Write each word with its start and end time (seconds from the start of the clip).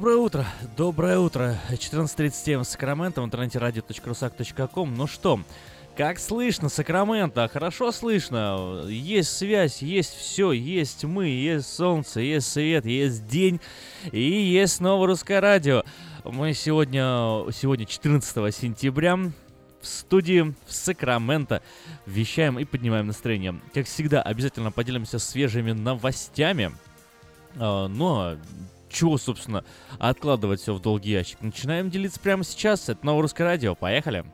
Доброе 0.00 0.16
утро, 0.16 0.46
доброе 0.78 1.18
утро. 1.18 1.58
14.37 1.68 2.60
в 2.60 2.64
Сакраменто, 2.64 3.20
в 3.20 3.26
интернете 3.26 3.58
radio.rusak.com. 3.58 4.94
Ну 4.94 5.06
что, 5.06 5.40
как 5.94 6.18
слышно, 6.18 6.70
Сакраменто? 6.70 7.46
Хорошо 7.52 7.92
слышно. 7.92 8.86
Есть 8.88 9.36
связь, 9.36 9.82
есть 9.82 10.14
все, 10.14 10.52
есть 10.52 11.04
мы, 11.04 11.26
есть 11.26 11.70
солнце, 11.70 12.20
есть 12.20 12.50
свет, 12.50 12.86
есть 12.86 13.28
день 13.28 13.60
и 14.10 14.22
есть 14.22 14.76
снова 14.76 15.06
русское 15.06 15.38
радио. 15.38 15.84
Мы 16.24 16.54
сегодня, 16.54 17.44
сегодня 17.52 17.84
14 17.84 18.56
сентября, 18.56 19.18
в 19.18 19.86
студии 19.86 20.54
в 20.66 20.72
Сакраменто 20.72 21.60
вещаем 22.06 22.58
и 22.58 22.64
поднимаем 22.64 23.06
настроение. 23.06 23.60
Как 23.74 23.84
всегда, 23.84 24.22
обязательно 24.22 24.72
поделимся 24.72 25.18
свежими 25.18 25.72
новостями. 25.72 26.72
А, 27.56 27.86
но 27.86 28.38
чего, 28.90 29.18
собственно, 29.18 29.64
откладывать 29.98 30.60
все 30.60 30.74
в 30.74 30.80
долгий 30.80 31.12
ящик? 31.12 31.40
Начинаем 31.40 31.90
делиться 31.90 32.20
прямо 32.20 32.44
сейчас. 32.44 32.88
Это 32.88 33.06
новое 33.06 33.22
русское 33.22 33.44
радио. 33.44 33.74
Поехали! 33.74 34.24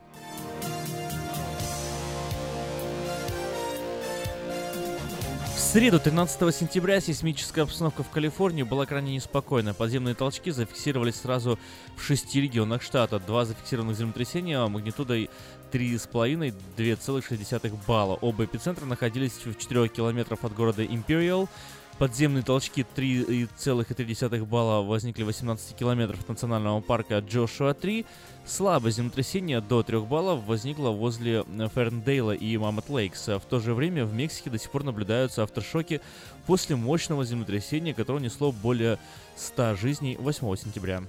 В 5.53 5.59
среду, 5.59 5.99
13 5.99 6.55
сентября, 6.55 7.01
сейсмическая 7.01 7.65
обстановка 7.65 8.01
в 8.01 8.09
Калифорнии 8.09 8.63
была 8.63 8.85
крайне 8.85 9.15
неспокойна. 9.15 9.73
Подземные 9.73 10.15
толчки 10.15 10.49
зафиксировались 10.49 11.15
сразу 11.15 11.59
в 11.97 12.03
шести 12.03 12.39
регионах 12.39 12.81
штата. 12.81 13.19
Два 13.19 13.43
зафиксированных 13.43 13.97
землетрясения 13.97 14.65
магнитудой 14.65 15.29
3,5-2,6 15.73 17.77
балла. 17.85 18.17
Оба 18.21 18.45
эпицентра 18.45 18.85
находились 18.85 19.45
в 19.45 19.55
4 19.55 19.89
километрах 19.89 20.39
от 20.43 20.53
города 20.53 20.85
Империал. 20.85 21.49
Подземные 21.99 22.43
толчки 22.43 22.85
3,3 22.95 24.45
балла 24.45 24.85
возникли 24.85 25.23
в 25.23 25.25
18 25.25 25.75
километрах 25.75 26.27
национального 26.27 26.79
парка 26.79 27.17
Джошуа 27.17 27.73
3. 27.73 28.05
Слабое 28.45 28.91
землетрясение 28.91 29.61
до 29.61 29.81
3 29.81 30.01
баллов 30.01 30.45
возникло 30.45 30.91
возле 30.91 31.43
Ферндейла 31.73 32.33
и 32.33 32.55
Маммот 32.55 32.89
Лейкс. 32.89 33.27
В 33.27 33.41
то 33.49 33.59
же 33.59 33.73
время 33.73 34.05
в 34.05 34.13
Мексике 34.13 34.51
до 34.51 34.59
сих 34.59 34.69
пор 34.69 34.83
наблюдаются 34.83 35.41
авторшоки 35.41 35.99
после 36.45 36.75
мощного 36.75 37.25
землетрясения, 37.25 37.95
которое 37.95 38.21
несло 38.21 38.51
более 38.51 38.99
100 39.35 39.75
жизней 39.77 40.17
8 40.19 40.55
сентября. 40.55 41.01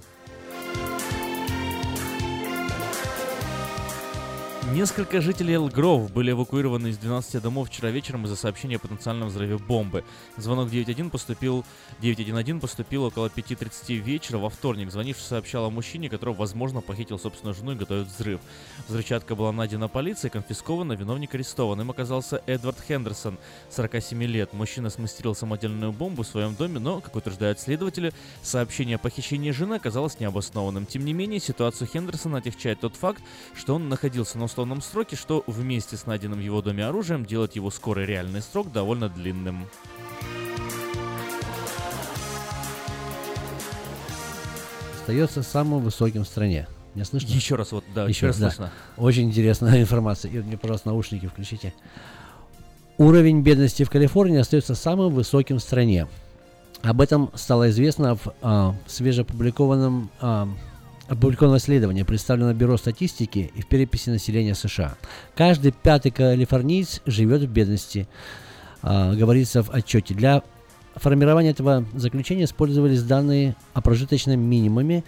Несколько 4.73 5.19
жителей 5.19 5.55
Элгров 5.55 6.11
были 6.13 6.31
эвакуированы 6.31 6.89
из 6.89 6.97
12 6.99 7.41
домов 7.41 7.69
вчера 7.69 7.89
вечером 7.89 8.25
из-за 8.25 8.35
сообщения 8.35 8.75
о 8.75 8.79
потенциальном 8.79 9.29
взрыве 9.29 9.57
бомбы. 9.57 10.03
Звонок 10.37 10.69
911 10.69 11.11
поступил, 11.11 11.65
911 12.01 12.61
поступил 12.61 13.05
около 13.05 13.29
5.30 13.29 13.95
вечера 13.95 14.37
во 14.37 14.51
вторник. 14.51 14.91
Звонивший 14.91 15.25
сообщал 15.25 15.65
о 15.65 15.69
мужчине, 15.71 16.07
который, 16.07 16.35
возможно, 16.35 16.81
похитил 16.81 17.17
собственную 17.17 17.55
жену 17.55 17.71
и 17.71 17.75
готовит 17.75 18.07
взрыв. 18.09 18.41
Взрывчатка 18.87 19.35
была 19.35 19.51
найдена 19.51 19.87
полицией, 19.87 20.29
конфискована, 20.29 20.93
виновник 20.93 21.33
арестован. 21.33 21.81
Им 21.81 21.89
оказался 21.89 22.43
Эдвард 22.45 22.77
Хендерсон, 22.87 23.39
47 23.71 24.23
лет. 24.25 24.53
Мужчина 24.53 24.91
смастерил 24.91 25.33
самодельную 25.33 25.91
бомбу 25.93 26.21
в 26.21 26.27
своем 26.27 26.53
доме, 26.53 26.77
но, 26.77 27.01
как 27.01 27.15
утверждают 27.15 27.59
следователи, 27.59 28.13
сообщение 28.43 28.97
о 28.97 28.99
похищении 28.99 29.49
жены 29.49 29.75
оказалось 29.75 30.19
необоснованным. 30.19 30.85
Тем 30.85 31.05
не 31.05 31.13
менее, 31.13 31.39
ситуацию 31.39 31.87
Хендерсона 31.87 32.37
отягчает 32.37 32.81
тот 32.81 32.95
факт, 32.95 33.23
что 33.55 33.73
он 33.73 33.89
находился 33.89 34.37
на 34.37 34.45
условном 34.59 34.81
сроке, 34.81 35.15
что 35.15 35.45
вместе 35.47 35.95
с 35.95 36.05
найденным 36.05 36.39
в 36.39 36.41
его 36.41 36.61
доме 36.61 36.85
оружием 36.85 37.25
делает 37.25 37.55
его 37.55 37.71
скорый 37.71 38.05
реальный 38.05 38.41
срок 38.41 38.73
довольно 38.73 39.07
длинным. 39.07 39.65
Остается 44.99 45.43
самым 45.43 45.81
высоким 45.81 46.25
в 46.25 46.27
стране. 46.27 46.67
Меня 46.93 47.05
слышно? 47.05 47.29
Еще 47.29 47.55
раз, 47.55 47.71
вот, 47.71 47.85
да, 47.95 48.05
Еще 48.05 48.27
раз 48.27 48.37
да. 48.37 48.49
слышно. 48.49 48.71
Очень 48.97 49.29
интересная 49.29 49.79
информация. 49.81 50.29
И 50.29 50.39
мне, 50.39 50.57
пожалуйста, 50.57 50.89
наушники 50.89 51.27
включите. 51.27 51.73
Уровень 52.97 53.41
бедности 53.41 53.83
в 53.83 53.89
Калифорнии 53.89 54.39
остается 54.39 54.75
самым 54.75 55.13
высоким 55.13 55.59
в 55.59 55.61
стране. 55.61 56.05
Об 56.81 56.99
этом 56.99 57.31
стало 57.33 57.69
известно 57.69 58.15
в 58.15 58.33
а, 58.41 58.75
свежеопубликованном 58.87 60.11
а, 60.19 60.49
опубликованном 61.13 61.57
исследовании, 61.57 62.03
представленном 62.03 62.55
Бюро 62.55 62.77
статистики 62.77 63.51
и 63.55 63.61
в 63.61 63.67
переписи 63.67 64.09
населения 64.09 64.55
США. 64.55 64.95
Каждый 65.35 65.71
пятый 65.71 66.11
калифорниец 66.11 67.01
живет 67.05 67.41
в 67.41 67.47
бедности, 67.47 68.07
а, 68.81 69.13
говорится 69.13 69.63
в 69.63 69.71
отчете. 69.71 70.13
Для 70.13 70.43
формирования 70.95 71.49
этого 71.49 71.85
заключения 71.93 72.45
использовались 72.45 73.03
данные 73.03 73.55
о 73.73 73.81
прожиточном 73.81 74.39
минимуме 74.39 75.03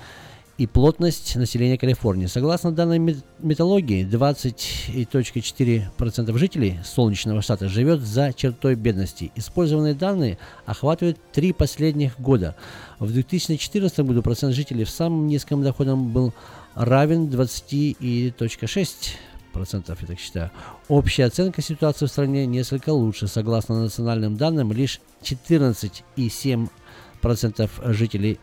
и 0.58 0.68
плотность 0.68 1.38
населения 1.38 1.78
Калифорнии. 1.78 2.26
Согласно 2.28 2.72
данной 2.72 3.00
мет- 3.00 3.26
методологии, 3.40 4.06
20,4% 4.06 6.38
жителей 6.38 6.80
Солнечного 6.84 7.42
штата 7.42 7.68
живет 7.68 8.02
за 8.02 8.32
чертой 8.34 8.76
бедности. 8.76 9.32
Использованные 9.36 9.96
данные 9.96 10.38
охватывают 10.66 11.18
три 11.32 11.52
последних 11.52 12.20
года. 12.20 12.56
В 13.02 13.12
2014 13.12 14.00
году 14.02 14.22
процент 14.22 14.54
жителей 14.54 14.84
в 14.84 14.90
самом 14.92 15.26
низком 15.26 15.64
доходом 15.64 16.14
был 16.14 16.34
равен 16.76 17.30
20,6%, 17.30 19.16
я 19.56 20.08
так 20.08 20.20
считаю. 20.20 20.52
Общая 20.88 21.26
оценка 21.26 21.64
ситуации 21.64 22.06
в 22.06 22.10
стране 22.10 22.46
несколько 22.46 22.92
лучше. 22.92 23.28
Согласно 23.28 23.82
национальным 23.82 24.38
данным, 24.38 24.72
лишь 24.72 25.02
14,7% 25.24 26.70
процентов 27.22 27.82
жителей 27.86 28.40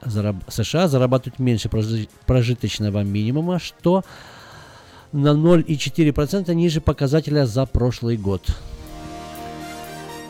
США 0.48 0.88
зарабатывают 0.88 1.38
меньше 1.38 1.68
прожи- 1.68 2.08
прожиточного 2.26 3.04
минимума, 3.04 3.60
что 3.60 4.02
на 5.12 5.34
0,4% 5.34 6.52
ниже 6.52 6.80
показателя 6.80 7.46
за 7.46 7.64
прошлый 7.64 8.16
год. 8.16 8.42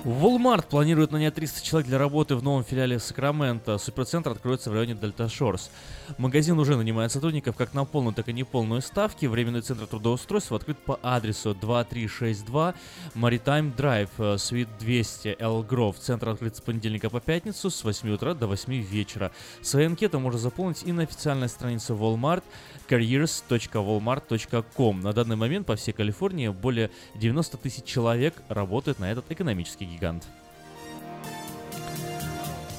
Walmart 0.04 0.68
планирует 0.68 1.10
нанять 1.10 1.34
300 1.34 1.64
человек 1.64 1.88
для 1.88 1.98
работы 1.98 2.36
в 2.36 2.42
новом 2.42 2.62
филиале 2.62 3.00
Сакрамента. 3.00 3.78
Суперцентр 3.78 4.30
откроется 4.30 4.70
в 4.70 4.72
районе 4.72 4.94
Дельта 4.94 5.28
Шорс. 5.28 5.72
Магазин 6.18 6.56
уже 6.60 6.76
нанимает 6.76 7.10
сотрудников 7.10 7.56
как 7.56 7.74
на 7.74 7.84
полную, 7.84 8.14
так 8.14 8.28
и 8.28 8.32
неполную 8.32 8.80
ставки. 8.80 9.26
Временный 9.26 9.60
центр 9.60 9.88
трудоустройства 9.88 10.58
открыт 10.58 10.78
по 10.78 11.00
адресу 11.02 11.52
2362 11.52 12.74
Maritime 13.16 13.74
Drive, 13.74 14.10
э, 14.18 14.36
Suite 14.36 14.68
200, 14.78 15.34
Эл 15.40 15.64
Гров. 15.64 15.98
Центр 15.98 16.28
открыт 16.28 16.54
с 16.54 16.60
понедельника 16.60 17.10
по 17.10 17.20
пятницу 17.20 17.68
с 17.68 17.82
8 17.82 18.08
утра 18.10 18.34
до 18.34 18.46
8 18.46 18.80
вечера. 18.80 19.32
Свои 19.62 19.86
анкеты 19.86 20.20
можно 20.20 20.38
заполнить 20.38 20.84
и 20.84 20.92
на 20.92 21.02
официальной 21.02 21.48
странице 21.48 21.94
Walmart 21.94 22.44
careers.walmart.com. 22.88 25.00
На 25.00 25.12
данный 25.12 25.34
момент 25.34 25.66
по 25.66 25.74
всей 25.74 25.90
Калифорнии 25.90 26.46
более 26.48 26.92
90 27.16 27.56
тысяч 27.56 27.82
человек 27.84 28.40
работают 28.48 29.00
на 29.00 29.10
этот 29.10 29.28
экономический 29.32 29.87
гигант. 29.88 30.24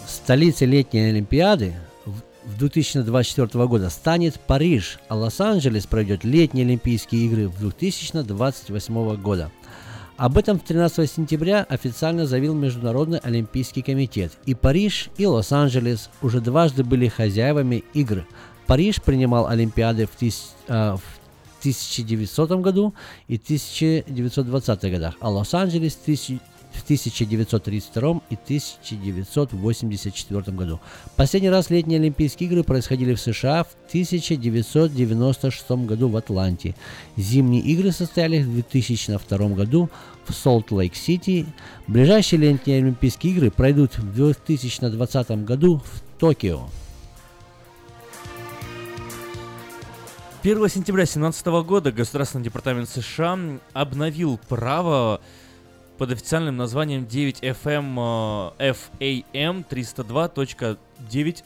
Столицей 0.07 0.67
летней 0.67 1.09
Олимпиады 1.09 1.73
в 2.05 2.21
в 2.45 2.57
2024 2.57 3.67
года 3.67 3.89
станет 3.89 4.39
Париж, 4.39 4.99
а 5.07 5.15
Лос-Анджелес 5.15 5.85
проведет 5.85 6.23
летние 6.23 6.65
Олимпийские 6.65 7.25
игры 7.27 7.47
в 7.47 7.59
2028 7.59 9.15
года. 9.17 9.51
Об 10.17 10.37
этом 10.37 10.59
13 10.59 11.09
сентября 11.09 11.63
официально 11.63 12.25
заявил 12.25 12.55
Международный 12.55 13.19
Олимпийский 13.19 13.81
комитет. 13.81 14.33
И 14.45 14.55
Париж, 14.55 15.09
и 15.17 15.25
Лос-Анджелес 15.25 16.09
уже 16.21 16.41
дважды 16.41 16.83
были 16.83 17.07
хозяевами 17.07 17.83
игр. 17.93 18.25
Париж 18.67 19.01
принимал 19.01 19.47
Олимпиады 19.47 20.07
в, 20.07 20.21
тыс- 20.21 20.51
а, 20.67 20.97
в 20.97 21.03
1900 21.59 22.51
году 22.61 22.93
и 23.27 23.37
1920 23.37 24.91
годах, 24.91 25.15
а 25.19 25.29
Лос-Анджелес 25.29 25.93
в 25.93 25.99
тысяч- 26.03 26.39
в 26.71 26.83
1932 26.83 28.21
и 28.29 28.35
1984 28.35 30.41
году. 30.55 30.79
Последний 31.15 31.49
раз 31.49 31.69
летние 31.69 31.99
Олимпийские 31.99 32.49
игры 32.49 32.63
происходили 32.63 33.13
в 33.13 33.21
США 33.21 33.63
в 33.63 33.69
1996 33.89 35.71
году 35.71 36.09
в 36.09 36.17
Атланте. 36.17 36.75
Зимние 37.17 37.63
игры 37.63 37.91
состоялись 37.91 38.45
в 38.45 38.53
2002 38.53 39.37
году 39.49 39.89
в 40.25 40.33
Солт-Лейк-Сити. 40.33 41.45
Ближайшие 41.87 42.39
летние 42.39 42.79
Олимпийские 42.79 43.33
игры 43.33 43.51
пройдут 43.51 43.97
в 43.97 44.13
2020 44.13 45.45
году 45.45 45.77
в 45.77 46.01
Токио. 46.19 46.67
1 50.41 50.69
сентября 50.69 51.03
2017 51.03 51.45
года 51.65 51.91
Государственный 51.91 52.45
департамент 52.45 52.87
США 52.87 53.37
обновил 53.73 54.39
право 54.47 55.19
под 55.99 56.11
официальным 56.13 56.55
названием 56.55 57.03
9FM 57.03 58.53
э, 58.57 58.73
FAM 58.73 59.65
302.9 59.69 61.43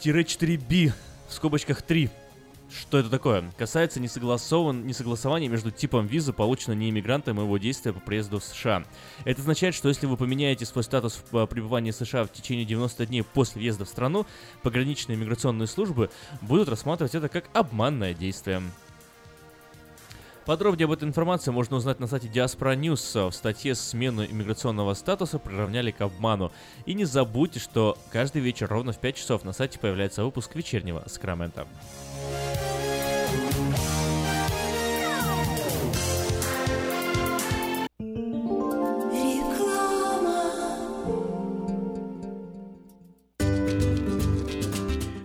4B 0.00 0.92
в 1.28 1.32
скобочках 1.32 1.82
3. 1.82 2.10
Что 2.70 2.98
это 2.98 3.10
такое? 3.10 3.44
Касается 3.58 4.00
несогласован, 4.00 4.86
несогласования 4.86 5.48
между 5.48 5.70
типом 5.70 6.06
визы, 6.06 6.32
полученной 6.32 6.76
неиммигрантом, 6.76 7.38
и 7.38 7.42
его 7.42 7.58
действия 7.58 7.92
по 7.92 8.00
приезду 8.00 8.38
в 8.38 8.44
США. 8.44 8.84
Это 9.26 9.42
означает, 9.42 9.74
что 9.74 9.88
если 9.90 10.06
вы 10.06 10.16
поменяете 10.16 10.64
свой 10.64 10.84
статус 10.84 11.22
э, 11.32 11.46
пребывании 11.46 11.90
в 11.90 11.96
США 11.96 12.24
в 12.24 12.32
течение 12.32 12.64
90 12.64 13.04
дней 13.06 13.22
после 13.22 13.60
въезда 13.60 13.84
в 13.84 13.88
страну, 13.90 14.26
пограничные 14.62 15.18
миграционные 15.18 15.66
службы 15.66 16.08
будут 16.40 16.70
рассматривать 16.70 17.14
это 17.14 17.28
как 17.28 17.44
обманное 17.52 18.14
действие. 18.14 18.62
Подробнее 20.46 20.84
об 20.84 20.92
этой 20.92 21.08
информации 21.08 21.50
можно 21.50 21.76
узнать 21.76 22.00
на 22.00 22.06
сайте 22.06 22.28
Diaspora 22.28 22.76
News. 22.76 23.30
В 23.30 23.34
статье 23.34 23.74
«Смену 23.74 24.26
иммиграционного 24.26 24.92
статуса 24.92 25.38
приравняли 25.38 25.90
к 25.90 26.02
обману». 26.02 26.52
И 26.84 26.92
не 26.92 27.06
забудьте, 27.06 27.60
что 27.60 27.96
каждый 28.10 28.42
вечер 28.42 28.68
ровно 28.68 28.92
в 28.92 28.98
5 28.98 29.16
часов 29.16 29.44
на 29.44 29.54
сайте 29.54 29.78
появляется 29.78 30.22
выпуск 30.22 30.54
вечернего 30.54 31.02
Сакрамента. 31.06 31.66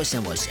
Moça, 0.00 0.18
moça. 0.22 0.50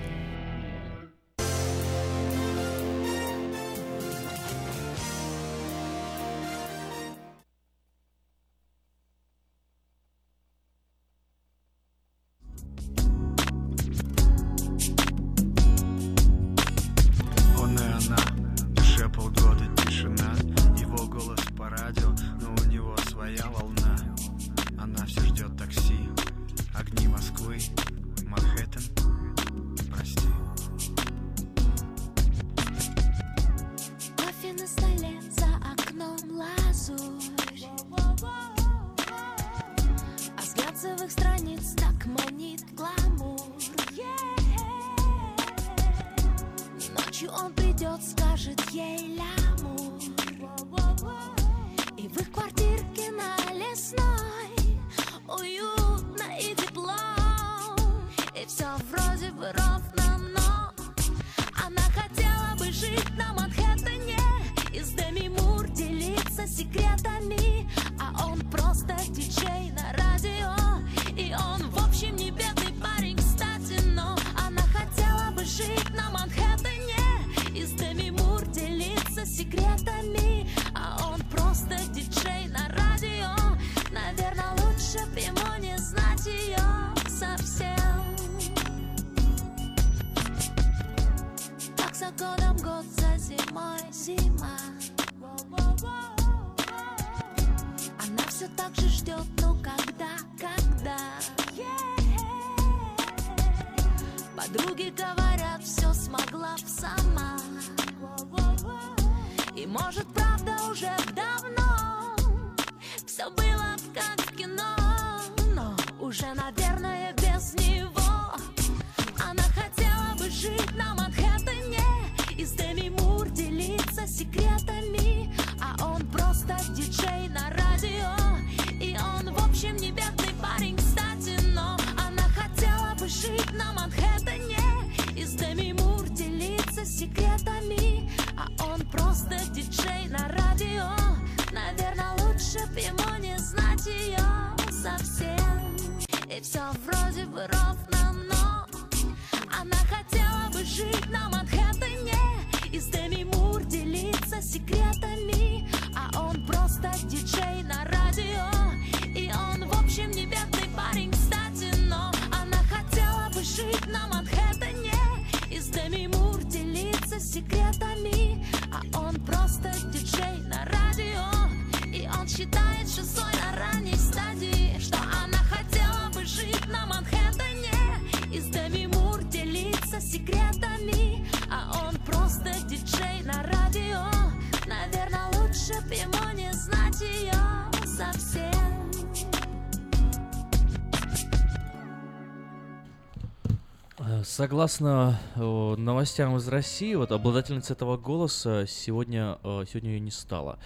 Согласно 194.41 195.19
э, 195.35 195.75
новостям 195.77 196.35
из 196.35 196.47
России, 196.47 196.95
вот 196.95 197.11
обладательница 197.11 197.73
этого 197.73 197.95
голоса 197.95 198.65
сегодня, 198.65 199.37
э, 199.43 199.65
сегодня 199.69 199.91
ее 199.91 199.99
не 199.99 200.09
стало. 200.09 200.57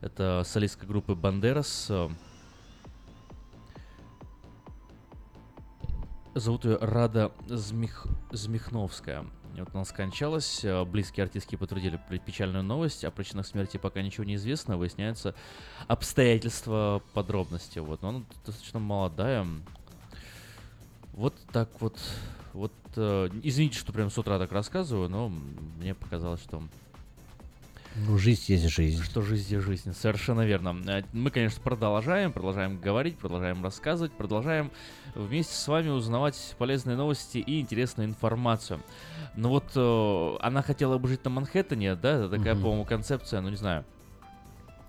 Это 0.00 0.42
солистка 0.46 0.86
группы 0.86 1.14
Бандерас. 1.14 1.88
э, 1.90 2.08
Зовут 6.34 6.64
ее 6.64 6.78
Рада 6.80 7.32
Змих... 7.48 8.06
Змихновская. 8.30 9.26
Вот 9.58 9.74
она 9.74 9.84
скончалась. 9.84 10.64
э, 10.64 10.82
Близкие 10.86 11.24
артистки 11.24 11.56
подтвердили 11.56 12.00
печальную 12.24 12.64
новость. 12.64 13.04
О 13.04 13.10
причинах 13.10 13.46
смерти 13.46 13.76
пока 13.76 14.00
ничего 14.00 14.24
не 14.24 14.36
известно. 14.36 14.78
Выясняются 14.78 15.34
обстоятельства, 15.86 17.02
подробности. 17.12 17.78
Вот. 17.78 18.00
Но 18.00 18.08
она 18.08 18.22
достаточно 18.46 18.80
молодая. 18.80 19.46
Вот 21.12 21.34
так 21.52 21.68
вот. 21.82 21.98
Вот, 22.54 22.72
извините, 22.96 23.78
что 23.78 23.92
прям 23.92 24.10
с 24.10 24.18
утра 24.18 24.38
так 24.38 24.52
рассказываю, 24.52 25.08
но 25.08 25.28
мне 25.78 25.94
показалось, 25.94 26.40
что 26.42 26.62
Ну, 28.06 28.16
жизнь 28.18 28.44
есть 28.48 28.68
жизнь. 28.68 29.02
что 29.02 29.20
жизнь 29.22 29.52
есть 29.54 29.64
жизнь. 29.66 29.92
Совершенно 29.94 30.42
верно. 30.46 30.76
Э, 30.86 31.02
Мы, 31.12 31.30
конечно, 31.30 31.60
продолжаем, 31.62 32.32
продолжаем 32.32 32.78
говорить, 32.78 33.18
продолжаем 33.18 33.62
рассказывать, 33.62 34.12
продолжаем 34.12 34.70
вместе 35.14 35.54
с 35.54 35.68
вами 35.68 35.88
узнавать 35.90 36.54
полезные 36.58 36.96
новости 36.96 37.38
и 37.38 37.60
интересную 37.60 38.08
информацию. 38.08 38.80
Но 39.36 39.48
вот 39.50 39.64
э, 39.74 40.36
она 40.40 40.62
хотела 40.62 40.98
бы 40.98 41.08
жить 41.08 41.24
на 41.24 41.30
Манхэттене, 41.30 41.94
да, 41.96 42.12
это 42.24 42.28
такая, 42.30 42.54
Мгм. 42.54 42.62
по-моему, 42.62 42.84
концепция, 42.84 43.40
ну 43.40 43.48
не 43.50 43.56
знаю. 43.56 43.84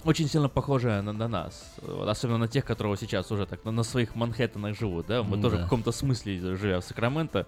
Очень 0.06 0.28
сильно 0.28 0.50
похожая 0.50 1.02
на, 1.02 1.14
на 1.14 1.28
нас, 1.30 1.76
особенно 2.08 2.38
на 2.38 2.48
тех, 2.50 2.66
которые 2.66 2.98
сейчас 2.98 3.32
уже 3.32 3.46
так 3.46 3.64
на, 3.64 3.72
на 3.72 3.84
своих 3.84 4.16
Манхэттенах 4.16 4.78
живут, 4.78 5.08
да, 5.08 5.24
мы 5.24 5.38
М, 5.38 5.42
тоже 5.42 5.56
да. 5.56 5.62
в 5.62 5.66
каком-то 5.66 5.94
смысле, 5.94 6.56
живя 6.58 6.82
в 6.82 6.84
Сакраменто, 6.84 7.48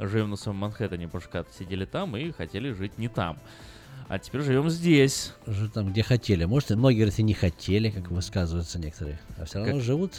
живем 0.00 0.30
на 0.30 0.36
своем 0.36 0.58
Манхэттене, 0.58 1.06
потому 1.06 1.20
что 1.22 1.30
когда-то 1.30 1.54
сидели 1.56 1.84
там 1.84 2.16
и 2.16 2.32
хотели 2.32 2.72
жить 2.72 2.98
не 2.98 3.08
там. 3.08 3.38
А 4.08 4.18
теперь 4.18 4.40
живем 4.42 4.68
здесь. 4.68 5.32
Жить 5.46 5.72
там, 5.74 5.92
где 5.92 6.02
хотели. 6.02 6.44
Может, 6.44 6.72
и 6.72 6.74
многие 6.74 6.96
говорят, 6.96 7.18
и 7.20 7.22
не 7.22 7.34
хотели, 7.34 7.88
как 7.90 8.10
высказываются 8.10 8.80
некоторые. 8.80 9.20
А 9.38 9.44
все 9.44 9.58
равно 9.60 9.74
Как- 9.74 9.82
живут 9.82 10.12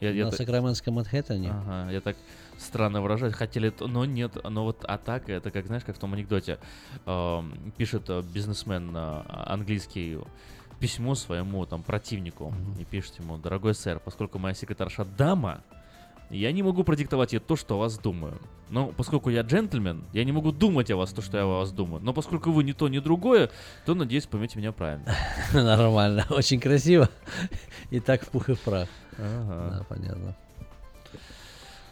Я- 0.00 0.10
я 0.10 0.24
на 0.26 0.30
так- 0.30 0.38
Сакраментском 0.38 0.94
Манхэттене. 0.94 1.50
Ага, 1.50 1.90
я 1.90 2.00
так 2.02 2.16
странно 2.58 3.00
выражаюсь. 3.00 3.32
Хотели, 3.34 3.72
но 3.80 4.04
нет. 4.04 4.32
Но 4.44 4.64
вот 4.64 4.84
атака, 4.84 5.32
это 5.32 5.50
как, 5.50 5.66
знаешь, 5.66 5.84
как 5.84 5.96
в 5.96 5.98
том 5.98 6.12
анекдоте. 6.12 6.58
Эм, 7.06 7.72
пишет 7.78 8.10
э, 8.10 8.22
бизнесмен 8.22 8.92
э, 8.94 9.22
английский 9.26 10.18
письмо 10.80 11.14
своему 11.14 11.66
там 11.66 11.82
противнику 11.82 12.52
и 12.78 12.84
пишет 12.84 13.20
ему, 13.20 13.36
дорогой 13.38 13.74
сэр, 13.74 14.00
поскольку 14.00 14.38
моя 14.38 14.54
секретарша 14.54 15.04
дама, 15.04 15.62
я 16.30 16.52
не 16.52 16.62
могу 16.62 16.84
продиктовать 16.84 17.32
ей 17.32 17.38
то, 17.40 17.56
что 17.56 17.74
о 17.74 17.78
вас 17.78 17.98
думаю. 17.98 18.40
Но 18.70 18.86
поскольку 18.86 19.30
я 19.30 19.42
джентльмен, 19.42 20.04
я 20.12 20.24
не 20.24 20.30
могу 20.30 20.52
думать 20.52 20.90
о 20.90 20.96
вас 20.96 21.12
то, 21.12 21.22
что 21.22 21.36
я 21.36 21.42
о 21.42 21.58
вас 21.58 21.72
думаю. 21.72 22.00
Но 22.02 22.12
поскольку 22.12 22.52
вы 22.52 22.62
ни 22.62 22.72
то, 22.72 22.88
ни 22.88 23.00
другое, 23.00 23.50
то, 23.84 23.94
надеюсь, 23.94 24.26
поймете 24.26 24.58
меня 24.58 24.70
правильно. 24.72 25.12
Нормально, 25.52 26.24
очень 26.30 26.60
красиво. 26.60 27.08
И 27.90 27.98
так 27.98 28.22
в 28.22 28.28
пух 28.28 28.48
и 28.48 28.54
прах. 28.54 28.88
Ага. 29.18 29.78
Да, 29.78 29.84
понятно. 29.88 30.36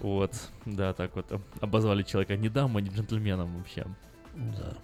Вот, 0.00 0.32
да, 0.64 0.92
так 0.92 1.16
вот 1.16 1.26
э, 1.30 1.38
обозвали 1.60 2.04
человека 2.04 2.36
не 2.36 2.48
дамой, 2.48 2.82
не 2.82 2.90
джентльменом 2.90 3.58
вообще. 3.58 3.84
Да. 4.36 4.74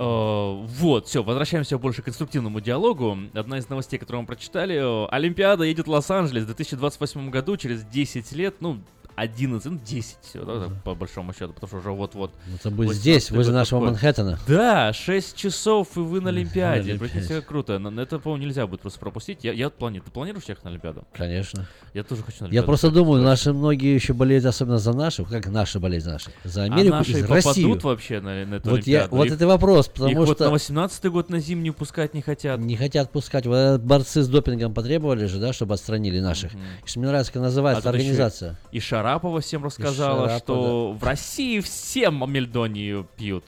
Э, 0.00 0.64
Вот, 0.66 1.08
все, 1.08 1.22
возвращаемся 1.22 1.76
больше 1.76 2.00
к 2.00 2.06
конструктивному 2.06 2.60
диалогу. 2.60 3.18
Одна 3.34 3.58
из 3.58 3.68
новостей, 3.68 3.98
которую 3.98 4.22
мы 4.22 4.26
прочитали. 4.26 4.76
э, 4.76 5.08
Олимпиада 5.10 5.64
едет 5.64 5.86
в 5.86 5.90
Лос-Анджелес 5.90 6.44
в 6.44 6.46
2028 6.46 7.28
году, 7.28 7.58
через 7.58 7.84
10 7.84 8.32
лет, 8.32 8.56
ну, 8.60 8.80
11, 9.20 9.64
ну, 9.72 9.78
10, 9.84 10.16
всё, 10.22 10.44
да, 10.44 10.68
по 10.84 10.94
большому 10.94 11.32
счету, 11.32 11.52
потому 11.52 11.68
что 11.68 11.76
уже 11.78 11.90
вот-вот. 11.90 12.32
Это 12.54 12.70
будет 12.70 12.88
18 12.88 13.00
здесь, 13.00 13.30
возле 13.30 13.52
нашего 13.52 13.80
подходит. 13.80 14.02
Манхэттена. 14.02 14.38
Да, 14.48 14.92
6 14.92 15.36
часов 15.36 15.88
и 15.96 16.00
вы 16.00 16.20
на 16.20 16.30
Олимпиаде. 16.30 16.94
Прикиньте, 16.98 17.34
как 17.36 17.46
круто. 17.46 17.78
На- 17.78 18.00
Это, 18.00 18.18
по-моему, 18.18 18.46
нельзя 18.46 18.66
будет 18.66 18.80
просто 18.80 18.98
пропустить. 18.98 19.44
Я, 19.44 19.52
я 19.52 19.68
планирую. 19.70 20.06
Ты 20.06 20.10
планируешь 20.10 20.44
ехать 20.48 20.64
на 20.64 20.70
Олимпиаду? 20.70 21.04
Конечно. 21.12 21.66
Я 21.92 22.02
тоже 22.02 22.22
хочу 22.22 22.38
на 22.40 22.44
Я 22.44 22.46
Олимпиаду. 22.46 22.66
просто 22.66 22.90
думаю, 22.90 23.22
наши 23.22 23.52
многие 23.52 23.94
еще 23.94 24.14
болеют 24.14 24.44
особенно 24.46 24.78
за 24.78 24.92
нашу, 24.94 25.24
как 25.26 25.46
наши 25.48 25.78
болеют 25.78 26.04
за 26.04 26.12
наши, 26.12 26.30
за 26.44 26.62
Америку 26.64 26.94
а 26.94 26.98
наши 26.98 27.10
и 27.12 27.14
за 27.20 27.26
Россию. 27.28 27.78
вообще 27.82 28.20
на, 28.20 28.46
на 28.46 28.54
эту 28.56 28.70
Вот, 28.70 28.86
я, 28.86 29.00
Олимпиаду? 29.00 29.16
вот 29.16 29.26
Их- 29.26 29.32
это 29.34 29.46
вопрос, 29.46 29.86
их 29.88 29.92
потому 29.92 30.16
вот 30.24 30.36
что 30.36 30.44
на 30.46 30.50
18 30.50 31.04
год 31.06 31.28
на 31.30 31.40
зимнюю 31.40 31.74
пускать 31.74 32.14
не 32.14 32.22
хотят. 32.22 32.58
не 32.60 32.76
хотят 32.76 33.10
пускать. 33.10 33.44
Вот 33.46 33.54
этот 33.56 33.84
борцы 33.84 34.22
с 34.22 34.28
допингом 34.28 34.72
потребовали 34.72 35.26
же, 35.26 35.38
да, 35.38 35.52
чтобы 35.52 35.74
отстранили 35.74 36.20
наших. 36.20 36.52
Что 36.86 36.98
мне 37.00 37.08
нравится, 37.08 37.32
как 37.32 37.42
называется 37.42 37.88
А 37.88 37.92
организация. 37.92 38.56
И 38.72 38.80
шара 38.80 39.09
Шарапова 39.10 39.40
всем 39.40 39.64
рассказала, 39.64 40.28
Шарапова, 40.28 40.38
что 40.38 40.92
в 40.92 41.02
России 41.02 41.58
всем 41.60 42.22
мельдонию 42.30 43.08
пьют. 43.16 43.44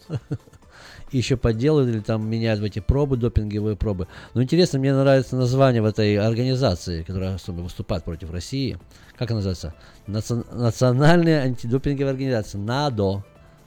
И 1.12 1.18
еще 1.18 1.36
подделывают 1.36 1.94
или 1.94 2.00
там 2.00 2.28
меняют 2.28 2.58
в 2.60 2.64
эти 2.64 2.80
пробы, 2.80 3.16
допинговые 3.16 3.76
пробы. 3.76 4.08
Но 4.34 4.42
интересно, 4.42 4.80
мне 4.80 4.92
нравится 4.92 5.36
название 5.36 5.80
в 5.80 5.84
этой 5.84 6.16
организации, 6.16 7.04
которая 7.04 7.34
особенно 7.36 7.62
выступает 7.62 8.02
против 8.02 8.32
России. 8.32 8.76
Как 9.16 9.30
она 9.30 9.36
называется? 9.38 9.74
Наци- 10.08 10.44
Национальная 10.52 11.42
антидопинговая 11.42 12.12
организация. 12.12 12.58
НАДО. 12.58 13.24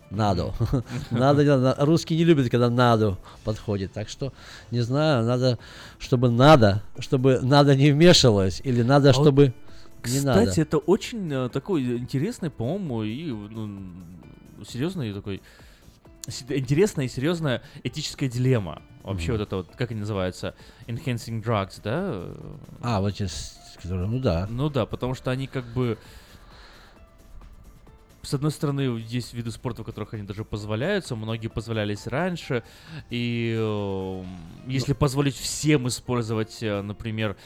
НАДО. 0.10 0.54
Надо, 1.12 1.76
русские 1.80 2.20
не 2.20 2.26
любят, 2.26 2.50
когда 2.50 2.70
надо 2.70 3.18
подходит. 3.46 3.94
Так 3.94 4.10
что, 4.10 4.34
не 4.72 4.82
знаю, 4.82 5.24
надо, 5.24 5.60
чтобы 6.00 6.30
надо, 6.30 6.82
чтобы 7.00 7.40
надо 7.42 7.76
не 7.76 7.92
вмешивалось, 7.92 8.60
или 8.66 8.82
надо, 8.82 9.12
А 9.12 9.14
вот, 9.14 9.24
чтобы 10.06 10.20
не 10.20 10.26
надо. 10.26 10.42
Кстати, 10.42 10.60
это 10.62 10.78
очень 10.78 11.32
э, 11.32 11.50
такой 11.50 11.98
интересный, 11.98 12.50
по-моему, 12.50 13.04
и 13.04 13.32
ну, 13.32 13.80
серьезный 14.66 15.14
такой 15.14 15.42
интересная 16.50 17.06
и 17.06 17.08
серьезная 17.10 17.62
этическая 17.84 18.30
дилемма. 18.30 18.82
Вообще 19.04 19.32
Мгм. 19.32 19.38
вот 19.40 19.48
это 19.48 19.56
вот, 19.58 19.76
как 19.76 19.92
они 19.92 20.00
называются, 20.00 20.56
enhancing 20.88 21.44
drugs, 21.44 21.80
да? 21.84 22.34
А, 22.82 23.02
вот 23.02 23.10
эти, 23.14 23.28
с- 23.28 23.60
которые, 23.82 24.08
ну 24.08 24.20
да. 24.20 24.48
Ну 24.50 24.70
да, 24.70 24.86
потому 24.88 25.14
что 25.14 25.30
они 25.32 25.46
как 25.48 25.66
бы... 25.66 25.98
С 28.24 28.34
одной 28.34 28.50
стороны, 28.50 28.82
есть 29.08 29.36
виды 29.36 29.52
спорта, 29.52 29.84
в 29.84 29.86
которых 29.86 30.16
они 30.16 30.24
даже 30.24 30.44
позволяются, 30.44 31.16
многие 31.16 31.48
позволялись 31.48 32.08
раньше, 32.08 32.64
и 33.12 33.56
э, 33.56 34.24
если 34.66 34.94
позволить 34.94 35.36
всем 35.36 35.88
использовать, 35.88 36.58
э, 36.64 36.82
например, 36.82 37.38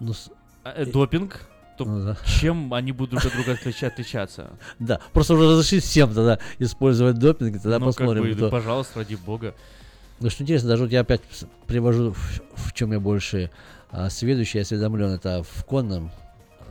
Ну, 0.00 0.12
с- 0.12 0.30
э, 0.64 0.86
допинг, 0.86 1.40
то 1.78 1.84
Ну 1.84 2.04
да. 2.04 2.16
чем 2.26 2.72
они 2.74 2.92
будут 2.92 3.10
друг 3.20 3.24
от 3.26 3.32
друга 3.32 3.52
отлича- 3.52 3.86
отличаться? 3.88 4.50
Да, 4.78 5.00
просто 5.12 5.34
уже 5.34 5.48
разрешить 5.50 5.84
всем 5.84 6.08
тогда 6.14 6.38
использовать 6.58 7.18
допинг, 7.18 7.60
тогда 7.62 7.78
ну, 7.78 7.86
как 7.86 7.96
посмотрим. 7.96 8.24
бы, 8.24 8.34
кто- 8.34 8.50
пожалуйста, 8.50 9.00
ради 9.00 9.14
бога. 9.14 9.54
Ну, 10.20 10.30
что 10.30 10.42
интересно, 10.42 10.70
даже 10.70 10.84
вот 10.84 10.92
я 10.92 11.00
опять 11.00 11.20
привожу, 11.66 12.12
в, 12.12 12.40
в 12.54 12.72
чем 12.72 12.92
я 12.92 13.00
больше 13.00 13.50
а, 13.90 14.08
сведущий, 14.10 14.60
осведомлен, 14.60 15.10
это 15.10 15.42
в 15.42 15.64
конном 15.64 16.10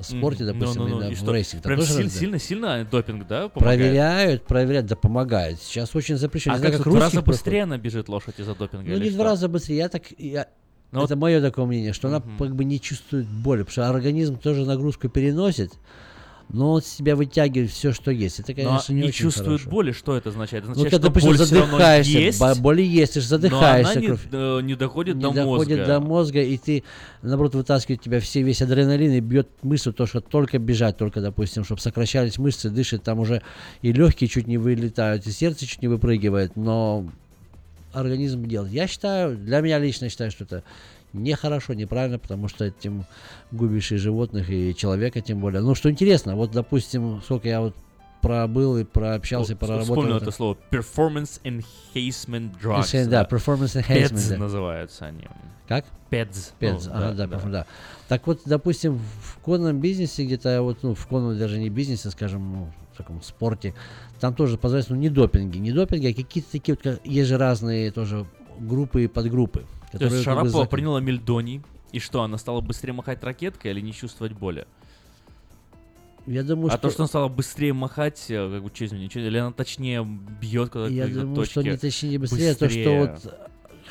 спорте, 0.02 0.44
Мгм. 0.44 0.54
допустим, 0.60 0.82
Ну-ну-ну, 0.82 1.00
именно 1.02 1.12
и 1.12 1.16
в 1.16 1.20
что, 1.20 1.32
рейсинге. 1.34 1.64
Прям 1.64 1.80
тоже 1.80 1.92
силь- 1.94 2.04
разные. 2.04 2.20
сильно, 2.20 2.40
сильно 2.40 2.86
допинг, 2.86 3.28
да, 3.28 3.48
помогает? 3.48 3.80
Проверяют, 3.80 4.46
проверяют, 4.46 4.88
да 4.88 4.96
помогает. 4.98 5.62
Сейчас 5.62 5.96
очень 5.96 6.18
запрещено. 6.18 6.56
А 6.56 6.60
как, 6.60 6.72
как 6.74 6.82
в 6.82 6.84
два 6.84 6.94
раза 6.94 7.04
русских 7.06 7.24
проходит. 7.24 7.44
быстрее 7.46 7.64
она 7.64 7.78
бежит 7.78 8.10
лошадь 8.10 8.40
из-за 8.40 8.56
допинга? 8.56 8.90
Ну, 8.92 8.98
не 8.98 9.10
в 9.10 9.14
два 9.14 9.24
раза 9.26 9.48
быстрее. 9.48 9.78
Я 9.78 9.90
так, 9.90 10.04
я, 10.18 10.48
Ну, 10.96 11.06
это 11.06 11.16
мое 11.16 11.42
такое 11.42 11.66
мнение, 11.66 11.94
что 11.94 12.08
она 12.08 12.20
Мгм. 12.20 12.38
как 12.38 12.56
бы 12.56 12.64
не 12.66 12.80
чувствует 12.80 13.26
боли, 13.28 13.60
потому 13.64 13.72
что 13.72 13.90
организм 13.90 14.38
тоже 14.38 14.66
нагрузку 14.66 15.10
переносит, 15.10 15.72
но 16.48 16.74
он 16.74 16.82
себя 16.84 17.16
вытягивает 17.16 17.72
все, 17.72 17.92
что 17.92 18.12
есть. 18.12 18.40
Это, 18.40 18.52
Но 18.52 18.64
конечно, 18.70 18.94
не, 18.94 19.02
не 19.02 19.08
очень 19.08 19.24
чувствует 19.24 19.62
хорошо. 19.62 19.70
боли, 19.72 19.92
что 19.94 20.16
это 20.16 20.30
означает? 20.30 20.64
Это 20.64 20.68
Ну, 20.68 20.72
означает, 20.74 20.92
когда, 21.02 21.20
что 21.20 21.30
допустим, 21.30 21.30
боль 21.32 21.38
задыхаешься, 21.66 22.20
есть, 22.20 22.40
бо- 22.40 22.56
боли 22.56 22.82
есть, 22.84 23.14
ты 23.16 23.20
же 23.22 23.26
но 23.26 23.30
задыхаешься. 23.30 23.92
она 23.94 24.02
не, 24.02 24.18
э, 24.32 24.62
не 24.62 24.76
доходит 24.76 25.16
не 25.16 25.22
до 25.24 25.32
доходит 25.34 25.78
мозга. 25.80 25.86
до 25.88 26.00
мозга, 26.00 26.42
и 26.44 26.58
ты, 26.60 26.84
наоборот, 27.24 27.56
вытаскивает 27.56 28.02
тебя 28.04 28.20
все, 28.20 28.44
весь 28.44 28.62
адреналин 28.62 29.12
и 29.14 29.20
бьет 29.22 29.50
мысль, 29.64 29.92
то, 29.92 30.06
что 30.06 30.22
только 30.22 30.60
бежать, 30.60 30.98
только, 30.98 31.20
допустим, 31.20 31.64
чтобы 31.64 31.82
сокращались 31.82 32.38
мышцы, 32.38 32.70
дышит, 32.70 33.02
там 33.02 33.20
уже 33.20 33.42
и 33.82 33.92
легкие 33.92 34.28
чуть 34.28 34.46
не 34.46 34.60
вылетают, 34.60 35.26
и 35.26 35.32
сердце 35.32 35.66
чуть 35.66 35.82
не 35.82 35.88
выпрыгивает, 35.88 36.56
но 36.56 37.08
организм 37.96 38.46
делает. 38.46 38.72
Я 38.72 38.88
считаю, 38.88 39.38
для 39.38 39.62
меня 39.62 39.80
лично 39.80 40.10
считаю, 40.10 40.32
что 40.32 40.44
это 40.44 40.64
нехорошо, 41.14 41.74
неправильно, 41.74 42.20
потому 42.20 42.48
что 42.48 42.66
этим 42.66 43.06
губишь 43.52 43.92
и 43.92 43.98
животных, 43.98 44.50
и 44.50 44.76
человека 44.76 45.22
тем 45.22 45.40
более. 45.40 45.62
Ну, 45.62 45.76
что 45.76 45.90
интересно, 45.90 46.36
вот, 46.36 46.52
допустим, 46.52 47.22
сколько 47.24 47.48
я 47.48 47.62
вот 47.62 47.76
пробыл 48.22 48.78
и 48.78 48.84
прообщался, 48.84 49.54
и 49.54 49.56
О, 49.56 49.58
проработал. 49.60 49.96
Вспомнил 49.96 50.18
это- 50.18 50.32
слово. 50.32 50.58
Performance 50.72 51.40
Enhancement 51.44 52.52
Drugs. 52.62 52.78
Если- 52.94 53.06
да, 53.10 53.24
performance 53.24 53.76
enhancement, 53.82 54.12
PEDS 54.14 54.30
да. 54.30 54.38
называются 54.38 55.06
они. 55.06 55.28
Как? 55.68 55.86
PEDS. 56.12 56.54
Пец, 56.60 56.86
Ну, 56.86 56.92
ага, 56.94 57.14
да, 57.14 57.28
да. 57.28 57.40
да. 57.40 57.66
Так 58.08 58.28
вот, 58.28 58.42
допустим, 58.46 58.98
в 59.00 59.38
конном 59.40 59.80
бизнесе 59.80 60.26
где-то, 60.26 60.62
вот, 60.62 60.80
ну, 60.84 60.94
в 60.96 61.08
конном 61.08 61.38
даже 61.38 61.58
не 61.60 61.70
бизнесе, 61.70 62.10
скажем, 62.10 62.52
ну, 62.54 62.72
в 62.96 62.98
таком 62.98 63.22
спорте, 63.22 63.76
там 64.20 64.34
тоже 64.34 64.58
позволяется, 64.58 64.94
ну, 64.94 65.00
не 65.00 65.10
допинги, 65.10 65.58
не 65.58 65.72
допинги, 65.72 66.08
а 66.08 66.14
какие-то 66.14 66.52
такие 66.52 66.78
вот, 66.82 67.02
есть 67.04 67.30
же 67.30 67.38
разные 67.38 67.92
тоже 67.92 68.26
группы 68.58 69.04
и 69.04 69.08
подгруппы. 69.08 69.66
То 69.92 69.98
есть 69.98 70.02
как 70.04 70.10
бы 70.10 70.24
Шарапова 70.24 70.64
зак- 70.64 70.70
приняла 70.70 71.00
мельдоний, 71.02 71.62
и 71.92 72.00
что, 72.00 72.24
она 72.24 72.38
стала 72.38 72.62
быстрее 72.62 72.94
махать 72.94 73.24
ракеткой 73.24 73.72
или 73.72 73.82
не 73.82 73.94
чувствовать 73.94 74.34
боли? 74.34 74.66
Я 76.26 76.44
думаю, 76.44 76.70
а 76.70 76.72
что... 76.72 76.82
то, 76.82 76.90
что 76.90 77.04
она 77.04 77.08
стала 77.08 77.28
быстрее 77.28 77.74
махать, 77.74 78.26
э, 78.30 78.50
как 78.52 78.64
бы, 78.64 78.72
что 78.74 78.86
извини, 78.86 79.06
ничего, 79.06 79.26
или 79.26 79.38
она 79.38 79.52
точнее 79.52 80.04
бьет 80.04 80.70
когда 80.70 80.88
Я 80.88 81.08
думаю, 81.08 81.46
что 81.46 81.62
точки 81.62 81.70
не 81.70 81.78
точнее, 81.78 82.10
не 82.10 82.18
быстрее, 82.18 82.52
а 82.52 82.56
то, 82.56 82.70
что 82.70 82.78
быстрее. 82.80 83.00
вот 83.00 83.40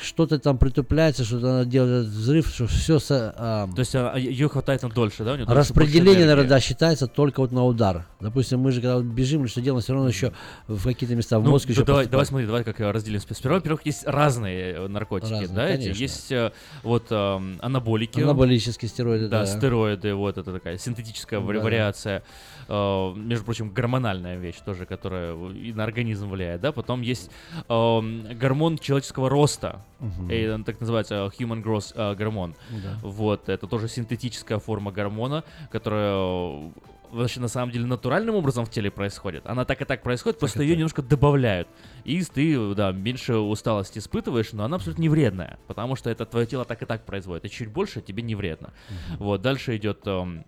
что-то 0.01 0.39
там 0.39 0.57
притупляется, 0.57 1.23
что-то 1.23 1.51
она 1.51 1.65
делает 1.65 2.07
взрыв, 2.07 2.47
что 2.47 2.67
все 2.67 2.99
То 2.99 3.67
есть 3.77 3.95
а, 3.95 4.15
ее 4.15 4.49
хватает 4.49 4.83
на 4.83 4.89
дольше, 4.89 5.23
да? 5.23 5.33
У 5.33 5.37
больше 5.37 5.51
Распределение, 5.53 6.25
наверное, 6.25 6.47
да, 6.47 6.59
считается 6.59 7.07
только 7.07 7.39
вот 7.39 7.51
на 7.51 7.63
удар. 7.63 8.05
Допустим, 8.19 8.59
мы 8.59 8.71
же 8.71 8.81
когда 8.81 8.99
бежим 9.01 9.41
или 9.41 9.47
что 9.47 9.61
делаем, 9.61 9.81
все 9.81 9.93
равно 9.93 10.07
еще 10.09 10.31
в 10.67 10.83
какие-то 10.83 11.15
места 11.15 11.39
в 11.39 11.43
Ну, 11.43 11.51
мозг 11.51 11.67
да 11.67 11.73
еще 11.73 11.83
давай, 11.83 12.03
поступает. 12.05 12.11
давай 12.11 12.25
смотри, 12.25 12.45
давай 12.47 12.63
как 12.63 12.81
э, 12.81 12.91
разделим. 12.91 13.21
Сперва, 13.21 13.55
во-первых, 13.57 13.85
есть 13.85 14.05
разные 14.05 14.73
э, 14.73 14.87
наркотики, 14.87 15.31
Разные, 15.31 15.47
да, 15.49 15.69
эти. 15.69 15.81
конечно. 15.83 16.01
Есть 16.01 16.31
э, 16.31 16.51
вот 16.83 17.07
эм, 17.11 17.57
анаболики. 17.61 18.19
Анаболические 18.19 18.89
стероиды, 18.89 19.27
да. 19.27 19.41
да. 19.41 19.45
стероиды, 19.45 20.13
вот 20.13 20.37
это 20.37 20.51
такая 20.51 20.77
синтетическая 20.77 21.39
Да-да. 21.39 21.59
вариация. 21.59 22.23
Э, 22.67 23.13
между 23.15 23.45
прочим, 23.45 23.69
гормональная 23.69 24.37
вещь 24.37 24.57
тоже, 24.65 24.85
которая 24.85 25.35
и 25.51 25.73
на 25.73 25.83
организм 25.83 26.29
влияет, 26.29 26.61
да. 26.61 26.71
Потом 26.71 27.01
есть 27.01 27.29
эм, 27.69 28.25
гормон 28.37 28.77
человеческого 28.77 29.29
роста, 29.29 29.81
Мгм. 29.99 30.29
и 30.29 30.47
он 30.49 30.63
так 30.63 30.79
называется 30.81 31.31
human 31.39 31.63
growth 31.63 31.93
э, 31.95 32.15
гормон. 32.15 32.55
Да. 32.69 32.99
Вот, 33.01 33.49
это 33.49 33.65
тоже 33.67 33.87
синтетическая 33.87 34.59
форма 34.59 34.91
гормона, 34.91 35.43
которая 35.71 36.13
э, 36.15 36.71
вообще 37.11 37.39
на 37.39 37.47
самом 37.47 37.71
деле 37.71 37.85
натуральным 37.85 38.35
образом 38.35 38.65
в 38.65 38.69
теле 38.69 38.91
происходит. 38.91 39.45
Она 39.45 39.63
так 39.63 39.81
и 39.81 39.85
так 39.85 40.03
происходит, 40.03 40.39
просто 40.39 40.63
ее 40.63 40.75
немножко 40.75 41.01
добавляют. 41.01 41.67
И 42.03 42.21
ты, 42.23 42.75
да, 42.75 42.91
меньше 42.91 43.35
усталости 43.37 43.99
испытываешь, 43.99 44.51
но 44.51 44.65
она 44.65 44.75
абсолютно 44.75 45.01
не 45.01 45.09
вредная, 45.09 45.57
потому 45.67 45.95
что 45.95 46.09
это 46.09 46.25
твое 46.25 46.45
тело 46.45 46.65
так 46.65 46.81
и 46.81 46.85
так 46.85 47.05
производит. 47.05 47.45
И 47.45 47.49
чуть 47.49 47.69
больше 47.69 48.01
тебе 48.01 48.21
не 48.21 48.35
вредно. 48.35 48.73
Вот, 49.17 49.41
дальше 49.41 49.77
идет, 49.77 50.01
эм, 50.05 50.43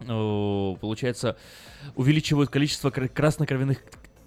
э, 0.00 0.76
получается, 0.80 1.36
увеличивают 1.96 2.50
количество 2.50 2.90
кра- 2.90 3.08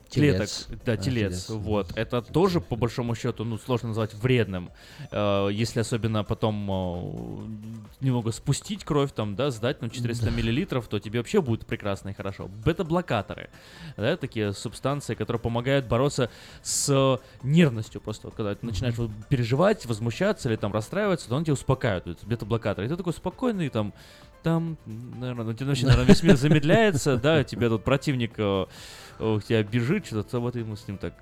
краснокровяных 0.09 0.49
клеток, 0.49 0.49
Телец. 0.49 0.67
да, 0.85 0.91
А, 0.93 0.97
телец, 0.97 1.45
телец. 1.45 1.49
вот, 1.49 1.91
это 1.97 2.21
тоже 2.21 2.61
по 2.61 2.75
большому 2.75 3.15
счету, 3.15 3.43
ну, 3.43 3.57
сложно 3.57 3.89
назвать 3.89 4.13
вредным, 4.13 4.71
Э, 5.11 5.49
если 5.51 5.79
особенно 5.79 6.23
потом 6.23 6.69
э, 6.69 8.03
немного 8.05 8.31
спустить 8.31 8.83
кровь, 8.83 9.11
там, 9.11 9.35
да, 9.35 9.51
сдать, 9.51 9.81
ну, 9.81 9.89
400 9.89 10.29
миллилитров, 10.31 10.87
то 10.87 10.99
тебе 10.99 11.19
вообще 11.19 11.41
будет 11.41 11.65
прекрасно 11.65 12.09
и 12.09 12.13
хорошо. 12.13 12.47
Бета-блокаторы, 12.65 13.49
да, 13.97 14.17
такие 14.17 14.53
субстанции, 14.53 15.15
которые 15.15 15.39
помогают 15.39 15.85
бороться 15.87 16.29
с 16.61 17.19
нервностью, 17.43 18.01
просто 18.01 18.27
вот 18.27 18.35
когда 18.35 18.55
ты 18.55 18.65
начинаешь 18.65 18.97
вот 18.97 19.11
переживать, 19.29 19.85
возмущаться 19.85 20.49
или 20.49 20.55
там 20.55 20.73
расстраиваться, 20.73 21.29
то 21.29 21.35
он 21.35 21.43
тебя 21.43 21.53
успокаивает, 21.53 22.05
вот, 22.05 22.23
бета-блокаторы, 22.23 22.85
и 22.85 22.89
ты 22.89 22.95
такой 22.97 23.13
спокойный, 23.13 23.69
там, 23.69 23.93
там, 24.43 24.77
наверное, 24.85 25.45
ну, 25.45 25.53
тебе 25.53 25.67
вообще, 25.67 25.85
наверное, 25.85 26.07
весь 26.07 26.23
мир 26.23 26.35
замедляется, 26.37 27.17
да, 27.17 27.43
тебе 27.43 27.67
тут 27.69 27.83
противник 27.83 28.33
э, 29.19 29.39
тебя 29.47 29.63
бежит, 29.63 30.05
что-то 30.05 30.39
вот 30.39 30.55
ему 30.55 30.75
с 30.75 30.87
ним 30.87 30.97
так 30.97 31.13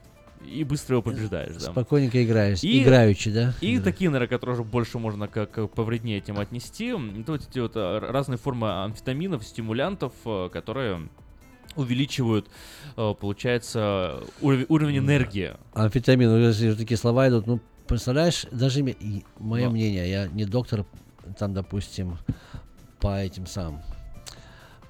и 0.46 0.64
быстро 0.64 0.96
его 0.96 1.02
побеждаешь, 1.02 1.56
да. 1.56 1.72
Спокойненько 1.72 2.24
играешь, 2.24 2.64
И- 2.64 2.84
играючи, 2.84 3.32
да? 3.32 3.54
И 3.60 3.78
Да. 3.80 3.84
такие, 3.86 4.10
наверное, 4.12 4.28
которые 4.38 4.64
больше 4.64 5.00
можно 5.00 5.28
как, 5.28 5.50
как 5.52 5.72
повреднее 5.72 6.20
этим 6.20 6.38
отнести. 6.40 6.90
Это 6.90 7.32
вот 7.32 7.42
эти 7.50 7.60
вот 7.60 7.72
а, 7.76 8.00
разные 8.00 8.38
формы 8.38 8.70
амфетаминов, 8.84 9.44
стимулянтов, 9.44 10.14
э, 10.26 10.50
которые 10.54 11.10
увеличивают, 11.76 12.48
э, 12.96 13.14
получается, 13.20 14.22
уров- 14.42 14.66
уровень 14.70 15.00
энергии. 15.00 15.54
Амфетамин, 15.74 16.38
если 16.48 16.74
такие 16.76 16.98
слова 16.98 17.28
идут, 17.30 17.48
ну, 17.48 17.60
представляешь, 17.88 18.46
даже 18.52 18.84
мое 19.40 19.66
Но. 19.66 19.72
мнение, 19.72 20.10
я 20.10 20.28
не 20.28 20.46
доктор, 20.46 20.86
там, 21.38 21.54
допустим, 21.54 22.18
по 23.00 23.20
этим 23.20 23.46
самым, 23.48 23.82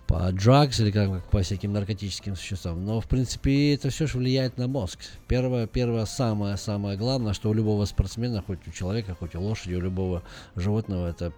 по 0.07 0.31
drugs 0.31 0.81
или 0.81 0.91
как, 0.91 1.23
по 1.29 1.41
всяким 1.41 1.73
наркотическим 1.73 2.33
веществам, 2.33 2.85
но, 2.85 3.01
в 3.01 3.07
принципе, 3.07 3.73
это 3.73 3.89
все 3.89 4.07
же 4.07 4.17
влияет 4.17 4.57
на 4.57 4.67
мозг. 4.67 4.99
Первое, 5.27 5.67
первое, 5.67 6.05
самое, 6.05 6.55
самое 6.57 6.97
главное, 6.97 7.33
что 7.33 7.49
у 7.49 7.53
любого 7.53 7.85
спортсмена, 7.85 8.41
хоть 8.41 8.65
у 8.67 8.71
человека, 8.71 9.15
хоть 9.19 9.35
у 9.35 9.41
лошади, 9.41 9.75
у 9.75 9.81
любого 9.81 10.23
животного, 10.55 11.07
это 11.09 11.33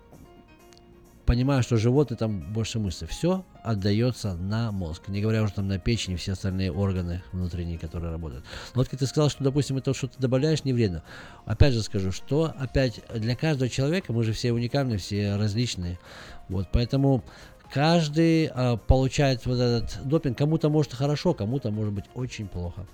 понимаю, 1.25 1.61
что 1.61 1.77
животные 1.77 2.17
там 2.17 2.39
больше 2.39 2.79
мысли. 2.79 3.05
Все 3.05 3.45
отдается 3.63 4.33
на 4.33 4.71
мозг. 4.71 5.09
Не 5.09 5.21
говоря 5.21 5.43
уже 5.43 5.53
там 5.53 5.67
на 5.67 5.77
печень 5.77 6.13
и 6.13 6.15
все 6.15 6.31
остальные 6.31 6.71
органы 6.71 7.21
внутренние, 7.31 7.77
которые 7.77 8.11
работают. 8.11 8.43
Но 8.73 8.81
вот 8.81 8.89
как 8.89 8.99
ты 8.99 9.05
сказал, 9.05 9.29
что, 9.29 9.43
допустим, 9.43 9.77
это 9.77 9.93
что 9.93 10.07
ты 10.07 10.15
добавляешь, 10.17 10.63
не 10.63 10.73
вредно. 10.73 11.03
Опять 11.45 11.75
же 11.75 11.83
скажу, 11.83 12.11
что 12.11 12.51
опять 12.57 13.01
для 13.13 13.35
каждого 13.35 13.69
человека, 13.69 14.11
мы 14.11 14.23
же 14.23 14.33
все 14.33 14.51
уникальны, 14.53 14.97
все 14.97 15.35
различные. 15.35 15.99
Вот, 16.47 16.69
поэтому 16.71 17.23
каждый 17.71 18.47
а, 18.47 18.77
получает 18.77 19.45
вот 19.45 19.59
этот 19.59 20.07
допинг. 20.07 20.37
Кому-то 20.37 20.69
может 20.69 20.93
хорошо, 20.93 21.33
кому-то 21.33 21.71
может 21.71 21.93
быть 21.93 22.05
очень 22.15 22.47
плохо. 22.47 22.85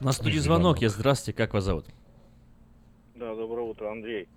На 0.00 0.12
студии 0.12 0.38
звонок 0.38 0.80
есть. 0.80 0.96
Здравствуйте, 0.96 1.36
как 1.36 1.54
вас 1.54 1.64
зовут? 1.64 1.86
Да, 3.14 3.34
доброе 3.34 3.66
утро, 3.66 3.90
Андрей. 3.90 4.28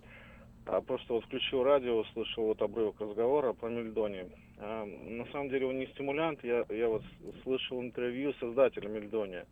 А, 0.65 0.81
просто 0.81 1.13
вот 1.13 1.25
включил 1.25 1.63
радио, 1.63 1.97
услышал 1.97 2.45
вот 2.45 2.61
обрывок 2.61 2.99
разговора 2.99 3.53
про 3.53 3.69
мельдоний. 3.69 4.25
А, 4.59 4.85
на 4.85 5.25
самом 5.31 5.49
деле 5.49 5.65
он 5.65 5.79
не 5.79 5.87
стимулянт, 5.87 6.43
я, 6.43 6.65
я 6.69 6.87
вот 6.87 7.03
слышал 7.43 7.81
интервью 7.81 8.33
создателя 8.39 8.87
мельдония. 8.87 9.45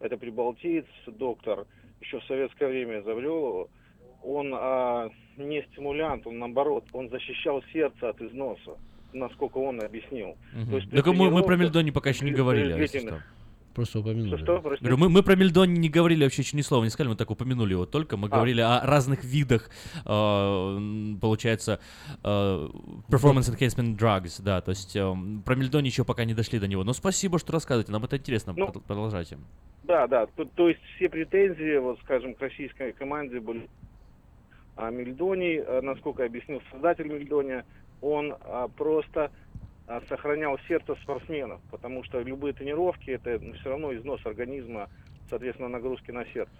Это 0.00 0.16
прибалтиец, 0.16 0.86
доктор, 1.06 1.66
еще 2.00 2.20
в 2.20 2.24
советское 2.24 2.68
время 2.68 3.00
изобрел 3.00 3.36
его. 3.36 3.68
Он 4.22 4.52
а, 4.54 5.10
не 5.36 5.62
стимулянт, 5.70 6.26
он 6.26 6.38
наоборот, 6.38 6.84
он 6.92 7.08
защищал 7.10 7.62
сердце 7.72 8.08
от 8.08 8.20
износа, 8.20 8.76
насколько 9.18 9.58
он 9.58 9.80
объяснил. 9.80 10.36
Мгм. 10.52 10.70
То 10.70 10.76
есть 10.76 10.90
Так 10.90 11.06
мы, 11.06 11.30
мы 11.30 11.42
про 11.42 11.56
мельдоний 11.56 11.92
пока 11.92 12.10
еще 12.10 12.24
не 12.24 12.32
говорили. 12.32 12.86
что. 12.86 13.22
Просто 13.74 13.98
упомянули. 14.00 14.38
Что, 14.42 14.58
что? 14.60 14.76
Говорю, 14.80 14.96
мы, 14.96 15.10
мы 15.10 15.22
про 15.22 15.36
мельдоний 15.36 15.76
не 15.76 15.90
говорили 15.90 16.24
вообще 16.24 16.40
еще 16.40 16.56
ни 16.56 16.62
слова 16.62 16.82
не 16.84 16.88
сказали, 16.88 17.10
мы 17.10 17.16
так 17.16 17.30
упомянули 17.30 17.72
его 17.72 17.84
только. 17.84 18.16
Мы 18.16 18.28
А. 18.28 18.30
говорили 18.30 18.62
о 18.62 18.80
разных 18.80 19.22
видах, 19.22 19.68
э, 20.06 21.14
получается, 21.20 21.78
э, 22.24 22.68
performance 23.10 23.50
enhancement 23.54 23.96
drugs, 23.98 24.40
да, 24.42 24.62
то 24.62 24.70
есть 24.70 24.96
э, 24.96 25.14
про 25.44 25.54
мельдоний 25.56 25.90
еще 25.90 26.04
пока 26.04 26.24
не 26.24 26.32
дошли 26.32 26.58
до 26.58 26.68
него. 26.68 26.84
Но 26.84 26.94
спасибо, 26.94 27.38
что 27.38 27.52
рассказываете, 27.52 27.92
нам 27.92 28.02
это 28.02 28.16
интересно, 28.16 28.54
Ну, 28.56 28.66
Прод- 28.68 28.82
продолжайте. 28.86 29.36
Да, 29.84 30.06
да. 30.06 30.24
То, 30.26 30.46
то 30.46 30.68
есть 30.70 30.80
все 30.96 31.10
претензии, 31.10 31.76
вот 31.78 31.98
скажем, 32.02 32.34
к 32.34 32.40
российской 32.40 32.92
команде 32.92 33.40
были. 33.40 33.68
А 34.76 34.90
Мельдоний, 34.90 35.60
а, 35.60 35.80
насколько 35.82 36.24
объяснил 36.24 36.62
создатель 36.70 37.06
Мельдония, 37.08 37.64
он 38.00 38.34
а, 38.40 38.68
просто 38.68 39.30
а, 39.86 40.00
сохранял 40.08 40.58
сердце 40.68 40.94
спортсменов, 41.02 41.60
потому 41.70 42.04
что 42.04 42.20
любые 42.20 42.52
тренировки 42.54 43.10
это 43.10 43.38
все 43.60 43.70
равно 43.70 43.94
износ 43.94 44.20
организма, 44.24 44.88
соответственно, 45.30 45.68
нагрузки 45.68 46.10
на 46.10 46.24
сердце. 46.32 46.50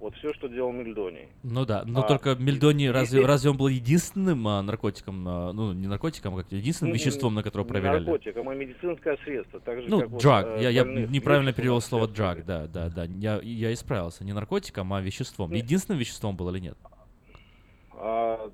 Вот 0.00 0.14
все, 0.14 0.32
что 0.32 0.46
делал 0.46 0.70
Мельдоний. 0.70 1.26
Ну 1.42 1.64
да, 1.66 1.82
но 1.84 2.04
А, 2.04 2.06
только 2.06 2.36
мельдоний, 2.36 2.88
разве, 2.88 3.26
разве 3.26 3.50
он 3.50 3.56
был 3.56 3.66
единственным 3.66 4.46
а, 4.46 4.62
наркотиком, 4.62 5.26
а, 5.26 5.52
ну 5.52 5.72
не 5.72 5.88
наркотиком, 5.88 6.36
а 6.36 6.42
как 6.44 6.52
единственным 6.52 6.90
Ну, 6.92 6.94
веществом, 6.94 7.34
на 7.34 7.42
которое 7.42 7.64
проверяли? 7.64 8.04
наркотиком, 8.04 8.48
а 8.48 8.54
медицинское 8.54 9.16
средство. 9.24 9.58
Так 9.58 9.82
же, 9.82 9.88
Ну, 9.88 9.98
как 10.02 10.10
вот, 10.10 10.22
drug. 10.24 10.58
э, 10.58 10.62
я, 10.62 10.70
я 10.70 10.84
неправильно 10.84 11.52
перевел 11.52 11.80
слово 11.80 12.06
drug, 12.06 12.44
да, 12.44 12.68
да, 12.68 12.88
да. 12.90 13.06
Я, 13.06 13.40
я 13.42 13.72
исправился. 13.72 14.22
Не 14.24 14.32
наркотиком, 14.34 14.92
а 14.92 15.00
веществом. 15.00 15.50
Нет. 15.50 15.64
Единственным 15.64 15.98
веществом 15.98 16.36
был 16.36 16.48
или 16.50 16.60
нет? 16.60 16.78
А, 17.94 18.50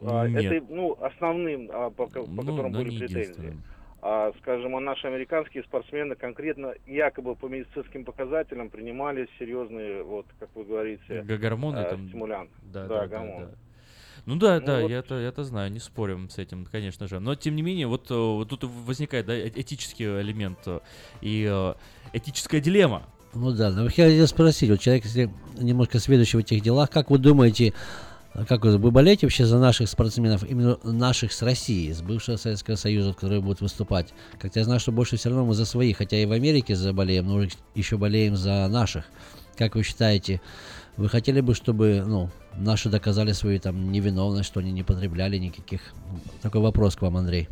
Нет. 0.00 0.44
это 0.52 0.66
ну 0.72 0.96
основным, 1.00 1.68
а, 1.72 1.90
по, 1.90 2.06
по 2.06 2.20
Ну, 2.26 2.42
которым 2.42 2.72
были 2.72 2.98
претензии. 2.98 3.56
А, 4.02 4.32
скажем, 4.40 4.74
а 4.76 4.80
наши 4.80 5.06
американские 5.06 5.62
спортсмены 5.64 6.14
конкретно 6.14 6.72
якобы 6.86 7.36
по 7.36 7.48
медицинским 7.48 8.06
показателям 8.06 8.70
принимали 8.70 9.28
серьезные, 9.38 10.02
вот 10.02 10.24
как 10.38 10.48
вы 10.54 10.64
говорите, 10.64 11.20
гормоны 11.22 11.78
э, 11.80 11.90
там. 11.90 12.08
стимулянты. 12.08 12.52
Да, 12.62 12.86
Да, 12.86 12.88
да, 12.88 13.00
да, 13.00 13.06
гормоны. 13.06 13.46
да. 13.46 13.52
Ну 14.26 14.36
да, 14.36 14.58
Ну 14.60 14.66
да, 14.66 14.80
вот. 14.80 14.90
я 14.90 14.98
это, 14.98 15.14
я 15.20 15.28
это 15.28 15.44
знаю, 15.44 15.70
не 15.70 15.80
спорим 15.80 16.30
с 16.30 16.38
этим, 16.38 16.66
конечно 16.70 17.08
же. 17.08 17.20
Но 17.20 17.34
тем 17.34 17.56
не 17.56 17.62
менее, 17.62 17.86
вот, 17.88 18.10
э, 18.10 18.14
вот 18.14 18.48
тут 18.48 18.64
возникает 18.64 19.26
да, 19.26 19.34
э- 19.34 19.50
этический 19.54 20.06
элемент 20.22 20.58
и 21.20 21.46
э, 21.50 21.74
этическая 22.14 22.60
дилемма. 22.62 23.02
Ну 23.34 23.52
да, 23.52 23.70
но 23.70 23.84
я 23.84 23.90
хотел 23.90 24.26
спросить, 24.26 24.70
вот 24.70 24.80
человек, 24.80 25.04
если 25.04 25.30
немножко 25.58 25.98
сведущий 25.98 26.38
в 26.38 26.40
этих 26.40 26.62
делах, 26.62 26.90
как 26.90 27.10
вы 27.10 27.18
думаете, 27.18 27.72
а 27.72 27.74
как 28.48 28.64
вы, 28.64 28.78
вы 28.78 28.90
болеете 28.90 29.26
вообще 29.26 29.44
за 29.44 29.58
наших 29.58 29.88
спортсменов, 29.88 30.48
именно 30.48 30.78
наших 30.84 31.32
с 31.32 31.42
России, 31.42 31.90
с 31.90 32.00
бывшего 32.00 32.36
Советского 32.36 32.76
Союза, 32.76 33.12
которые 33.12 33.40
будут 33.40 33.60
выступать? 33.60 34.12
Как-то 34.38 34.60
я 34.60 34.64
знаю, 34.64 34.80
что 34.80 34.92
больше 34.92 35.16
все 35.16 35.28
равно 35.30 35.46
мы 35.46 35.54
за 35.54 35.66
своих, 35.66 35.98
хотя 35.98 36.16
и 36.16 36.26
в 36.26 36.32
Америке 36.32 36.74
заболеем, 36.74 37.26
но 37.26 37.44
еще 37.74 37.96
болеем 37.96 38.36
за 38.36 38.68
наших. 38.68 39.04
Как 39.56 39.74
вы 39.74 39.82
считаете, 39.82 40.40
вы 40.96 41.08
хотели 41.08 41.40
бы, 41.40 41.54
чтобы 41.54 42.04
ну, 42.06 42.28
наши 42.56 42.88
доказали 42.88 43.32
свою 43.32 43.58
там 43.60 43.90
невиновность, 43.90 44.48
что 44.48 44.60
они 44.60 44.72
не 44.72 44.82
потребляли 44.82 45.36
никаких... 45.36 45.80
Такой 46.40 46.60
вопрос 46.60 46.96
к 46.96 47.02
вам, 47.02 47.16
Андрей. 47.16 47.48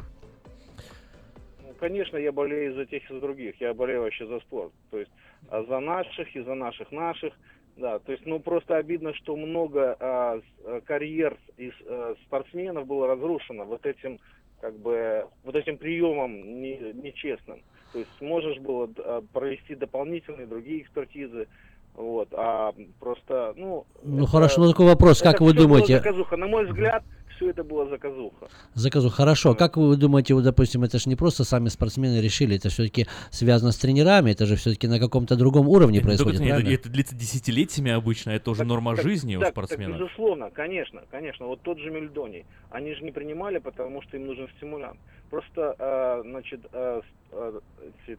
Ну, 1.67 1.75
конечно, 1.81 2.17
я 2.17 2.31
болею 2.31 2.75
за 2.75 2.87
тех 2.87 3.03
и 3.11 3.15
за 3.15 3.21
других. 3.21 3.61
Я 3.61 3.75
болею 3.75 4.03
вообще 4.03 4.27
за 4.27 4.39
спорт. 4.41 4.73
То 4.91 4.99
есть 4.99 5.11
а 5.51 5.63
за 5.65 5.81
наших 5.81 6.35
и 6.35 6.41
за 6.41 6.55
наших 6.55 6.91
наших. 6.93 7.33
Да, 7.79 8.01
то 8.01 8.11
есть, 8.11 8.27
ну 8.27 8.41
просто 8.41 8.77
обидно, 8.77 9.15
что 9.15 9.37
много 9.37 9.97
а, 10.01 10.41
а, 10.65 10.81
карьер 10.81 11.39
из 11.57 11.73
а, 11.87 12.15
спортсменов 12.25 12.87
было 12.89 13.07
разрушено 13.07 13.65
вот 13.65 13.87
этим, 13.87 14.19
как 14.61 14.77
бы, 14.81 15.27
вот 15.45 15.55
этим 15.55 15.79
приемом 15.79 16.61
не- 16.61 16.93
нечестным. 16.93 17.63
То 17.93 18.01
есть 18.01 18.21
можешь 18.21 18.59
было 18.59 18.91
а, 18.99 19.23
провести 19.33 19.77
дополнительные 19.77 20.49
другие 20.49 20.83
экспертизы, 20.83 21.47
вот, 21.95 22.29
а 22.33 22.75
просто, 22.99 23.55
ну... 23.57 23.87
Ну 24.03 24.25
это- 24.25 24.33
хорошо, 24.33 24.61
ну 24.63 24.73
такой 24.73 24.87
вопрос, 24.87 25.23
как 25.23 25.41
вы 25.41 25.53
думаете? 25.53 25.99
заказуха. 25.99 26.37
На 26.37 26.49
мой 26.49 26.67
взгляд, 26.67 27.05
все 27.39 27.51
это 27.51 27.63
было 27.63 27.89
заказуха. 27.89 28.49
Заказу. 28.75 29.11
Хорошо. 29.11 29.55
Как 29.55 29.77
вы 29.77 29.97
думаете, 29.97 30.35
вот, 30.35 30.43
допустим, 30.45 30.83
это 30.83 30.99
же 30.99 31.09
не 31.09 31.17
просто 31.17 31.45
сами 31.45 31.69
спортсмены 31.69 32.21
решили, 32.21 32.57
это 32.57 32.69
все-таки 32.69 33.07
связано 33.31 33.71
с 33.73 33.79
тренерами, 33.79 34.33
это 34.33 34.45
же 34.47 34.57
все-таки 34.57 34.89
на 34.89 34.99
каком-то 34.99 35.37
другом 35.37 35.69
уровне 35.69 35.99
Это, 35.99 36.09
только 36.09 36.25
происходит, 36.25 36.41
это, 36.41 36.51
правильно? 36.61 36.75
это 36.75 36.89
длится 36.91 37.15
десятилетиями 37.17 37.93
обычно, 37.93 38.31
это 38.31 38.51
уже 38.51 38.65
норма 38.65 38.97
Так- 38.97 39.05
жизни 39.05 39.37
у 39.37 39.41
так- 39.41 39.51
спортсменов. 39.51 39.99
Так, 39.99 40.07
безусловно, 40.09 40.51
конечно, 40.51 41.03
конечно. 41.11 41.47
Вот 41.47 41.61
тот 41.63 41.79
же 41.79 41.91
Мельдоний. 41.91 42.45
Они 42.71 42.95
же 42.95 43.05
не 43.05 43.13
принимали, 43.13 43.59
потому 43.59 44.03
что 44.03 44.17
им 44.17 44.27
нужен 44.27 44.49
стимулянт. 44.57 44.99
Просто, 45.31 45.77
э, 45.79 46.23
значит, 46.29 46.61
э, 46.73 47.01
э, 47.33 47.61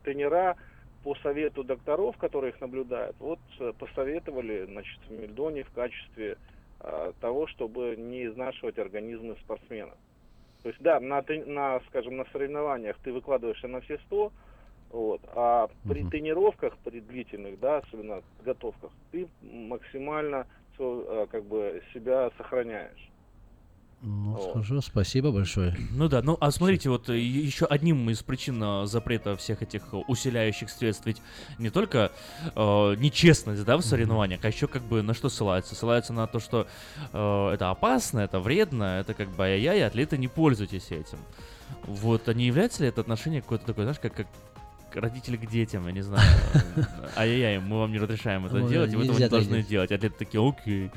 тренера 0.04 0.56
по 1.04 1.16
совету 1.24 1.64
докторов, 1.64 2.18
которые 2.18 2.52
их 2.54 2.62
наблюдают, 2.62 3.16
вот 3.20 3.40
э, 3.60 3.74
посоветовали, 3.78 4.66
значит, 4.66 5.00
Мельдоний 5.10 5.64
в 5.64 5.72
качестве 5.72 6.38
того, 7.20 7.48
чтобы 7.48 7.96
не 7.98 8.26
изнашивать 8.26 8.78
организмы 8.80 9.36
спортсмена. 9.42 9.96
То 10.64 10.70
есть, 10.70 10.82
да, 10.82 11.00
на, 11.00 11.24
на, 11.28 11.80
скажем, 11.88 12.18
на 12.18 12.26
соревнованиях 12.26 12.98
ты 13.02 13.14
выкладываешься 13.14 13.68
на 13.68 13.82
все 13.82 13.98
100, 14.00 14.34
вот, 14.90 15.22
а 15.28 15.70
при 15.88 16.04
Мгм. 16.04 16.06
тренировках, 16.06 16.78
при 16.84 17.00
длительных, 17.02 17.60
да, 17.60 17.78
особенно 17.80 18.24
подготовках, 18.38 18.92
ты 19.12 19.30
максимально 19.42 20.48
всё, 20.74 21.24
э, 21.24 21.28
как 21.28 21.46
бы 21.46 21.84
себя 21.94 22.32
сохраняешь. 22.38 23.09
Ну, 24.02 24.32
Вот. 24.32 24.54
хорошо, 24.54 24.80
спасибо 24.80 25.32
большое. 25.32 25.76
Ну 25.92 26.08
да, 26.08 26.22
ну 26.22 26.38
а 26.40 26.52
смотрите, 26.52 26.90
вот 26.90 27.10
э, 27.10 27.20
еще 27.20 27.66
одним 27.66 28.10
из 28.10 28.24
причин 28.24 28.62
э, 28.64 28.86
запрета 28.86 29.36
всех 29.36 29.62
этих 29.62 29.94
усиляющих 30.08 30.70
средств 30.70 31.06
ведь 31.06 31.22
не 31.58 31.70
только 31.70 32.14
э, 32.56 32.96
нечестность, 32.96 33.66
да, 33.66 33.76
в 33.76 33.82
соревнованиях, 33.82 34.40
а 34.44 34.48
еще 34.48 34.68
как 34.68 34.84
бы 34.84 35.02
на 35.02 35.14
что 35.14 35.28
ссылаются? 35.28 35.76
Ссылаются 35.76 36.14
на 36.14 36.28
то, 36.28 36.40
что 36.40 36.66
э, 37.12 37.50
это 37.54 37.72
опасно, 37.72 38.20
это 38.20 38.40
вредно, 38.40 39.00
это 39.02 39.14
как 39.14 39.30
бы 39.32 39.44
ай-яй, 39.44 39.86
атлеты 39.86 40.18
не 40.18 40.30
пользуйтесь 40.30 40.92
этим. 40.92 41.20
Вот, 41.84 42.30
а 42.30 42.34
не 42.34 42.46
является 42.46 42.84
ли 42.84 42.90
это 42.90 43.02
отношение 43.02 43.42
какое-то 43.42 43.66
такое, 43.66 43.84
знаешь, 43.84 44.00
как, 44.00 44.14
как 44.14 44.28
родители 44.96 45.38
к 45.38 45.50
детям, 45.50 45.86
я 45.88 45.94
не 45.94 46.02
знаю. 46.02 46.22
Ай-яй-яй, 47.16 47.60
мы 47.60 47.80
вам 47.80 47.92
не 47.92 48.00
разрешаем 48.00 48.46
это 48.46 48.56
Ой, 48.56 48.70
делать, 48.70 48.92
и 48.94 48.96
вы 48.96 49.04
этого 49.04 49.18
не 49.20 49.28
должны 49.30 49.50
делать. 49.52 49.68
делать. 49.70 49.92
Атлеты 49.92 50.16
такие, 50.20 50.48
окей. 50.48 50.92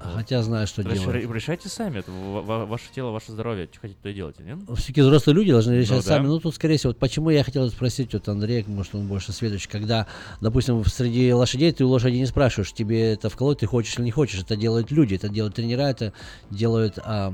Хотя 0.00 0.42
знаю, 0.42 0.66
что 0.66 0.82
Реш- 0.82 0.94
делать. 1.04 1.30
Решайте 1.34 1.68
сами, 1.68 1.98
это 2.00 2.10
ва- 2.10 2.42
ва- 2.42 2.66
ваше 2.66 2.84
тело, 2.94 3.10
ваше 3.10 3.32
здоровье, 3.32 3.68
что 3.70 3.80
хотите, 3.80 3.98
то 4.02 4.08
и 4.08 4.14
делайте, 4.14 4.42
нет? 4.42 4.58
Все-таки 4.76 5.00
взрослые 5.00 5.34
люди 5.34 5.50
должны 5.52 5.72
решать 5.72 5.90
Ну 5.90 5.96
да. 6.02 6.02
сами. 6.02 6.26
Ну, 6.26 6.38
тут, 6.40 6.54
скорее 6.54 6.76
всего, 6.76 6.90
вот 6.90 6.98
почему 6.98 7.30
я 7.30 7.42
хотел 7.44 7.68
спросить 7.70 8.12
вот 8.12 8.28
Андрея, 8.28 8.64
может, 8.66 8.94
он 8.94 9.06
больше 9.06 9.32
следующий, 9.32 9.68
когда, 9.68 10.06
допустим, 10.40 10.84
среди 10.84 11.32
лошадей 11.32 11.72
ты 11.72 11.84
у 11.84 11.88
лошади 11.88 12.16
не 12.16 12.26
спрашиваешь, 12.26 12.72
тебе 12.72 13.12
это 13.12 13.28
вколоть, 13.30 13.58
ты 13.60 13.66
хочешь 13.66 13.96
или 13.98 14.04
не 14.04 14.10
хочешь. 14.10 14.40
Это 14.42 14.56
делают 14.56 14.90
люди, 14.90 15.14
это 15.14 15.28
делают 15.28 15.54
тренера, 15.54 15.82
это 15.88 16.12
делают, 16.50 16.98
а, 17.04 17.32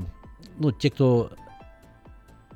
ну, 0.57 0.71
те, 0.71 0.89
кто 0.89 1.31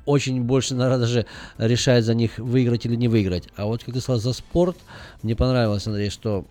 очень 0.08 0.42
больше, 0.42 0.74
наверное, 0.74 1.00
даже 1.00 1.26
решает 1.58 2.04
за 2.04 2.14
них 2.14 2.38
выиграть 2.38 2.86
или 2.86 2.96
не 2.96 3.08
выиграть. 3.08 3.48
А 3.56 3.66
вот, 3.66 3.84
как 3.84 3.94
ты 3.94 4.00
сказал, 4.00 4.20
за 4.20 4.32
спорт, 4.32 4.76
мне 5.22 5.36
понравилось, 5.36 5.86
Андрей, 5.86 6.10
что 6.10 6.46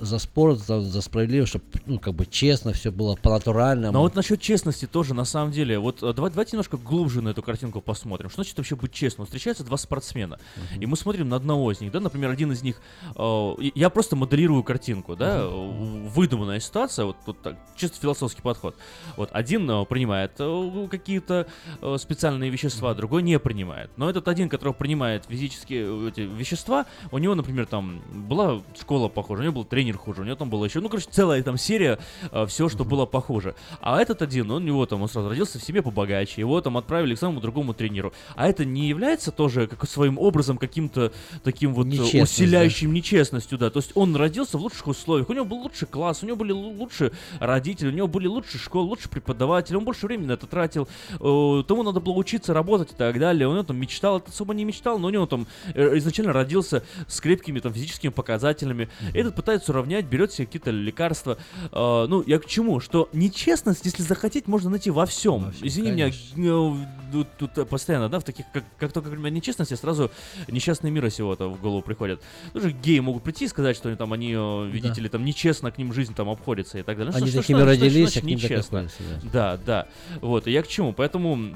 за 0.00 0.18
спорт, 0.18 0.58
за, 0.58 0.80
за 0.80 1.00
справедливость, 1.00 1.50
чтобы, 1.50 1.64
ну, 1.86 1.98
как 1.98 2.14
бы 2.14 2.26
честно 2.26 2.72
все 2.72 2.90
было 2.90 3.16
по-натуральному. 3.16 3.92
Но 3.92 4.00
вот 4.00 4.14
насчет 4.14 4.40
честности 4.40 4.86
тоже, 4.86 5.14
на 5.14 5.24
самом 5.24 5.52
деле, 5.52 5.78
вот 5.78 6.02
э, 6.02 6.12
давай, 6.12 6.30
давайте 6.30 6.52
немножко 6.52 6.76
глубже 6.76 7.22
на 7.22 7.30
эту 7.30 7.42
картинку 7.42 7.80
посмотрим. 7.80 8.30
Что 8.30 8.42
значит 8.42 8.56
вообще 8.56 8.76
быть 8.76 8.92
честным? 8.92 9.26
Встречаются 9.26 9.64
два 9.64 9.76
спортсмена, 9.76 10.38
и 10.78 10.86
мы 10.86 10.96
смотрим 10.96 11.28
на 11.28 11.36
одного 11.36 11.70
из 11.72 11.80
них, 11.80 11.92
да, 11.92 12.00
например, 12.00 12.30
один 12.30 12.52
из 12.52 12.62
них, 12.62 12.80
э, 13.16 13.54
я 13.74 13.90
просто 13.90 14.16
моделирую 14.16 14.62
картинку, 14.62 15.16
да, 15.16 15.40
э, 15.40 16.08
выдуманная 16.08 16.60
ситуация, 16.60 17.04
вот 17.04 17.16
тут 17.24 17.42
так, 17.42 17.56
чисто 17.76 18.00
философский 18.00 18.42
подход. 18.42 18.76
Вот 19.16 19.30
один 19.32 19.70
э, 19.70 19.84
принимает 19.84 20.32
э, 20.38 20.88
какие-то 20.90 21.46
э, 21.80 21.96
специальные 21.98 22.50
вещества, 22.50 22.94
другой 22.94 23.22
не 23.22 23.38
принимает. 23.38 23.90
Но 23.96 24.08
этот 24.08 24.28
один, 24.28 24.48
который 24.48 24.74
принимает 24.74 25.26
физические 25.26 26.06
э, 26.06 26.08
эти 26.08 26.20
вещества, 26.20 26.86
у 27.10 27.18
него, 27.18 27.34
например, 27.34 27.66
там 27.66 28.00
была 28.28 28.62
школа 28.78 29.08
похожа, 29.08 29.40
у 29.40 29.44
него 29.44 29.54
был 29.56 29.64
тренер 29.64 29.89
тренер 29.90 29.98
хуже, 29.98 30.22
у 30.22 30.24
него 30.24 30.36
там 30.36 30.50
было 30.50 30.64
еще, 30.64 30.80
ну, 30.80 30.88
короче, 30.88 31.08
целая 31.10 31.42
там 31.42 31.58
серия, 31.58 31.98
все, 32.46 32.68
что 32.68 32.84
было 32.84 33.06
похуже. 33.06 33.54
А 33.80 34.00
этот 34.00 34.22
один, 34.22 34.50
он 34.50 34.62
у 34.62 34.66
него 34.66 34.86
там, 34.86 35.02
он 35.02 35.08
сразу 35.08 35.28
родился 35.28 35.58
в 35.58 35.62
семье 35.62 35.82
побогаче, 35.82 36.40
его 36.40 36.60
там 36.60 36.76
отправили 36.76 37.14
к 37.14 37.18
самому 37.18 37.40
другому 37.40 37.74
тренеру. 37.74 38.12
А 38.36 38.48
это 38.48 38.64
не 38.64 38.88
является 38.88 39.32
тоже 39.32 39.66
как 39.66 39.88
своим 39.88 40.18
образом 40.18 40.58
каким-то 40.58 41.12
таким 41.42 41.74
вот 41.74 41.86
э, 41.86 41.90
Нечестность, 41.90 42.34
усиляющим 42.34 42.92
нечестностью, 42.92 43.58
да. 43.58 43.70
То 43.70 43.78
есть 43.78 43.92
он 43.94 44.14
родился 44.16 44.58
в 44.58 44.60
лучших 44.60 44.86
условиях, 44.86 45.28
у 45.28 45.32
него 45.32 45.44
был 45.44 45.58
лучший 45.58 45.88
класс, 45.88 46.22
у 46.22 46.26
него 46.26 46.36
были 46.36 46.52
лу- 46.52 46.76
лучшие 46.76 47.12
родители, 47.40 47.88
у 47.88 47.92
него 47.92 48.06
были 48.06 48.26
лучшие 48.26 48.60
школы, 48.60 48.88
лучшие 48.88 49.10
преподаватели, 49.10 49.76
он 49.76 49.84
больше 49.84 50.06
времени 50.06 50.26
на 50.26 50.32
это 50.32 50.46
тратил, 50.46 50.88
э, 51.14 51.62
тому 51.66 51.82
надо 51.82 52.00
было 52.00 52.14
учиться, 52.14 52.54
работать 52.54 52.92
и 52.92 52.94
так 52.94 53.18
далее. 53.18 53.48
Он 53.48 53.64
там 53.64 53.76
мечтал, 53.76 54.18
это 54.18 54.30
особо 54.30 54.54
не 54.54 54.64
мечтал, 54.64 54.98
но 54.98 55.08
у 55.08 55.10
него 55.10 55.26
там 55.26 55.46
э, 55.74 55.98
изначально 55.98 56.32
родился 56.32 56.84
с 57.08 57.20
крепкими 57.20 57.58
там 57.60 57.72
физическими 57.72 58.10
показателями. 58.10 58.88
Этот 59.14 59.34
пытается 59.34 59.72
уравнять, 59.80 60.06
берет 60.06 60.32
себе 60.32 60.46
какие-то 60.46 60.70
лекарства. 60.70 61.38
Э, 61.72 62.06
ну, 62.08 62.22
я 62.26 62.38
к 62.38 62.46
чему? 62.46 62.80
Что 62.80 63.08
нечестность, 63.12 63.84
если 63.84 64.02
захотеть, 64.02 64.46
можно 64.46 64.70
найти 64.70 64.90
во 64.90 65.06
всем. 65.06 65.52
Извини 65.62 65.90
меня, 65.92 66.08
э, 66.08 66.86
тут, 67.12 67.28
тут, 67.54 67.68
постоянно, 67.68 68.08
да, 68.08 68.20
в 68.20 68.24
таких, 68.24 68.46
как, 68.52 68.64
как 68.78 68.92
только 68.92 69.06
говорим 69.08 69.24
о 69.24 69.30
нечестности, 69.30 69.74
сразу 69.74 70.10
несчастные 70.48 70.90
мира 70.90 71.10
сего-то 71.10 71.48
в 71.48 71.60
голову 71.60 71.82
приходят. 71.82 72.22
Даже 72.54 72.70
геи 72.70 73.00
могут 73.00 73.22
прийти 73.22 73.46
и 73.46 73.48
сказать, 73.48 73.76
что 73.76 73.88
они 73.88 73.96
там, 73.96 74.12
они, 74.12 74.32
э, 74.36 74.66
видите 74.70 74.94
Да. 74.96 75.02
ли, 75.02 75.08
там 75.08 75.24
нечестно 75.24 75.70
к 75.70 75.78
ним 75.78 75.92
жизнь 75.92 76.14
там 76.14 76.28
обходится 76.28 76.78
и 76.78 76.82
так 76.82 76.96
далее. 76.96 77.12
Ну, 77.12 77.16
Они 77.18 77.26
что- 77.26 77.32
что- 77.32 77.42
такими 77.42 77.56
что- 77.58 77.64
что 77.64 77.70
родились, 77.70 78.02
значит 78.12 78.16
а 78.18 78.20
к 78.20 78.24
ним 78.24 78.36
нечестно? 78.36 78.78
относятся, 78.80 79.02
Да, 79.32 79.58
да. 79.64 79.86
Вот, 80.20 80.46
и 80.46 80.52
я 80.52 80.62
к 80.62 80.68
чему? 80.68 80.92
Поэтому 80.92 81.54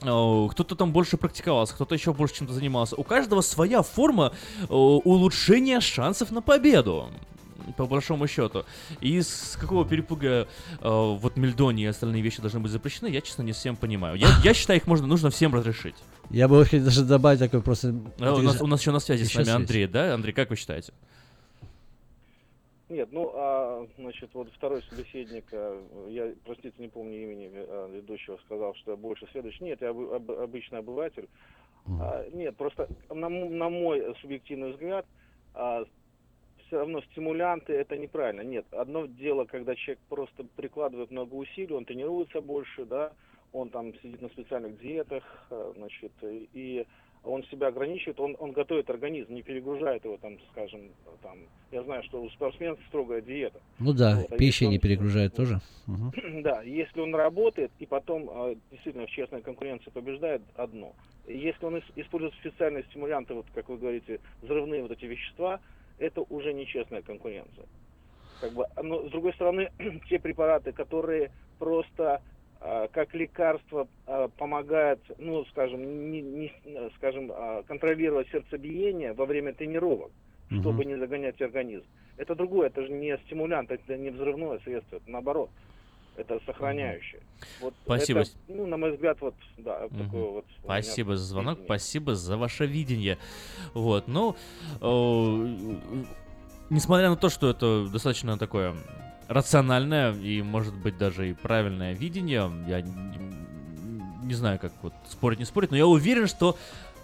э, 0.00 0.48
кто-то 0.50 0.76
там 0.76 0.92
больше 0.92 1.16
практиковался, 1.16 1.74
кто-то 1.74 1.94
еще 1.94 2.12
больше 2.12 2.36
чем-то 2.36 2.52
занимался. 2.54 2.94
У 2.96 3.02
каждого 3.02 3.40
своя 3.40 3.82
форма 3.82 4.32
улучшения 4.68 5.80
шансов 5.80 6.30
на 6.30 6.40
победу. 6.42 7.08
По 7.76 7.86
большому 7.86 8.26
счету. 8.26 8.64
И 9.00 9.20
с 9.20 9.56
какого 9.60 9.86
перепуга 9.86 10.28
э, 10.28 10.46
вот 10.80 11.36
Мельдони 11.36 11.82
и 11.82 11.86
остальные 11.86 12.22
вещи 12.22 12.40
должны 12.40 12.60
быть 12.60 12.70
запрещены, 12.70 13.08
я, 13.08 13.20
честно, 13.20 13.42
не 13.42 13.52
всем 13.52 13.76
понимаю. 13.76 14.16
Я, 14.16 14.28
я 14.42 14.54
считаю, 14.54 14.78
их 14.78 14.86
можно, 14.86 15.06
нужно 15.06 15.30
всем 15.30 15.54
разрешить. 15.54 15.96
Я 16.30 16.48
бы 16.48 16.64
хотел 16.64 16.84
даже 16.84 17.04
добавить 17.04 17.38
такой 17.40 17.62
просто... 17.62 17.94
А 18.20 18.34
у, 18.34 18.42
нас, 18.42 18.60
у 18.60 18.66
нас 18.66 18.80
еще 18.80 18.90
на 18.90 19.00
связи 19.00 19.24
с 19.24 19.28
Еще 19.28 19.38
нами 19.38 19.44
связь. 19.46 19.56
Андрей, 19.56 19.86
да? 19.86 20.14
Андрей, 20.14 20.32
как 20.32 20.50
вы 20.50 20.56
считаете? 20.56 20.92
Нет, 22.88 23.10
ну, 23.12 23.30
а, 23.34 23.86
значит, 23.98 24.30
вот 24.32 24.48
второй 24.54 24.82
собеседник, 24.88 25.44
а, 25.52 26.08
я, 26.08 26.32
простите, 26.46 26.74
не 26.78 26.88
помню 26.88 27.22
имени 27.22 27.50
а, 27.52 27.88
ведущего, 27.94 28.38
сказал, 28.46 28.74
что 28.76 28.92
я 28.92 28.96
больше 28.96 29.26
следующий. 29.30 29.64
Нет, 29.64 29.82
я 29.82 29.88
обы- 29.90 30.16
об- 30.16 30.30
обычный 30.30 30.78
обыватель. 30.78 31.28
А, 32.00 32.26
нет, 32.32 32.56
просто 32.56 32.88
на, 33.10 33.28
на 33.28 33.68
мой 33.68 34.14
субъективный 34.22 34.72
взгляд, 34.72 35.04
все 36.68 36.78
равно 36.78 37.00
стимулянты 37.12 37.72
это 37.72 37.96
неправильно. 37.96 38.42
Нет, 38.42 38.66
одно 38.72 39.06
дело, 39.06 39.44
когда 39.46 39.74
человек 39.74 40.00
просто 40.08 40.44
прикладывает 40.56 41.10
много 41.10 41.34
усилий, 41.34 41.74
он 41.74 41.84
тренируется 41.84 42.40
больше, 42.40 42.84
да, 42.84 43.12
он 43.52 43.70
там 43.70 43.94
сидит 44.00 44.20
на 44.22 44.28
специальных 44.28 44.78
диетах, 44.78 45.24
а, 45.50 45.72
значит, 45.76 46.12
и 46.22 46.86
он 47.24 47.42
себя 47.44 47.68
ограничивает, 47.68 48.20
он, 48.20 48.36
он 48.38 48.52
готовит 48.52 48.88
организм, 48.90 49.32
не 49.34 49.42
перегружает 49.42 50.04
его, 50.04 50.18
там, 50.18 50.38
скажем, 50.50 50.92
там, 51.22 51.38
я 51.70 51.82
знаю, 51.82 52.02
что 52.04 52.22
у 52.22 52.28
спортсменов 52.30 52.78
строгая 52.88 53.22
диета. 53.22 53.60
Ну 53.80 53.92
да, 53.92 54.16
Вот, 54.16 54.32
а 54.32 54.36
пища 54.36 54.64
если 54.64 54.66
не 54.66 54.76
он- 54.76 54.80
перегружает 54.82 55.34
тоже. 55.34 55.58
Мгм. 55.86 56.12
Да, 56.42 56.62
если 56.62 57.00
он 57.00 57.14
работает 57.14 57.72
и 57.78 57.86
потом 57.86 58.28
э, 58.30 58.56
действительно 58.70 59.06
в 59.06 59.10
честной 59.10 59.42
конкуренции 59.42 59.90
побеждает, 59.90 60.42
одно. 60.54 60.94
Если 61.26 61.64
он 61.64 61.76
ис- 61.76 61.92
использует 61.96 62.34
специальные 62.34 62.84
стимулянты, 62.84 63.34
вот 63.34 63.46
как 63.52 63.68
вы 63.68 63.78
говорите, 63.78 64.20
взрывные 64.40 64.82
вот 64.82 64.90
эти 64.92 65.06
вещества, 65.06 65.60
это 65.98 66.22
уже 66.28 66.52
нечестная 66.52 67.02
конкуренция. 67.02 67.66
Как 68.40 68.52
бы, 68.52 68.66
но 68.82 69.06
с 69.08 69.10
другой 69.10 69.32
стороны, 69.34 69.70
те 70.08 70.18
препараты, 70.18 70.72
которые 70.72 71.30
просто 71.58 72.22
э, 72.60 72.88
как 72.92 73.14
лекарство 73.14 73.88
э, 74.06 74.28
помогают, 74.36 75.00
ну, 75.18 75.44
скажем, 75.46 76.10
не, 76.10 76.20
не 76.20 76.52
скажем, 76.96 77.32
э, 77.32 77.62
контролировать 77.66 78.28
сердцебиение 78.28 79.12
во 79.12 79.26
время 79.26 79.52
тренировок, 79.52 80.12
чтобы 80.50 80.84
не 80.84 80.96
загонять 80.96 81.40
организм. 81.42 81.84
Это 82.16 82.34
другое, 82.34 82.68
это 82.68 82.82
же 82.82 82.90
не 82.90 83.16
стимулянт, 83.26 83.70
это 83.70 83.96
не 83.96 84.10
взрывное 84.10 84.58
средство, 84.60 84.96
это 84.96 85.10
наоборот. 85.10 85.50
Это 86.18 86.40
сохраняющее. 86.44 87.20
Вот 87.60 87.72
Спасибо. 87.84 88.20
это, 88.20 88.30
ну, 88.48 88.66
на 88.66 88.76
мой 88.76 88.90
взгляд, 88.90 89.18
вот, 89.20 89.36
да, 89.56 89.86
такое 89.88 90.24
вот. 90.24 90.44
Спасибо 90.64 91.16
за 91.16 91.24
звонок, 91.24 91.58
видение. 91.58 91.66
спасибо 91.66 92.14
за 92.16 92.36
ваше 92.36 92.66
видение. 92.66 93.18
Вот, 93.72 94.08
ну, 94.08 94.34
э, 94.80 95.76
несмотря 96.70 97.10
на 97.10 97.16
то, 97.16 97.28
что 97.28 97.48
это 97.48 97.86
достаточно 97.88 98.36
такое 98.36 98.74
рациональное 99.28 100.12
и, 100.12 100.42
может 100.42 100.74
быть, 100.74 100.98
даже 100.98 101.30
и 101.30 101.34
правильное 101.34 101.94
видение, 101.94 102.50
я 102.66 102.80
не, 102.80 103.18
не 104.24 104.34
знаю, 104.34 104.58
как 104.58 104.72
вот 104.82 104.94
спорить, 105.08 105.38
не 105.38 105.44
спорить, 105.44 105.70
но 105.70 105.76
я 105.76 105.86
уверен, 105.86 106.26
что 106.26 106.58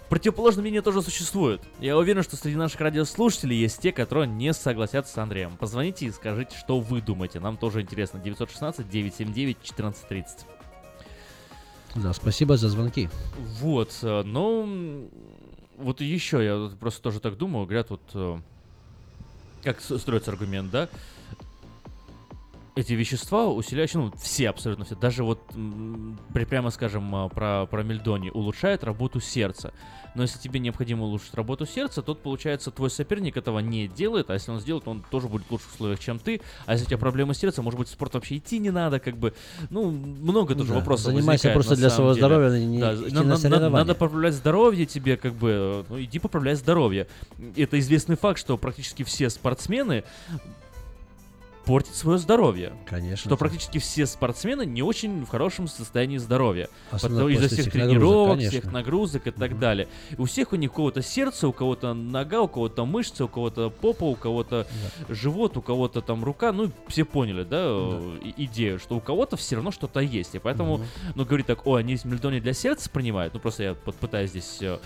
противоположное 0.09 0.61
мнение 0.61 0.81
тоже 0.81 1.01
существует. 1.01 1.61
Я 1.79 1.97
уверен, 1.97 2.23
что 2.23 2.37
среди 2.37 2.55
наших 2.55 2.79
радиослушателей 2.81 3.57
есть 3.57 3.81
те, 3.81 3.91
которые 3.91 4.27
не 4.27 4.53
согласятся 4.53 5.13
с 5.13 5.17
Андреем. 5.17 5.57
Позвоните 5.57 6.05
и 6.05 6.11
скажите, 6.11 6.55
что 6.57 6.79
вы 6.79 7.01
думаете. 7.01 7.39
Нам 7.39 7.57
тоже 7.57 7.81
интересно. 7.81 8.19
916-979-1430. 8.19 10.25
Да, 11.95 12.13
спасибо 12.13 12.57
за 12.57 12.69
звонки. 12.69 13.09
Вот, 13.59 13.97
э, 14.01 14.23
ну, 14.23 15.09
вот 15.77 16.01
еще 16.01 16.43
я 16.43 16.69
просто 16.77 17.01
тоже 17.01 17.21
так 17.21 17.37
думаю, 17.37 17.65
говорят, 17.65 17.89
вот, 17.89 18.01
э, 18.13 18.37
как 19.63 19.79
строится 19.81 20.31
аргумент, 20.31 20.71
да, 20.71 20.89
эти 22.75 22.91
вещества 22.93 23.47
усиляющие, 23.47 24.01
ну, 24.01 24.11
все 24.21 24.49
абсолютно 24.49 24.83
все, 24.85 24.95
даже 24.95 25.23
вот, 25.23 25.39
при- 26.33 26.43
прямо 26.45 26.69
скажем, 26.71 27.15
а, 27.15 27.29
про, 27.29 27.65
про 27.67 27.83
мельдони, 27.83 28.29
улучшают 28.29 28.83
работу 28.83 29.21
сердца. 29.21 29.73
Но 30.13 30.23
если 30.23 30.39
тебе 30.39 30.59
необходимо 30.59 31.03
улучшить 31.03 31.33
работу 31.35 31.65
сердца, 31.65 32.01
то, 32.01 32.15
получается, 32.15 32.71
твой 32.71 32.89
соперник 32.89 33.37
этого 33.37 33.59
не 33.59 33.87
делает, 33.87 34.29
а 34.29 34.33
если 34.33 34.51
он 34.51 34.59
сделает, 34.59 34.87
он 34.87 35.03
тоже 35.09 35.27
будет 35.27 35.43
в 35.47 35.51
лучших 35.51 35.73
условиях, 35.73 35.99
чем 35.99 36.19
ты. 36.19 36.41
А 36.65 36.73
если 36.73 36.85
у 36.85 36.87
тебя 36.89 36.97
проблемы 36.97 37.33
с 37.33 37.37
сердцем, 37.37 37.63
может 37.63 37.79
быть, 37.79 37.87
в 37.87 37.91
спорт 37.91 38.13
вообще 38.13 38.37
идти 38.37 38.59
не 38.59 38.71
надо, 38.71 38.99
как 38.99 39.17
бы, 39.17 39.33
ну, 39.69 39.89
много 39.91 40.53
тоже 40.55 40.69
Да, 40.69 40.75
вопросов 40.75 41.05
занимайся 41.13 41.51
просто 41.51 41.75
для 41.77 41.89
своего 41.89 42.13
деле. 42.13 42.25
здоровья, 42.27 42.59
не 42.65 42.79
Да, 42.79 42.93
идти 42.93 43.13
на- 43.13 43.23
на 43.23 43.37
соревнования. 43.37 43.77
надо 43.77 43.95
поправлять 43.95 44.33
здоровье 44.33 44.85
тебе, 44.85 45.15
как 45.17 45.33
бы, 45.33 45.85
ну, 45.89 46.01
иди 46.01 46.19
поправляй 46.19 46.55
здоровье. 46.55 47.07
Это 47.55 47.79
известный 47.79 48.17
факт, 48.17 48.39
что 48.39 48.57
практически 48.57 49.03
все 49.03 49.29
спортсмены 49.29 50.03
портят 51.65 51.95
свое 51.95 52.17
здоровье. 52.17 52.73
Конечно. 52.85 53.29
Что 53.29 53.37
практически 53.37 53.79
все 53.79 54.05
спортсмены 54.05 54.65
не 54.65 54.81
очень 54.83 55.25
в 55.25 55.29
хорошем 55.29 55.67
состоянии 55.67 56.17
здоровья. 56.17 56.69
Особенно 56.91 57.27
из-за 57.27 57.47
всех 57.47 57.71
тренировок, 57.71 58.37
конечно. 58.37 58.49
всех 58.59 58.71
нагрузок 58.71 59.27
и 59.27 59.31
так 59.31 59.59
далее. 59.59 59.87
И 60.11 60.15
у 60.21 60.25
всех 60.25 60.53
у 60.53 60.55
них 60.55 60.71
у 60.73 60.75
кого-то 60.75 61.01
сердце, 61.01 61.47
у 61.47 61.53
кого-то 61.53 61.93
нога, 61.93 62.41
у 62.41 62.47
кого-то 62.47 62.85
мышцы, 62.85 63.23
у 63.23 63.27
кого-то 63.27 63.69
попа, 63.69 64.03
у 64.05 64.15
кого-то 64.15 64.67
живот, 65.09 65.57
у 65.57 65.61
кого-то 65.61 66.01
там 66.01 66.23
рука. 66.23 66.51
Ну, 66.51 66.71
все 66.87 67.03
поняли, 67.05 67.43
да, 67.43 67.65
и- 68.23 68.45
идею, 68.45 68.79
что 68.79 68.95
у 68.95 68.99
кого-то 68.99 69.35
все 69.37 69.55
равно 69.55 69.71
что-то 69.71 69.99
есть. 69.99 70.35
И 70.35 70.39
поэтому, 70.39 70.77
Мгм. 70.77 70.85
ну, 71.15 71.25
говорит 71.25 71.47
так, 71.47 71.65
о, 71.65 71.75
они 71.75 71.97
мельдони 72.03 72.39
для 72.39 72.53
сердца 72.53 72.89
принимают. 72.89 73.33
Ну, 73.33 73.39
просто 73.39 73.63
я 73.63 73.73
пытаюсь 73.73 74.29
здесь 74.31 74.57
э, 74.61 74.77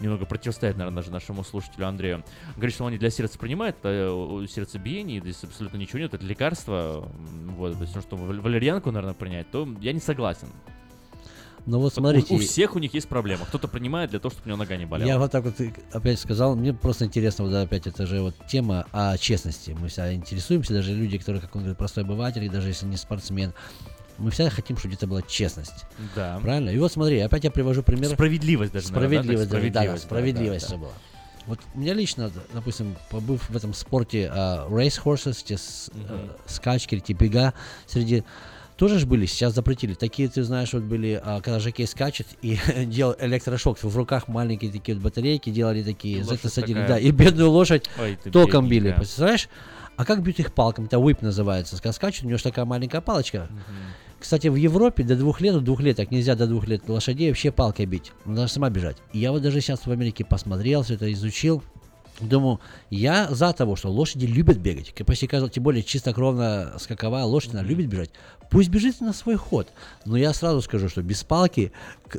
немного 0.00 0.26
противостоять, 0.26 0.76
наверное, 0.76 0.96
даже 1.02 1.10
нашему 1.10 1.44
слушателю 1.44 1.86
Андрею. 1.86 2.24
Говорит, 2.56 2.74
что 2.74 2.86
они 2.86 2.98
для 2.98 3.10
сердца 3.10 3.38
принимают, 3.38 3.76
это 3.80 3.88
э, 3.90 4.46
сердцебиение, 4.48 5.20
здесь 5.20 5.42
абсолютно 5.44 5.76
ничего 5.76 6.00
нет, 6.00 6.14
это 6.14 6.24
лекарство. 6.24 7.08
Вот, 7.56 7.74
то 7.74 7.82
есть, 7.82 7.94
ну, 7.94 8.02
что 8.02 8.16
вал- 8.16 8.40
валерьянку, 8.40 8.90
наверное, 8.90 9.14
принять, 9.14 9.50
то 9.50 9.68
я 9.80 9.92
не 9.92 10.00
согласен. 10.00 10.48
Ну 11.66 11.80
вот 11.80 11.92
У- 11.92 11.96
смотрите. 11.96 12.32
У, 12.34 12.38
всех 12.38 12.76
у 12.76 12.78
них 12.78 12.94
есть 12.94 13.08
проблема. 13.08 13.44
Кто-то 13.44 13.66
принимает 13.66 14.10
для 14.10 14.20
того, 14.20 14.30
чтобы 14.30 14.44
у 14.46 14.48
него 14.50 14.58
нога 14.58 14.76
не 14.76 14.86
болела. 14.86 15.08
Я 15.08 15.18
вот 15.18 15.32
так 15.32 15.44
вот 15.44 15.54
опять 15.92 16.20
сказал, 16.20 16.54
мне 16.54 16.72
просто 16.72 17.04
интересно, 17.06 17.44
вот 17.44 17.54
опять 17.54 17.88
это 17.88 18.06
же 18.06 18.20
вот 18.22 18.34
тема 18.46 18.86
о 18.92 19.18
честности. 19.18 19.76
Мы 19.78 19.88
вся 19.88 20.14
интересуемся, 20.14 20.72
даже 20.74 20.92
люди, 20.94 21.18
которые, 21.18 21.40
как 21.42 21.54
он 21.56 21.62
говорит, 21.62 21.76
простой 21.76 22.04
обыватель, 22.04 22.44
и 22.44 22.48
даже 22.48 22.68
если 22.68 22.86
не 22.86 22.96
спортсмен, 22.96 23.52
мы 24.18 24.30
всегда 24.30 24.50
хотим, 24.50 24.76
чтобы 24.76 24.92
где-то 24.94 25.06
была 25.06 25.22
честность. 25.22 25.84
Да. 26.14 26.38
Правильно? 26.42 26.70
И 26.70 26.78
вот 26.78 26.92
смотри, 26.92 27.18
опять 27.20 27.44
я 27.44 27.50
привожу 27.50 27.82
пример. 27.82 28.10
Справедливость 28.10 28.72
даже, 28.72 28.86
да? 28.88 28.94
Справедливость, 28.94 29.50
да, 29.50 29.56
да, 29.58 29.60
справедливость, 29.68 30.02
да, 30.02 30.06
справедливость 30.08 30.60
да, 30.62 30.66
всё 30.66 30.76
да. 30.76 30.82
было. 30.82 30.92
Вот 31.46 31.60
у 31.74 31.78
меня 31.78 31.94
лично, 31.94 32.30
допустим, 32.52 32.96
побыв 33.10 33.48
в 33.48 33.56
этом 33.56 33.72
спорте 33.72 34.28
а, 34.32 34.66
race 34.68 35.00
horses, 35.02 35.44
те 35.44 35.56
с- 35.56 35.90
э, 35.94 36.28
скачки, 36.46 36.96
эти 36.96 37.12
бега, 37.12 37.54
среди 37.86 38.24
тоже 38.76 38.98
же 38.98 39.06
были, 39.06 39.26
сейчас 39.26 39.54
запретили. 39.54 39.94
Такие, 39.94 40.28
ты 40.28 40.42
знаешь, 40.42 40.72
вот 40.72 40.82
были, 40.82 41.20
а, 41.24 41.40
когда 41.40 41.60
жокей 41.60 41.86
скачет 41.86 42.26
и 42.42 42.58
делал 42.86 43.14
электрошок, 43.20 43.82
в 43.82 43.96
руках 43.96 44.26
маленькие 44.28 44.72
такие 44.72 44.96
вот 44.96 45.04
батарейки 45.04 45.50
делали 45.50 45.82
такие, 45.84 46.24
за 46.24 46.34
это 46.34 46.48
садили, 46.50 46.80
такая. 46.80 46.88
да, 46.88 46.98
и 46.98 47.10
бедную 47.12 47.50
лошадь 47.50 47.88
Ой, 47.98 48.18
током 48.30 48.64
били, 48.68 48.80
бедненькая. 48.80 48.98
представляешь? 48.98 49.48
А 49.96 50.04
как 50.04 50.22
бьют 50.22 50.38
их 50.40 50.52
палками? 50.52 50.86
Это 50.86 50.96
whip 50.98 51.18
называется. 51.22 51.76
Когда 51.76 51.92
скачут, 51.92 52.24
у 52.24 52.26
него 52.26 52.36
же 52.36 52.44
такая 52.44 52.64
маленькая 52.66 53.00
палочка. 53.00 53.48
Кстати, 54.18 54.48
в 54.48 54.54
Европе 54.56 55.04
до 55.04 55.14
двух 55.16 55.40
лет, 55.40 55.54
до 55.54 55.60
двухлеток 55.60 56.10
нельзя 56.10 56.34
до 56.34 56.46
двух 56.46 56.66
лет 56.66 56.88
лошадей 56.88 57.28
вообще 57.28 57.52
палкой 57.52 57.86
бить. 57.86 58.12
Надо 58.24 58.48
сама 58.48 58.70
бежать. 58.70 58.96
И 59.12 59.18
я 59.18 59.30
вот 59.32 59.42
даже 59.42 59.60
сейчас 59.60 59.86
в 59.86 59.90
Америке 59.90 60.24
посмотрел, 60.24 60.82
все 60.82 60.94
это 60.94 61.12
изучил. 61.12 61.62
Думаю, 62.18 62.60
я 62.88 63.28
за 63.30 63.52
того, 63.52 63.76
что 63.76 63.90
лошади 63.90 64.24
любят 64.24 64.56
бегать. 64.56 64.94
Почти 65.04 65.26
каждый, 65.26 65.50
тем 65.50 65.62
более 65.62 65.82
чистокровно 65.82 66.72
скаковая 66.78 67.24
лошадь, 67.24 67.52
она 67.52 67.62
любит 67.62 67.88
бежать. 67.88 68.10
Пусть 68.50 68.70
бежит 68.70 69.02
на 69.02 69.12
свой 69.12 69.36
ход. 69.36 69.68
Но 70.06 70.16
я 70.16 70.32
сразу 70.32 70.62
скажу, 70.62 70.88
что 70.88 71.02
без 71.02 71.22
палки 71.24 71.72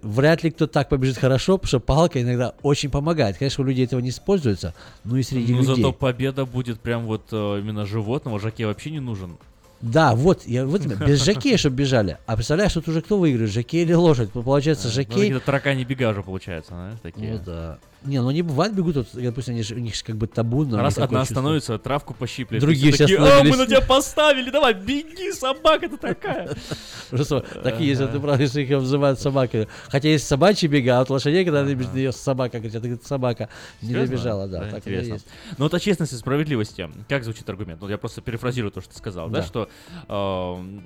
вряд 0.04 0.44
ли 0.44 0.52
кто 0.52 0.68
так 0.68 0.90
побежит 0.90 1.18
хорошо, 1.18 1.58
потому 1.58 1.68
что 1.68 1.80
палка 1.80 2.22
иногда 2.22 2.54
очень 2.62 2.92
помогает. 2.92 3.38
Конечно, 3.38 3.64
у 3.64 3.68
людей 3.68 3.86
этого 3.86 4.00
не 4.00 4.10
используется, 4.10 4.76
но 5.04 5.18
и 5.18 5.24
среди 5.24 5.52
Ну, 5.54 5.62
людей. 5.62 5.76
зато 5.78 5.92
победа 5.94 6.46
будет 6.46 6.80
прям 6.80 7.08
вот 7.08 7.30
э, 7.32 7.60
именно 7.60 7.88
животного. 7.88 8.40
Жаке 8.40 8.68
вообще 8.68 8.92
не 8.92 9.00
нужен. 9.00 9.38
Да, 9.82 10.16
вот, 10.16 10.46
я, 10.46 10.66
вот 10.66 10.86
без 10.86 11.24
жакея, 11.24 11.58
чтобы 11.58 11.76
бежали. 11.76 12.18
А 12.26 12.36
представляешь, 12.36 12.74
тут 12.74 12.88
уже 12.88 13.02
кто 13.02 13.18
выиграет, 13.18 13.52
жакей 13.52 13.84
или 13.84 13.94
лошадь? 13.94 14.32
Получается, 14.32 14.88
Ну, 14.88 14.94
жакей... 14.94 15.14
какие-то 15.14 15.40
таракани 15.40 15.84
бега 15.84 16.10
уже 16.10 16.24
получается, 16.24 16.74
знаешь, 16.74 17.00
такие. 17.04 17.34
Ну 17.34 17.40
да. 17.46 17.78
Не, 18.04 18.22
ну 18.22 18.30
они 18.30 18.42
бывают 18.42 18.74
бегут, 18.74 18.96
вот, 18.96 19.08
допустим, 19.14 19.56
они 19.56 19.64
же, 19.64 19.76
у 19.76 19.80
них 19.80 19.96
же 19.96 20.04
как 20.04 20.16
бы 20.16 20.28
табу. 20.28 20.64
но 20.64 20.78
Раз 20.78 20.98
одна 20.98 21.22
чувство. 21.22 21.36
становится, 21.36 21.80
травку 21.80 22.14
пощиплет. 22.14 22.62
Другие 22.62 22.94
все 22.94 23.06
такие, 23.06 23.20
а, 23.20 23.44
мы 23.44 23.58
на 23.58 23.66
тебя 23.66 23.82
поставили, 23.82 24.50
давай, 24.52 24.74
беги, 24.74 25.32
собака 25.32 25.90
ты 25.90 25.98
такая. 25.98 26.56
Просто 27.10 27.42
такие 27.64 27.90
есть, 27.90 28.02
ты 28.12 28.20
правда, 28.20 28.44
их 28.44 28.72
обзывают 28.72 29.20
собакой. 29.20 29.68
Хотя 29.88 30.10
есть 30.10 30.28
собачьи 30.28 30.70
бега, 30.70 31.00
а 31.00 31.02
от 31.02 31.10
лошадей, 31.10 31.44
когда 31.44 31.62
она 31.62 31.74
бежит, 31.74 31.96
ее 31.96 32.12
собака 32.12 32.60
кричат, 32.60 32.84
ты 32.84 33.00
собака 33.04 33.50
не 33.82 33.94
добежала, 33.94 34.48
да, 34.48 34.70
так 34.70 34.80
интересно. 34.80 35.14
есть. 35.14 35.28
Ну 35.58 35.66
вот 35.66 35.74
о 35.74 35.80
честности 35.80 36.14
и 36.14 36.18
справедливости. 36.18 36.90
Как 37.10 37.24
звучит 37.24 37.50
аргумент? 37.50 37.82
Ну, 37.82 37.90
я 37.90 37.98
просто 37.98 38.22
перефразирую 38.22 38.72
то, 38.72 38.82
что 38.82 38.92
ты 38.92 38.98
сказал, 38.98 39.30
да, 39.30 39.42
что 39.42 39.70
э, 40.08 40.80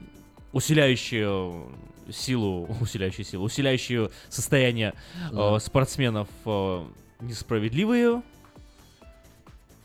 усиляющие 0.54 1.66
силу, 2.12 2.68
усиляющие 2.82 3.26
силу, 3.26 3.46
усиляющие 3.46 4.10
состояние 4.30 4.94
э, 5.32 5.36
Да. 5.36 5.60
спортсменов 5.60 6.28
э, 6.46 6.86
несправедливые. 7.22 8.22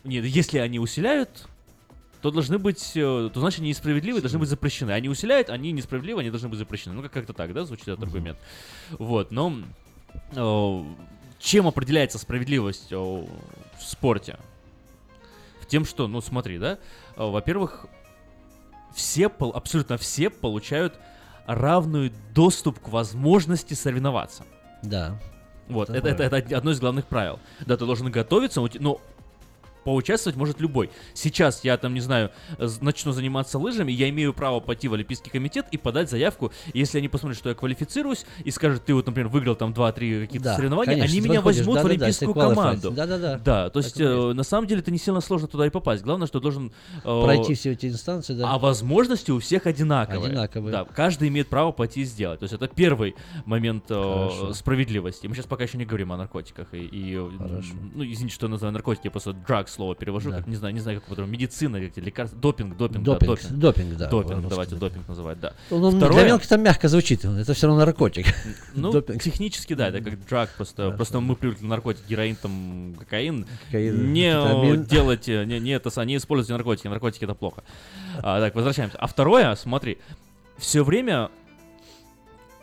Нет, 0.03 0.23
если 0.25 0.59
они 0.59 0.79
усиляют, 0.79 1.47
то 2.21 2.31
должны 2.31 2.57
быть, 2.57 2.91
э, 2.95 3.29
то 3.33 3.39
значит 3.39 3.59
они 3.59 3.69
несправедливые, 3.69 4.21
должны 4.21 4.39
быть 4.39 4.49
запрещены. 4.49 4.91
Они 4.91 5.09
усиляют, 5.09 5.49
они 5.49 5.71
несправедливые, 5.71 6.21
они 6.21 6.29
должны 6.31 6.49
быть 6.49 6.59
запрещены. 6.59 6.95
Ну, 6.95 7.01
как- 7.03 7.11
как-то 7.11 7.33
так, 7.33 7.53
да, 7.53 7.65
звучит 7.65 7.87
этот 7.89 8.03
аргумент. 8.03 8.37
Вот, 8.91 9.31
но 9.31 9.53
э, 10.31 10.83
чем 11.39 11.67
определяется 11.67 12.17
справедливость 12.17 12.87
э, 12.91 12.95
в 12.97 13.27
спорте? 13.81 14.37
В 15.61 15.65
тем, 15.67 15.83
что, 15.85 16.07
ну, 16.07 16.21
смотри, 16.21 16.57
да, 16.57 16.79
э, 17.17 17.23
во-первых, 17.29 17.87
все, 18.95 19.27
абсолютно 19.27 19.97
все 19.97 20.29
получают 20.29 20.97
равный 21.47 22.13
доступ 22.35 22.79
к 22.79 22.89
возможности 22.89 23.73
соревноваться. 23.73 24.43
Да. 24.83 25.19
Вот, 25.67 25.89
Это 25.89 26.09
это, 26.09 26.23
это, 26.23 26.37
это 26.37 26.57
одно 26.57 26.71
из 26.71 26.79
главных 26.79 27.05
правил. 27.07 27.39
Да, 27.65 27.75
ты 27.75 27.85
должен 27.85 28.11
готовиться, 28.11 28.61
но 28.79 29.01
поучаствовать 29.87 30.35
может 30.35 30.59
любой. 30.59 30.89
Сейчас 31.13 31.63
я 31.63 31.77
там, 31.77 31.93
не 31.93 32.01
знаю, 32.01 32.31
начну 32.81 33.13
заниматься 33.13 33.57
лыжами, 33.57 33.89
я 33.93 34.09
имею 34.09 34.33
право 34.33 34.59
пойти 34.59 34.89
в 34.89 34.93
Олимпийский 34.93 35.29
комитет 35.29 35.65
и 35.71 35.77
подать 35.77 36.09
заявку. 36.09 36.51
Если 36.73 36.97
они 36.97 37.07
посмотрят, 37.07 37.37
что 37.39 37.47
я 37.47 37.55
квалифицируюсь, 37.55 38.25
и 38.43 38.51
скажут, 38.51 38.83
ты 38.83 38.93
вот, 38.93 39.05
например, 39.05 39.29
выиграл 39.29 39.55
там 39.55 39.71
2-3 39.71 40.25
каких-то 40.25 40.43
Да, 40.43 40.55
соревнования, 40.57 40.95
конечно, 40.95 41.13
они 41.17 41.21
меня 41.21 41.35
подходишь, 41.35 41.59
возьмут 41.59 41.73
в 41.75 41.83
да-да-да, 41.83 41.93
Олимпийскую 42.05 42.29
если 42.29 42.41
qualified. 42.43 42.55
команду. 42.81 43.39
Да, 43.45 43.69
то 43.69 43.79
есть, 43.79 43.93
Так 43.93 44.01
и 44.01 44.03
есть. 44.03 44.15
э, 44.17 44.33
на 44.33 44.43
самом 44.43 44.67
деле, 44.67 44.81
это 44.81 44.91
не 44.91 44.97
сильно 44.97 45.21
сложно 45.21 45.47
туда 45.47 45.65
и 45.65 45.69
попасть. 45.69 46.03
Главное, 46.03 46.27
что 46.27 46.41
должен... 46.41 46.73
э, 47.05 47.23
Пройти 47.23 47.53
все 47.53 47.71
эти 47.71 47.85
инстанции, 47.85 48.33
да. 48.33 48.51
а 48.51 48.59
возможности 48.59 49.31
у 49.31 49.39
всех 49.39 49.67
одинаковые. 49.67 50.31
Одинаковые. 50.31 50.71
Да, 50.73 50.83
каждый 50.83 51.29
имеет 51.29 51.47
право 51.47 51.71
пойти 51.71 52.01
и 52.01 52.03
сделать. 52.03 52.39
То 52.41 52.43
есть 52.43 52.53
это 52.53 52.67
первый 52.67 53.15
момент 53.45 53.85
э, 53.87 53.93
Хорошо. 53.93 54.53
справедливости. 54.53 55.27
Мы 55.27 55.33
сейчас 55.35 55.45
пока 55.45 55.63
еще 55.63 55.77
не 55.77 55.85
говорим 55.85 56.11
о 56.11 56.17
наркотиках. 56.17 56.73
И, 56.73 56.79
и, 56.79 57.15
Хорошо. 57.15 57.69
ну, 57.95 58.03
извините, 58.03 58.35
что 58.35 58.47
я 58.47 58.51
называю 58.51 58.73
наркотики, 58.73 59.05
я 59.07 59.11
просто 59.11 59.31
drug 59.31 59.67
слово 59.77 59.95
перевожу, 59.95 60.31
Да. 60.31 60.37
как 60.37 60.47
не 60.47 60.55
знаю, 60.55 60.73
не 60.73 60.79
знаю, 60.81 60.99
как 60.99 61.07
по-другому. 61.07 61.31
Медицина, 61.31 61.77
или 61.77 61.91
лекарства, 61.95 62.37
допинг, 62.39 62.75
допинг, 62.75 63.03
Допинг, 63.03 63.29
да, 63.29 63.35
допинг. 63.35 63.59
допинг, 63.59 63.97
да, 63.97 64.07
Допинг, 64.09 64.47
давайте 64.49 64.75
сказать. 64.75 64.79
допинг 64.93 65.07
называть, 65.07 65.39
да. 65.39 65.53
Ну, 65.69 65.77
ну, 65.79 65.91
Второе- 65.91 66.17
Для 66.19 66.25
мелких 66.27 66.47
там 66.47 66.61
мягко 66.63 66.89
звучит, 66.89 67.23
это 67.23 67.53
все 67.53 67.67
равно 67.67 67.85
наркотик. 67.85 68.25
ну, 68.75 68.91
Допинг. 68.91 69.21
технически, 69.21 69.73
да, 69.75 69.87
это 69.89 70.01
как 70.01 70.13
drug, 70.15 70.49
просто, 70.57 70.91
просто 70.91 71.19
мы 71.19 71.35
привыкли 71.35 71.65
наркотики, 71.65 72.03
героин, 72.09 72.35
там, 72.35 72.95
кокаин. 72.99 73.45
Кокаин, 73.67 74.11
не 74.13 74.31
кетамин. 74.31 74.83
делайте, 74.83 75.45
не, 75.45 75.59
не 75.59 75.71
это, 75.71 76.03
не 76.05 76.17
используйте 76.17 76.53
наркотики, 76.53 76.87
наркотики 76.87 77.23
это 77.23 77.35
плохо. 77.35 77.63
А, 78.23 78.39
так, 78.39 78.55
возвращаемся. 78.55 78.97
А 78.97 79.05
второе, 79.07 79.53
смотри, 79.55 79.99
все 80.57 80.83
время 80.83 81.29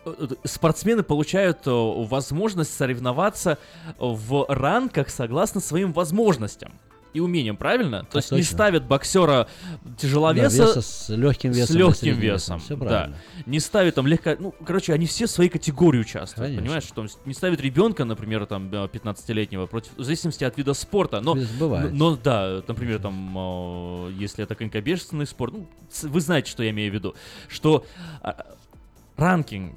э, 0.05 0.15
э, 0.19 0.27
спортсмены 0.49 1.03
получают 1.03 1.67
э, 1.67 1.71
возможность 1.71 2.75
соревноваться 2.77 3.59
в 3.99 4.47
ранках 4.49 5.09
согласно 5.11 5.61
своим 5.61 5.93
возможностям 5.93 6.73
и 7.15 7.21
умениям, 7.21 7.57
правильно? 7.57 8.05
То 8.11 8.19
есть 8.19 8.33
не 8.33 8.39
точно. 8.39 8.55
ставят 8.55 8.85
боксера 8.87 9.49
тяжеловеса 9.97 10.59
Да, 10.59 10.65
веса 10.67 10.83
с 10.83 11.09
легким 11.09 11.53
весом, 11.53 11.67
с 11.67 11.79
легким 11.79 12.19
весом. 12.19 12.59
весом. 12.59 12.79
Да. 12.81 13.13
Не 13.47 13.61
ставят 13.61 13.95
там 13.95 14.07
легко. 14.07 14.37
Ну, 14.39 14.55
короче, 14.67 14.93
они 14.93 15.07
все 15.07 15.27
в 15.27 15.31
своей 15.31 15.49
категории 15.49 16.01
участвуют. 16.01 16.49
Конечно. 16.49 16.63
Понимаешь, 16.63 16.85
что 16.85 17.07
не 17.25 17.35
ставят 17.35 17.61
ребенка, 17.61 18.05
например, 18.05 18.47
там 18.47 18.69
э, 18.73 18.87
15-летнего, 18.87 19.67
против, 19.67 19.93
в 19.97 20.03
зависимости 20.03 20.43
от 20.45 20.59
вида 20.59 20.75
спорта. 20.75 21.21
Но, 21.21 21.37
Бывает. 21.59 21.93
но, 21.93 22.17
да, 22.17 22.63
например, 22.67 22.99
там, 22.99 24.09
э, 24.09 24.13
если 24.19 24.43
это 24.43 24.55
конькобежный 24.57 25.27
спорт, 25.27 25.55
ну, 25.55 25.67
вы 26.03 26.21
знаете, 26.21 26.51
что 26.51 26.65
я 26.65 26.71
имею 26.71 26.91
в 26.91 26.95
виду, 26.95 27.15
что 27.49 27.87
а, 28.23 28.45
ранкинг 29.17 29.73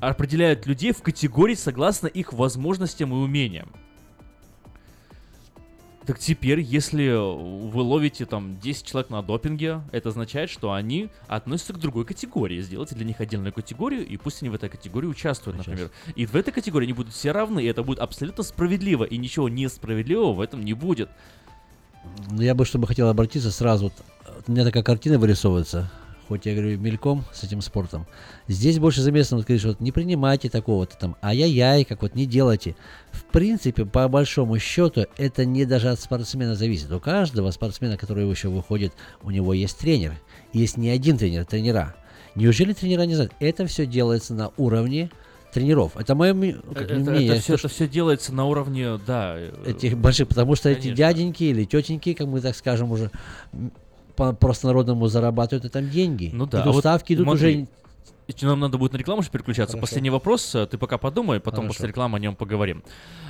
определяет 0.00 0.66
людей 0.66 0.92
в 0.92 1.02
категории 1.02 1.54
согласно 1.54 2.06
их 2.06 2.32
возможностям 2.32 3.12
и 3.12 3.16
умениям. 3.16 3.70
Так 6.06 6.18
теперь, 6.18 6.60
если 6.60 7.08
вы 7.08 7.80
ловите 7.80 8.26
там 8.26 8.60
10 8.60 8.84
человек 8.84 9.08
на 9.08 9.22
допинге, 9.22 9.80
это 9.90 10.10
означает, 10.10 10.50
что 10.50 10.72
они 10.72 11.08
относятся 11.28 11.72
к 11.72 11.78
другой 11.78 12.04
категории. 12.04 12.60
Сделайте 12.60 12.94
для 12.94 13.06
них 13.06 13.20
отдельную 13.20 13.54
категорию, 13.54 14.06
и 14.06 14.18
пусть 14.18 14.42
они 14.42 14.50
в 14.50 14.54
этой 14.54 14.68
категории 14.68 15.06
участвуют, 15.06 15.56
например. 15.56 15.90
И 16.14 16.26
в 16.26 16.34
этой 16.34 16.52
категории 16.52 16.84
они 16.84 16.92
будут 16.92 17.14
все 17.14 17.32
равны, 17.32 17.62
и 17.62 17.66
это 17.66 17.82
будет 17.82 18.00
абсолютно 18.00 18.44
справедливо, 18.44 19.04
и 19.04 19.16
ничего 19.16 19.48
несправедливого 19.48 20.34
в 20.34 20.40
этом 20.42 20.62
не 20.62 20.74
будет. 20.74 21.08
Ну, 22.30 22.42
я 22.42 22.54
бы, 22.54 22.66
чтобы 22.66 22.86
хотел 22.86 23.08
обратиться 23.08 23.50
сразу, 23.50 23.84
вот, 23.84 23.94
у 24.46 24.52
меня 24.52 24.64
такая 24.64 24.82
картина 24.82 25.18
вырисовывается, 25.18 25.90
хоть 26.28 26.46
я 26.46 26.54
говорю 26.54 26.78
мельком 26.78 27.24
с 27.32 27.44
этим 27.44 27.60
спортом. 27.60 28.06
Здесь 28.48 28.78
больше 28.78 29.00
заместно, 29.00 29.36
вот, 29.36 29.46
говоришь, 29.46 29.64
вот 29.64 29.80
не 29.80 29.92
принимайте 29.92 30.48
такого-то 30.48 30.96
там, 30.96 31.16
ай-яй-яй, 31.22 31.84
как 31.84 32.02
вот 32.02 32.14
не 32.14 32.26
делайте. 32.26 32.76
В 33.12 33.24
принципе, 33.24 33.84
по 33.84 34.08
большому 34.08 34.58
счету, 34.58 35.06
это 35.16 35.44
не 35.44 35.64
даже 35.64 35.90
от 35.90 36.00
спортсмена 36.00 36.54
зависит. 36.54 36.90
У 36.92 37.00
каждого 37.00 37.50
спортсмена, 37.50 37.96
который 37.96 38.28
еще 38.28 38.48
выходит, 38.48 38.92
у 39.22 39.30
него 39.30 39.52
есть 39.54 39.78
тренер. 39.78 40.14
Есть 40.52 40.76
не 40.76 40.90
один 40.90 41.18
тренер, 41.18 41.44
тренера. 41.44 41.94
Неужели 42.34 42.72
тренера 42.72 43.02
не 43.02 43.14
знают? 43.14 43.32
Это 43.40 43.66
все 43.66 43.86
делается 43.86 44.34
на 44.34 44.50
уровне 44.56 45.10
тренеров. 45.54 45.96
Это 45.96 46.14
мое 46.14 46.34
как 46.74 46.90
это, 46.90 46.94
мнение. 46.96 47.28
это 47.28 47.40
все, 47.40 47.52
то, 47.56 47.60
это 47.60 47.68
все 47.68 47.88
делается 47.88 48.34
на 48.34 48.44
уровне, 48.44 48.98
да. 49.06 49.36
э, 49.38 49.52
этих 49.66 49.96
больших, 49.96 50.28
потому 50.28 50.56
что 50.56 50.68
эти 50.68 50.80
Конечно. 50.80 50.96
дяденьки 50.96 51.44
или 51.44 51.64
тетеньки, 51.64 52.12
как 52.12 52.26
мы 52.26 52.40
так 52.40 52.56
скажем 52.56 52.90
уже, 52.90 53.10
по 54.16 54.32
простонародному 54.32 55.06
зарабатывают 55.08 55.64
и 55.64 55.68
там 55.68 55.88
деньги. 55.90 56.30
Ну 56.32 56.46
да. 56.46 56.60
И 56.60 56.68
а 56.68 56.72
вот 56.72 56.80
ставки 56.80 57.14
идут 57.14 57.26
смотри, 57.26 57.62
уже... 57.62 57.68
Нам 58.46 58.60
надо 58.60 58.78
будет 58.78 58.92
на 58.94 58.96
рекламу 58.96 59.22
же 59.22 59.30
переключаться. 59.30 59.72
Хорошо. 59.76 59.86
Последний 59.86 60.10
вопрос, 60.10 60.54
э, 60.54 60.66
ты 60.66 60.78
пока 60.78 60.96
подумай, 60.96 61.40
потом 61.40 61.64
Хорошо. 61.64 61.74
после 61.74 61.88
рекламы 61.88 62.16
о 62.16 62.20
нем 62.20 62.34
поговорим. 62.34 62.82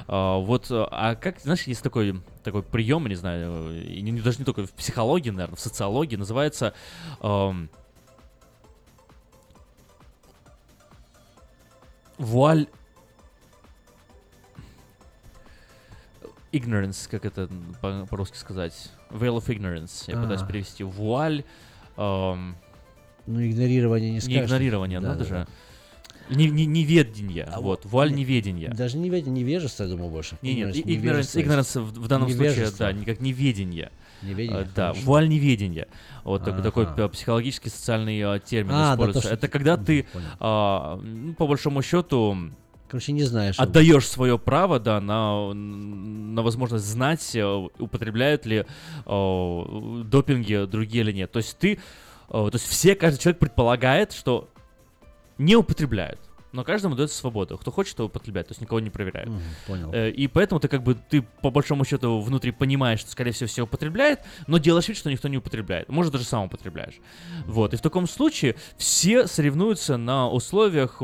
А, 0.07 0.39
вот, 0.39 0.71
э, 0.71 0.87
а 0.91 1.17
как, 1.17 1.41
знаешь, 1.41 1.63
есть 1.63 1.83
такой, 1.83 2.21
такой 2.45 2.63
прием, 2.63 3.07
не 3.09 3.17
знаю, 3.17 3.83
и 3.85 4.01
не- 4.03 4.21
даже 4.21 4.39
не 4.39 4.45
только 4.45 4.67
в 4.67 4.73
психологии, 4.73 5.31
наверное, 5.31 5.57
в 5.57 5.61
социологии, 5.61 6.15
называется 6.15 6.75
эм, 7.23 7.71
вуаль 12.19 12.69
ignorance, 16.53 17.09
как 17.11 17.25
это 17.25 17.49
по- 17.81 18.07
по-русски 18.07 18.37
сказать? 18.37 18.93
Veil 19.11 19.37
of 19.39 19.47
ignorance. 19.47 20.05
Я 20.07 20.21
пытаюсь 20.21 20.43
А. 20.43 20.47
перевести. 20.47 20.83
Вуаль... 20.85 21.45
эм, 21.97 22.57
Ну, 23.27 23.45
игнорирование 23.47 24.11
не 24.11 24.15
не 24.17 24.21
скажешь. 24.21 24.45
игнорирование, 24.47 25.01
Да, 25.01 25.09
надо 25.09 25.21
да, 25.21 25.25
же. 25.29 25.47
Не, 26.31 26.49
не, 26.49 26.65
неведение. 26.65 27.45
А 27.45 27.61
вот, 27.61 27.85
вуаль 27.85 28.09
нет, 28.09 28.21
неведения. 28.21 28.71
Даже 28.73 28.97
не 28.97 29.11
ведь 29.11 29.27
невежество, 29.27 29.83
я 29.85 29.91
думаю, 29.91 30.11
больше. 30.11 30.39
Не, 30.41 30.55
нет, 30.55 30.75
Ignorance, 30.75 30.79
и- 30.81 30.83
ignorance, 30.83 30.97
невежество 31.03 31.39
ignorance 31.41 31.81
в, 31.83 32.01
в 32.01 32.09
данном 32.09 32.29
случае, 32.31 32.51
Невежество. 32.53 32.87
да, 32.87 32.93
не 32.93 33.05
как 33.05 33.21
неведение. 33.21 33.93
Неведение, 34.23 34.63
А, 34.63 34.69
да, 34.75 34.87
хорошо. 34.89 35.01
вуаль 35.05 35.29
неведения. 35.29 35.87
Вот 36.25 36.43
такой, 36.45 36.63
такой 36.63 36.87
п- 36.87 37.09
психологический 37.11 37.69
социальный 37.69 38.23
а, 38.23 38.39
термин 38.39 38.71
А, 38.73 38.75
да, 38.75 38.89
то, 38.89 38.95
используется. 38.95 39.29
что- 39.29 39.35
Это 39.35 39.49
когда 39.49 39.77
ты, 39.77 40.07
а, 40.41 40.97
ну, 41.03 41.35
по 41.35 41.47
большому 41.47 41.83
счету, 41.83 42.35
Короче, 42.95 43.11
не 43.11 43.25
знаешь. 43.25 43.59
отдаешь 43.59 44.07
свое 44.07 44.39
право, 44.39 44.79
да, 44.79 45.01
на, 45.01 45.53
на 45.53 46.43
возможность 46.43 46.85
знать, 46.85 47.35
э, 47.35 47.45
употребляют 47.45 48.47
ли 48.47 48.65
э, 49.05 50.03
допинги 50.05 50.65
другие 50.67 51.03
или 51.03 51.11
нет. 51.11 51.33
То 51.33 51.39
есть 51.39 51.59
ты, 51.59 51.73
э, 51.73 51.79
то 52.29 52.51
есть 52.53 52.69
все, 52.69 52.95
каждый 52.95 53.19
человек 53.19 53.41
предполагает, 53.41 54.13
что 54.13 54.49
не 55.39 55.57
употребляют. 55.57 56.21
но 56.53 56.63
каждому 56.63 56.95
дается 56.95 57.17
свобода. 57.19 57.57
Кто 57.57 57.73
хочет, 57.73 57.97
то 57.97 58.05
употребляет, 58.05 58.47
то 58.47 58.53
есть 58.53 58.61
никого 58.61 58.79
не 58.79 58.91
проверяет. 58.91 59.29
Мгм, 59.29 59.41
понял. 59.67 59.91
Э, 59.93 60.11
И 60.11 60.29
поэтому 60.29 60.61
ты 60.61 60.69
как 60.69 60.85
бы, 60.85 60.95
ты 60.95 61.23
по 61.43 61.51
большому 61.51 61.85
счету 61.85 62.21
внутри 62.21 62.53
понимаешь, 62.53 63.01
что, 63.01 63.11
скорее 63.11 63.33
всего, 63.33 63.49
все 63.49 63.63
употребляет, 63.65 64.21
но 64.47 64.59
делаешь 64.59 64.87
вид, 64.87 64.97
что 64.97 65.11
никто 65.11 65.27
не 65.27 65.39
употребляет. 65.39 65.89
Может, 65.89 66.13
даже 66.13 66.27
сам 66.27 66.45
употребляешь. 66.45 67.01
Вот, 67.47 67.75
и 67.75 67.77
в 67.77 67.81
таком 67.81 68.07
случае 68.07 68.55
все 68.77 69.27
соревнуются 69.27 69.97
на 69.97 70.31
условиях 70.31 71.03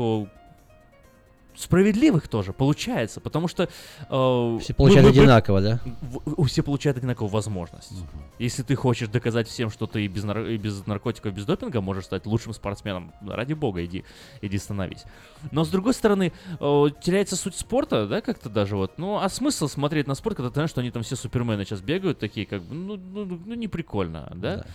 справедливых 1.55 2.27
тоже, 2.27 2.53
получается, 2.53 3.19
потому 3.19 3.47
что... 3.47 3.63
э, 4.09 4.57
Все 4.61 4.73
получают 4.73 5.05
мы- 5.07 5.11
мы- 5.11 5.15
мы- 5.15 5.21
одинаково, 5.21 5.61
да? 5.61 5.79
в- 6.01 6.21
у- 6.41 6.43
все 6.45 6.63
получают 6.63 6.97
одинаковую 6.97 7.31
возможность. 7.31 7.91
Если 8.39 8.63
ты 8.63 8.75
хочешь 8.75 9.09
доказать 9.09 9.47
всем, 9.47 9.69
что 9.69 9.85
ты 9.87 10.05
и 10.05 10.07
без, 10.07 10.23
нар- 10.23 10.45
и 10.47 10.57
без 10.57 10.85
наркотиков, 10.87 11.33
и 11.33 11.35
без 11.35 11.45
допинга 11.45 11.81
можешь 11.81 12.05
стать 12.05 12.25
лучшим 12.25 12.53
спортсменом, 12.53 13.11
ради 13.27 13.53
бога, 13.53 13.83
иди, 13.85 14.03
иди 14.41 14.57
становись. 14.57 15.03
Но 15.51 15.63
с 15.65 15.69
другой 15.69 15.93
стороны, 15.93 16.31
э, 16.59 16.85
теряется 17.01 17.35
суть 17.35 17.55
спорта, 17.55 18.07
да, 18.07 18.21
как-то 18.21 18.49
даже 18.49 18.75
вот. 18.75 18.93
Ну, 18.97 19.17
а 19.17 19.27
смысл 19.29 19.67
смотреть 19.67 20.07
на 20.07 20.15
спорт, 20.15 20.37
когда 20.37 20.49
ты 20.49 20.55
знаешь, 20.55 20.69
что 20.69 20.81
они 20.81 20.91
там 20.91 21.03
все 21.03 21.15
супермены 21.15 21.65
сейчас 21.65 21.81
бегают, 21.81 22.19
такие 22.19 22.45
как 22.45 22.61
бы, 22.63 22.73
ну, 22.73 22.95
ну, 22.97 23.25
ну, 23.25 23.41
ну, 23.45 23.53
не 23.55 23.67
прикольно, 23.67 24.31
да? 24.35 24.65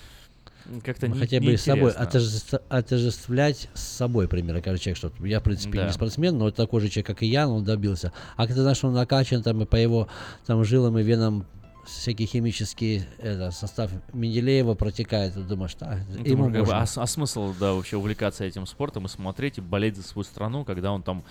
Как-то 0.84 1.08
не, 1.08 1.18
хотя 1.18 1.40
бы 1.40 1.52
и 1.52 1.56
с 1.56 1.62
собой 1.62 1.92
отождествлять, 1.92 2.62
отождествлять 2.68 3.68
с 3.74 3.82
собой, 3.82 4.28
примерно, 4.28 4.60
каждый 4.62 4.80
человек, 4.82 4.98
что 4.98 5.12
я, 5.26 5.40
в 5.40 5.42
принципе, 5.42 5.78
Да. 5.78 5.86
не 5.86 5.92
спортсмен, 5.92 6.36
но 6.36 6.50
такой 6.50 6.80
же 6.80 6.88
человек, 6.88 7.06
как 7.06 7.22
и 7.22 7.26
я, 7.26 7.46
но 7.46 7.56
он 7.56 7.64
добился. 7.64 8.12
А 8.36 8.46
когда 8.46 8.62
знаешь, 8.62 8.82
он 8.84 8.92
накачан, 8.94 9.42
там, 9.42 9.62
и 9.62 9.66
по 9.66 9.76
его 9.76 10.08
там, 10.46 10.64
жилам 10.64 10.98
и 10.98 11.02
венам 11.02 11.46
всякий 11.86 12.26
химический 12.26 13.04
это, 13.18 13.52
состав 13.52 13.92
Менделеева 14.12 14.74
протекает, 14.74 15.34
ты 15.34 15.40
думаешь, 15.40 15.74
так, 15.74 16.00
Ну, 16.08 16.16
ему 16.16 16.24
думаю, 16.24 16.52
как 16.52 16.60
бы, 16.64 16.72
можно. 16.72 16.80
а, 17.00 17.02
а 17.04 17.06
смысл, 17.06 17.54
да, 17.60 17.74
вообще 17.74 17.96
увлекаться 17.96 18.42
этим 18.44 18.66
спортом 18.66 19.06
и 19.06 19.08
смотреть 19.08 19.58
и 19.58 19.60
болеть 19.60 19.96
за 19.96 20.02
свою 20.02 20.24
страну, 20.24 20.64
когда 20.64 20.90
он 20.90 21.02
там 21.04 21.22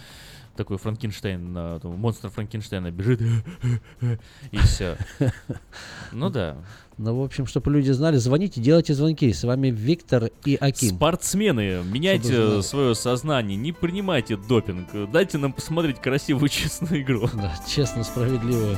такой 0.55 0.77
Франкенштейн, 0.77 1.53
э, 1.55 1.79
монстр 1.83 2.29
Франкенштейна 2.29 2.91
бежит 2.91 3.21
и 4.51 4.57
все. 4.57 4.97
Ну 6.11 6.29
да. 6.29 6.57
Ну, 6.97 7.19
в 7.19 7.23
общем, 7.23 7.45
чтобы 7.45 7.71
люди 7.71 7.91
знали, 7.91 8.15
звоните, 8.15 8.61
делайте 8.61 8.93
звонки. 8.93 9.31
С 9.33 9.43
вами 9.43 9.67
Виктор 9.67 10.29
и 10.45 10.55
Аким. 10.55 10.95
Спортсмены, 10.95 11.83
меняйте 11.83 12.61
свое 12.61 12.95
сознание, 12.95 13.57
не 13.57 13.73
принимайте 13.73 14.37
допинг, 14.37 15.11
дайте 15.11 15.37
нам 15.37 15.51
посмотреть 15.51 15.99
красивую 15.99 16.47
честную 16.49 17.01
игру. 17.01 17.29
Да, 17.33 17.53
честно, 17.67 18.03
справедливо. 18.03 18.77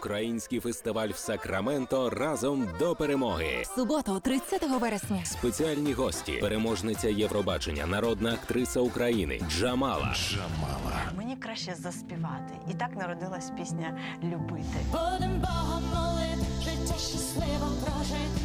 Український 0.00 0.60
фестиваль 0.60 1.08
в 1.08 1.16
Сакраменто 1.16 2.10
разом 2.10 2.68
до 2.78 2.94
перемоги. 2.96 3.64
Суботу, 3.76 4.20
30 4.20 4.62
вересня. 4.80 5.24
Спеціальні 5.24 5.92
гості, 5.92 6.32
переможниця 6.32 7.08
Євробачення, 7.08 7.86
народна 7.86 8.32
актриса 8.32 8.80
України 8.80 9.40
Джамала. 9.50 10.14
Джамала. 10.14 11.12
Мені 11.16 11.36
краще 11.36 11.74
заспівати. 11.74 12.54
І 12.70 12.74
так 12.74 12.96
народилась 12.96 13.50
пісня 13.58 13.98
Любити. 14.22 14.78
Будем 14.92 15.40
Богом 15.40 15.82
молити, 15.94 16.46
життя 16.64 16.94
щасливо 16.98 17.66
прожити. 17.84 18.40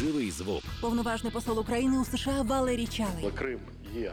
Живий 0.00 0.30
звук. 0.30 0.62
Повноважний 0.80 1.32
посол 1.32 1.58
України 1.58 1.98
у 1.98 2.04
США 2.04 2.42
Валерій 2.42 2.86
Чалий. 2.86 3.30
Крим 3.34 3.60
є 3.94 4.12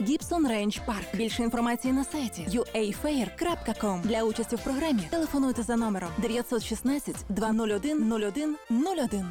Гібсон 0.00 0.48
Рейндж 0.48 0.78
Парк. 0.86 1.06
Більше 1.14 1.42
інформації 1.42 1.94
на 1.94 2.04
сайті 2.04 2.46
uafair.com. 2.48 4.02
Для 4.02 4.22
участі 4.22 4.56
в 4.56 4.64
програмі 4.64 5.02
телефонуйте 5.10 5.62
за 5.62 5.76
номером 5.76 6.08
916 6.18 7.16
201 7.28 8.12
01 8.12 8.56
01. 8.98 9.26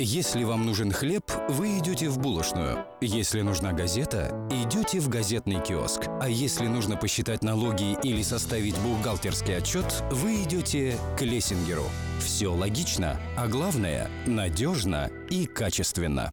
Если 0.00 0.42
вам 0.42 0.66
нужен 0.66 0.90
хлеб, 0.90 1.30
вы 1.48 1.78
идете 1.78 2.08
в 2.08 2.18
булочную. 2.18 2.84
Если 3.00 3.42
нужна 3.42 3.72
газета, 3.72 4.48
идете 4.50 4.98
в 4.98 5.08
газетный 5.08 5.62
киоск. 5.62 6.08
А 6.20 6.28
если 6.28 6.66
нужно 6.66 6.96
посчитать 6.96 7.44
налоги 7.44 7.96
или 8.02 8.22
составить 8.22 8.76
бухгалтерский 8.78 9.56
отчет, 9.56 10.02
вы 10.10 10.42
идете 10.42 10.98
к 11.16 11.22
Лессингеру. 11.22 11.84
Все 12.18 12.48
логично, 12.48 13.20
а 13.36 13.46
главное – 13.46 14.26
надежно 14.26 15.10
и 15.30 15.46
качественно. 15.46 16.32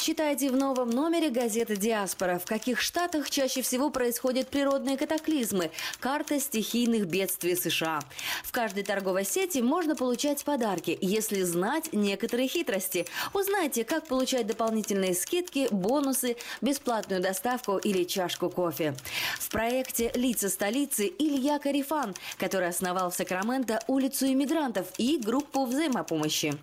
Читайте 0.00 0.50
в 0.50 0.56
новом 0.56 0.88
номере 0.88 1.28
газеты 1.28 1.76
«Диаспора», 1.76 2.38
в 2.38 2.46
каких 2.46 2.80
штатах 2.80 3.28
чаще 3.28 3.60
всего 3.60 3.90
происходят 3.90 4.48
природные 4.48 4.96
катаклизмы, 4.96 5.70
карта 5.98 6.40
стихийных 6.40 7.04
бедствий 7.04 7.54
США. 7.54 8.00
В 8.42 8.50
каждой 8.50 8.82
торговой 8.82 9.26
сети 9.26 9.58
можно 9.58 9.94
получать 9.94 10.42
подарки, 10.42 10.96
если 11.02 11.42
знать 11.42 11.92
некоторые 11.92 12.48
хитрости. 12.48 13.04
Узнайте, 13.34 13.84
как 13.84 14.06
получать 14.06 14.46
дополнительные 14.46 15.14
скидки, 15.14 15.68
бонусы, 15.70 16.38
бесплатную 16.62 17.20
доставку 17.20 17.76
или 17.76 18.04
чашку 18.04 18.48
кофе. 18.48 18.96
В 19.38 19.50
проекте 19.50 20.12
«Лица 20.14 20.48
столицы» 20.48 21.12
Илья 21.18 21.58
Карифан, 21.58 22.14
который 22.38 22.68
основал 22.68 23.10
в 23.10 23.14
Сакраменто 23.14 23.80
улицу 23.86 24.28
иммигрантов 24.28 24.86
и 24.96 25.18
группу 25.18 25.66
взаимопомощи. 25.66 26.54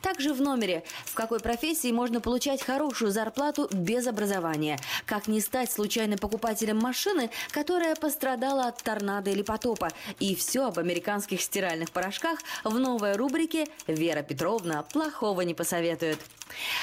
Также 0.00 0.32
в 0.32 0.40
номере 0.40 0.82
«В 1.04 1.12
какой 1.12 1.40
профессии 1.40 1.92
можно 1.92 2.22
получать 2.22 2.62
хорошую 2.86 3.10
зарплату 3.10 3.68
без 3.72 4.06
образования? 4.06 4.78
Как 5.06 5.26
не 5.26 5.40
стать 5.40 5.72
случайным 5.72 6.20
покупателем 6.20 6.78
машины, 6.78 7.30
которая 7.50 7.96
пострадала 7.96 8.68
от 8.68 8.80
торнадо 8.80 9.30
или 9.30 9.42
потопа?» 9.42 9.88
И 10.20 10.36
все 10.36 10.66
об 10.66 10.78
американских 10.78 11.42
стиральных 11.42 11.90
порошках 11.90 12.38
в 12.62 12.78
новой 12.78 13.16
рубрике 13.16 13.66
«Вера 13.88 14.22
Петровна 14.22 14.84
плохого 14.84 15.40
не 15.40 15.52
посоветует». 15.52 16.20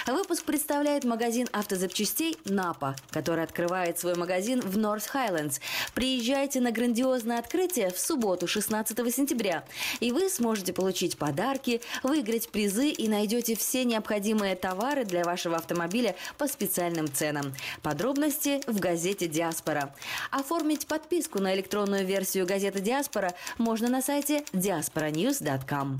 Выпуск 0.05 0.43
представляет 0.43 1.05
магазин 1.05 1.47
автозапчастей 1.53 2.37
«Напа», 2.45 2.95
который 3.11 3.43
открывает 3.43 3.97
свой 3.97 4.15
магазин 4.15 4.59
в 4.59 4.77
Норth 4.77 5.07
Хайлендс. 5.07 5.59
Приезжайте 5.93 6.59
на 6.59 6.71
грандиозное 6.71 7.39
открытие 7.39 7.89
в 7.89 7.97
субботу, 7.97 8.45
16 8.45 8.97
сентября, 9.13 9.63
и 10.01 10.11
вы 10.11 10.29
сможете 10.29 10.73
получить 10.73 11.17
подарки, 11.17 11.81
выиграть 12.03 12.49
призы 12.49 12.89
и 12.89 13.07
найдете 13.07 13.55
все 13.55 13.85
необходимые 13.85 14.55
товары 14.55 15.05
для 15.05 15.23
вашего 15.23 15.55
автомобиля 15.55 15.92
по 16.37 16.47
специальным 16.47 17.11
ценам. 17.11 17.53
Подробности 17.81 18.61
в 18.67 18.79
газете 18.79 19.27
«Диаспора». 19.27 19.93
Оформить 20.31 20.87
подписку 20.87 21.39
на 21.39 21.53
электронную 21.53 22.05
версию 22.05 22.45
газеты 22.45 22.79
«Диаспора» 22.79 23.33
можно 23.57 23.89
на 23.89 24.01
сайте 24.01 24.43
diasporanews.com. 24.53 25.99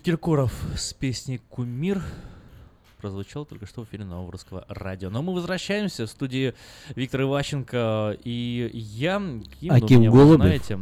Киркоров 0.00 0.52
с 0.76 0.94
песней 0.94 1.42
«Кумир» 1.50 2.02
прозвучал 3.00 3.44
только 3.44 3.66
что 3.66 3.82
в 3.82 3.88
эфире 3.88 4.04
Нового 4.04 4.30
Русского 4.32 4.64
Радио. 4.68 5.10
Но 5.10 5.22
мы 5.22 5.34
возвращаемся 5.34 6.06
в 6.06 6.10
студии 6.10 6.54
Виктора 6.94 7.24
Иващенко 7.24 8.16
и 8.24 8.70
я. 8.72 9.18
Ким, 9.18 9.42
ну, 9.62 9.74
Аким 9.74 10.02
вы 10.02 10.10
Голубев. 10.10 10.36
знаете. 10.36 10.78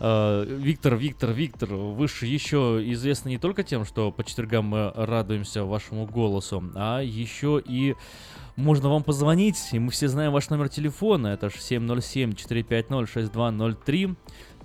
Э, 0.00 0.44
Виктор, 0.60 0.96
Виктор, 0.96 1.32
Виктор, 1.32 1.74
вы 1.74 2.08
же 2.08 2.26
еще 2.26 2.82
известны 2.92 3.30
не 3.30 3.38
только 3.38 3.62
тем, 3.62 3.84
что 3.84 4.10
по 4.10 4.24
четвергам 4.24 4.66
мы 4.66 4.90
радуемся 4.94 5.64
вашему 5.64 6.06
голосу, 6.06 6.62
а 6.74 7.00
еще 7.00 7.62
и 7.64 7.94
можно 8.56 8.88
вам 8.88 9.02
позвонить, 9.02 9.58
и 9.72 9.78
мы 9.78 9.90
все 9.90 10.08
знаем 10.08 10.32
ваш 10.32 10.48
номер 10.48 10.70
телефона. 10.70 11.28
Это 11.28 11.50
же 11.50 11.56
707-450-6203. 11.56 14.16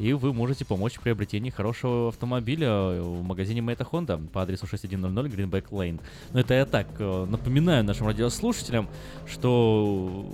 И 0.02 0.14
вы 0.14 0.34
можете 0.34 0.66
помочь 0.66 0.96
в 0.96 1.02
приобретении 1.02 1.52
хорошего 1.52 2.10
автомобиля 2.10 3.00
в 3.02 3.22
магазине 3.24 3.62
Мэйта 3.62 3.84
Honda 3.84 4.28
по 4.30 4.42
адресу 4.42 4.66
6100 4.66 5.08
Greenback 5.28 5.70
Lane. 5.70 6.02
Но 6.34 6.40
это 6.40 6.56
я 6.56 6.66
так 6.66 6.88
э, 6.98 7.26
напоминаю 7.26 7.84
нашим 7.84 8.08
радиослушателям, 8.08 8.90
что 9.28 10.26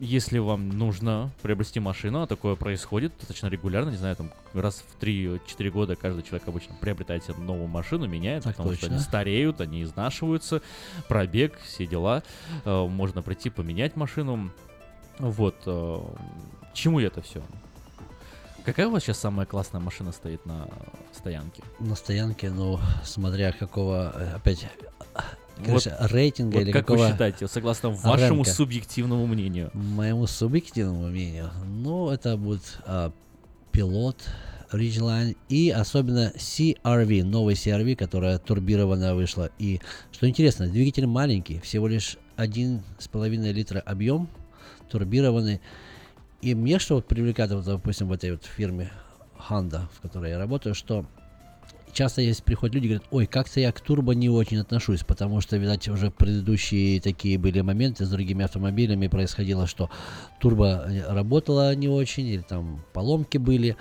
если 0.00 0.38
вам 0.38 0.68
нужно 0.70 1.30
приобрести 1.42 1.78
машину, 1.78 2.22
а 2.22 2.26
такое 2.26 2.56
происходит 2.56 3.12
достаточно 3.18 3.46
регулярно, 3.46 3.90
не 3.90 3.96
знаю, 3.96 4.16
там 4.16 4.32
раз 4.52 4.82
в 4.98 5.00
3-4 5.00 5.70
года 5.70 5.94
каждый 5.94 6.24
человек 6.24 6.48
обычно 6.48 6.74
приобретает 6.80 7.22
себе 7.22 7.36
новую 7.36 7.68
машину, 7.68 8.08
меняет, 8.08 8.42
Так 8.42 8.56
потому 8.56 8.72
что 8.74 8.80
точно. 8.80 8.96
они 8.96 9.04
стареют, 9.04 9.60
они 9.60 9.84
изнашиваются, 9.84 10.60
пробег, 11.06 11.56
все 11.64 11.86
дела. 11.86 12.24
Э, 12.64 12.84
Можно 12.84 13.22
прийти 13.22 13.48
поменять 13.48 13.94
машину. 13.94 14.50
Вот. 15.20 15.54
э, 15.66 15.98
чему 16.74 16.98
это 16.98 17.22
все? 17.22 17.42
Какая 18.64 18.86
у 18.86 18.90
вас 18.90 19.02
сейчас 19.02 19.18
самая 19.18 19.44
классная 19.44 19.80
машина 19.80 20.12
стоит 20.12 20.46
на 20.46 20.68
стоянке? 21.12 21.62
На 21.80 21.96
стоянке, 21.96 22.50
ну, 22.50 22.78
смотря 23.04 23.50
какого, 23.52 24.12
э, 24.14 24.34
опять, 24.36 24.68
Вот- 25.58 25.66
конечно, 25.66 25.96
рейтинга 26.00 26.54
вот 26.54 26.60
или 26.62 26.72
как 26.72 26.86
какого... 26.86 27.06
вы 27.06 27.10
считаете, 27.10 27.48
согласно 27.48 27.90
вашему 27.90 28.44
рынка? 28.44 28.50
субъективному 28.50 29.26
мнению? 29.26 29.70
Моему 29.74 30.26
субъективному 30.28 31.08
мнению, 31.08 31.50
ну, 31.64 32.10
это 32.10 32.36
будет 32.36 32.78
а, 32.86 33.12
пилот 33.72 34.22
Ridgeline 34.70 35.36
и 35.48 35.70
особенно 35.70 36.32
CRV, 36.36 37.24
новый 37.24 37.54
CRV, 37.54 37.96
которая 37.96 38.38
турбированная 38.38 39.14
вышла. 39.14 39.50
И 39.58 39.80
что 40.12 40.28
интересно, 40.28 40.68
двигатель 40.68 41.06
маленький, 41.06 41.58
всего 41.60 41.88
лишь 41.88 42.16
1,5 42.36 43.52
литра 43.52 43.80
объем, 43.80 44.28
турбированный. 44.88 45.60
И 46.42 46.56
мне 46.56 46.80
что 46.80 46.96
вот 46.96 47.06
привлекает, 47.06 47.52
вот, 47.52 47.64
допустим, 47.64 48.08
в 48.08 48.12
этой 48.12 48.32
вот 48.32 48.44
фирме 48.44 48.90
Honda, 49.48 49.82
в 49.94 50.00
которой 50.00 50.30
я 50.30 50.38
работаю, 50.38 50.74
что 50.74 51.06
часто 51.92 52.20
есть 52.20 52.42
приходят 52.42 52.74
люди, 52.74 52.88
говорят, 52.88 53.04
ой, 53.12 53.26
как-то 53.26 53.60
я 53.60 53.70
к 53.70 53.80
турбо 53.80 54.12
не 54.12 54.28
очень 54.28 54.58
отношусь, 54.58 55.04
потому 55.04 55.40
что, 55.40 55.56
видать, 55.56 55.88
уже 55.88 56.10
предыдущие 56.10 57.00
такие 57.00 57.38
были 57.38 57.60
моменты 57.60 58.04
с 58.04 58.10
другими 58.10 58.44
автомобилями, 58.44 59.06
происходило, 59.06 59.68
что 59.68 59.88
турбо 60.40 60.84
э, 60.88 61.12
работала 61.12 61.74
не 61.76 61.88
очень, 61.88 62.26
или 62.26 62.42
там 62.42 62.84
поломки 62.92 63.38
были, 63.38 63.76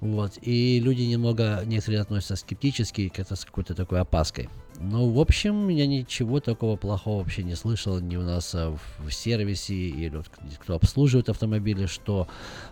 вот, 0.00 0.38
и 0.40 0.78
люди 0.78 1.02
немного, 1.02 1.62
некоторые 1.64 2.02
относятся 2.02 2.36
скептически, 2.36 3.08
как-то 3.08 3.34
с 3.34 3.44
какой-то 3.44 3.74
такой 3.74 4.00
опаской. 4.00 4.48
Ну, 4.80 5.10
в 5.10 5.18
общем, 5.18 5.68
я 5.68 5.88
ничего 5.88 6.38
такого 6.38 6.76
плохого 6.76 7.18
вообще 7.18 7.42
не 7.42 7.56
слышал 7.56 7.98
ни 7.98 8.14
у 8.14 8.22
нас 8.22 8.54
а, 8.54 8.76
в, 8.98 9.10
сервисе, 9.10 9.74
или 9.74 10.16
вот 10.16 10.26
кто 10.60 10.76
обслуживает 10.76 11.28
автомобили, 11.28 11.86
что 11.86 12.28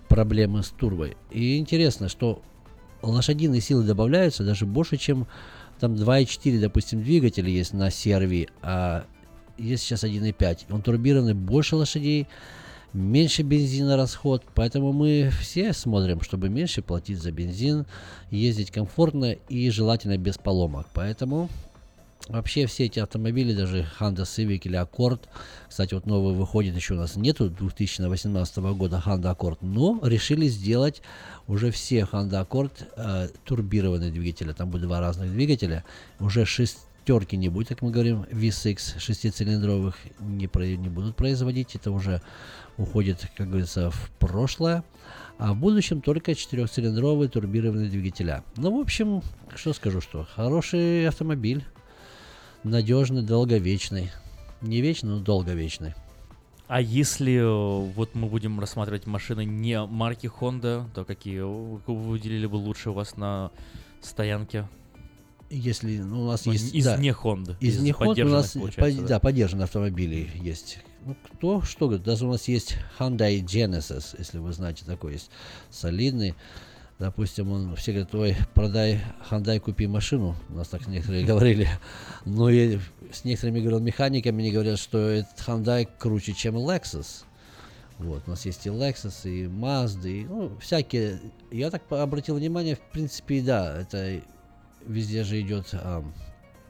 проблемы 0.08 0.62
с 0.62 0.68
турбой. 0.68 1.16
И 1.32 1.58
интересно, 1.58 2.08
что 2.08 2.42
лошадиные 3.02 3.60
силы 3.60 3.82
добавляются 3.82 4.44
даже 4.44 4.66
больше, 4.66 4.98
чем 4.98 5.26
там 5.80 5.94
2,4, 5.94 6.60
допустим, 6.60 7.02
двигателя 7.02 7.48
есть 7.48 7.72
на 7.72 7.88
CRV, 7.88 8.50
а 8.62 9.04
есть 9.58 9.82
сейчас 9.82 10.04
1,5. 10.04 10.66
Он 10.70 10.82
турбированный, 10.82 11.34
больше 11.34 11.74
лошадей, 11.74 12.28
меньше 12.92 13.42
бензина 13.42 13.96
расход, 13.96 14.44
поэтому 14.54 14.92
мы 14.92 15.30
все 15.40 15.72
смотрим, 15.72 16.20
чтобы 16.20 16.48
меньше 16.50 16.82
платить 16.82 17.18
за 17.18 17.32
бензин, 17.32 17.84
ездить 18.30 18.70
комфортно 18.70 19.32
и 19.32 19.70
желательно 19.70 20.16
без 20.18 20.38
поломок. 20.38 20.86
Поэтому 20.94 21.48
Вообще 22.28 22.66
все 22.66 22.86
эти 22.86 22.98
автомобили, 22.98 23.54
даже 23.54 23.86
Honda 24.00 24.22
Civic 24.22 24.62
или 24.64 24.82
Accord, 24.82 25.20
кстати, 25.68 25.94
вот 25.94 26.06
новый 26.06 26.34
выходит, 26.34 26.74
еще 26.74 26.94
у 26.94 26.96
нас 26.96 27.14
нету 27.14 27.48
2018 27.48 28.56
года 28.56 29.00
Honda 29.06 29.36
Accord, 29.36 29.58
но 29.60 30.00
решили 30.02 30.48
сделать 30.48 31.02
уже 31.46 31.70
все 31.70 32.00
Honda 32.00 32.44
Accord 32.44 32.72
э, 32.96 33.28
турбированные 33.44 34.10
двигатели, 34.10 34.52
там 34.52 34.70
будет 34.70 34.82
два 34.82 35.00
разных 35.00 35.30
двигателя, 35.30 35.84
уже 36.18 36.44
шестерки 36.44 37.36
не 37.36 37.48
будет, 37.48 37.68
как 37.68 37.82
мы 37.82 37.92
говорим, 37.92 38.22
V6 38.32 38.98
шестицилиндровых 38.98 39.96
не, 40.18 40.48
про- 40.48 40.66
не 40.66 40.88
будут 40.88 41.14
производить, 41.14 41.76
это 41.76 41.92
уже 41.92 42.22
уходит, 42.76 43.30
как 43.36 43.46
говорится, 43.46 43.92
в 43.92 44.10
прошлое. 44.18 44.82
А 45.38 45.52
в 45.52 45.58
будущем 45.58 46.00
только 46.00 46.34
четырехцилиндровые 46.34 47.28
турбированные 47.28 47.90
двигателя. 47.90 48.42
Ну, 48.56 48.76
в 48.76 48.80
общем, 48.80 49.22
что 49.54 49.74
скажу, 49.74 50.00
что 50.00 50.26
хороший 50.34 51.06
автомобиль 51.06 51.64
надежный, 52.70 53.22
долговечный. 53.22 54.10
Не 54.60 54.80
вечный, 54.80 55.10
но 55.10 55.20
долговечный. 55.20 55.94
А 56.68 56.80
если 56.80 57.34
э, 57.34 57.92
вот 57.92 58.14
мы 58.14 58.28
будем 58.28 58.58
рассматривать 58.58 59.06
машины 59.06 59.44
не 59.44 59.84
марки 59.84 60.26
Honda, 60.26 60.84
то 60.94 61.04
какие 61.04 61.40
вы 61.40 61.80
вы 61.86 61.94
выделили 61.94 62.46
бы 62.46 62.56
лучше 62.56 62.90
у 62.90 62.92
вас 62.92 63.16
на 63.16 63.52
стоянке? 64.00 64.68
Если 65.48 65.98
ну, 65.98 66.22
у 66.22 66.26
нас 66.26 66.44
Ну, 66.44 66.52
есть... 66.52 66.74
из 66.74 66.84
да, 66.84 66.96
не 66.96 67.10
Honda, 67.10 67.56
Из, 67.60 67.76
из 67.76 67.82
не 67.82 67.92
Honda 67.92 68.22
у 68.22 68.28
нас 68.28 68.52
под- 68.52 68.96
да. 68.96 69.06
да, 69.06 69.20
поддержанные 69.20 69.64
автомобили 69.64 70.28
есть. 70.34 70.78
Ну, 71.04 71.16
кто 71.24 71.62
что 71.62 71.86
говорит, 71.86 72.04
даже 72.04 72.26
у 72.26 72.32
нас 72.32 72.48
есть 72.48 72.76
Hyundai 72.98 73.40
Genesis, 73.42 74.16
если 74.18 74.38
вы 74.38 74.52
знаете, 74.52 74.84
такой 74.84 75.12
есть 75.12 75.30
солидный. 75.70 76.34
Допустим, 76.98 77.52
он 77.52 77.76
все 77.76 77.92
говорят, 77.92 78.14
ой, 78.14 78.36
продай 78.54 79.00
Hyundai, 79.30 79.60
купи 79.60 79.86
машину. 79.86 80.34
У 80.48 80.54
нас 80.54 80.68
так 80.68 80.86
некоторые 80.86 81.24
говорили. 81.26 81.68
Но 82.24 82.48
и 82.48 82.78
с 83.12 83.24
некоторыми, 83.24 83.60
говорил, 83.60 83.80
механиками 83.80 84.42
они 84.42 84.50
говорят, 84.50 84.78
что 84.78 84.98
этот 84.98 85.38
Hyundai 85.46 85.86
круче, 85.98 86.32
чем 86.32 86.56
Lexus. 86.56 87.24
Вот, 87.98 88.22
у 88.26 88.30
нас 88.30 88.46
есть 88.46 88.66
и 88.66 88.70
Lexus, 88.70 89.28
и 89.28 89.44
Mazda, 89.44 90.08
и, 90.08 90.24
ну, 90.24 90.56
всякие. 90.58 91.20
Я 91.50 91.70
так 91.70 91.82
обратил 91.90 92.36
внимание, 92.36 92.76
в 92.76 92.92
принципе, 92.92 93.42
да, 93.42 93.80
это 93.80 94.22
везде 94.86 95.24
же 95.24 95.40
идет 95.40 95.68
а, 95.72 96.04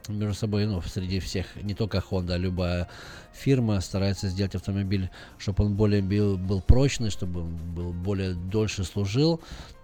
между 0.08 0.34
собой, 0.34 0.66
ну, 0.66 0.80
среди 0.82 1.20
всех, 1.20 1.46
не 1.62 1.74
только 1.74 1.98
Honda, 1.98 2.34
а 2.34 2.38
любая 2.38 2.88
фирма 3.32 3.80
старается 3.80 4.28
сделать 4.28 4.54
автомобиль, 4.54 5.10
чтобы 5.38 5.64
он 5.64 5.74
более 5.74 6.02
был, 6.02 6.38
был 6.38 6.60
прочный, 6.60 7.10
чтобы 7.10 7.40
он 7.40 7.56
был 7.74 7.92
более 7.92 8.34
дольше 8.34 8.84
служил. 8.84 9.40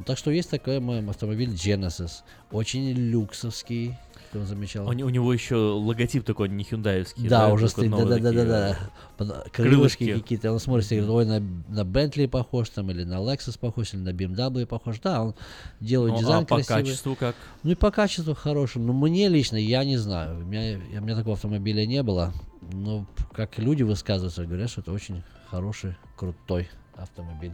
Так 0.07 0.19
что 0.19 0.31
есть 0.31 0.51
такой 0.51 0.81
мой 0.81 1.07
автомобиль 1.09 1.51
Genesis, 1.51 2.23
очень 2.51 2.93
люксовский, 2.93 3.97
кто 4.33 4.47
замечал. 4.47 4.87
У, 4.87 4.91
у 4.91 4.93
него 5.11 5.31
еще 5.31 5.57
логотип 5.57 6.25
такой 6.25 6.49
не 6.49 6.65
хюндаевский. 6.65 7.29
Да, 7.29 7.49
уже 7.53 7.69
стоит, 7.69 7.91
да, 7.91 7.99
новый 7.99 8.19
да, 8.19 8.33
да, 8.33 8.33
да, 8.33 8.33
такие, 8.33 8.47
да. 8.47 8.79
Под- 9.19 9.29
крылышки. 9.51 9.53
Крылышки 9.53 10.13
какие-то. 10.15 10.53
Он 10.53 10.59
смотрит 10.59 10.91
и 10.91 11.01
говорит, 11.01 11.31
ой, 11.31 11.41
на, 11.41 11.75
на 11.75 11.85
Бентли 11.85 12.25
похож 12.25 12.71
там, 12.71 12.91
или 12.91 13.05
на 13.05 13.17
Lexus 13.17 13.59
похож, 13.59 13.93
или 13.93 14.01
на 14.01 14.09
BMW 14.09 14.65
похож. 14.65 15.01
Да, 15.01 15.23
он 15.23 15.35
делает 15.81 16.15
Ну, 16.15 16.19
дизайн 16.21 16.45
а 16.45 16.47
по 16.47 16.55
красивый. 16.57 16.83
качеству 16.83 17.15
как? 17.15 17.37
Ну 17.63 17.73
и 17.73 17.75
по 17.75 17.91
качеству 17.91 18.35
хороший. 18.35 18.81
Но 18.81 18.95
мне 18.95 19.29
лично, 19.29 19.57
я 19.57 19.85
не 19.85 19.99
знаю. 19.99 20.39
У 20.39 20.45
меня, 20.45 20.81
у 20.99 21.03
меня 21.03 21.15
такого 21.15 21.35
автомобиля 21.35 21.85
не 21.85 22.03
было. 22.03 22.33
Но 22.73 23.07
как 23.35 23.59
люди 23.59 23.83
высказываются, 23.83 24.47
говорят, 24.47 24.71
что 24.71 24.81
это 24.81 24.93
очень 24.93 25.23
хороший, 25.51 25.95
крутой 26.17 26.71
автомобиль. 26.97 27.53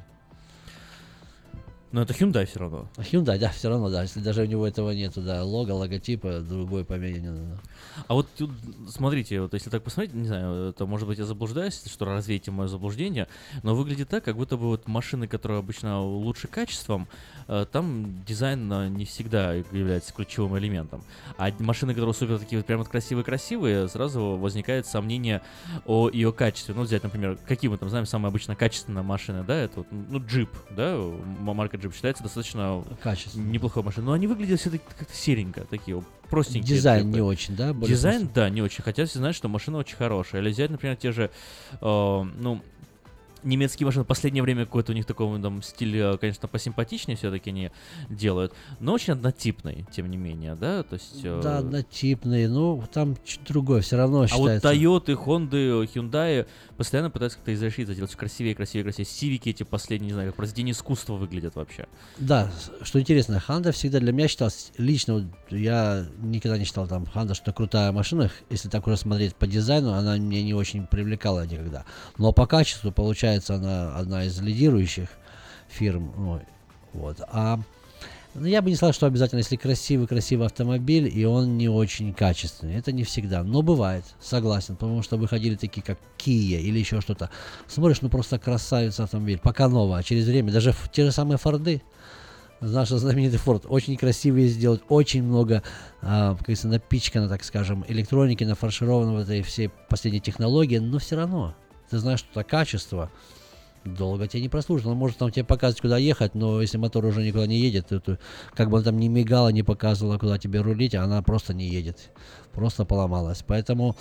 Но 1.91 2.03
это 2.03 2.13
Hyundai 2.13 2.45
все 2.45 2.61
равно. 2.61 2.87
А 2.97 3.01
Hyundai, 3.01 3.39
да, 3.39 3.49
все 3.49 3.71
равно, 3.71 3.89
да. 3.89 4.03
Если 4.03 4.21
даже 4.21 4.43
у 4.43 4.45
него 4.45 4.67
этого 4.67 4.91
нету, 4.91 5.23
да, 5.23 5.43
лого, 5.43 5.73
логотипа, 5.73 6.41
другой 6.41 6.85
помене 6.85 7.21
не 7.21 7.31
надо. 7.31 7.59
А 8.07 8.15
вот 8.15 8.29
тут, 8.37 8.51
смотрите, 8.89 9.41
вот 9.41 9.55
если 9.55 9.71
так 9.71 9.83
посмотреть, 9.83 10.15
не 10.15 10.29
знаю, 10.29 10.71
это 10.71 10.85
может 10.85 11.09
быть 11.09 11.19
я 11.19 11.25
заблуждаюсь, 11.25 11.83
что 11.91 12.05
развеете 12.05 12.51
мое 12.51 12.69
заблуждение, 12.69 13.27
но 13.63 13.75
выглядит 13.75 14.11
так, 14.11 14.23
как 14.23 14.37
будто 14.37 14.57
бы 14.59 14.67
вот 14.67 14.87
машины, 14.87 15.27
которые 15.27 15.61
обычно 15.61 16.03
лучше 16.03 16.47
качеством, 16.47 17.09
э, 17.47 17.65
там 17.71 18.23
дизайн 18.27 18.71
э, 18.71 18.89
не 18.89 19.07
всегда 19.07 19.55
является 19.55 20.13
ключевым 20.13 20.59
элементом. 20.59 21.03
А 21.39 21.51
машины, 21.59 21.95
которые 21.95 22.15
супер 22.15 22.39
такие 22.39 22.59
вот 22.59 22.67
прям 22.67 22.81
вот 22.81 22.89
красивые-красивые, 22.89 23.89
сразу 23.89 24.37
возникает 24.37 24.87
сомнение 24.87 25.41
о 25.87 26.11
ее 26.11 26.33
качестве. 26.33 26.75
Ну, 26.75 26.83
взять, 26.83 27.03
например, 27.03 27.39
какие 27.47 27.71
мы 27.71 27.79
там 27.79 27.89
знаем 27.89 28.05
самая 28.05 28.31
обычно 28.31 28.55
качественная 28.57 29.03
машина, 29.03 29.43
да, 29.43 29.57
это 29.57 29.79
вот, 29.79 29.87
ну, 29.91 30.23
джип, 30.25 30.51
да, 30.71 30.99
марка 31.41 31.78
джип 31.79 31.95
считается 31.95 32.23
достаточно 32.23 32.85
Качественно. 33.03 33.49
неплохой 33.49 33.83
машиной, 33.83 34.07
но 34.07 34.13
они 34.13 34.27
выглядят 34.27 34.61
все-таки 34.61 34.85
как-то 34.99 35.15
серенько, 35.15 35.65
такие 35.69 35.97
вот 35.97 36.05
простенькие. 36.31 36.77
Дизайн 36.77 37.07
джипы. 37.07 37.17
не 37.17 37.23
очень, 37.23 37.57
да? 37.57 37.73
Дизайн, 37.73 38.21
просто? 38.23 38.35
да, 38.35 38.51
не 38.51 38.63
очень. 38.63 38.83
Хотя 38.83 39.07
все 39.07 39.19
знают, 39.19 39.37
что 39.37 39.49
машина 39.49 39.79
очень 39.79 39.97
хорошая. 39.97 40.43
Или 40.43 40.51
взять, 40.51 40.71
например, 40.71 40.97
те 40.97 41.13
же, 41.13 41.31
э, 41.81 41.81
ну, 41.81 42.61
немецкие 43.43 43.87
машины 43.87 44.05
в 44.05 44.07
последнее 44.07 44.43
время 44.43 44.65
какой-то 44.65 44.93
у 44.93 44.95
них 44.95 45.07
такой 45.07 45.41
там 45.41 45.63
стиль, 45.63 45.97
э, 45.97 46.19
конечно, 46.19 46.49
посимпатичнее 46.49 47.17
все-таки 47.17 47.51
не 47.51 47.73
делают, 48.09 48.53
но 48.81 48.93
очень 48.93 49.13
однотипный, 49.13 49.87
тем 49.93 50.11
не 50.11 50.17
менее, 50.17 50.55
да, 50.55 50.83
то 50.83 50.95
есть... 50.95 51.21
э, 51.23 51.41
Да, 51.43 51.59
однотипные, 51.59 52.49
ну, 52.49 52.83
там 52.93 53.17
чуть 53.25 53.45
другое, 53.45 53.81
все 53.83 53.97
равно 53.97 54.19
а 54.19 54.21
вот 54.23 54.31
считается. 54.31 54.73
Toyota, 54.73 55.25
Honda, 55.25 55.89
Hyundai 55.93 56.47
постоянно 56.79 57.11
пытаются 57.11 57.39
как-то 57.39 57.53
изрешиться, 57.53 57.95
делать 57.95 58.11
всё 58.11 58.19
красивее, 58.19 58.55
красивее, 58.55 58.85
красивее. 58.85 59.05
Сивики 59.05 59.49
эти 59.51 59.65
последние, 59.65 60.07
не 60.09 60.13
знаю, 60.15 60.29
как 60.29 60.37
произведение 60.37 60.73
искусства 60.73 61.15
выглядят 61.15 61.57
вообще. 61.57 61.87
Да, 62.19 62.51
что 62.83 63.01
интересно, 63.01 63.43
Honda 63.47 63.73
всегда 63.73 63.99
для 63.99 64.13
меня 64.13 64.29
считалась, 64.29 64.71
лично 64.79 65.15
вот 65.15 65.25
я 65.51 66.07
никогда 66.19 66.57
не 66.57 66.65
считал 66.65 66.87
там 66.87 67.05
Honda, 67.15 67.35
что 67.35 67.53
крутая 67.53 67.91
машина, 67.91 68.31
если 68.49 68.69
так 68.69 68.87
уже 68.87 68.97
смотреть 68.97 69.35
по 69.35 69.49
дизайну, 69.49 69.93
она 69.93 70.17
меня 70.17 70.43
не 70.43 70.55
очень 70.55 70.87
привлекала 70.87 71.45
никогда. 71.45 71.85
Но 72.17 72.33
по 72.33 72.47
качеству, 72.47 72.93
получается, 72.93 73.57
она 73.57 73.97
одна 73.97 74.25
из 74.25 74.41
лидирующих 74.41 75.09
фирм. 75.69 76.13
Ну, 76.17 76.41
Вот. 76.93 77.21
А 77.29 77.61
ну, 78.35 78.47
я 78.47 78.63
бы 78.63 78.71
не 78.71 78.77
сказал, 78.77 78.93
что 78.93 79.07
обязательно, 79.07 79.39
если 79.39 79.57
красивый-красивый 79.57 80.47
автомобиль, 80.47 81.11
и 81.13 81.25
он 81.25 81.57
не 81.57 81.69
очень 81.69 82.13
качественный. 82.13 82.77
Это 82.77 82.93
не 82.93 83.05
всегда. 83.05 83.43
Но 83.43 83.63
бывает, 83.63 84.05
согласен. 84.21 84.77
Потому 84.77 85.03
что 85.03 85.17
выходили 85.17 85.57
такие, 85.57 85.83
как 85.83 85.99
Kia 86.19 86.61
или 86.61 86.79
еще 86.79 87.01
что-то. 87.01 87.31
Смотришь, 87.67 88.01
ну 88.03 88.09
просто 88.09 88.39
красавец 88.39 89.01
автомобиль. 89.01 89.39
Пока 89.43 89.69
новый, 89.69 89.99
а 89.99 90.03
через 90.03 90.27
время, 90.27 90.53
даже 90.53 90.75
те 90.93 91.05
же 91.05 91.13
самые 91.13 91.39
Форды, 91.39 91.83
наш 92.61 92.89
знаменитый 92.89 93.39
Форд, 93.39 93.65
очень 93.67 93.97
красивые 93.97 94.49
сделать, 94.49 94.83
очень 94.89 95.23
много, 95.23 95.63
а, 96.03 96.33
как 96.33 96.43
говорится, 96.43 96.69
напичкано, 96.69 97.29
так 97.29 97.45
скажем, 97.45 97.85
электроники, 97.89 98.45
нафаршировано 98.45 99.19
этой 99.21 99.43
всей 99.43 99.71
последней 99.89 100.21
технологии, 100.21 100.79
но 100.79 100.99
все 100.99 101.17
равно, 101.17 101.55
ты 101.91 101.99
знаешь, 101.99 102.21
что 102.21 102.41
это 102.41 102.45
качество, 102.49 103.11
долго 103.85 104.27
тебе 104.27 104.43
не 104.43 104.49
прослужит. 104.49 104.87
Он 104.87 104.97
может 104.97 105.19
там 105.19 105.31
тебе 105.31 105.45
показывать, 105.45 105.81
куда 105.81 105.99
ехать, 105.99 106.35
но 106.35 106.61
если 106.61 106.79
мотор 106.79 107.05
уже 107.05 107.23
никуда 107.23 107.47
не 107.47 107.59
едет, 107.59 107.89
то, 107.89 108.01
то 108.01 108.19
как 108.55 108.71
бы 108.71 108.79
он 108.79 108.85
там 108.85 108.99
не 108.99 109.09
мигала, 109.09 109.49
не 109.49 109.63
показывала, 109.63 110.19
куда 110.19 110.39
тебе 110.39 110.61
рулить, 110.61 110.95
она 110.95 111.23
просто 111.23 111.55
не 111.55 111.67
едет. 111.67 112.11
Просто 112.53 112.85
поломалась. 112.85 113.45
Поэтому 113.47 113.97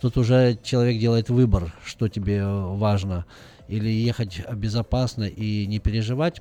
тут 0.00 0.16
уже 0.16 0.58
человек 0.62 1.00
делает 1.00 1.28
выбор, 1.30 1.74
что 1.84 2.08
тебе 2.08 2.38
э, 2.38 2.76
важно. 2.76 3.26
Или 3.68 3.88
ехать 3.88 4.42
безопасно 4.52 5.24
и 5.24 5.66
не 5.66 5.78
переживать, 5.78 6.40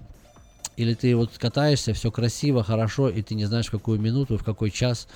или 0.78 0.94
ты 0.94 1.16
вот 1.16 1.38
катаешься, 1.38 1.94
все 1.94 2.10
красиво, 2.10 2.64
хорошо, 2.64 3.10
и 3.10 3.22
ты 3.22 3.36
не 3.36 3.46
знаешь, 3.46 3.68
в 3.68 3.72
какую 3.72 4.00
минуту, 4.00 4.38
в 4.38 4.44
какой 4.44 4.72
час 4.72 5.08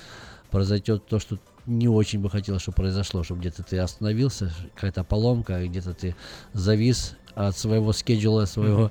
произойдет 0.50 1.06
то, 1.06 1.18
что 1.18 1.38
не 1.66 1.88
очень 1.88 2.20
бы 2.20 2.28
хотелось, 2.28 2.62
чтобы 2.62 2.76
произошло, 2.76 3.22
чтобы 3.22 3.40
где-то 3.40 3.62
ты 3.62 3.78
остановился, 3.78 4.52
какая-то 4.74 5.04
поломка, 5.04 5.66
где-то 5.66 5.94
ты 5.94 6.14
завис 6.52 7.16
от 7.34 7.56
своего 7.56 7.92
скеджула, 7.92 8.46
своего 8.46 8.90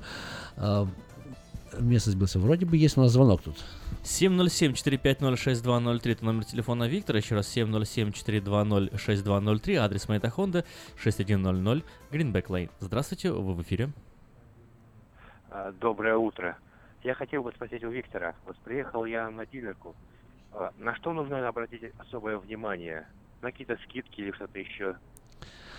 а, 0.56 0.86
места 1.80 2.10
сбился. 2.10 2.38
Вроде 2.38 2.66
бы 2.66 2.76
есть 2.76 2.96
у 2.96 3.00
нас 3.00 3.10
звонок 3.12 3.42
тут. 3.42 3.56
707-450-6203 4.04 6.12
это 6.12 6.24
номер 6.24 6.44
телефона 6.44 6.88
Виктора. 6.88 7.18
Еще 7.18 7.34
раз 7.34 7.54
707-420-6203. 7.56 9.74
Адрес 9.76 10.08
Мэйта 10.08 10.30
Хонда 10.30 10.64
6100 10.96 11.82
Greenback 12.10 12.46
Lane. 12.48 12.70
Здравствуйте, 12.80 13.32
вы 13.32 13.54
в 13.54 13.62
эфире. 13.62 13.90
А, 15.50 15.72
Доброе 15.72 16.16
утро. 16.16 16.56
Я 17.02 17.14
хотел 17.14 17.42
бы 17.42 17.52
спросить 17.52 17.84
у 17.84 17.90
Виктора. 17.90 18.34
Вот 18.46 18.56
приехал 18.58 19.04
я 19.04 19.30
на 19.30 19.46
дилерку. 19.46 19.94
А, 20.52 20.72
На 20.78 20.94
что 20.96 21.12
нужно 21.12 21.46
обратить 21.48 21.82
особое 21.98 22.38
внимание? 22.38 23.06
На 23.40 23.50
какие-то 23.50 23.76
скидки 23.84 24.20
или 24.20 24.32
что-то 24.32 24.58
еще? 24.58 24.96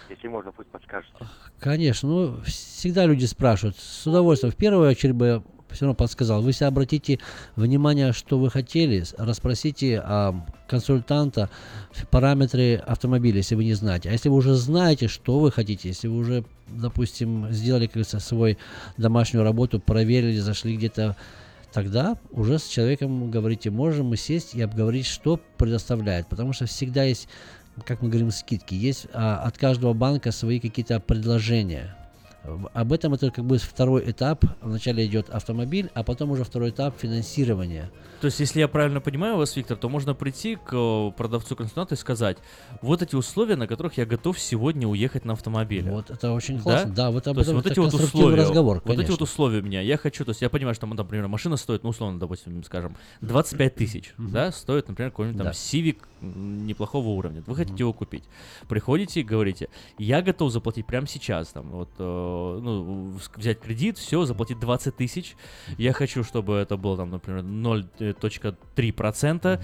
Если 0.09 0.27
можно, 0.27 0.51
пусть 0.51 0.69
подскажете. 0.69 1.13
Конечно, 1.59 2.09
ну, 2.09 2.41
всегда 2.43 3.05
люди 3.05 3.25
спрашивают. 3.25 3.77
С 3.77 4.05
удовольствием. 4.05 4.51
В 4.51 4.55
первую 4.55 4.89
очередь 4.89 5.15
бы 5.15 5.43
все 5.71 5.85
равно 5.85 5.95
подсказал. 5.95 6.41
Вы 6.41 6.53
себе 6.53 6.67
обратите 6.67 7.19
внимание, 7.55 8.13
что 8.13 8.39
вы 8.39 8.49
хотели, 8.49 9.03
расспросите 9.17 10.01
а, 10.03 10.45
консультанта 10.67 11.49
параметры 12.09 12.75
автомобиля, 12.75 13.37
если 13.37 13.55
вы 13.55 13.65
не 13.65 13.73
знаете. 13.73 14.09
А 14.09 14.13
если 14.13 14.29
вы 14.29 14.37
уже 14.37 14.55
знаете, 14.55 15.07
что 15.07 15.39
вы 15.39 15.51
хотите, 15.51 15.89
если 15.89 16.07
вы 16.07 16.17
уже, 16.17 16.45
допустим, 16.67 17.51
сделали, 17.51 17.85
как 17.85 17.95
говорится, 17.95 18.19
свой 18.19 18.57
домашнюю 18.97 19.43
работу, 19.43 19.79
проверили, 19.79 20.37
зашли 20.37 20.75
где-то 20.75 21.15
тогда 21.75 22.17
уже 22.31 22.57
с 22.57 22.67
человеком 22.67 23.29
говорите, 23.29 23.69
можем 23.69 24.05
мы 24.05 24.15
сесть 24.15 24.55
и 24.55 24.61
обговорить, 24.61 25.05
что 25.05 25.41
предоставляет. 25.57 26.25
Потому 26.27 26.53
что 26.53 26.65
всегда 26.67 27.03
есть, 27.03 27.27
как 27.83 28.01
мы 28.01 28.09
говорим, 28.09 28.31
скидки. 28.31 28.73
Есть 28.73 29.07
а, 29.13 29.37
от 29.37 29.57
каждого 29.57 29.93
банка 29.93 30.31
свои 30.31 30.59
какие-то 30.59 30.99
предложения. 30.99 31.95
Об 32.73 32.93
этом 32.93 33.13
это 33.13 33.31
как 33.31 33.45
бы 33.45 33.57
второй 33.57 34.09
этап. 34.09 34.45
Вначале 34.61 35.05
идет 35.05 35.29
автомобиль, 35.29 35.89
а 35.93 36.03
потом 36.03 36.31
уже 36.31 36.43
второй 36.43 36.69
этап 36.69 36.97
финансирования. 36.97 37.91
То 38.21 38.27
есть, 38.27 38.39
если 38.39 38.59
я 38.59 38.67
правильно 38.67 39.01
понимаю 39.01 39.37
вас, 39.37 39.55
Виктор, 39.55 39.77
то 39.77 39.89
можно 39.89 40.13
прийти 40.13 40.55
к 40.55 40.73
э, 40.73 41.11
продавцу-консультанту 41.15 41.95
и 41.95 41.97
сказать, 41.97 42.37
вот 42.81 43.01
эти 43.01 43.15
условия, 43.15 43.55
на 43.55 43.67
которых 43.67 43.97
я 43.97 44.05
готов 44.05 44.39
сегодня 44.39 44.87
уехать 44.87 45.25
на 45.25 45.33
автомобиле. 45.33 45.91
Вот 45.91 46.09
это 46.09 46.31
очень 46.31 46.59
классно. 46.59 46.91
Да, 46.93 47.11
вот 47.11 47.27
об 47.27 47.37
этом 47.37 47.55
вот 47.55 47.65
это 47.65 47.73
эти 47.73 47.79
вот 47.79 47.93
условия, 47.93 48.37
разговор, 48.37 48.81
вот 48.83 48.93
эти 48.93 48.97
вот 48.97 49.05
конечно. 49.05 49.23
условия 49.23 49.59
у 49.59 49.63
меня, 49.63 49.81
я 49.81 49.97
хочу, 49.97 50.23
то 50.23 50.31
есть 50.31 50.41
я 50.41 50.49
понимаю, 50.49 50.75
что, 50.75 50.87
например, 50.87 51.27
машина 51.27 51.57
стоит, 51.57 51.83
ну, 51.83 51.89
условно, 51.89 52.19
допустим, 52.19 52.63
скажем, 52.63 52.95
25 53.21 53.75
тысяч, 53.75 54.13
да, 54.17 54.51
стоит, 54.51 54.87
например, 54.87 55.11
какой-нибудь 55.11 55.37
там 55.37 55.47
Да. 55.47 55.51
Civic 55.51 55.97
неплохого 56.21 57.09
уровня. 57.09 57.43
Вы 57.45 57.55
хотите 57.55 57.77
его 57.79 57.93
купить. 57.93 58.23
Приходите 58.67 59.19
и 59.19 59.23
говорите, 59.23 59.69
я 59.97 60.21
готов 60.21 60.51
заплатить 60.51 60.87
прямо 60.87 61.07
сейчас, 61.07 61.49
там, 61.49 61.69
вот, 61.69 61.89
э, 61.99 62.34
ну, 62.61 63.13
взять 63.35 63.59
кредит, 63.59 63.97
все, 63.97 64.25
заплатить 64.25 64.59
20 64.59 64.95
тысяч. 64.95 65.35
Я 65.77 65.93
хочу, 65.93 66.23
чтобы 66.23 66.55
это 66.55 66.77
было, 66.77 66.97
там, 66.97 67.11
например, 67.11 67.43
0.3%, 67.43 69.61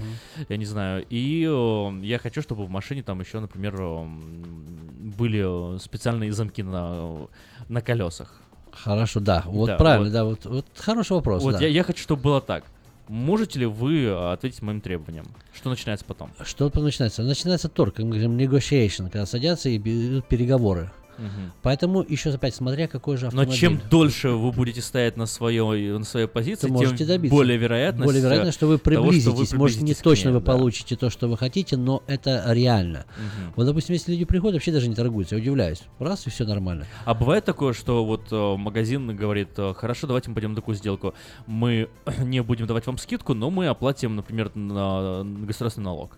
я 0.50 0.58
не 0.58 0.66
знаю, 0.66 1.06
и 1.10 1.48
э, 1.50 1.92
я 2.04 2.20
хочу, 2.20 2.42
чтобы 2.42 2.66
в 2.66 2.70
машине 2.70 3.04
там 3.04 3.20
еще, 3.20 3.40
например, 3.40 3.76
э, 3.80 4.06
были 4.06 5.76
э, 5.76 5.80
специальные 5.80 6.32
замки 6.32 6.64
на, 6.64 7.28
на 7.70 7.82
колесах. 7.82 8.42
Хорошо, 8.72 9.20
да. 9.20 9.44
Вот 9.46 9.68
Да, 9.68 9.78
правильно, 9.78 10.06
вот. 10.06 10.14
да, 10.14 10.24
вот, 10.24 10.46
вот 10.46 10.66
хороший 10.78 11.14
вопрос. 11.14 11.44
Вот 11.44 11.54
да. 11.54 11.62
я, 11.62 11.68
я 11.68 11.84
хочу, 11.84 12.02
чтобы 12.02 12.22
было 12.22 12.42
так. 12.42 12.64
Можете 13.08 13.60
ли 13.60 13.66
вы 13.66 14.04
э, 14.04 14.32
ответить 14.32 14.62
моим 14.62 14.80
требованиям? 14.80 15.26
Что 15.54 15.70
начинается 15.70 16.06
потом? 16.06 16.32
Что 16.46 16.72
начинается? 16.76 17.24
Начинается 17.24 17.68
торг, 17.68 17.96
как 17.96 18.06
мы 18.06 18.12
говорим, 18.12 18.38
negotiation, 18.38 19.10
когда 19.10 19.26
садятся 19.26 19.70
и 19.70 19.78
идут 19.78 20.28
переговоры. 20.28 20.92
Мгм. 21.22 21.52
Поэтому 21.62 22.04
еще 22.08 22.32
опять 22.32 22.56
смотря 22.56 22.88
какой 22.88 23.16
же 23.18 23.26
Но 23.26 23.28
автомобиль. 23.30 23.54
чем 23.56 23.80
дольше 23.90 24.30
вы 24.30 24.52
будете 24.52 24.82
стоять 24.82 25.18
на 25.18 25.28
своей, 25.28 25.62
на 25.98 26.04
своей 26.04 26.28
позиции, 26.28 26.68
то 26.68 26.74
можете 26.74 26.98
тем 26.98 27.08
добиться. 27.08 27.36
более 27.36 27.58
вероятность, 27.58 28.06
Более 28.06 28.24
вероятно, 28.24 28.50
э, 28.50 28.52
что 28.52 28.68
вы 28.68 28.78
того, 28.80 28.84
приблизитесь. 29.04 29.22
что 29.24 29.32
вы 29.32 29.60
Может, 29.60 29.78
не 29.78 29.82
приблизитесь 29.82 30.04
точно 30.04 30.28
ней, 30.30 30.34
вы 30.36 30.40
да. 30.42 30.52
получите 30.52 30.96
то, 30.96 31.10
что 31.12 31.28
вы 31.28 31.38
хотите, 31.38 31.78
но 31.78 32.04
это 32.08 32.44
реально. 32.48 33.06
Мгм. 33.18 33.54
Вот, 33.56 33.66
допустим, 33.66 33.94
если 33.94 34.12
люди 34.14 34.26
приходят, 34.26 34.56
вообще 34.56 34.72
даже 34.72 34.88
не 34.90 34.96
торгуются, 34.96 35.36
я 35.36 35.42
удивляюсь. 35.42 35.84
Раз, 36.00 36.26
и 36.26 36.30
все 36.32 36.46
нормально. 36.46 36.86
А 37.06 37.14
бывает 37.14 37.46
такое, 37.46 37.74
что 37.74 38.04
вот 38.04 38.28
э, 38.32 38.56
магазин 38.58 39.16
говорит, 39.16 39.50
э, 39.58 39.74
хорошо, 39.76 40.08
давайте 40.08 40.30
мы 40.30 40.36
пойдем 40.36 40.50
на 40.52 40.56
такую 40.56 40.76
сделку. 40.76 41.14
Мы 41.46 41.88
не 42.24 42.42
будем 42.42 42.66
давать 42.66 42.88
вам 42.88 42.98
скидку, 42.98 43.34
но 43.36 43.50
мы 43.52 43.68
оплатим, 43.68 44.16
например, 44.16 44.52
на 44.56 45.22
на 45.24 45.46
государственный 45.46 45.86
налог. 45.86 46.18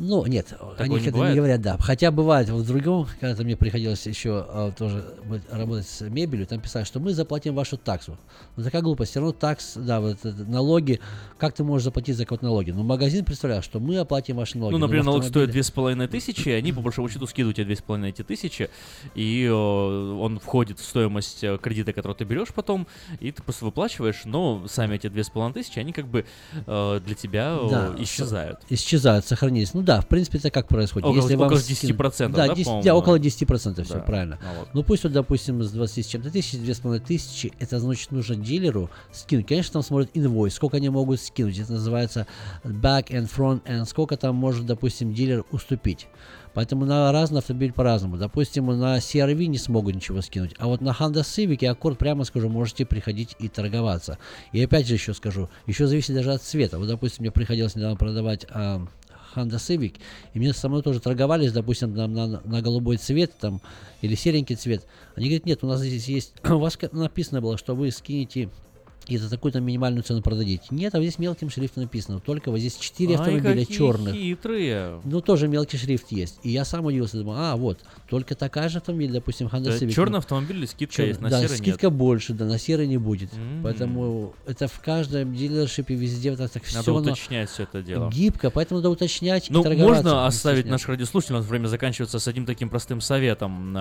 Ну, 0.00 0.24
нет, 0.26 0.46
Такого 0.48 0.74
они 0.78 0.94
не 0.94 1.00
это 1.02 1.12
бывает? 1.12 1.32
не 1.32 1.36
говорят, 1.36 1.60
да. 1.60 1.76
Хотя 1.78 2.10
бывает, 2.10 2.48
вот 2.48 2.64
в 2.64 2.66
другом, 2.66 3.06
когда 3.20 3.42
мне 3.42 3.56
приходилось 3.56 4.06
еще 4.06 4.46
а, 4.48 4.72
тоже 4.72 5.04
работать 5.50 5.86
с 5.86 6.00
мебелью, 6.00 6.46
там 6.46 6.60
писали, 6.60 6.84
что 6.84 7.00
мы 7.00 7.12
заплатим 7.12 7.54
вашу 7.54 7.76
таксу. 7.76 8.16
Ну, 8.56 8.64
такая 8.64 8.82
глупость, 8.82 9.10
все 9.10 9.20
равно 9.20 9.32
такс, 9.32 9.74
да, 9.76 10.00
вот 10.00 10.24
это, 10.24 10.34
налоги, 10.44 11.00
как 11.38 11.54
ты 11.54 11.64
можешь 11.64 11.84
заплатить 11.84 12.16
за 12.16 12.24
какой-то 12.24 12.44
налоги? 12.44 12.70
Ну, 12.70 12.82
магазин 12.82 13.24
представляет, 13.24 13.64
что 13.64 13.78
мы 13.78 13.98
оплатим 13.98 14.36
ваши 14.36 14.56
налоги. 14.58 14.72
Ну, 14.72 14.78
в 14.78 14.80
например, 14.80 15.04
налог 15.04 15.24
стоит 15.24 15.50
две 15.50 15.62
с 15.62 15.70
половиной 15.70 16.08
тысячи, 16.08 16.48
и 16.48 16.52
они, 16.52 16.72
по 16.72 16.80
большому 16.80 17.08
счету, 17.08 17.26
скидывают 17.26 17.56
тебе 17.56 17.66
две 17.66 17.76
с 17.76 17.82
половиной 17.82 18.10
эти 18.10 18.22
тысячи, 18.22 18.70
и 19.14 19.44
э, 19.44 19.52
он 19.52 20.38
входит 20.38 20.78
в 20.78 20.84
стоимость 20.84 21.44
э, 21.44 21.58
кредита, 21.58 21.92
который 21.92 22.16
ты 22.16 22.24
берешь 22.24 22.48
потом, 22.54 22.86
и 23.20 23.30
ты 23.32 23.42
просто 23.42 23.64
выплачиваешь, 23.66 24.22
но 24.24 24.66
сами 24.66 24.96
эти 24.96 25.08
две 25.08 25.24
с 25.24 25.28
половиной 25.28 25.54
тысячи, 25.54 25.78
они 25.78 25.92
как 25.92 26.06
бы 26.06 26.24
э, 26.66 27.00
для 27.04 27.14
тебя 27.14 27.58
э, 27.60 27.68
Да, 27.70 27.94
исчезают. 27.98 28.60
Исчезают, 28.68 29.26
сохранились. 29.26 29.74
Ну 29.74 29.82
да, 29.90 30.00
в 30.00 30.06
принципе, 30.06 30.38
это 30.38 30.50
как 30.50 30.68
происходит. 30.68 31.06
Около- 31.08 31.20
Если 31.22 31.34
вам 31.34 31.46
около 31.48 31.58
скину- 31.58 31.96
10%, 31.96 32.32
да, 32.36 32.46
да, 32.46 32.54
10 32.54 32.64
по-моему? 32.66 32.84
да, 32.84 32.94
около 32.94 33.18
10% 33.18 33.84
все 33.84 33.94
Да, 33.94 34.00
правильно. 34.00 34.38
налог. 34.42 34.68
Ну 34.72 34.82
пусть 34.84 35.02
вот, 35.02 35.12
допустим, 35.12 35.62
с 35.62 35.70
20 35.72 36.06
с 36.06 36.08
чем-то 36.08 36.30
тысяч, 36.30 36.54
2,5 36.58 37.00
тысячи, 37.00 37.52
это 37.58 37.80
значит 37.80 38.12
нужно 38.12 38.36
дилеру 38.36 38.88
скинуть. 39.12 39.46
Конечно, 39.48 39.72
там 39.74 39.82
смотрят 39.82 40.10
инвойс, 40.14 40.54
сколько 40.54 40.76
они 40.76 40.88
могут 40.90 41.20
скинуть. 41.20 41.58
Это 41.58 41.72
называется 41.72 42.26
back 42.64 43.08
and 43.08 43.28
front 43.28 43.62
and 43.64 43.84
сколько 43.86 44.16
там 44.16 44.36
может, 44.36 44.64
допустим, 44.66 45.12
дилер 45.12 45.44
уступить. 45.50 46.06
Поэтому 46.52 46.84
на 46.84 47.12
разный 47.12 47.38
автомобиль 47.38 47.72
по-разному. 47.72 48.16
Допустим, 48.16 48.66
на 48.66 48.98
CRV 48.98 49.46
не 49.46 49.56
смогут 49.58 49.94
ничего 49.94 50.20
скинуть. 50.20 50.54
А 50.58 50.66
вот 50.66 50.80
на 50.80 50.90
Honda 50.90 51.20
Civic 51.22 51.58
и 51.60 51.66
Accord, 51.66 51.94
прямо 51.94 52.24
скажу, 52.24 52.48
можете 52.48 52.84
приходить 52.84 53.36
и 53.38 53.48
торговаться. 53.48 54.18
И 54.52 54.62
опять 54.62 54.86
же 54.88 54.94
еще 54.94 55.14
скажу, 55.14 55.48
еще 55.66 55.86
зависит 55.86 56.14
даже 56.14 56.32
от 56.32 56.42
цвета. 56.42 56.78
Вот, 56.78 56.88
допустим, 56.88 57.22
мне 57.22 57.30
приходилось 57.30 57.76
недавно 57.76 57.96
продавать 57.96 58.46
а, 58.50 58.84
Honda 59.34 59.56
Civic, 59.56 59.96
и 60.34 60.38
мне 60.38 60.52
со 60.52 60.68
мной 60.68 60.82
тоже 60.82 61.00
торговались, 61.00 61.52
допустим, 61.52 61.94
на, 61.94 62.06
на, 62.06 62.40
на 62.44 62.62
голубой 62.62 62.96
цвет 62.96 63.32
там, 63.38 63.60
или 64.00 64.14
серенький 64.14 64.56
цвет. 64.56 64.86
Они 65.14 65.26
говорят, 65.26 65.46
нет, 65.46 65.64
у 65.64 65.66
нас 65.66 65.80
здесь 65.80 66.06
есть, 66.06 66.34
у 66.44 66.58
вас 66.58 66.78
написано 66.92 67.40
было, 67.40 67.56
что 67.58 67.74
вы 67.74 67.90
скинете 67.90 68.48
и 69.06 69.16
за 69.16 69.28
такую-то 69.28 69.60
минимальную 69.60 70.02
цену 70.04 70.22
продадите. 70.22 70.62
Нет, 70.70 70.94
а 70.94 71.00
здесь 71.00 71.18
мелким 71.18 71.50
шрифтом 71.50 71.82
написано. 71.84 72.20
Только 72.20 72.50
вот 72.50 72.58
здесь 72.58 72.76
4 72.76 73.14
Ай, 73.14 73.20
автомобиля 73.20 73.64
черных. 73.64 74.14
хитрые. 74.14 75.00
Ну, 75.04 75.20
тоже 75.20 75.48
мелкий 75.48 75.78
шрифт 75.78 76.12
есть. 76.12 76.38
И 76.44 76.50
я 76.50 76.64
сам 76.64 76.84
удивился, 76.84 77.16
думаю, 77.18 77.38
а, 77.40 77.56
вот, 77.56 77.80
только 78.08 78.34
такая 78.36 78.68
же 78.68 78.78
автомобиль, 78.78 79.10
допустим, 79.10 79.48
Honda 79.48 79.70
есть 79.70 79.82
Civic. 79.82 79.92
черный 79.92 80.18
автомобиль 80.18 80.58
или 80.58 80.66
скидка 80.66 80.94
чёрный- 80.96 81.08
есть, 81.08 81.20
на 81.20 81.30
да, 81.30 81.40
серый 81.42 81.56
скидка 81.58 81.86
нет? 81.86 81.94
больше, 81.96 82.34
да, 82.34 82.44
на 82.44 82.58
серый 82.58 82.86
не 82.86 82.98
будет. 82.98 83.32
М. 83.34 83.62
Поэтому 83.64 84.34
это 84.46 84.68
в 84.68 84.78
каждом 84.80 85.34
дилершипе 85.34 85.94
везде 85.94 86.30
вот 86.30 86.38
так 86.52 86.62
Надо 86.72 86.82
все 86.82 86.94
уточнять 86.94 87.50
все 87.50 87.64
это 87.64 87.82
дело. 87.82 88.10
гибко, 88.10 88.50
поэтому 88.50 88.78
надо 88.80 88.90
уточнять 88.90 89.50
и 89.50 89.52
Ну, 89.52 89.64
можно 89.64 90.26
оставить 90.26 90.60
стесняться. 90.60 90.70
наших 90.72 90.88
радиослушателей, 90.90 91.36
у 91.36 91.38
нас 91.40 91.48
время 91.48 91.66
заканчивается 91.66 92.18
с 92.18 92.28
одним 92.28 92.46
таким 92.46 92.68
простым 92.68 93.00
советом. 93.00 93.72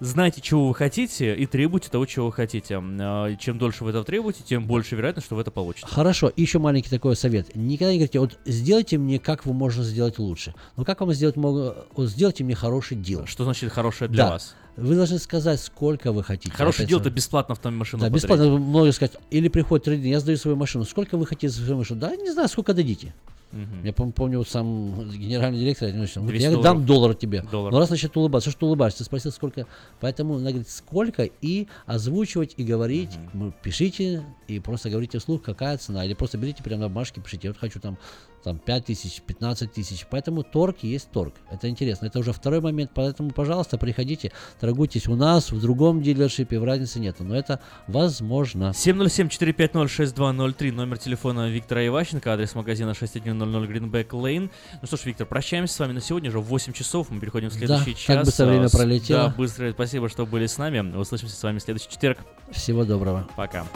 Знайте, 0.00 0.40
чего 0.40 0.68
вы 0.68 0.74
хотите, 0.74 1.34
и 1.36 1.44
требуйте 1.46 1.90
того, 1.90 2.06
чего 2.06 2.26
вы 2.26 2.32
хотите. 2.32 2.80
А, 2.82 3.36
Чем 3.36 3.58
дольше 3.58 3.84
вы 3.84 3.90
этого 3.90 4.02
требуете, 4.04 4.42
тем 4.42 4.66
больше 4.66 4.96
вероятность, 4.96 5.26
что 5.26 5.36
вы 5.36 5.42
это 5.42 5.50
получите. 5.50 5.86
Хорошо, 5.86 6.28
и 6.28 6.40
еще 6.40 6.58
маленький 6.58 6.88
такой 6.88 7.16
совет. 7.16 7.54
Никогда 7.54 7.92
не 7.92 7.98
говорите, 7.98 8.18
вот 8.18 8.38
сделайте 8.46 8.96
мне, 8.96 9.18
как 9.18 9.44
вы 9.44 9.52
можно 9.52 9.84
сделать 9.84 10.18
лучше. 10.18 10.54
Ну 10.76 10.86
как 10.86 11.00
вам 11.00 11.12
сделать, 11.12 11.36
вот 11.36 11.86
сделайте 12.08 12.44
мне 12.44 12.54
хороший 12.54 12.96
дел. 12.96 13.26
Что 13.26 13.44
значит 13.44 13.70
хорошее 13.72 14.08
для 14.10 14.24
Да. 14.24 14.30
вас? 14.30 14.56
Вы 14.76 14.94
должны 14.94 15.18
сказать, 15.18 15.60
сколько 15.60 16.12
вы 16.12 16.24
хотите. 16.24 16.54
Хорошее 16.54 16.88
дело 16.88 17.00
это 17.00 17.10
бесплатно 17.10 17.52
автомашину 17.52 18.00
Да, 18.00 18.06
подарить. 18.06 18.22
бесплатно. 18.22 18.58
Много 18.58 18.92
сказать. 18.92 19.12
Или 19.30 19.48
приходит 19.48 19.84
трейдер, 19.84 20.06
я 20.06 20.20
сдаю 20.20 20.38
свою 20.38 20.56
машину. 20.56 20.84
Сколько 20.84 21.18
вы 21.18 21.26
хотите 21.26 21.50
за 21.50 21.60
свою 21.62 21.76
машину? 21.78 22.00
Да, 22.00 22.16
не 22.16 22.30
знаю, 22.32 22.48
сколько 22.48 22.72
дадите. 22.72 23.12
Мгм. 23.52 23.84
Я 23.84 23.90
пом- 23.90 24.12
помню, 24.12 24.44
сам 24.44 25.10
генеральный 25.10 25.58
директор, 25.58 25.88
я, 25.88 25.94
говорю, 25.94 26.10
200 26.26 26.42
я 26.42 26.56
дам 26.58 26.86
доллар 26.86 27.14
тебе. 27.14 27.42
Доллар. 27.50 27.72
Но 27.72 27.78
раз 27.80 27.90
начнет 27.90 28.16
улыбаться, 28.16 28.50
что 28.50 28.66
улыбаешься? 28.66 28.98
Ты 28.98 29.04
спросил, 29.04 29.32
сколько. 29.32 29.66
Поэтому 30.00 30.34
надо 30.38 30.50
говорить, 30.50 30.70
сколько, 30.70 31.24
и 31.24 31.66
озвучивать, 31.86 32.54
и 32.56 32.64
говорить. 32.64 33.10
Ну, 33.32 33.52
пишите, 33.62 34.22
и 34.46 34.60
просто 34.60 34.88
говорите 34.90 35.18
вслух, 35.18 35.42
какая 35.42 35.76
цена. 35.78 36.04
Или 36.04 36.14
просто 36.14 36.38
берите 36.38 36.62
прямо 36.62 36.82
на 36.82 36.88
бумажке, 36.88 37.20
пишите, 37.20 37.48
я 37.48 37.52
вот 37.52 37.58
хочу 37.58 37.80
там, 37.80 37.98
там 38.42 38.58
5 38.58 38.84
тысяч, 38.86 39.20
15 39.22 39.72
тысяч. 39.72 40.06
Поэтому 40.10 40.42
торг 40.42 40.78
есть 40.82 41.10
торг. 41.10 41.34
Это 41.50 41.68
интересно. 41.68 42.06
Это 42.06 42.18
уже 42.18 42.32
второй 42.32 42.60
момент. 42.60 42.90
Поэтому, 42.94 43.30
пожалуйста, 43.30 43.78
приходите, 43.78 44.32
торгуйтесь 44.58 45.06
у 45.08 45.16
нас, 45.16 45.52
в 45.52 45.60
другом 45.60 46.02
дилершипе, 46.02 46.58
в 46.58 46.64
разницы 46.64 47.00
нет. 47.00 47.16
Но 47.20 47.36
это 47.36 47.60
возможно. 47.86 48.72
707-450-6203, 48.74 50.72
номер 50.72 50.98
телефона 50.98 51.50
Виктора 51.50 51.86
Иващенко, 51.86 52.32
адрес 52.32 52.54
магазина 52.54 52.94
6100 52.94 53.30
Greenback 53.70 54.08
Lane. 54.08 54.50
Ну 54.80 54.86
что 54.86 54.96
ж, 54.96 55.04
Виктор, 55.04 55.26
прощаемся 55.26 55.74
с 55.74 55.78
вами 55.78 55.92
на 55.92 56.00
сегодня, 56.00 56.30
уже 56.30 56.38
8 56.40 56.72
часов, 56.72 57.10
мы 57.10 57.20
переходим 57.20 57.48
в 57.50 57.52
следующий 57.52 57.92
так 57.92 58.00
час. 58.00 58.26
быстро 58.26 58.46
время 58.46 58.68
пролетело. 58.68 59.28
Да, 59.28 59.34
быстро, 59.36 59.72
спасибо, 59.72 60.08
что 60.08 60.26
были 60.26 60.46
с 60.46 60.58
нами. 60.58 60.96
Услышимся 60.96 61.36
с 61.36 61.42
вами 61.42 61.58
в 61.58 61.62
следующий 61.62 61.90
четверг. 61.90 62.18
Всего 62.50 62.84
доброго. 62.84 63.28
Пока. 63.36 63.66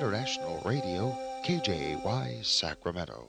International 0.00 0.62
Radio, 0.64 1.14
KJY 1.46 2.42
Sacramento. 2.42 3.28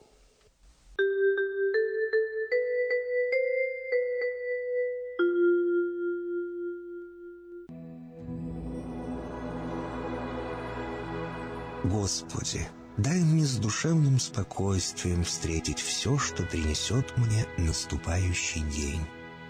Господи, 11.83 12.65
дай 12.95 13.19
мне 13.19 13.43
с 13.43 13.57
душевным 13.57 14.17
спокойствием 14.17 15.25
встретить 15.25 15.79
все, 15.79 16.17
что 16.17 16.43
принесет 16.43 17.17
мне 17.17 17.45
наступающий 17.57 18.61
день. 18.69 19.01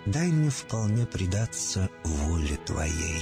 Дай 0.07 0.29
мне 0.29 0.49
вполне 0.49 1.05
предаться 1.05 1.87
воле 2.03 2.57
Твоей. 2.65 3.21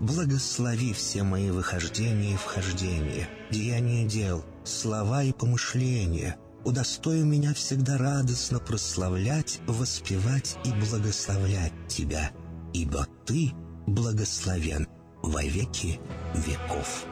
Благослови 0.00 0.92
все 0.92 1.24
мои 1.24 1.50
выхождения 1.50 2.34
и 2.34 2.36
вхождения, 2.36 3.28
деяния 3.50 4.06
дел, 4.06 4.44
слова 4.62 5.24
и 5.24 5.32
помышления. 5.32 6.36
Удостой 6.64 7.22
меня 7.22 7.52
всегда 7.52 7.98
радостно 7.98 8.60
прославлять, 8.60 9.60
воспевать 9.66 10.56
и 10.64 10.70
благословлять 10.72 11.72
Тебя, 11.88 12.30
ибо 12.72 13.08
Ты 13.26 13.52
благословен 13.86 14.86
во 15.22 15.42
веки 15.42 15.98
веков. 16.34 17.04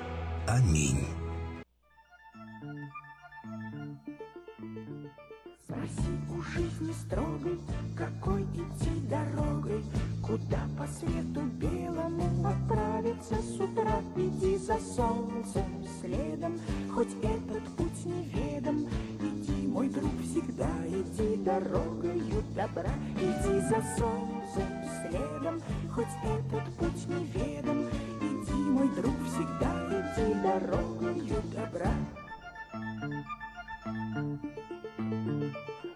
Аминь. 0.47 1.05
Спроси 5.65 6.15
у 6.31 6.41
жизни 6.43 6.95
строгой, 7.05 7.59
какой 7.97 8.43
идти 8.43 9.01
дорогой, 9.11 9.83
Куда 10.27 10.59
по 10.77 10.85
свету 10.89 11.43
белому 11.61 12.49
отправиться 12.49 13.37
с 13.37 13.61
утра. 13.61 14.03
Иди 14.17 14.57
за 14.57 14.77
солнцем 14.79 15.87
следом, 16.01 16.59
хоть 16.93 17.15
этот 17.23 17.63
путь 17.77 18.05
неведом. 18.05 18.89
Иди, 19.21 19.69
мой 19.69 19.89
друг, 19.89 20.11
всегда 20.25 20.69
иди 20.89 21.37
дорогою 21.45 22.43
добра. 22.57 22.91
Иди 23.17 23.61
за 23.69 23.81
солнцем 23.97 24.69
следом, 25.03 25.63
хоть 25.95 26.07
этот 26.25 26.75
путь 26.77 27.07
неведом. 27.07 27.87
Иди, 28.21 28.53
мой 28.53 28.89
друг, 28.97 29.15
всегда 29.29 29.71
иди 29.93 30.35
дорогою 30.43 31.41
добра. 31.55 31.93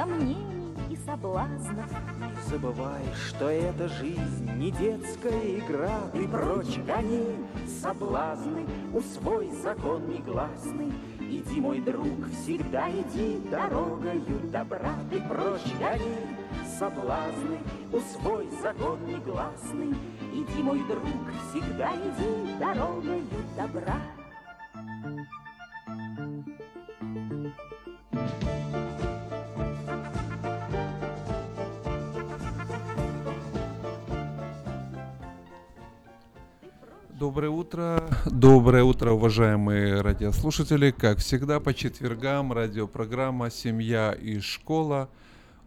Сомнений 0.00 0.74
и 0.88 0.96
соблазнов. 0.96 1.90
Не 2.20 2.50
забывай, 2.50 3.02
что 3.28 3.50
эта 3.50 3.88
жизнь 3.88 4.50
не 4.56 4.70
детская 4.70 5.58
игра. 5.58 6.00
Ты 6.12 6.26
прочь 6.26 6.78
гони 6.78 7.36
соблазны, 7.82 8.66
усвой 8.94 9.50
закон 9.62 10.08
негласный. 10.08 10.92
Иди, 11.20 11.60
мой 11.60 11.80
друг, 11.80 12.28
всегда 12.32 12.88
иди 12.90 13.40
дорогою 13.50 14.40
добра. 14.50 14.94
Ты 15.10 15.20
прочь 15.20 15.72
гони 15.78 16.16
соблазны, 16.78 17.58
усвой 17.92 18.48
закон 18.62 19.04
негласный. 19.04 19.94
Иди, 20.32 20.62
мой 20.62 20.82
друг, 20.88 21.04
всегда 21.50 21.92
иди 21.94 22.58
дорогою 22.58 23.24
добра. 23.56 24.00
Доброе 37.30 37.50
утро, 37.50 38.02
доброе 38.26 38.82
утро, 38.82 39.12
уважаемые 39.12 40.00
радиослушатели. 40.00 40.90
Как 40.90 41.18
всегда, 41.18 41.60
по 41.60 41.72
четвергам 41.72 42.52
радиопрограмма 42.52 43.52
«Семья 43.52 44.10
и 44.10 44.40
школа» 44.40 45.08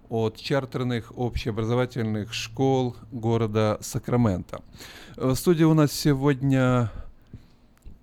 от 0.10 0.36
чартерных 0.36 1.18
общеобразовательных 1.18 2.34
школ 2.34 2.98
города 3.14 3.78
Сакраменто. 3.80 4.62
В 5.16 5.36
студии 5.36 5.64
у 5.64 5.74
нас 5.74 5.94
сегодня 5.94 6.92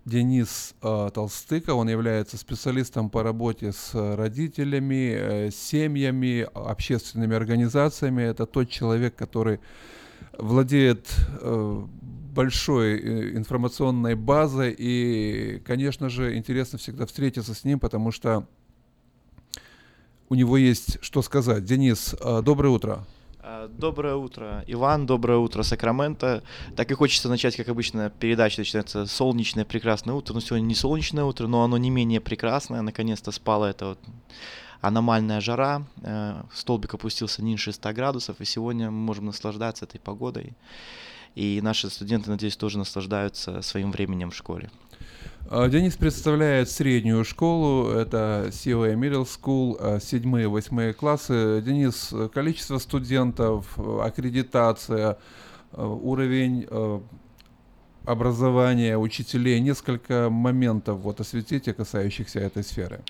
Денис 0.06 0.74
э, 0.80 1.10
Толстыка. 1.12 1.74
Он 1.74 1.86
является 1.90 2.38
специалистом 2.38 3.10
по 3.10 3.22
работе 3.22 3.72
с 3.72 3.90
родителями, 3.92 5.12
э, 5.14 5.50
семьями, 5.50 6.48
общественными 6.54 7.36
организациями. 7.36 8.22
Это 8.22 8.46
тот 8.46 8.70
человек, 8.70 9.16
который 9.16 9.60
владеет 10.38 11.14
э, 11.42 11.86
большой 12.30 12.98
э, 12.98 13.36
информационной 13.36 14.14
базой, 14.14 14.74
и, 14.76 15.60
конечно 15.66 16.08
же, 16.08 16.36
интересно 16.36 16.78
всегда 16.78 17.06
встретиться 17.06 17.54
с 17.54 17.64
ним, 17.64 17.80
потому 17.80 18.12
что 18.12 18.46
у 20.28 20.34
него 20.34 20.56
есть 20.56 20.98
что 21.02 21.22
сказать. 21.22 21.64
Денис, 21.64 22.14
э, 22.20 22.42
доброе 22.42 22.68
утро. 22.70 23.06
А, 23.42 23.68
Доброе 23.68 24.14
утро, 24.14 24.64
Иван, 24.66 25.06
доброе 25.06 25.38
утро, 25.38 25.62
Сакраменто. 25.62 26.42
Так 26.76 26.90
и 26.90 26.94
хочется 26.94 27.28
начать, 27.28 27.56
как 27.56 27.68
обычно, 27.68 28.10
передача 28.10 28.60
начинается 28.60 29.06
солнечное, 29.06 29.64
прекрасное 29.64 30.14
утро. 30.14 30.34
Но 30.34 30.40
сегодня 30.40 30.66
не 30.66 30.74
солнечное 30.74 31.24
утро, 31.24 31.46
но 31.46 31.64
оно 31.64 31.78
не 31.78 31.90
менее 31.90 32.20
прекрасное. 32.20 32.82
Наконец-то 32.82 33.32
спала 33.32 33.70
эта 33.70 33.86
вот 33.86 33.98
аномальная 34.80 35.40
жара. 35.40 35.84
э, 36.02 36.42
Столбик 36.52 36.94
опустился 36.94 37.42
ниже 37.42 37.72
100 37.72 37.92
градусов, 37.92 38.40
и 38.40 38.44
сегодня 38.44 38.90
мы 38.90 38.98
можем 38.98 39.26
наслаждаться 39.26 39.84
этой 39.84 39.98
погодой. 39.98 40.52
И 41.34 41.60
наши 41.62 41.88
студенты, 41.90 42.30
надеюсь, 42.30 42.56
тоже 42.56 42.78
наслаждаются 42.78 43.62
своим 43.62 43.92
временем 43.92 44.30
в 44.30 44.34
школе. 44.34 44.70
А, 45.48 45.68
Денис 45.68 45.96
представляет 45.96 46.70
среднюю 46.70 47.24
школу, 47.24 47.90
это 47.90 48.46
COA 48.50 48.94
Middle 48.94 49.26
School, 49.26 49.76
а, 49.80 50.00
седьмые, 50.00 50.48
восьмые 50.48 50.92
классы. 50.92 51.62
Денис, 51.64 52.12
количество 52.32 52.78
студентов, 52.78 53.78
аккредитация, 53.78 55.18
э, 55.72 55.84
уровень 55.84 56.66
образования 58.04 58.98
учителей, 58.98 59.60
несколько 59.60 60.30
моментов 60.30 61.00
вот 61.00 61.20
осветите, 61.20 61.72
касающихся 61.72 62.40
этой 62.40 62.64
сферы. 62.64 63.00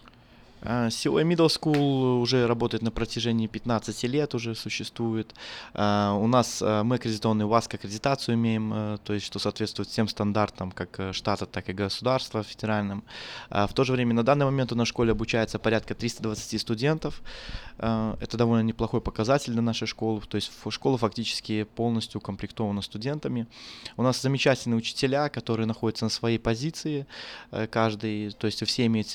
А, 0.62 0.88
COA 0.88 1.22
Middle 1.24 1.46
School 1.46 2.20
уже 2.20 2.46
работает 2.46 2.82
на 2.82 2.90
протяжении 2.90 3.46
15 3.46 4.02
лет, 4.04 4.34
уже 4.34 4.54
существует. 4.54 5.34
А, 5.74 6.14
У 6.14 6.26
нас 6.26 6.60
а, 6.62 6.82
мы 6.84 6.96
аккредитованный 6.96 7.46
ВАСК 7.46 7.74
аккредитацию 7.74 8.34
имеем, 8.34 8.72
а, 8.72 8.98
то 8.98 9.14
есть 9.14 9.26
что 9.26 9.38
соответствует 9.38 9.88
всем 9.88 10.08
стандартам 10.08 10.70
как 10.72 11.00
э, 11.00 11.12
штата, 11.12 11.46
так 11.46 11.68
и 11.68 11.72
государства 11.72 12.42
федеральным. 12.42 13.02
А, 13.48 13.66
В 13.66 13.72
то 13.72 13.84
же 13.84 13.92
время 13.92 14.14
на 14.14 14.22
данный 14.22 14.44
момент 14.44 14.72
у 14.72 14.74
нас 14.74 14.86
в 14.86 14.90
школе 14.90 15.12
обучается 15.12 15.58
порядка 15.58 15.94
320 15.94 16.60
студентов. 16.60 17.22
А, 17.78 18.16
Это 18.20 18.36
довольно 18.36 18.62
неплохой 18.62 19.00
показатель 19.00 19.52
для 19.52 19.62
нашей 19.62 19.86
школы, 19.86 20.20
то 20.28 20.36
есть 20.36 20.52
школа 20.70 20.98
фактически 20.98 21.64
полностью 21.64 22.18
укомплектована 22.18 22.82
студентами. 22.82 23.46
У 23.96 24.02
нас 24.02 24.20
замечательные 24.20 24.76
учителя, 24.76 25.28
которые 25.28 25.66
находятся 25.66 26.04
на 26.04 26.10
своей 26.10 26.38
позиции, 26.38 27.06
э, 27.50 27.66
каждый, 27.66 28.30
то 28.32 28.46
есть 28.46 28.64
все 28.66 28.86
имеют 28.86 29.08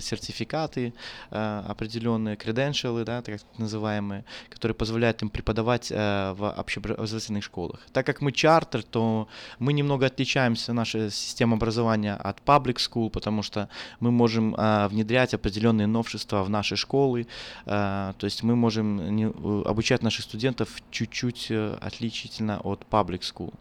сертификаты, 0.00 0.92
э, 1.30 1.62
определенные 1.68 2.36
credentials, 2.36 3.04
да, 3.04 3.22
так 3.22 3.40
называемые, 3.58 4.24
которые 4.48 4.74
позволяют 4.74 5.22
им 5.22 5.30
преподавать 5.30 5.90
э, 5.90 6.34
в 6.36 6.50
общеобразовательных 6.50 7.44
школах. 7.44 7.80
Так 7.92 8.06
как 8.06 8.20
мы 8.20 8.32
чартер, 8.32 8.82
то 8.82 9.28
мы 9.58 9.72
немного 9.72 10.06
отличаемся, 10.06 10.72
наша 10.72 11.10
система 11.10 11.56
образования 11.56 12.14
от 12.14 12.38
public 12.44 12.76
school, 12.76 13.10
потому 13.10 13.42
что 13.42 13.68
мы 14.00 14.10
можем 14.10 14.54
э, 14.54 14.88
внедрять 14.88 15.34
определенные 15.34 15.86
новшества 15.86 16.42
в 16.42 16.50
наши 16.50 16.76
школы, 16.76 17.26
то 17.64 18.14
есть 18.22 18.42
мы 18.42 18.56
можем 18.56 19.64
обучать 19.66 20.02
наших 20.02 20.24
студентов 20.24 20.68
чуть-чуть 20.90 21.50
отличительно 21.80 22.60
от 22.60 22.84
public 22.90 23.20
school. 23.20 23.52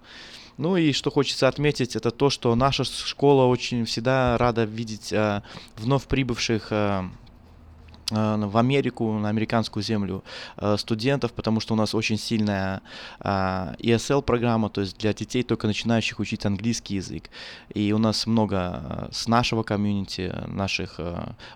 Ну 0.62 0.78
и 0.78 0.92
что 0.92 1.10
хочется 1.10 1.48
отметить, 1.48 1.96
это 1.96 2.12
то, 2.12 2.30
что 2.30 2.54
наша 2.54 2.84
школа 2.84 3.46
очень 3.46 3.84
всегда 3.86 4.38
рада 4.38 4.64
видеть 4.64 5.12
э, 5.12 5.42
вновь 5.78 6.06
прибывших 6.06 6.68
э, 6.70 7.02
э, 8.12 8.38
в 8.46 8.56
Америку, 8.56 9.12
на 9.14 9.30
американскую 9.30 9.82
землю 9.82 10.24
э, 10.58 10.78
студентов, 10.78 11.34
потому 11.34 11.62
что 11.62 11.74
у 11.74 11.78
нас 11.78 11.96
очень 11.96 12.20
сильная 12.20 12.84
э, 13.22 13.74
ESL-программа, 13.80 14.70
то 14.70 14.82
есть 14.82 15.00
для 15.00 15.16
детей, 15.16 15.42
только 15.42 15.66
начинающих 15.66 16.20
учить 16.20 16.46
английский 16.46 16.94
язык. 16.94 17.32
И 17.74 17.92
у 17.92 17.98
нас 17.98 18.28
много 18.28 19.10
с 19.12 19.28
нашего 19.28 19.64
комьюнити, 19.64 20.32
наших 20.46 21.00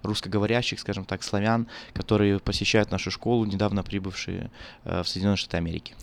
русскоговорящих, 0.02 0.80
скажем 0.80 1.06
так, 1.06 1.22
славян, 1.22 1.68
которые 1.94 2.40
посещают 2.40 2.90
нашу 2.90 3.12
школу, 3.12 3.46
недавно 3.46 3.84
прибывшие 3.84 4.50
в 4.84 5.04
Соединенные 5.04 5.38
Штаты 5.38 5.58
Америки. 5.58 5.94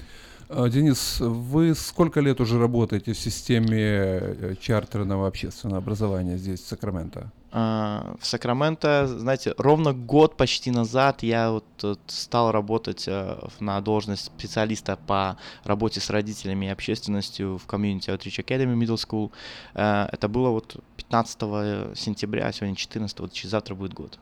А, 0.54 0.68
Денис, 0.68 1.16
вы 1.20 1.74
сколько 1.74 2.20
лет 2.20 2.40
уже 2.40 2.58
работаете 2.58 3.12
в 3.14 3.18
системе 3.18 3.78
э, 3.80 4.54
чартерного 4.60 5.26
общественного 5.26 5.78
образования 5.78 6.36
здесь, 6.36 6.60
в 6.60 6.66
Сакраменто? 6.68 7.30
А, 7.52 8.16
В 8.20 8.26
Сакраменто, 8.26 9.06
знаете, 9.06 9.54
ровно 9.56 9.94
год 9.94 10.36
почти 10.36 10.70
назад 10.70 11.22
я 11.22 11.50
вот 11.52 11.98
стал 12.06 12.52
работать 12.52 13.04
э, 13.08 13.38
на 13.60 13.80
должность 13.80 14.26
специалиста 14.26 14.98
по 15.06 15.38
работе 15.64 16.00
с 16.00 16.10
родителями 16.10 16.66
и 16.66 16.68
общественностью 16.68 17.56
в 17.56 17.66
комьюнити 17.66 18.10
Outreach 18.10 18.44
Academy 18.44 18.76
Middle 18.76 18.96
School. 18.96 19.30
Э, 19.74 20.06
Это 20.12 20.28
было 20.28 20.50
вот 20.50 20.76
15 20.96 21.98
сентября, 21.98 22.52
сегодня 22.52 22.76
14, 22.76 23.20
вот 23.20 23.32
через 23.32 23.52
завтра 23.52 23.74
будет 23.74 23.94
год. 23.94 24.18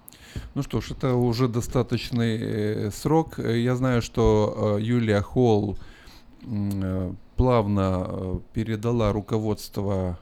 Ну 0.55 0.63
что 0.63 0.81
ж, 0.81 0.93
это 0.93 1.15
уже 1.15 1.49
достаточный 1.49 2.39
э, 2.41 2.91
срок. 2.93 3.41
Э, 3.41 3.59
Я 3.59 3.75
знаю, 3.75 4.01
что 4.01 4.77
э, 4.79 4.83
Юлия 4.83 5.23
Холл 5.23 5.77
э, 5.77 5.90
плавно 7.37 8.07
э, 8.07 8.41
передала 8.53 9.13
руководство 9.13 10.19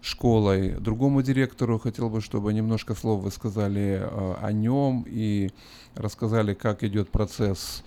школой 0.00 0.70
другому 0.72 1.22
директору. 1.22 1.78
Хотел 1.78 2.08
бы, 2.10 2.20
чтобы 2.20 2.52
немножко 2.52 2.94
слов 2.94 3.22
вы 3.22 3.30
сказали 3.30 4.00
э, 4.00 4.34
о 4.40 4.52
нем 4.52 5.04
и 5.06 5.50
рассказали, 5.94 6.54
как 6.54 6.82
идет 6.84 7.10
процесс 7.10 7.82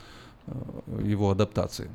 э, 0.48 0.54
его 1.04 1.32
адаптации. 1.32 1.90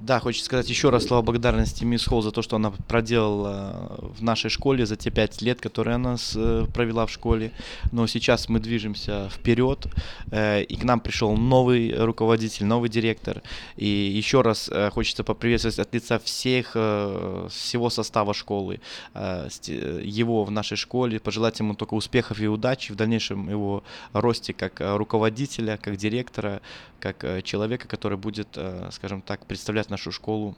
Да, 0.00 0.20
хочется 0.20 0.46
сказать 0.46 0.68
еще 0.70 0.90
раз 0.90 1.06
слова 1.06 1.22
благодарности 1.22 1.82
мисс 1.82 2.06
Холл 2.06 2.22
за 2.22 2.30
то, 2.30 2.40
что 2.40 2.54
она 2.54 2.70
проделала 2.70 3.98
в 4.16 4.22
нашей 4.22 4.48
школе 4.48 4.86
за 4.86 4.94
те 4.94 5.10
пять 5.10 5.42
лет, 5.42 5.60
которые 5.60 5.96
она 5.96 6.16
э, 6.36 6.66
провела 6.72 7.04
в 7.04 7.10
школе. 7.10 7.50
Но 7.90 8.06
сейчас 8.06 8.48
мы 8.48 8.60
движемся 8.60 9.28
вперед, 9.28 9.88
э, 10.30 10.62
и 10.62 10.76
к 10.76 10.84
нам 10.84 11.00
пришел 11.00 11.36
новый 11.36 11.92
руководитель, 11.96 12.64
новый 12.64 12.88
директор. 12.88 13.42
И 13.76 13.86
еще 13.86 14.42
раз 14.42 14.68
э, 14.72 14.88
хочется 14.90 15.24
поприветствовать 15.24 15.80
от 15.80 15.92
лица 15.92 16.20
всех, 16.20 16.72
э, 16.74 17.48
всего 17.50 17.90
состава 17.90 18.34
школы, 18.34 18.80
э, 19.14 19.48
его 19.66 20.44
в 20.44 20.52
нашей 20.52 20.76
школе, 20.76 21.18
пожелать 21.18 21.58
ему 21.58 21.74
только 21.74 21.94
успехов 21.94 22.40
и 22.40 22.46
удачи 22.46 22.92
в 22.92 22.94
дальнейшем 22.94 23.50
его 23.50 23.82
росте 24.12 24.52
как 24.52 24.80
э, 24.80 24.96
руководителя, 24.96 25.76
как 25.76 25.96
директора, 25.96 26.60
как 27.00 27.24
э, 27.24 27.42
человека, 27.42 27.88
который 27.88 28.18
будет, 28.18 28.48
э, 28.56 28.90
скажем 28.92 29.22
так, 29.22 29.44
представлять 29.46 29.87
нашу 29.90 30.12
школу. 30.12 30.56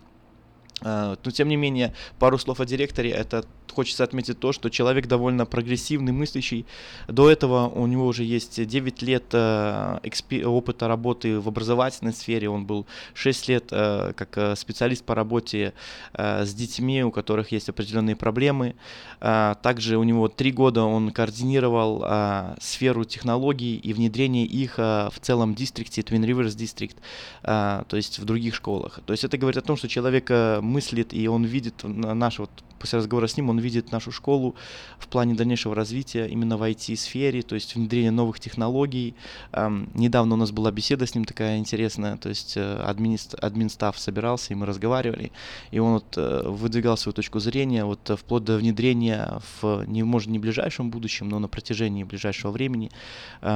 Э, 0.82 1.16
Но 1.24 1.30
тем 1.30 1.48
не 1.48 1.56
менее, 1.56 1.94
пару 2.18 2.38
слов 2.38 2.60
о 2.60 2.66
директоре. 2.66 3.10
Это 3.10 3.44
хочется 3.70 4.04
отметить 4.04 4.38
то, 4.38 4.52
что 4.52 4.68
человек 4.70 5.06
довольно 5.06 5.46
прогрессивный, 5.46 6.12
мыслящий. 6.12 6.66
До 7.08 7.30
этого 7.30 7.68
у 7.68 7.86
него 7.86 8.06
уже 8.06 8.24
есть 8.24 8.64
9 8.66 9.02
лет 9.02 9.24
э, 9.32 9.98
экспи- 10.02 10.44
опыта 10.44 10.88
работы 10.88 11.38
в 11.40 11.48
образовательной 11.48 12.12
сфере. 12.12 12.48
Он 12.48 12.64
был 12.66 12.86
6 13.14 13.48
лет 13.48 13.64
э, 13.70 14.12
как 14.16 14.36
э, 14.38 14.56
специалист 14.56 15.04
по 15.04 15.14
работе 15.14 15.72
э, 16.14 16.44
с 16.44 16.54
детьми, 16.54 17.02
у 17.04 17.10
которых 17.10 17.52
есть 17.52 17.68
определенные 17.68 18.16
проблемы. 18.16 18.74
Э, 19.20 19.54
также 19.62 19.96
у 19.96 20.02
него 20.04 20.28
3 20.28 20.52
года 20.52 20.82
он 20.84 21.10
координировал 21.10 22.02
э, 22.04 22.54
сферу 22.60 23.04
технологий 23.04 23.76
и 23.76 23.92
внедрение 23.92 24.44
их 24.46 24.74
э, 24.78 25.08
в 25.12 25.20
целом 25.20 25.54
дистрикте, 25.54 26.00
Twin 26.02 26.24
Rivers 26.24 26.56
District, 26.56 26.96
э, 27.42 27.82
то 27.88 27.96
есть 27.96 28.18
в 28.18 28.24
других 28.24 28.54
школах. 28.54 29.00
То 29.06 29.12
есть 29.12 29.24
это 29.24 29.38
говорит 29.38 29.58
о 29.58 29.62
том, 29.66 29.76
что 29.76 29.88
человек 29.88 30.30
э, 30.30 30.60
мыслит 30.60 31.12
и 31.14 31.28
он 31.28 31.44
видит 31.44 31.84
на- 31.84 32.14
наш 32.14 32.38
вот 32.38 32.50
после 32.78 32.98
разговора 32.98 33.26
с 33.26 33.36
ним 33.36 33.50
он 33.50 33.59
видит 33.60 33.92
нашу 33.92 34.12
школу 34.12 34.54
в 34.98 35.08
плане 35.08 35.34
дальнейшего 35.34 35.74
развития 35.74 36.26
именно 36.26 36.56
в 36.56 36.62
IT-сфере, 36.62 37.42
то 37.42 37.54
есть 37.54 37.74
внедрение 37.74 38.10
новых 38.10 38.40
технологий. 38.40 39.14
Недавно 39.94 40.34
у 40.34 40.38
нас 40.38 40.50
была 40.50 40.70
беседа 40.70 41.06
с 41.06 41.14
ним 41.14 41.24
такая 41.24 41.58
интересная, 41.58 42.16
то 42.16 42.28
есть 42.28 42.56
э, 42.56 42.60
админист- 42.60 43.38
админстав 43.40 43.98
собирался, 43.98 44.52
и 44.52 44.56
мы 44.56 44.66
разговаривали, 44.66 45.32
и 45.70 45.78
он 45.78 45.94
вот 45.94 46.16
э, 46.16 46.42
выдвигал 46.48 46.96
свою 46.96 47.14
точку 47.14 47.40
зрения, 47.40 47.84
вот 47.84 48.10
э, 48.10 48.16
вплоть 48.16 48.44
до 48.44 48.56
внедрения 48.56 49.40
в, 49.60 49.84
не, 49.86 50.02
может, 50.02 50.28
не 50.28 50.38
ближайшем 50.38 50.90
будущем, 50.90 51.28
но 51.28 51.38
на 51.38 51.48
протяжении 51.48 52.04
ближайшего 52.04 52.50
времени 52.50 52.90
э, 53.42 53.46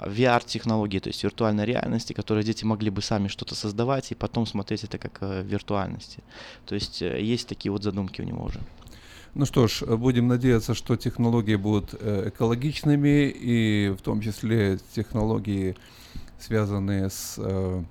VR-технологии, 0.00 0.98
то 0.98 1.08
есть 1.08 1.24
виртуальной 1.24 1.64
реальности, 1.64 2.12
которые 2.12 2.44
дети 2.44 2.64
могли 2.64 2.90
бы 2.90 3.02
сами 3.02 3.28
что-то 3.28 3.54
создавать 3.54 4.12
и 4.12 4.14
потом 4.14 4.46
смотреть 4.46 4.84
это 4.84 4.98
как 4.98 5.18
э, 5.20 5.42
виртуальности. 5.42 6.22
То 6.66 6.74
есть 6.74 7.02
э, 7.02 7.22
есть 7.22 7.48
такие 7.48 7.72
вот 7.72 7.82
задумки 7.82 8.20
у 8.20 8.24
него 8.24 8.44
уже. 8.44 8.60
Ну 9.38 9.46
что 9.46 9.68
ж, 9.68 9.84
будем 9.86 10.26
надеяться, 10.26 10.74
что 10.74 10.96
технологии 10.96 11.54
будут 11.54 11.94
э, 12.00 12.30
экологичными, 12.30 13.28
и 13.28 13.94
в 13.96 14.02
том 14.02 14.20
числе 14.20 14.80
технологии, 14.92 15.76
связанные 16.40 17.08
с... 17.08 17.36
э, 17.38 17.84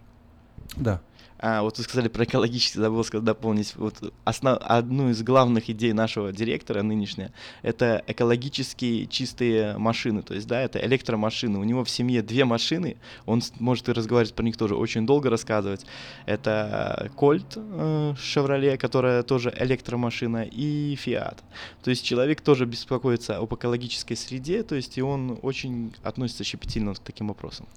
Да. 0.75 0.99
А, 1.39 1.61
вот 1.61 1.77
вы 1.77 1.83
сказали 1.83 2.07
про 2.07 2.23
экологический, 2.23 2.79
забыл 2.79 3.03
сказать, 3.03 3.25
дополнить. 3.25 3.75
Вот 3.75 4.13
основ, 4.23 4.57
одну 4.61 5.09
из 5.09 5.21
главных 5.21 5.69
идей 5.69 5.93
нашего 5.93 6.31
директора 6.31 6.81
нынешняя– 6.81 7.31
это 7.61 8.03
экологически 8.07 9.05
чистые 9.05 9.77
машины. 9.77 10.21
То 10.23 10.33
есть, 10.33 10.47
да, 10.47 10.61
это 10.61 10.83
электромашины. 10.83 11.59
У 11.59 11.63
него 11.63 11.83
в 11.83 11.89
семье 11.89 12.21
две 12.21 12.45
машины, 12.45 12.97
он 13.25 13.41
может 13.59 13.89
и 13.89 13.91
разговаривать 13.91 14.33
про 14.33 14.43
них 14.43 14.57
тоже 14.57 14.75
очень 14.75 15.05
долго 15.05 15.29
рассказывать. 15.29 15.85
Это 16.25 17.11
Colt 17.15 17.53
э, 17.55 18.13
Chevrolet, 18.17 18.77
которая 18.77 19.23
тоже 19.23 19.53
электромашина, 19.57 20.43
и 20.43 20.95
Fiat. 20.95 21.37
То 21.83 21.89
есть 21.89 22.03
человек 22.03 22.41
тоже 22.41 22.65
беспокоится 22.65 23.37
об 23.37 23.53
экологической 23.53 24.15
среде, 24.15 24.63
то 24.63 24.75
есть 24.75 24.97
и 24.97 25.01
он 25.01 25.37
очень 25.41 25.93
относится 26.03 26.43
щепетильно 26.43 26.93
к 26.93 26.99
таким 26.99 27.27
вопросам. 27.27 27.67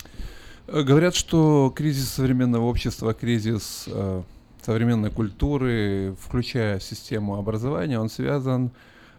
Э, 0.73 0.83
Говорят, 0.83 1.15
что 1.15 1.73
кризис 1.75 2.11
современного 2.11 2.65
общества, 2.65 3.13
кризис 3.13 3.85
э, 3.89 4.23
современной 4.65 5.11
культуры, 5.11 6.15
включая 6.21 6.79
систему 6.79 7.37
образования, 7.37 7.99
он 7.99 8.09
связан 8.09 8.71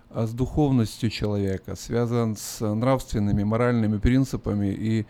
а, 0.10 0.28
с 0.28 0.32
духовностью 0.32 1.10
человека, 1.10 1.76
связан 1.76 2.38
с 2.38 2.61
нравственными, 2.65 3.44
моральными 3.44 3.98
принципами. 3.98 4.68
И 4.68 5.02
э, 5.02 5.06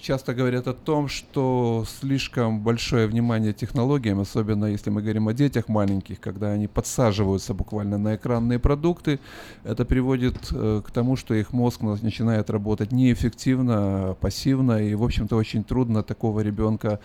часто 0.00 0.34
говорят 0.34 0.66
о 0.66 0.74
том, 0.74 1.08
что 1.08 1.84
слишком 2.00 2.60
большое 2.60 3.06
внимание 3.06 3.52
технологиям, 3.52 4.20
особенно 4.20 4.64
если 4.66 4.90
мы 4.90 5.02
говорим 5.02 5.28
о 5.28 5.32
детях 5.32 5.68
маленьких, 5.68 6.18
когда 6.20 6.50
они 6.50 6.66
подсаживаются 6.66 7.54
буквально 7.54 7.96
на 7.96 8.16
экранные 8.16 8.58
продукты, 8.58 9.20
это 9.62 9.84
приводит 9.84 10.36
э, 10.52 10.82
к 10.84 10.90
тому, 10.90 11.16
что 11.16 11.34
их 11.34 11.52
мозг 11.52 11.82
на- 11.82 11.98
начинает 12.02 12.50
работать 12.50 12.90
неэффективно, 12.90 13.74
а 14.10 14.14
пассивно, 14.14 14.82
и, 14.82 14.94
в 14.94 15.04
общем-то, 15.04 15.36
очень 15.36 15.62
трудно 15.62 16.02
такого 16.02 16.40
ребенка 16.40 16.98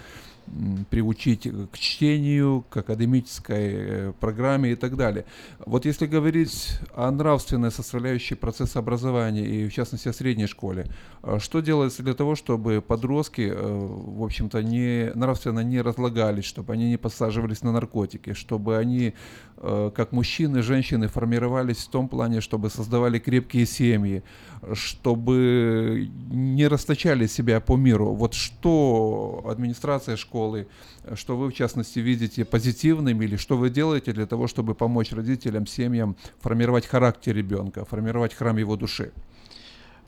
приучить 0.90 1.48
к 1.72 1.78
чтению, 1.78 2.66
к 2.70 2.78
академической 2.78 3.74
э, 3.74 4.14
программе 4.20 4.72
и 4.72 4.76
так 4.76 4.96
далее. 4.96 5.26
Вот 5.66 5.86
если 5.86 6.06
говорить 6.06 6.80
о 6.96 7.12
нравственной 7.12 7.72
составляющей 7.72 8.36
процесса 8.36 8.80
образования 8.80 9.46
и, 9.46 9.68
в 9.68 9.74
частности, 9.74 10.08
о 10.08 10.14
средней 10.14 10.48
школе, 10.48 10.86
э, 11.24 11.40
что 11.40 11.62
делается 11.62 12.04
для 12.04 12.14
того, 12.14 12.36
чтобы 12.36 12.82
подростки, 12.82 13.52
э, 13.54 13.56
в 13.56 14.24
общем-то, 14.24 14.62
не, 14.64 15.12
нравственно 15.16 15.62
не 15.62 15.82
разлагались, 15.82 16.46
чтобы 16.46 16.74
они 16.74 16.90
не 16.90 16.98
посаживались 16.98 17.62
на 17.64 17.72
наркотики, 17.72 18.34
чтобы 18.34 18.78
они, 18.78 19.14
как 19.58 20.12
мужчины, 20.12 20.62
женщины, 20.62 21.08
формировались 21.08 21.78
в 21.78 21.90
том 21.90 22.08
плане, 22.08 22.42
чтобы 22.42 22.70
создавали 22.70 23.20
крепкие 23.20 23.66
семьи, 23.66 24.24
чтобы 24.74 26.10
не 26.30 26.68
расточали 26.68 27.28
себя 27.28 27.60
по 27.60 27.76
миру. 27.76 28.14
Вот 28.14 28.34
что 28.34 29.46
администрация 29.48 30.18
школы, 30.18 30.68
что 31.14 31.38
вы 31.38 31.50
в 31.50 31.54
частности 31.54 32.00
видите 32.00 32.46
позитивным 32.46 33.22
или 33.22 33.36
что 33.36 33.58
вы 33.58 33.70
делаете 33.70 34.12
для 34.14 34.26
того, 34.26 34.48
чтобы 34.48 34.76
помочь 34.76 35.12
родителям, 35.12 35.68
семьям 35.68 36.16
формировать 36.40 36.86
характер 36.86 37.36
ребенка, 37.36 37.86
формировать 37.86 38.34
храм 38.34 38.58
его 38.58 38.76
души? 38.76 39.12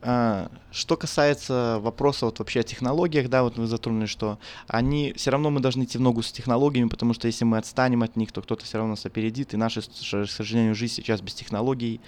А, 0.02 0.52
Что 0.72 0.96
касается 0.96 1.80
вопроса 1.82 2.26
вот 2.28 2.38
вообще 2.40 2.60
о 2.60 2.64
технологиях, 2.64 3.30
да, 3.30 3.44
вот 3.44 3.58
вы 3.58 3.66
затронули, 3.66 4.06
что 4.06 4.38
они, 4.68 5.14
все 5.16 5.32
равно 5.32 5.50
мы 5.50 5.60
должны 5.60 5.86
идти 5.86 5.98
в 5.98 6.02
ногу 6.02 6.22
с 6.22 6.32
технологиями, 6.32 6.88
потому 6.88 7.14
что 7.14 7.28
если 7.28 7.46
мы 7.46 7.58
отстанем 7.58 8.04
от 8.04 8.16
них, 8.16 8.32
то 8.32 8.42
кто-то 8.42 8.64
все 8.64 8.78
равно 8.78 8.92
нас 8.92 9.06
опередит, 9.06 9.54
и 9.54 9.58
наша, 9.58 9.82
к 9.82 10.28
сожалению, 10.28 10.76
жизнь 10.76 10.94
сейчас 10.94 11.22
без 11.22 11.34
технологий, 11.34 12.00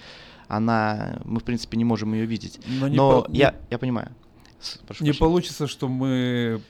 она, 0.50 1.20
мы 1.24 1.40
в 1.40 1.44
принципе 1.44 1.76
не 1.78 1.84
можем 1.84 2.12
ее 2.14 2.26
видеть. 2.26 2.60
Но 2.66 2.88
не 2.88 2.96
Но 2.96 3.22
по- 3.22 3.30
я, 3.32 3.54
я 3.70 3.78
понимаю. 3.78 4.08
Прошу 4.86 5.04
Не 5.04 5.10
прощения. 5.12 5.14
получится, 5.18 5.66
что 5.66 5.88
мы 5.88 6.60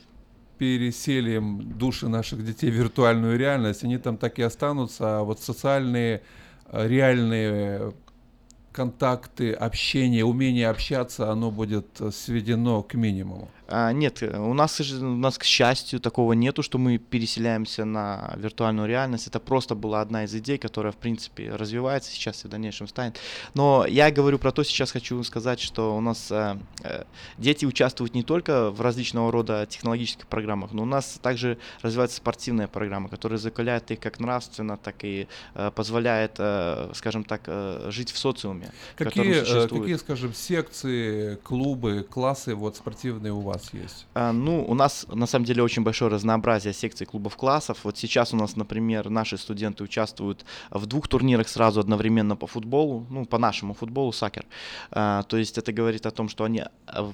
переселим 0.59 1.63
души 1.79 2.09
наших 2.09 2.45
детей 2.45 2.71
в 2.71 2.75
виртуальную 2.75 3.39
реальность, 3.39 3.83
они 3.83 3.99
там 3.99 4.17
так 4.17 4.39
и 4.39 4.43
останутся, 4.43 5.21
а 5.21 5.23
вот 5.23 5.41
социальные, 5.41 6.23
э, 6.67 6.87
реальные 6.89 7.93
контакты, 8.73 9.53
общение, 9.53 10.25
умение 10.25 10.69
общаться, 10.69 11.31
оно 11.33 11.51
будет 11.51 11.87
сведено 12.13 12.83
к 12.83 12.95
минимуму. 12.95 13.49
А, 13.71 13.93
нет, 13.93 14.23
э, 14.23 14.37
у 14.37 14.53
нас, 14.53 14.81
у 14.81 15.05
нас, 15.05 15.39
к 15.39 15.45
счастью, 15.45 16.01
такого 16.01 16.33
нету, 16.33 16.63
что 16.63 16.77
мы 16.77 16.99
переселяемся 16.99 17.85
на 17.85 18.35
виртуальную 18.37 18.89
реальность. 18.89 19.29
Это 19.29 19.39
просто 19.39 19.75
была 19.77 20.01
одна 20.01 20.25
из 20.25 20.35
идей, 20.35 20.59
которая, 20.59 20.93
в 20.93 20.97
принципе, 20.97 21.55
развивается 21.55 22.11
сейчас 22.11 22.45
и 22.45 22.49
в 22.49 22.51
дальнейшем 22.51 22.89
станет. 22.89 23.19
Но 23.55 23.87
я 23.87 24.11
говорю 24.11 24.39
про 24.39 24.51
то, 24.51 24.65
сейчас 24.65 24.91
хочу 24.91 25.23
сказать, 25.23 25.61
что 25.61 25.97
у 25.97 26.01
нас 26.01 26.33
э, 26.33 26.57
э, 26.83 27.05
дети 27.39 27.65
участвуют 27.65 28.15
не 28.15 28.25
только 28.25 28.71
в 28.71 28.81
различного 28.81 29.31
рода 29.31 29.67
технологических 29.67 30.27
программах, 30.27 30.73
но 30.73 30.83
у 30.83 30.87
нас 30.87 31.21
также 31.23 31.57
развивается 31.83 32.17
спортивная 32.17 32.67
программа, 32.67 33.09
которая 33.09 33.39
закаляет 33.39 33.91
их 33.93 34.01
как 34.01 34.19
нравственно, 34.19 34.77
так 34.79 35.05
и 35.05 35.29
э, 35.55 35.71
позволяет, 35.73 36.33
э, 36.39 36.91
скажем 36.95 37.23
так, 37.23 37.43
э, 37.47 37.89
жить 37.91 38.11
в 38.11 38.19
социуме, 38.19 38.73
Какие, 38.97 39.43
э, 39.43 39.69
какие, 39.69 39.95
скажем, 39.95 40.35
секции, 40.35 41.37
клубы, 41.45 42.05
классы 42.11 42.57
вот 42.57 42.77
спортивные 42.77 43.33
у 43.33 43.41
вас 43.41 43.60
есть? 43.73 44.07
А, 44.15 44.33
Ну, 44.33 44.65
у 44.67 44.75
нас 44.75 45.07
на 45.09 45.27
самом 45.27 45.45
деле 45.45 45.63
очень 45.63 45.83
большое 45.83 46.11
разнообразие 46.11 46.73
секций 46.73 47.07
клубов 47.07 47.37
классов. 47.37 47.79
Вот 47.85 47.99
сейчас 47.99 48.33
у 48.35 48.37
нас, 48.37 48.57
например, 48.57 49.11
наши 49.11 49.37
студенты 49.37 49.85
участвуют 49.85 50.45
в 50.71 50.87
двух 50.87 51.09
турнирах 51.09 51.49
сразу 51.49 51.81
одновременно 51.81 52.37
по 52.37 52.47
футболу, 52.47 53.07
ну, 53.11 53.25
по 53.27 53.39
нашему 53.39 53.75
футболу, 53.75 54.13
сакер. 54.13 54.47
А, 54.91 55.23
То 55.25 55.37
есть 55.37 55.59
это 55.59 55.73
говорит 55.73 56.07
о 56.07 56.11
том, 56.11 56.29
что 56.29 56.45
они 56.45 56.65
а, 56.87 57.13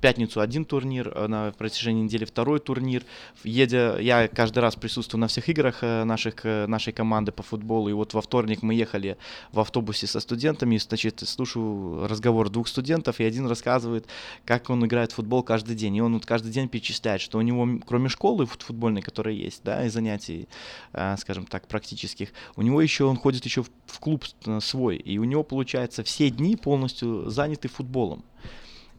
пятницу 0.00 0.40
один 0.40 0.64
турнир, 0.64 1.12
а 1.14 1.28
на 1.28 1.52
протяжении 1.52 2.02
недели 2.02 2.24
второй 2.24 2.58
турнир. 2.60 3.04
Едя, 3.44 3.98
я 3.98 4.28
каждый 4.28 4.60
раз 4.60 4.76
присутствую 4.76 5.20
на 5.20 5.28
всех 5.28 5.48
играх 5.48 5.78
э, 5.82 6.04
наших, 6.04 6.44
э, 6.44 6.66
нашей 6.66 6.92
команды 6.92 7.32
по 7.32 7.42
футболу. 7.42 7.88
И 7.88 7.92
вот 7.92 8.14
во 8.14 8.22
вторник 8.22 8.62
мы 8.62 8.74
ехали 8.74 9.16
в 9.52 9.60
автобусе 9.60 10.06
со 10.06 10.20
студентами, 10.20 10.76
и, 10.76 10.78
значит, 10.78 11.20
слушаю 11.20 12.06
разговор 12.08 12.48
двух 12.50 12.68
студентов, 12.68 13.20
и 13.20 13.24
один 13.24 13.46
рассказывает, 13.46 14.06
как 14.44 14.70
он 14.70 14.84
играет 14.84 15.12
в 15.12 15.16
футбол 15.16 15.42
каждый 15.42 15.76
день. 15.76 15.96
И 15.96 16.00
он 16.00 16.14
вот 16.14 16.26
каждый 16.26 16.50
день 16.50 16.68
перечисляет, 16.68 17.20
что 17.20 17.38
у 17.38 17.42
него, 17.42 17.68
кроме 17.86 18.08
школы 18.08 18.46
фут- 18.46 18.62
футбольной, 18.62 19.02
которая 19.02 19.34
есть, 19.34 19.62
да, 19.64 19.84
и 19.84 19.88
занятий, 19.88 20.48
э, 20.92 21.16
скажем 21.18 21.46
так, 21.46 21.68
практических, 21.68 22.30
у 22.56 22.62
него 22.62 22.80
еще, 22.80 23.04
он 23.04 23.16
ходит 23.16 23.44
еще 23.44 23.62
в, 23.62 24.00
клуб 24.00 24.24
э, 24.46 24.60
свой, 24.60 24.96
и 24.96 25.18
у 25.18 25.24
него, 25.24 25.42
получается, 25.42 26.02
все 26.02 26.30
дни 26.30 26.56
полностью 26.56 27.28
заняты 27.28 27.68
футболом. 27.68 28.24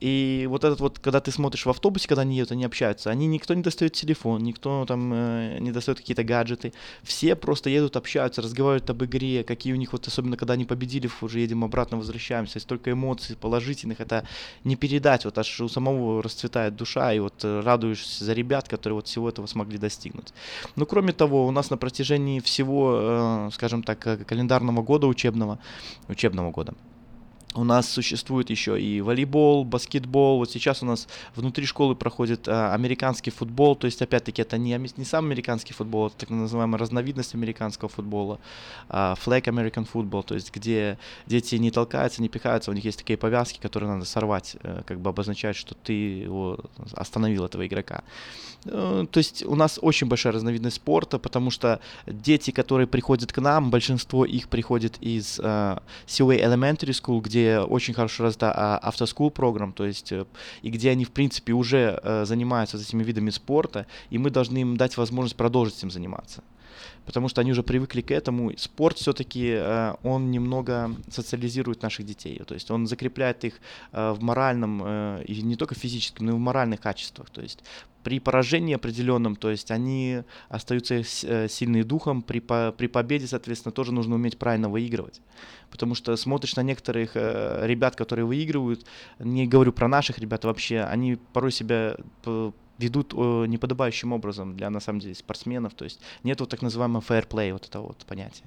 И 0.01 0.47
вот 0.49 0.63
этот 0.63 0.79
вот, 0.79 0.97
когда 0.97 1.19
ты 1.19 1.31
смотришь 1.31 1.65
в 1.65 1.69
автобусе, 1.69 2.07
когда 2.07 2.23
они 2.23 2.35
едут, 2.35 2.51
они 2.53 2.65
общаются, 2.65 3.11
они 3.11 3.27
никто 3.27 3.53
не 3.53 3.61
достает 3.61 3.93
телефон, 3.93 4.43
никто 4.43 4.83
там 4.87 5.11
э, 5.13 5.59
не 5.59 5.71
достает 5.71 5.99
какие-то 5.99 6.23
гаджеты. 6.23 6.73
Все 7.03 7.35
просто 7.35 7.69
едут, 7.69 7.95
общаются, 7.95 8.41
разговаривают 8.41 8.89
об 8.89 9.03
игре, 9.03 9.43
какие 9.43 9.73
у 9.73 9.75
них 9.75 9.93
вот, 9.93 10.07
особенно 10.07 10.37
когда 10.37 10.55
они 10.55 10.65
победили, 10.65 11.07
уже 11.21 11.39
едем 11.39 11.63
обратно, 11.63 11.97
возвращаемся. 11.97 12.59
Столько 12.59 12.91
эмоций 12.91 13.35
положительных, 13.35 14.01
это 14.01 14.27
не 14.63 14.75
передать. 14.75 15.23
Вот 15.25 15.37
аж 15.37 15.61
у 15.61 15.69
самого 15.69 16.23
расцветает 16.23 16.75
душа, 16.75 17.13
и 17.13 17.19
вот 17.19 17.43
э, 17.43 17.59
радуешься 17.59 18.25
за 18.25 18.33
ребят, 18.33 18.67
которые 18.67 18.95
вот 18.95 19.07
всего 19.07 19.29
этого 19.29 19.45
смогли 19.45 19.77
достигнуть. 19.77 20.33
Ну, 20.75 20.87
кроме 20.87 21.13
того, 21.13 21.45
у 21.45 21.51
нас 21.51 21.69
на 21.69 21.77
протяжении 21.77 22.39
всего, 22.39 22.99
э, 23.01 23.49
скажем 23.53 23.83
так, 23.83 24.07
э, 24.07 24.17
календарного 24.17 24.81
года 24.81 25.05
учебного, 25.05 25.59
учебного 26.07 26.49
года, 26.49 26.73
у 27.53 27.63
нас 27.63 27.89
существует 27.89 28.49
еще 28.49 28.81
и 28.81 29.01
волейбол, 29.01 29.65
баскетбол. 29.65 30.37
Вот 30.37 30.51
сейчас 30.51 30.81
у 30.83 30.85
нас 30.85 31.07
внутри 31.35 31.65
школы 31.65 31.95
проходит 31.95 32.47
а, 32.47 32.73
американский 32.73 33.31
футбол. 33.31 33.75
То 33.75 33.85
есть, 33.85 34.01
опять-таки, 34.01 34.41
это 34.41 34.57
не, 34.57 34.79
не 34.97 35.05
сам 35.05 35.25
американский 35.25 35.73
футбол, 35.73 36.07
это 36.07 36.17
так 36.17 36.29
называемая 36.29 36.79
разновидность 36.79 37.35
американского 37.35 37.89
футбола. 37.89 38.39
а, 38.89 39.15
flag 39.15 39.43
American 39.43 39.87
football, 39.91 40.23
то 40.23 40.35
есть 40.35 40.53
где 40.53 40.97
дети 41.27 41.55
не 41.55 41.71
толкаются, 41.71 42.21
не 42.21 42.29
пихаются, 42.29 42.71
у 42.71 42.73
них 42.73 42.85
есть 42.85 42.97
такие 42.97 43.17
повязки, 43.17 43.59
которые 43.59 43.89
надо 43.89 44.05
сорвать, 44.05 44.55
э, 44.63 44.83
как 44.85 44.99
бы 44.99 45.09
обозначают, 45.09 45.57
что 45.57 45.75
ты 45.75 45.93
его 45.93 46.59
остановил, 46.93 47.45
этого 47.45 47.65
игрока. 47.65 48.03
Э, 48.65 49.05
То 49.09 49.17
есть 49.17 49.43
у 49.45 49.55
нас 49.55 49.79
очень 49.81 50.07
большая 50.07 50.33
разновидность 50.33 50.77
спорта, 50.77 51.19
потому 51.19 51.51
что 51.51 51.79
дети, 52.05 52.51
которые 52.51 52.87
приходят 52.87 53.31
к 53.31 53.41
нам, 53.41 53.71
большинство 53.71 54.25
их 54.25 54.47
приходит 54.47 54.97
из 55.01 55.39
э, 55.39 55.77
COA 56.07 56.39
Elementary 56.41 56.91
School, 56.91 57.21
где 57.21 57.40
очень 57.49 57.93
хорошо 57.93 58.23
развита 58.23 58.51
а, 58.51 58.91
school 58.91 59.31
программ, 59.31 59.73
то 59.73 59.85
есть 59.85 60.11
э, 60.11 60.25
и 60.61 60.69
где 60.69 60.91
они 60.91 61.05
в 61.05 61.11
принципе 61.11 61.53
уже 61.53 61.99
э, 62.03 62.25
занимаются 62.25 62.77
этими 62.77 63.03
видами 63.03 63.29
спорта, 63.29 63.85
и 64.09 64.17
мы 64.17 64.29
должны 64.29 64.59
им 64.59 64.77
дать 64.77 64.97
возможность 64.97 65.35
продолжить 65.35 65.77
этим 65.77 65.91
заниматься. 65.91 66.43
Потому 67.05 67.29
что 67.29 67.41
они 67.41 67.51
уже 67.51 67.63
привыкли 67.63 68.01
к 68.01 68.11
этому. 68.11 68.55
Спорт 68.57 68.97
все-таки, 68.97 69.53
э, 69.55 69.95
он 70.03 70.29
немного 70.29 70.95
социализирует 71.09 71.81
наших 71.81 72.05
детей. 72.05 72.39
То 72.45 72.53
есть 72.53 72.69
он 72.69 72.87
закрепляет 72.87 73.43
их 73.43 73.55
э, 73.91 74.11
в 74.11 74.21
моральном, 74.21 74.81
э, 74.85 75.23
и 75.25 75.41
не 75.41 75.55
только 75.55 75.75
физическом, 75.75 76.27
но 76.27 76.31
и 76.33 76.35
в 76.35 76.39
моральных 76.39 76.79
качествах. 76.79 77.29
То 77.31 77.41
есть 77.41 77.63
при 78.03 78.19
поражении 78.19 78.75
определенном, 78.75 79.35
то 79.35 79.49
есть 79.49 79.71
они 79.71 80.23
остаются 80.49 81.03
сильные 81.03 81.83
духом, 81.83 82.21
при, 82.21 82.39
по- 82.39 82.73
при 82.75 82.87
победе, 82.87 83.27
соответственно, 83.27 83.71
тоже 83.71 83.91
нужно 83.93 84.15
уметь 84.15 84.37
правильно 84.37 84.69
выигрывать. 84.69 85.21
Потому 85.69 85.95
что 85.95 86.15
смотришь 86.15 86.55
на 86.55 86.61
некоторых 86.63 87.15
ребят, 87.15 87.95
которые 87.95 88.25
выигрывают, 88.25 88.85
не 89.19 89.45
говорю 89.47 89.71
про 89.71 89.87
наших 89.87 90.17
ребят 90.17 90.45
вообще, 90.45 90.81
они 90.81 91.17
порой 91.33 91.51
себя 91.51 91.95
ведут 92.81 93.13
э, 93.15 93.45
неподобающим 93.47 94.13
образом 94.13 94.55
для, 94.55 94.69
на 94.69 94.79
самом 94.79 94.99
деле, 94.99 95.15
спортсменов. 95.15 95.73
То 95.73 95.85
есть 95.85 95.99
нет 96.23 96.39
вот 96.39 96.49
так 96.49 96.61
называемого 96.61 97.01
play, 97.01 97.53
вот 97.53 97.65
этого 97.67 97.87
вот 97.87 97.97
понятия. 98.07 98.43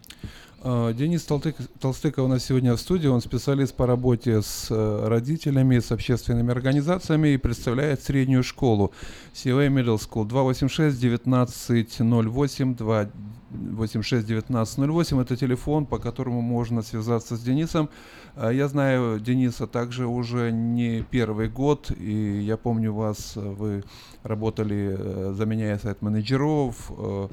А, 0.63 0.93
Денис 0.93 1.23
Толтык, 1.25 1.57
Толстыка 1.79 2.21
у 2.21 2.29
нас 2.29 2.45
сегодня 2.45 2.75
в 2.75 2.81
студии. 2.81 3.07
Он 3.07 3.21
специалист 3.21 3.75
по 3.75 3.87
работе 3.87 4.43
с 4.43 4.69
э, 4.71 5.09
родителями, 5.09 5.79
с 5.79 5.93
общественными 5.93 6.51
организациями 6.51 7.29
и 7.29 7.37
представляет 7.37 8.03
среднюю 8.03 8.43
школу 8.43 8.93
COA 9.35 9.69
Middle 9.69 9.99
School 9.99 10.27
286 10.27 10.97
1908 10.97 12.75
286 12.77 13.15
1908 13.55 15.21
это 15.21 15.37
телефон, 15.37 15.87
по 15.87 15.99
которому 15.99 16.41
можно 16.41 16.83
связаться 16.83 17.37
с 17.37 17.41
Денисом. 17.41 17.89
А, 18.37 18.51
Я 18.51 18.69
знаю 18.69 19.21
Дениса 19.21 19.67
также 19.67 20.07
уже 20.07 20.51
не 20.53 21.03
первый 21.03 21.49
год, 21.49 21.91
и 21.97 22.41
я 22.41 22.57
помню 22.57 22.93
вас, 22.93 23.37
вы 23.37 23.85
работали, 24.23 24.97
э, 24.99 25.35
заменяя 25.37 25.79
сайт-менеджеров, 25.79 26.91
э, 26.91 27.29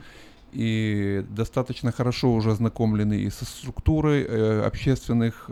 и 0.53 1.25
достаточно 1.29 1.91
хорошо 1.91 2.33
уже 2.33 2.51
ознакомлены 2.51 3.13
и 3.13 3.29
со 3.29 3.45
структурой 3.45 4.23
э, 4.23 4.63
общественных 4.65 5.49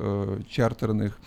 чартерных 0.49 1.19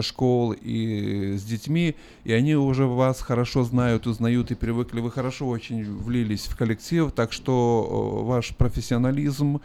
школ 0.00 0.52
и 0.52 1.36
с 1.36 1.42
детьми, 1.42 1.96
и 2.24 2.32
они 2.32 2.54
уже 2.54 2.86
вас 2.86 3.20
хорошо 3.20 3.64
знают, 3.64 4.06
узнают 4.06 4.50
и 4.50 4.54
привыкли. 4.54 5.00
Вы 5.00 5.10
хорошо 5.10 5.48
очень 5.48 5.84
влились 5.84 6.46
в 6.46 6.56
коллектив, 6.56 7.12
так 7.12 7.32
что 7.32 8.20
э, 8.22 8.24
ваш 8.26 8.54
профессионализм, 8.56 9.60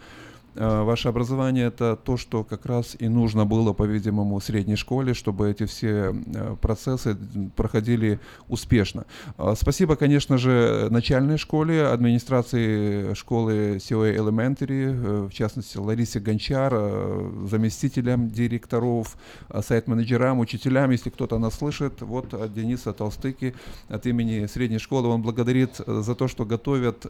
ваше 0.56 1.10
образование 1.10 1.68
это 1.68 1.96
то, 1.96 2.18
что 2.18 2.44
как 2.44 2.66
раз 2.66 2.96
и 2.98 3.08
нужно 3.08 3.46
было, 3.46 3.74
по-видимому, 3.74 4.40
средней 4.40 4.76
школе, 4.76 5.14
чтобы 5.14 5.50
эти 5.50 5.66
все 5.66 6.14
э, 6.14 6.56
процессы 6.62 7.18
проходили 7.56 8.20
успешно. 8.48 9.06
А, 9.38 9.56
Спасибо, 9.56 9.96
конечно 9.96 10.38
же, 10.38 10.88
начальной 10.92 11.38
школе, 11.38 11.88
администрации 11.88 13.14
школы 13.14 13.78
COA 13.78 14.16
Elementary, 14.16 14.94
э, 14.94 15.28
в 15.28 15.34
частности, 15.34 15.78
Ларисе 15.78 16.20
Гончар, 16.20 16.74
э, 16.76 17.48
заместителям 17.50 18.30
директоров, 18.30 19.18
сайт-менеджерам, 19.62 20.40
учителям, 20.40 20.92
если 20.92 21.10
кто-то 21.10 21.40
нас 21.40 21.56
слышит. 21.56 22.02
Вот 22.02 22.34
от 22.34 22.54
Дениса 22.54 22.94
Толстыки 22.94 23.56
от 23.90 24.06
имени 24.06 24.46
средней 24.46 24.80
школы 24.80 25.10
он 25.10 25.22
благодарит 25.22 25.82
за 25.86 26.16
то, 26.16 26.28
что 26.28 26.46
готовят 26.46 27.06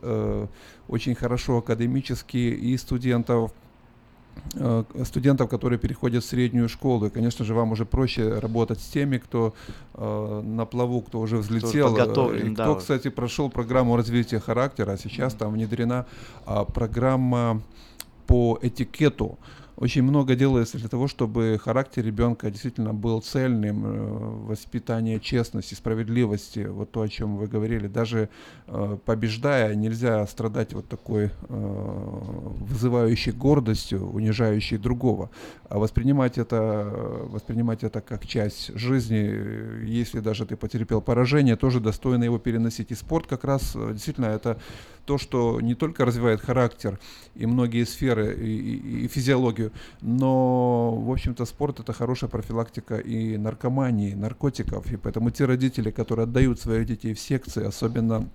очень 0.87 1.15
хорошо 1.15 1.57
академически 1.57 2.37
и 2.37 2.77
студентов, 2.77 3.34
э, 4.53 4.83
студентов, 5.03 5.49
которые 5.49 5.79
переходят 5.79 6.23
в 6.23 6.27
среднюю 6.27 6.69
школу. 6.69 7.07
И, 7.07 7.09
конечно 7.09 7.45
же, 7.45 7.53
вам 7.53 7.71
уже 7.71 7.85
проще 7.85 8.39
работать 8.39 8.79
с 8.79 8.85
теми, 8.85 9.17
кто 9.17 9.53
э, 9.93 10.41
на 10.43 10.65
плаву, 10.65 11.01
кто 11.01 11.19
уже 11.19 11.37
взлетел, 11.37 11.87
э, 11.87 11.97
подготовлен, 11.97 12.53
и 12.53 12.55
да, 12.55 12.63
кто, 12.63 12.73
вот. 12.73 12.81
кстати, 12.81 13.09
прошел 13.09 13.49
программу 13.49 13.95
развития 13.95 14.39
характера, 14.39 14.91
а 14.91 14.97
сейчас 14.97 15.33
там 15.33 15.53
внедрена 15.53 16.05
а, 16.45 16.65
программа 16.65 17.61
по 18.27 18.59
этикету. 18.61 19.37
Очень 19.77 20.03
много 20.03 20.35
делается 20.35 20.77
для 20.77 20.87
того, 20.87 21.09
чтобы 21.09 21.59
характер 21.61 22.05
ребенка 22.05 22.49
действительно 22.49 22.93
был 22.93 23.21
цельным, 23.21 23.85
э, 23.85 24.47
воспитание 24.47 25.19
честности, 25.19 25.73
справедливости, 25.73 26.59
вот 26.59 26.91
то, 26.91 27.01
о 27.01 27.09
чем 27.09 27.35
вы 27.35 27.47
говорили. 27.47 27.87
Даже 27.87 28.29
э, 28.67 28.97
побеждая, 29.03 29.75
нельзя 29.75 30.25
страдать 30.27 30.73
вот 30.73 30.87
такой 30.87 31.25
э, 31.25 31.29
вызывающей 31.49 33.33
гордостью, 33.33 34.09
унижающей 34.09 34.77
другого, 34.77 35.29
а 35.67 35.77
воспринимать 35.77 36.37
это, 36.37 36.89
воспринимать 37.25 37.83
это 37.83 37.99
как 37.99 38.25
часть 38.25 38.73
жизни, 38.77 39.85
если 39.85 40.21
даже 40.21 40.45
ты 40.45 40.55
потерпел 40.55 41.01
поражение, 41.01 41.57
тоже 41.57 41.81
достойно 41.81 42.23
его 42.23 42.39
переносить. 42.39 42.91
И 42.91 42.95
спорт 42.95 43.27
как 43.27 43.43
раз 43.43 43.75
действительно 43.75 44.27
это 44.27 44.57
то, 45.05 45.17
что 45.17 45.61
не 45.61 45.75
только 45.75 46.05
развивает 46.05 46.41
характер 46.41 46.99
и 47.35 47.45
многие 47.45 47.85
сферы, 47.85 48.35
и, 48.35 49.03
и- 49.03 49.07
физиологию, 49.07 49.71
но, 50.01 50.95
в 50.95 51.11
общем-то, 51.11 51.45
спорт 51.45 51.79
это 51.79 51.93
хорошая 51.93 52.29
профилактика 52.29 52.97
и 52.97 53.37
наркомании, 53.37 54.13
наркотиков. 54.13 54.91
И 54.91 54.97
поэтому 54.97 55.31
те 55.31 55.45
родители, 55.45 55.91
которые 55.91 56.23
отдают 56.23 56.59
своих 56.59 56.85
детей 56.85 57.13
в 57.13 57.19
секции, 57.19 57.65
особенно 57.65 58.27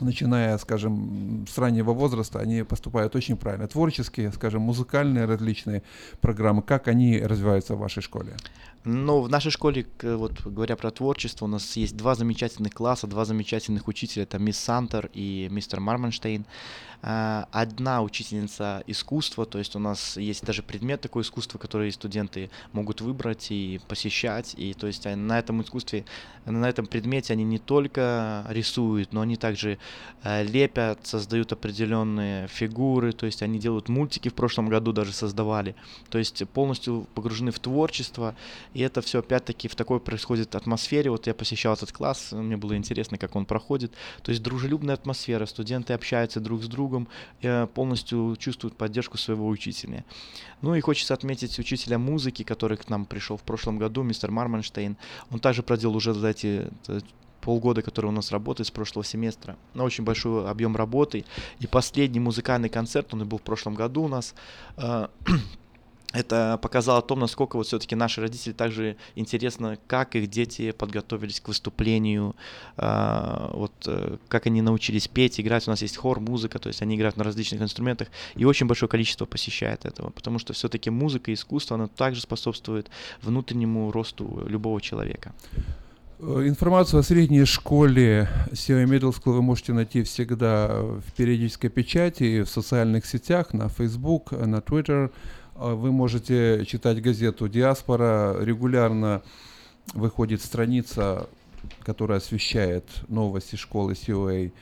начиная, 0.00 0.58
скажем, 0.58 1.46
с 1.48 1.56
раннего 1.58 1.92
возраста, 1.92 2.40
они 2.40 2.62
поступают 2.64 3.14
очень 3.14 3.36
правильно. 3.36 3.68
Творческие, 3.68 4.32
скажем, 4.32 4.62
музыкальные 4.62 5.24
различные 5.24 5.82
программы, 6.20 6.62
как 6.62 6.88
они 6.88 7.18
развиваются 7.18 7.74
в 7.74 7.78
вашей 7.78 8.02
школе? 8.02 8.34
Но 8.84 9.22
в 9.22 9.30
нашей 9.30 9.50
школе, 9.50 9.86
вот 10.02 10.42
говоря 10.44 10.76
про 10.76 10.90
творчество, 10.90 11.46
у 11.46 11.48
нас 11.48 11.74
есть 11.76 11.96
два 11.96 12.14
замечательных 12.14 12.74
класса, 12.74 13.06
два 13.06 13.24
замечательных 13.24 13.88
учителя. 13.88 14.24
Это 14.24 14.38
мисс 14.38 14.58
Сантер 14.58 15.10
и 15.14 15.48
мистер 15.50 15.80
Марманштейн. 15.80 16.44
А, 17.06 17.48
Одна 17.52 18.02
учительница 18.02 18.82
искусства, 18.86 19.44
то 19.44 19.58
есть 19.58 19.76
у 19.76 19.78
нас 19.78 20.16
есть 20.16 20.42
даже 20.42 20.62
предмет 20.62 21.02
такое 21.02 21.22
искусство, 21.22 21.58
который 21.58 21.92
студенты 21.92 22.50
могут 22.72 23.02
выбрать 23.02 23.50
и 23.50 23.78
посещать. 23.88 24.54
И 24.56 24.72
то 24.72 24.86
есть 24.86 25.04
на 25.04 25.38
этом 25.38 25.60
искусстве, 25.60 26.06
на 26.46 26.66
этом 26.66 26.86
предмете 26.86 27.34
они 27.34 27.44
не 27.44 27.58
только 27.58 28.46
рисуют, 28.48 29.12
но 29.12 29.20
они 29.20 29.36
также 29.36 29.78
э, 30.22 30.44
лепят, 30.44 31.06
создают 31.06 31.52
определенные 31.52 32.48
фигуры, 32.48 33.12
то 33.12 33.26
есть 33.26 33.42
они 33.42 33.58
делают 33.58 33.90
мультики 33.90 34.30
в 34.30 34.34
прошлом 34.34 34.70
году 34.70 34.92
даже 34.92 35.12
создавали. 35.12 35.76
То 36.08 36.16
есть 36.16 36.46
полностью 36.48 37.06
погружены 37.14 37.50
в 37.50 37.58
творчество, 37.58 38.34
и 38.74 38.80
это 38.80 39.00
все 39.00 39.20
опять-таки 39.20 39.68
в 39.68 39.74
такой 39.74 40.00
происходит 40.00 40.54
атмосфере. 40.54 41.10
Вот 41.10 41.26
я 41.26 41.34
посещал 41.34 41.74
этот 41.74 41.92
класс, 41.92 42.32
мне 42.32 42.56
было 42.56 42.76
интересно, 42.76 43.18
как 43.18 43.36
он 43.36 43.46
проходит. 43.46 43.92
То 44.22 44.30
есть 44.30 44.42
дружелюбная 44.42 44.94
атмосфера, 44.94 45.46
студенты 45.46 45.92
общаются 45.92 46.40
друг 46.40 46.62
с 46.62 46.66
другом, 46.66 47.08
э, 47.40 47.66
полностью 47.66 48.36
чувствуют 48.38 48.76
поддержку 48.76 49.16
своего 49.16 49.48
учителя. 49.48 50.04
Ну 50.60 50.74
и 50.74 50.80
хочется 50.80 51.14
отметить 51.14 51.58
учителя 51.58 51.98
музыки, 51.98 52.42
который 52.42 52.76
к 52.76 52.88
нам 52.88 53.06
пришел 53.06 53.36
в 53.36 53.42
прошлом 53.42 53.78
году, 53.78 54.02
мистер 54.02 54.30
Марманштейн. 54.30 54.96
Он 55.30 55.38
также 55.38 55.62
проделал 55.62 55.96
уже 55.96 56.12
за 56.12 56.28
эти 56.28 56.68
полгода, 57.44 57.82
который 57.82 58.06
у 58.06 58.10
нас 58.10 58.32
работает 58.32 58.66
с 58.66 58.70
прошлого 58.70 59.04
семестра, 59.04 59.56
на 59.74 59.84
очень 59.84 60.04
большой 60.04 60.48
объем 60.48 60.76
работы. 60.76 61.24
И 61.60 61.66
последний 61.66 62.20
музыкальный 62.20 62.70
концерт, 62.70 63.12
он 63.12 63.22
и 63.22 63.24
был 63.24 63.38
в 63.38 63.42
прошлом 63.42 63.74
году 63.74 64.04
у 64.04 64.08
нас, 64.08 64.34
э, 64.76 65.08
это 66.14 66.58
показало 66.62 67.00
о 67.00 67.02
том, 67.02 67.18
насколько 67.18 67.56
вот 67.56 67.66
все-таки 67.66 67.96
наши 67.96 68.20
родители 68.20 68.52
также 68.52 68.96
интересно, 69.16 69.76
как 69.88 70.14
их 70.14 70.30
дети 70.30 70.70
подготовились 70.70 71.40
к 71.40 71.48
выступлению, 71.48 72.36
а, 72.76 73.50
вот 73.52 73.72
э, 73.86 74.16
как 74.28 74.46
они 74.46 74.62
научились 74.62 75.08
петь, 75.08 75.40
играть. 75.40 75.66
У 75.66 75.70
нас 75.70 75.82
есть 75.82 75.96
хор, 75.96 76.20
музыка, 76.20 76.60
то 76.60 76.68
есть 76.68 76.82
они 76.82 76.94
играют 76.94 77.16
на 77.16 77.24
различных 77.24 77.60
инструментах, 77.60 78.08
и 78.36 78.44
очень 78.44 78.66
большое 78.66 78.88
количество 78.88 79.26
посещает 79.26 79.84
этого, 79.84 80.10
потому 80.10 80.38
что 80.38 80.52
все-таки 80.52 80.88
музыка 80.88 81.32
и 81.32 81.34
искусство, 81.34 81.74
оно 81.74 81.88
также 81.88 82.20
способствует 82.20 82.90
внутреннему 83.20 83.90
росту 83.90 84.44
любого 84.46 84.80
человека. 84.80 85.34
Э, 86.20 86.44
Информацию 86.46 87.00
о 87.00 87.02
средней 87.02 87.44
школе 87.44 88.28
COA 88.52 88.84
Middle 88.86 89.14
вы 89.24 89.42
можете 89.42 89.72
найти 89.72 90.04
всегда 90.04 90.80
в 90.80 91.12
периодической 91.16 91.70
печати, 91.70 92.42
в 92.42 92.48
социальных 92.48 93.04
сетях, 93.04 93.52
на 93.52 93.68
Facebook, 93.68 94.30
на 94.30 94.56
Twitter. 94.60 95.10
Э, 95.56 95.74
Вы 95.74 95.92
можете 95.92 96.64
читать 96.66 97.00
газету 97.00 97.48
«Диаспора». 97.48 98.36
Регулярно 98.40 99.22
выходит 99.92 100.42
страница, 100.42 101.28
которая 101.82 102.18
освещает 102.18 102.84
новости 103.08 103.56
школы 103.56 103.92
COA 103.92 104.52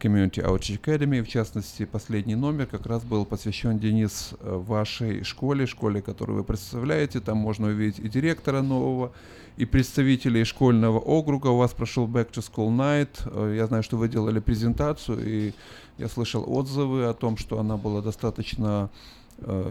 Community 0.00 0.44
Outreach 0.44 0.80
Academy. 0.80 1.22
В 1.22 1.28
частности, 1.28 1.84
последний 1.84 2.36
номер 2.36 2.66
как 2.66 2.86
раз 2.86 3.02
был 3.02 3.24
посвящен, 3.24 3.78
Денис, 3.78 4.34
вашей 4.40 5.24
школе, 5.24 5.66
школе, 5.66 6.00
которую 6.00 6.38
вы 6.38 6.44
представляете. 6.44 7.20
Там 7.20 7.38
можно 7.38 7.66
увидеть 7.66 7.98
и 7.98 8.08
директора 8.08 8.62
нового, 8.62 9.12
и 9.56 9.64
представителей 9.64 10.44
школьного 10.44 11.00
округа. 11.00 11.48
У 11.48 11.56
вас 11.56 11.72
прошел 11.72 12.06
Back 12.06 12.30
to 12.30 12.40
School 12.40 12.70
Night. 12.70 13.54
Я 13.56 13.66
знаю, 13.66 13.82
что 13.82 13.96
вы 13.96 14.08
делали 14.08 14.38
презентацию, 14.38 15.18
и 15.26 15.52
я 15.98 16.08
слышал 16.08 16.44
отзывы 16.46 17.06
о 17.06 17.14
том, 17.14 17.36
что 17.36 17.58
она 17.58 17.76
была 17.76 18.00
достаточно 18.00 18.88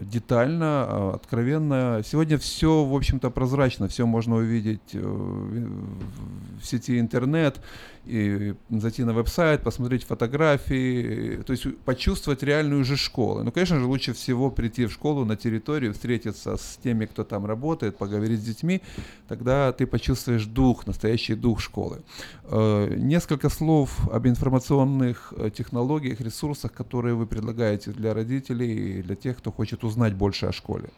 детально, 0.02 0.86
э, 0.88 1.10
откровенно. 1.14 2.02
Сегодня 2.04 2.38
все, 2.38 2.84
в 2.84 2.94
общем-то, 2.94 3.30
прозрачно, 3.30 3.88
все 3.88 4.06
можно 4.06 4.36
увидеть 4.36 4.94
э, 4.94 4.98
в 4.98 6.64
сети 6.64 6.98
интернет, 6.98 7.60
и 8.08 8.54
зайти 8.70 9.04
на 9.04 9.12
веб-сайт, 9.12 9.62
посмотреть 9.62 10.04
фотографии, 10.04 11.42
то 11.46 11.52
есть 11.52 11.66
почувствовать 11.84 12.42
реальную 12.42 12.84
же 12.84 12.96
школу. 12.96 13.42
Ну, 13.42 13.52
конечно 13.52 13.78
же, 13.78 13.84
лучше 13.84 14.14
всего 14.14 14.50
прийти 14.50 14.86
в 14.86 14.92
школу 14.92 15.26
на 15.26 15.36
территорию, 15.36 15.92
встретиться 15.92 16.56
с 16.56 16.78
теми, 16.82 17.04
кто 17.04 17.22
там 17.22 17.44
работает, 17.44 17.98
поговорить 17.98 18.40
с 18.40 18.44
детьми, 18.44 18.80
тогда 19.28 19.72
ты 19.72 19.86
почувствуешь 19.86 20.46
дух, 20.46 20.86
настоящий 20.86 21.34
дух 21.34 21.60
школы. 21.60 22.02
Э, 22.44 22.94
Несколько 22.96 23.50
слов 23.50 24.08
об 24.10 24.26
информационных 24.26 25.34
э, 25.36 25.50
технологиях, 25.50 26.20
ресурсах, 26.20 26.72
которые 26.72 27.14
вы 27.14 27.26
предлагаете 27.26 27.90
для 27.90 28.14
родителей 28.14 29.00
и 29.00 29.02
для 29.02 29.16
тех, 29.16 29.36
кто 29.36 29.52
хочет 29.58 29.82
узнать 29.82 30.14
больше 30.14 30.46
о 30.46 30.52
школе. 30.52 30.90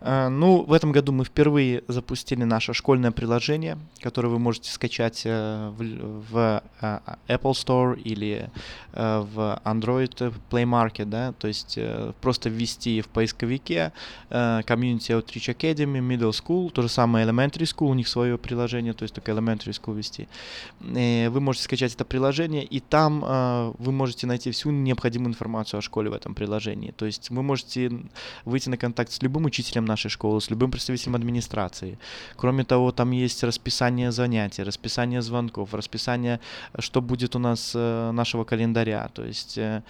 А, 0.00 0.28
Ну, 0.28 0.62
в 0.62 0.72
этом 0.72 0.92
году 0.92 1.12
мы 1.12 1.24
впервые 1.24 1.82
запустили 1.88 2.44
наше 2.44 2.74
школьное 2.74 3.12
приложение, 3.12 3.78
которое 4.00 4.28
вы 4.28 4.38
можете 4.38 4.70
скачать 4.70 5.22
э, 5.24 5.72
в, 5.76 6.30
в, 6.30 6.62
э, 6.80 6.98
Apple 7.28 7.52
Store 7.52 7.98
или 7.98 8.50
э, 8.92 9.18
в 9.20 9.60
Android 9.64 10.34
Play 10.50 10.64
Market, 10.64 11.06
да, 11.06 11.32
то 11.32 11.48
есть 11.48 11.78
просто 12.20 12.50
ввести 12.50 13.00
в 13.00 13.08
поисковике 13.08 13.92
Community 14.30 15.12
Outreach 15.18 15.56
Academy, 15.56 16.00
Middle 16.00 16.30
School, 16.30 16.70
то 16.70 16.82
же 16.82 16.88
самое 16.88 17.26
Elementary 17.26 17.64
School, 17.64 17.88
у 17.88 17.94
них 17.94 18.08
свое 18.08 18.36
приложение, 18.36 18.92
то 18.92 19.04
есть 19.04 19.14
только 19.14 19.32
Elementary 19.32 19.72
School 19.72 19.96
ввести. 19.96 20.28
Э, 20.80 21.30
Вы 21.30 21.40
можете 21.40 21.64
скачать 21.64 21.94
это 21.94 22.04
приложение, 22.04 22.64
и 22.64 22.80
там 22.80 23.20
вы 23.78 23.92
можете 23.92 24.26
найти 24.26 24.50
всю 24.50 24.70
необходимую 24.70 25.30
информацию 25.30 25.78
о 25.78 25.82
школе 25.82 26.10
в 26.10 26.12
этом 26.12 26.34
приложении. 26.34 26.90
То 26.90 27.06
есть 27.06 27.30
вы 27.30 27.42
можете 27.42 27.90
выйти 28.44 28.68
на 28.68 28.76
контакт 28.76 29.10
с 29.10 29.22
любым 29.22 29.44
учителем 29.46 29.85
нашей 29.86 30.10
школы, 30.10 30.40
с 30.40 30.50
любым 30.50 30.70
представителем 30.70 31.14
администрации. 31.14 31.98
Кроме 32.36 32.64
того, 32.64 32.92
там 32.92 33.10
есть 33.10 33.44
расписание 33.44 34.12
занятий, 34.12 34.62
расписание 34.62 35.22
звонков, 35.22 35.74
расписание, 35.74 36.40
э, 36.72 36.80
что 36.80 37.00
будет 37.00 37.36
у 37.36 37.38
нас 37.38 37.72
э, 37.74 38.10
нашего 38.12 38.44
календаря. 38.44 39.08
То 39.14 39.24
есть 39.24 39.58
э, 39.58 39.82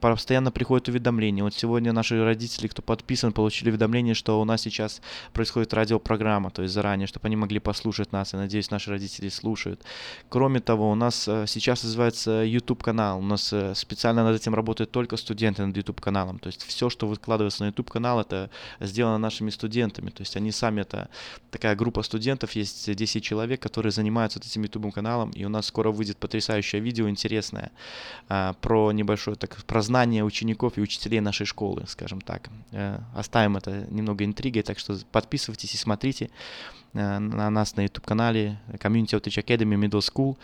постоянно 0.00 0.50
приходят 0.50 0.88
уведомления. 0.88 1.44
Вот 1.44 1.54
сегодня 1.54 1.92
наши 1.92 2.22
родители, 2.24 2.68
кто 2.68 2.82
подписан, 2.82 3.32
получили 3.32 3.70
уведомление, 3.70 4.14
что 4.14 4.40
у 4.40 4.44
нас 4.44 4.62
сейчас 4.62 5.00
происходит 5.32 5.74
радиопрограмма, 5.74 6.50
то 6.50 6.62
есть 6.62 6.74
заранее, 6.74 7.06
чтобы 7.06 7.26
они 7.26 7.36
могли 7.36 7.58
послушать 7.58 8.12
нас. 8.12 8.34
И 8.34 8.36
надеюсь, 8.36 8.70
наши 8.70 8.90
родители 8.90 9.28
слушают. 9.28 9.82
Кроме 10.28 10.60
того, 10.60 10.90
у 10.90 10.94
нас 10.94 11.28
сейчас 11.46 11.82
называется 11.82 12.42
YouTube 12.44 12.82
канал. 12.82 13.18
У 13.18 13.22
нас 13.22 13.54
специально 13.74 14.24
над 14.24 14.36
этим 14.36 14.54
работают 14.54 14.90
только 14.90 15.16
студенты 15.16 15.64
над 15.64 15.76
YouTube 15.76 16.00
каналом. 16.00 16.38
То 16.38 16.48
есть 16.48 16.62
все, 16.64 16.90
что 16.90 17.06
выкладывается 17.06 17.62
на 17.62 17.68
YouTube 17.68 17.90
канал, 17.90 18.20
это 18.20 18.50
сделано 18.80 19.18
нашими 19.18 19.39
студентами. 19.48 20.10
То 20.10 20.20
есть 20.20 20.36
они 20.36 20.52
сами 20.52 20.82
это 20.82 21.08
такая 21.50 21.74
группа 21.74 22.02
студентов, 22.02 22.52
есть 22.52 22.94
10 22.94 23.24
человек, 23.24 23.62
которые 23.62 23.92
занимаются 23.92 24.38
вот 24.38 24.46
этим 24.46 24.62
YouTube 24.62 24.92
каналом. 24.92 25.30
И 25.30 25.44
у 25.46 25.48
нас 25.48 25.66
скоро 25.66 25.90
выйдет 25.90 26.18
потрясающее 26.18 26.82
видео 26.82 27.08
интересное 27.08 27.70
а, 28.28 28.52
про 28.60 28.92
небольшое 28.92 29.36
так 29.36 29.64
про 29.64 29.80
знание 29.80 30.22
учеников 30.24 30.76
и 30.76 30.82
учителей 30.82 31.20
нашей 31.20 31.46
школы, 31.46 31.84
скажем 31.86 32.20
так. 32.20 32.50
Э, 32.72 32.98
Оставим 33.14 33.56
это 33.56 33.86
немного 33.90 34.24
интригой, 34.24 34.62
так 34.62 34.78
что 34.78 34.98
подписывайтесь 35.10 35.74
и 35.74 35.78
смотрите 35.78 36.30
на 36.92 37.50
нас 37.50 37.76
на 37.76 37.82
YouTube-канале 37.82 38.58
Community 38.72 39.20
Outreach 39.20 39.44
Academy 39.44 39.76
Middle 39.76 40.00
School. 40.00 40.36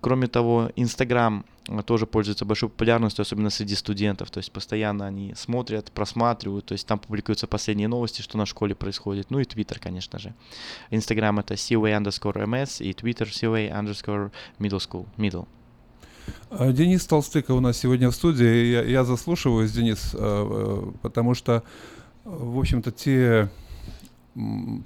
Кроме 0.00 0.28
того, 0.28 0.70
Instagram 0.76 1.44
э, 1.68 1.82
тоже 1.82 2.06
пользуется 2.06 2.44
большой 2.44 2.70
популярностью, 2.70 3.22
особенно 3.22 3.50
среди 3.50 3.74
студентов. 3.74 4.30
То 4.30 4.38
есть 4.38 4.50
постоянно 4.50 5.06
они 5.06 5.34
смотрят, 5.34 5.92
просматривают, 5.92 6.66
то 6.66 6.72
есть 6.72 6.86
там 6.86 6.98
публикуются 6.98 7.46
последние 7.46 7.88
новости, 7.88 8.22
что 8.22 8.38
на 8.38 8.46
школе 8.46 8.74
происходит. 8.74 9.30
Ну 9.30 9.40
и 9.40 9.44
Twitter, 9.44 9.78
конечно 9.78 10.18
же. 10.18 10.34
Instagram 10.90 11.40
это 11.40 11.54
COA 11.54 12.02
underscore 12.02 12.44
MS 12.44 12.82
и 12.82 12.92
Twitter 12.92 13.28
COA 13.28 13.70
underscore 13.70 14.30
middle 14.58 14.78
school. 14.78 15.06
Middle. 15.18 15.46
А, 16.50 16.72
Денис 16.72 17.04
Толстыков 17.06 17.56
у 17.56 17.60
нас 17.60 17.76
сегодня 17.76 18.10
в 18.10 18.14
студии. 18.14 18.72
Я, 18.72 18.82
я 18.82 19.04
заслушиваюсь, 19.04 19.72
Денис, 19.72 20.14
э, 20.14 20.18
э, 20.18 20.92
потому 21.02 21.34
что, 21.34 21.52
э, 21.52 21.62
в 22.24 22.58
общем-то, 22.58 22.90
те 22.90 23.50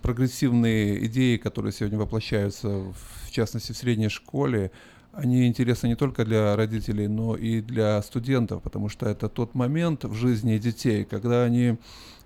прогрессивные 0.02 1.04
идеи, 1.06 1.36
которые 1.36 1.72
сегодня 1.72 1.98
воплощаются, 1.98 2.68
в 2.68 3.30
частности, 3.30 3.72
в 3.72 3.76
средней 3.76 4.08
школе, 4.08 4.70
они 5.12 5.46
интересны 5.46 5.88
не 5.88 5.96
только 5.96 6.24
для 6.24 6.56
родителей, 6.56 7.06
но 7.06 7.36
и 7.36 7.60
для 7.60 8.02
студентов, 8.02 8.62
потому 8.62 8.88
что 8.88 9.06
это 9.06 9.28
тот 9.28 9.54
момент 9.54 10.04
в 10.04 10.14
жизни 10.14 10.58
детей, 10.58 11.04
когда 11.04 11.44
они 11.44 11.76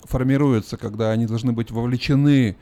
формируются, 0.05 0.77
когда 0.77 1.11
они 1.11 1.27
должны 1.27 1.53
быть 1.53 1.71
вовлечены 1.71 2.57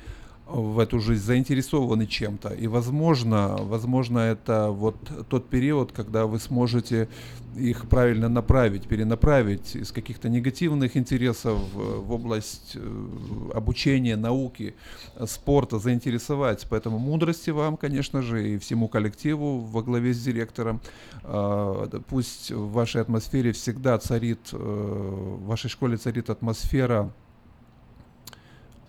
в 0.46 0.78
эту 0.78 1.00
жизнь, 1.00 1.24
заинтересованы 1.24 2.06
чем-то. 2.06 2.50
И, 2.50 2.68
возможно, 2.68 3.56
возможно, 3.60 4.20
это 4.20 4.70
вот 4.70 4.96
тот 5.28 5.48
период, 5.48 5.92
когда 5.92 6.26
вы 6.26 6.38
сможете 6.38 7.08
их 7.56 7.88
правильно 7.88 8.28
направить, 8.28 8.86
перенаправить 8.86 9.74
из 9.74 9.90
каких-то 9.90 10.28
негативных 10.28 10.96
интересов 10.96 11.58
э, 11.74 11.78
в 11.78 12.12
область 12.12 12.72
э, 12.74 13.50
обучения, 13.54 14.16
науки, 14.16 14.74
спорта, 15.26 15.78
заинтересовать. 15.78 16.66
Поэтому 16.68 16.98
мудрости 16.98 17.50
вам, 17.50 17.76
конечно 17.76 18.22
же, 18.22 18.54
и 18.54 18.58
всему 18.58 18.88
коллективу 18.88 19.58
во 19.58 19.82
главе 19.82 20.12
с 20.12 20.22
директором. 20.22 20.80
А, 21.24 21.88
Пусть 22.08 22.52
в 22.52 22.72
вашей 22.72 23.00
атмосфере 23.00 23.52
всегда 23.52 23.98
царит, 23.98 24.50
э, 24.52 24.56
в 24.56 25.46
вашей 25.46 25.70
школе 25.70 25.96
царит 25.96 26.30
атмосфера 26.30 27.10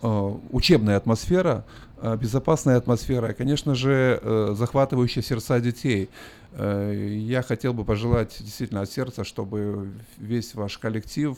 учебная 0.02 0.96
атмосфера, 0.96 1.64
э, 2.00 2.16
безопасная 2.16 2.76
атмосфера 2.76 3.30
и, 3.30 3.34
конечно 3.34 3.74
же, 3.74 4.20
э, 4.22 4.54
захватывающая 4.56 5.22
сердца 5.22 5.60
детей. 5.60 6.08
Э, 6.52 7.16
Я 7.18 7.42
хотел 7.42 7.74
бы 7.74 7.84
пожелать 7.84 8.36
действительно 8.40 8.82
от 8.82 8.90
сердца, 8.90 9.24
чтобы 9.24 9.92
весь 10.18 10.54
ваш 10.54 10.78
коллектив 10.78 11.36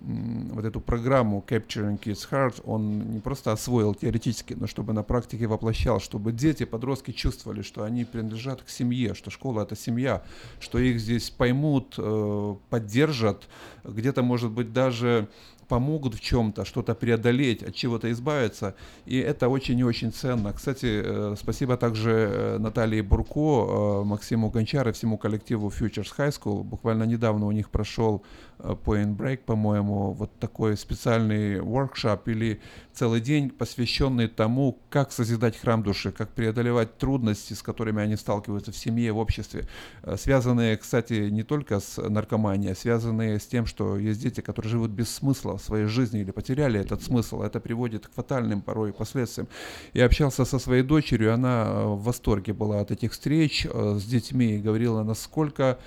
вот 0.00 0.64
эту 0.64 0.80
программу 0.80 1.44
Capturing 1.46 1.98
Kids 1.98 2.28
Heart, 2.30 2.62
он 2.64 3.10
не 3.10 3.20
просто 3.20 3.52
освоил 3.52 3.94
теоретически, 3.94 4.54
но 4.54 4.66
чтобы 4.66 4.92
на 4.92 5.02
практике 5.02 5.46
воплощал, 5.46 6.00
чтобы 6.00 6.32
дети, 6.32 6.64
подростки 6.64 7.10
чувствовали, 7.10 7.62
что 7.62 7.82
они 7.84 8.04
принадлежат 8.04 8.62
к 8.62 8.68
семье, 8.68 9.14
что 9.14 9.30
школа 9.30 9.62
это 9.62 9.76
семья, 9.76 10.22
что 10.60 10.78
их 10.78 11.00
здесь 11.00 11.30
поймут, 11.30 11.94
э, 11.98 12.54
поддержат, 12.70 13.48
где-то, 13.84 14.22
может 14.22 14.50
быть, 14.50 14.72
даже 14.72 15.28
помогут 15.68 16.14
в 16.14 16.20
чем-то, 16.20 16.64
что-то 16.64 16.94
преодолеть, 16.94 17.62
от 17.62 17.74
чего-то 17.74 18.10
избавиться. 18.10 18.74
И 19.06 19.18
это 19.18 19.48
очень 19.48 19.78
и 19.78 19.84
очень 19.84 20.12
ценно. 20.12 20.52
Кстати, 20.52 21.02
э, 21.04 21.34
спасибо 21.38 21.76
также 21.76 22.10
э, 22.10 22.58
Наталье 22.58 23.02
Бурко, 23.02 24.00
э, 24.00 24.04
Максиму 24.04 24.50
Гончару, 24.50 24.92
всему 24.92 25.18
коллективу 25.18 25.68
Futures 25.68 26.12
High 26.16 26.30
School. 26.30 26.64
Буквально 26.64 27.04
недавно 27.04 27.46
у 27.46 27.52
них 27.52 27.70
прошел 27.70 28.22
Point 28.58 29.16
Break, 29.16 29.38
по-моему, 29.46 30.12
вот 30.12 30.32
такой 30.40 30.76
специальный 30.76 31.60
воркшоп 31.60 32.26
или 32.26 32.60
целый 32.92 33.20
день, 33.20 33.50
посвященный 33.50 34.26
тому, 34.26 34.78
как 34.90 35.12
созидать 35.12 35.56
храм 35.56 35.82
души, 35.84 36.10
как 36.10 36.30
преодолевать 36.30 36.98
трудности, 36.98 37.52
с 37.52 37.62
которыми 37.62 38.02
они 38.02 38.16
сталкиваются 38.16 38.72
в 38.72 38.76
семье, 38.76 39.12
в 39.12 39.18
обществе, 39.18 39.68
связанные, 40.16 40.76
кстати, 40.76 41.28
не 41.30 41.44
только 41.44 41.78
с 41.78 42.02
наркоманией, 42.02 42.72
а 42.72 42.74
связанные 42.74 43.38
с 43.38 43.46
тем, 43.46 43.64
что 43.64 43.96
есть 43.96 44.20
дети, 44.20 44.40
которые 44.40 44.72
живут 44.72 44.90
без 44.90 45.08
смысла 45.08 45.57
смысла 45.58 45.68
своей 45.68 45.86
жизни 45.86 46.20
или 46.20 46.30
потеряли 46.30 46.80
этот 46.80 47.02
смысл. 47.02 47.42
Это 47.42 47.60
приводит 47.60 48.06
к 48.06 48.12
фатальным 48.14 48.62
порой 48.62 48.92
последствиям. 48.92 49.48
Я 49.94 50.06
общался 50.06 50.44
со 50.44 50.58
своей 50.58 50.82
дочерью, 50.82 51.34
она 51.34 51.66
э, 51.66 51.84
в 51.86 52.02
восторге 52.02 52.52
была 52.52 52.80
от 52.80 52.90
этих 52.90 53.12
встреч 53.12 53.66
э, 53.66 53.98
с 53.98 54.04
детьми 54.04 54.56
и 54.56 54.62
говорила, 54.62 55.04
насколько 55.04 55.78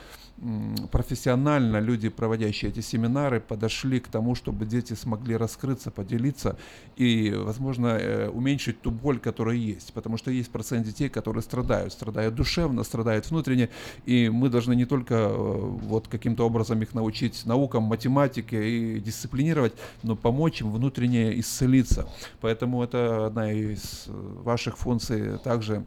профессионально 0.91 1.80
люди, 1.80 2.09
проводящие 2.09 2.72
эти 2.72 2.80
семинары, 2.80 3.39
подошли 3.39 3.99
к 3.99 4.07
тому, 4.07 4.34
чтобы 4.34 4.65
дети 4.65 4.93
смогли 4.93 5.35
раскрыться, 5.38 5.91
поделиться 5.91 6.57
и, 6.95 7.31
возможно, 7.35 7.88
э, 7.88 8.30
уменьшить 8.30 8.81
ту 8.81 8.91
боль, 8.91 9.19
которая 9.19 9.55
есть. 9.55 9.93
Потому 9.93 10.18
что 10.18 10.31
есть 10.31 10.51
процент 10.51 10.88
детей, 10.88 11.09
которые 11.09 11.43
страдают, 11.43 11.93
страдают 11.93 12.34
душевно, 12.34 12.84
страдают 12.84 13.30
внутренне, 13.30 13.69
и 14.05 14.30
мы 14.30 14.49
должны 14.49 14.76
не 14.76 14.85
только 14.85 15.13
э, 15.15 15.27
вот 15.31 16.07
каким-то 16.07 16.45
образом 16.45 16.81
их 16.81 16.95
научить 16.95 17.45
наукам, 17.45 17.84
математике 17.84 18.69
и 18.69 18.99
дисциплинировать, 18.99 19.73
но 20.01 20.15
помочь 20.15 20.61
им 20.61 20.72
внутренне 20.72 21.39
исцелиться. 21.39 22.09
Поэтому 22.39 22.84
это 22.84 23.27
одна 23.27 23.51
из 23.51 24.05
э, 24.07 24.11
ваших 24.43 24.77
функций 24.77 25.38
также 25.43 25.85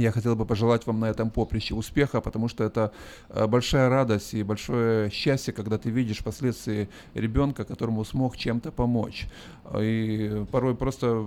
я 0.00 0.12
хотел 0.12 0.36
бы 0.36 0.44
пожелать 0.44 0.86
вам 0.86 1.00
на 1.00 1.06
этом 1.06 1.30
поприще 1.30 1.74
успеха, 1.74 2.20
потому 2.20 2.48
что 2.48 2.64
это 2.64 2.92
э, 3.28 3.46
большая 3.46 3.88
радость 3.88 4.34
и 4.34 4.42
большое 4.42 5.10
счастье, 5.10 5.52
когда 5.52 5.78
ты 5.78 5.90
видишь 5.90 6.22
последствия 6.24 6.88
ребенка, 7.14 7.64
которому 7.64 8.04
смог 8.04 8.36
чем-то 8.36 8.72
помочь. 8.72 9.26
И 9.78 10.44
порой 10.50 10.74
просто 10.74 11.26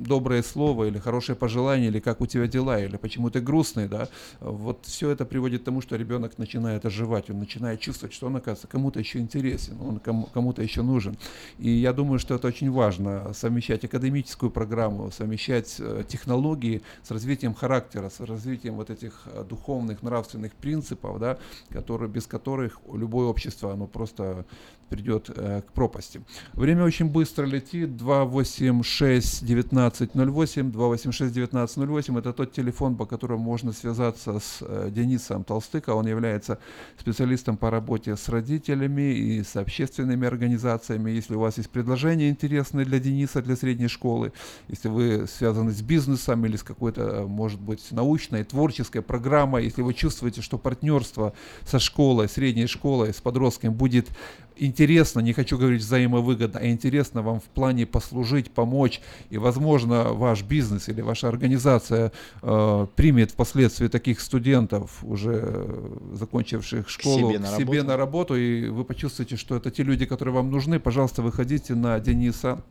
доброе 0.00 0.42
слово 0.42 0.84
или 0.84 0.98
хорошее 0.98 1.36
пожелание, 1.36 1.88
или 1.88 2.00
как 2.00 2.20
у 2.20 2.26
тебя 2.26 2.46
дела, 2.46 2.80
или 2.80 2.96
почему 2.96 3.30
ты 3.30 3.40
грустный, 3.40 3.88
да, 3.88 4.08
вот 4.40 4.86
все 4.86 5.10
это 5.10 5.24
приводит 5.24 5.62
к 5.62 5.64
тому, 5.64 5.80
что 5.80 5.96
ребенок 5.96 6.38
начинает 6.38 6.86
оживать, 6.86 7.30
он 7.30 7.38
начинает 7.38 7.80
чувствовать, 7.80 8.14
что 8.14 8.26
он, 8.26 8.36
оказывается, 8.36 8.68
кому-то 8.68 8.98
еще 8.98 9.18
интересен, 9.18 9.76
он 9.80 9.98
кому- 9.98 10.28
кому-то 10.32 10.62
еще 10.62 10.82
нужен. 10.82 11.16
И 11.58 11.70
я 11.70 11.92
думаю, 11.92 12.18
что 12.18 12.34
это 12.34 12.48
очень 12.48 12.70
важно, 12.70 13.32
совмещать 13.34 13.84
академическую 13.84 14.50
программу, 14.50 15.10
совмещать 15.10 15.76
э, 15.78 16.04
технологии 16.08 16.80
с 17.02 17.10
развитием 17.10 17.54
характера, 17.54 17.71
с 18.10 18.20
развитием 18.20 18.74
вот 18.74 18.90
этих 18.90 19.22
э, 19.26 19.44
духовных, 19.44 20.02
нравственных 20.02 20.52
принципов, 20.52 21.18
да, 21.18 21.38
которые, 21.70 22.08
без 22.08 22.26
которых 22.26 22.80
любое 22.92 23.26
общество, 23.26 23.72
оно 23.72 23.86
просто 23.86 24.44
придет 24.92 25.30
э, 25.34 25.62
к 25.62 25.72
пропасти. 25.72 26.20
Время 26.52 26.84
очень 26.84 27.06
быстро 27.06 27.46
летит. 27.46 27.96
286 27.96 29.42
1908, 29.42 30.70
286 30.70 31.32
1908 31.32 32.18
это 32.18 32.32
тот 32.32 32.52
телефон, 32.52 32.96
по 32.96 33.06
которому 33.06 33.42
можно 33.42 33.72
связаться 33.72 34.38
с 34.38 34.58
э, 34.60 34.90
Денисом 34.90 35.44
Толстыко. 35.44 35.94
Он 35.94 36.06
является 36.06 36.58
специалистом 36.98 37.56
по 37.56 37.70
работе 37.70 38.16
с 38.16 38.28
родителями 38.28 39.14
и 39.14 39.42
с 39.42 39.56
общественными 39.56 40.26
организациями. 40.26 41.10
Если 41.10 41.34
у 41.36 41.40
вас 41.40 41.56
есть 41.56 41.70
предложения 41.70 42.28
интересные 42.28 42.84
для 42.84 42.98
Дениса, 42.98 43.40
для 43.40 43.56
средней 43.56 43.88
школы, 43.88 44.32
если 44.68 44.88
вы 44.88 45.26
связаны 45.26 45.72
с 45.72 45.80
бизнесом 45.80 46.44
или 46.44 46.56
с 46.56 46.62
какой-то, 46.62 47.02
э, 47.02 47.26
может 47.26 47.60
быть, 47.60 47.92
научной, 47.92 48.44
творческой 48.44 49.00
программой, 49.00 49.64
если 49.64 49.80
вы 49.80 49.94
чувствуете, 49.94 50.42
что 50.42 50.58
партнерство 50.58 51.32
со 51.64 51.78
школой, 51.78 52.28
средней 52.28 52.66
школой, 52.66 53.14
с 53.14 53.20
подростками 53.22 53.70
будет 53.70 54.08
интересно, 54.56 55.20
не 55.20 55.32
хочу 55.32 55.58
говорить 55.58 55.80
взаимовыгодно, 55.82 56.60
а 56.60 56.66
интересно 56.66 57.22
вам 57.22 57.40
в 57.40 57.44
плане 57.44 57.86
послужить, 57.86 58.50
помочь, 58.50 59.00
и, 59.30 59.38
возможно, 59.38 60.12
ваш 60.12 60.42
бизнес 60.42 60.88
или 60.88 61.00
ваша 61.00 61.28
организация 61.28 62.12
э, 62.42 62.86
примет 62.96 63.30
впоследствии 63.32 63.88
таких 63.88 64.20
студентов, 64.20 65.02
уже 65.02 65.40
э, 65.42 65.98
закончивших 66.14 66.88
школу, 66.88 67.30
себе 67.30 67.38
на 67.38 67.48
к 67.48 67.56
себе 67.56 67.78
работу. 67.78 67.86
на 67.86 67.96
работу, 67.96 68.36
и 68.36 68.68
вы 68.68 68.84
почувствуете, 68.84 69.36
что 69.36 69.56
это 69.56 69.70
те 69.70 69.82
люди, 69.82 70.06
которые 70.06 70.34
вам 70.34 70.50
нужны, 70.50 70.78
пожалуйста, 70.80 71.22
выходите 71.22 71.74
на 71.74 71.98
Дениса. 72.00 72.62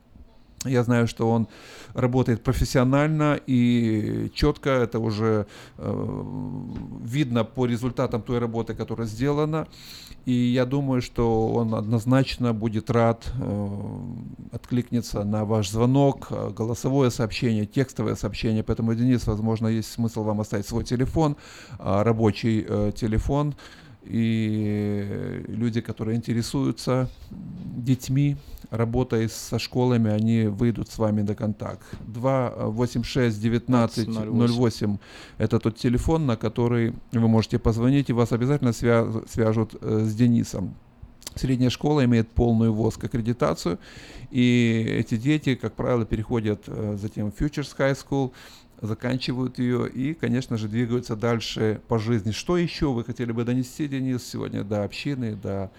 Я 0.65 0.83
знаю, 0.83 1.07
что 1.07 1.29
он 1.29 1.47
работает 1.95 2.43
профессионально 2.43 3.39
и 3.47 4.29
четко, 4.35 4.69
это 4.69 4.99
уже 4.99 5.47
э, 5.77 6.23
видно 7.03 7.43
по 7.43 7.65
результатам 7.65 8.21
той 8.21 8.37
работы, 8.37 8.75
которая 8.75 9.07
сделана. 9.07 9.67
И 10.25 10.33
я 10.33 10.65
думаю, 10.65 11.01
что 11.01 11.47
он 11.47 11.73
однозначно 11.73 12.53
будет 12.53 12.91
рад 12.91 13.31
э, 13.41 13.67
откликнется 14.51 15.23
на 15.23 15.45
ваш 15.45 15.69
звонок, 15.69 16.27
э, 16.29 16.51
голосовое 16.55 17.09
сообщение, 17.09 17.65
текстовое 17.65 18.13
сообщение. 18.13 18.63
Поэтому, 18.63 18.93
Денис, 18.93 19.25
возможно, 19.25 19.67
есть 19.67 19.91
смысл 19.91 20.23
вам 20.23 20.41
оставить 20.41 20.67
свой 20.67 20.83
телефон, 20.83 21.37
а, 21.79 22.03
рабочий 22.03 22.63
э, 22.67 22.91
телефон. 22.95 23.55
И 24.03 25.43
люди, 25.47 25.81
которые 25.81 26.17
интересуются 26.17 27.07
детьми, 27.31 28.35
работой 28.71 29.29
со 29.29 29.59
школами, 29.59 30.09
они 30.09 30.45
выйдут 30.45 30.89
с 30.89 30.97
вами 30.97 31.21
на 31.21 31.35
контакт. 31.35 31.83
286 32.07 33.39
19 33.39 34.07
08 34.07 34.97
это 35.37 35.59
тот 35.59 35.75
телефон, 35.77 36.25
на 36.25 36.37
который 36.37 36.93
вы 37.11 37.27
можете 37.27 37.59
позвонить, 37.59 38.09
и 38.09 38.13
вас 38.13 38.31
обязательно 38.31 38.69
свя- 38.69 39.27
свяжут 39.29 39.75
э, 39.81 40.05
с 40.05 40.15
Денисом. 40.15 40.73
Средняя 41.35 41.69
школа 41.69 42.03
имеет 42.05 42.29
полную 42.29 42.73
ВОСК 42.73 43.05
аккредитацию, 43.05 43.77
и 44.31 44.85
эти 44.99 45.15
дети, 45.17 45.55
как 45.55 45.73
правило, 45.73 46.05
переходят 46.05 46.63
э, 46.67 46.97
затем 46.99 47.31
в 47.31 47.39
Futures 47.39 47.75
High 47.77 47.97
School, 47.97 48.31
заканчивают 48.81 49.59
ее 49.59 49.87
и, 49.89 50.13
конечно 50.13 50.57
же, 50.57 50.67
двигаются 50.67 51.15
дальше 51.15 51.81
по 51.87 51.99
жизни. 51.99 52.31
Что 52.31 52.57
еще 52.57 52.91
вы 52.91 53.03
хотели 53.03 53.31
бы 53.31 53.43
донести, 53.43 53.87
Денис, 53.87 54.23
сегодня 54.23 54.63
до 54.63 54.83
общины, 54.83 55.35
до 55.35 55.71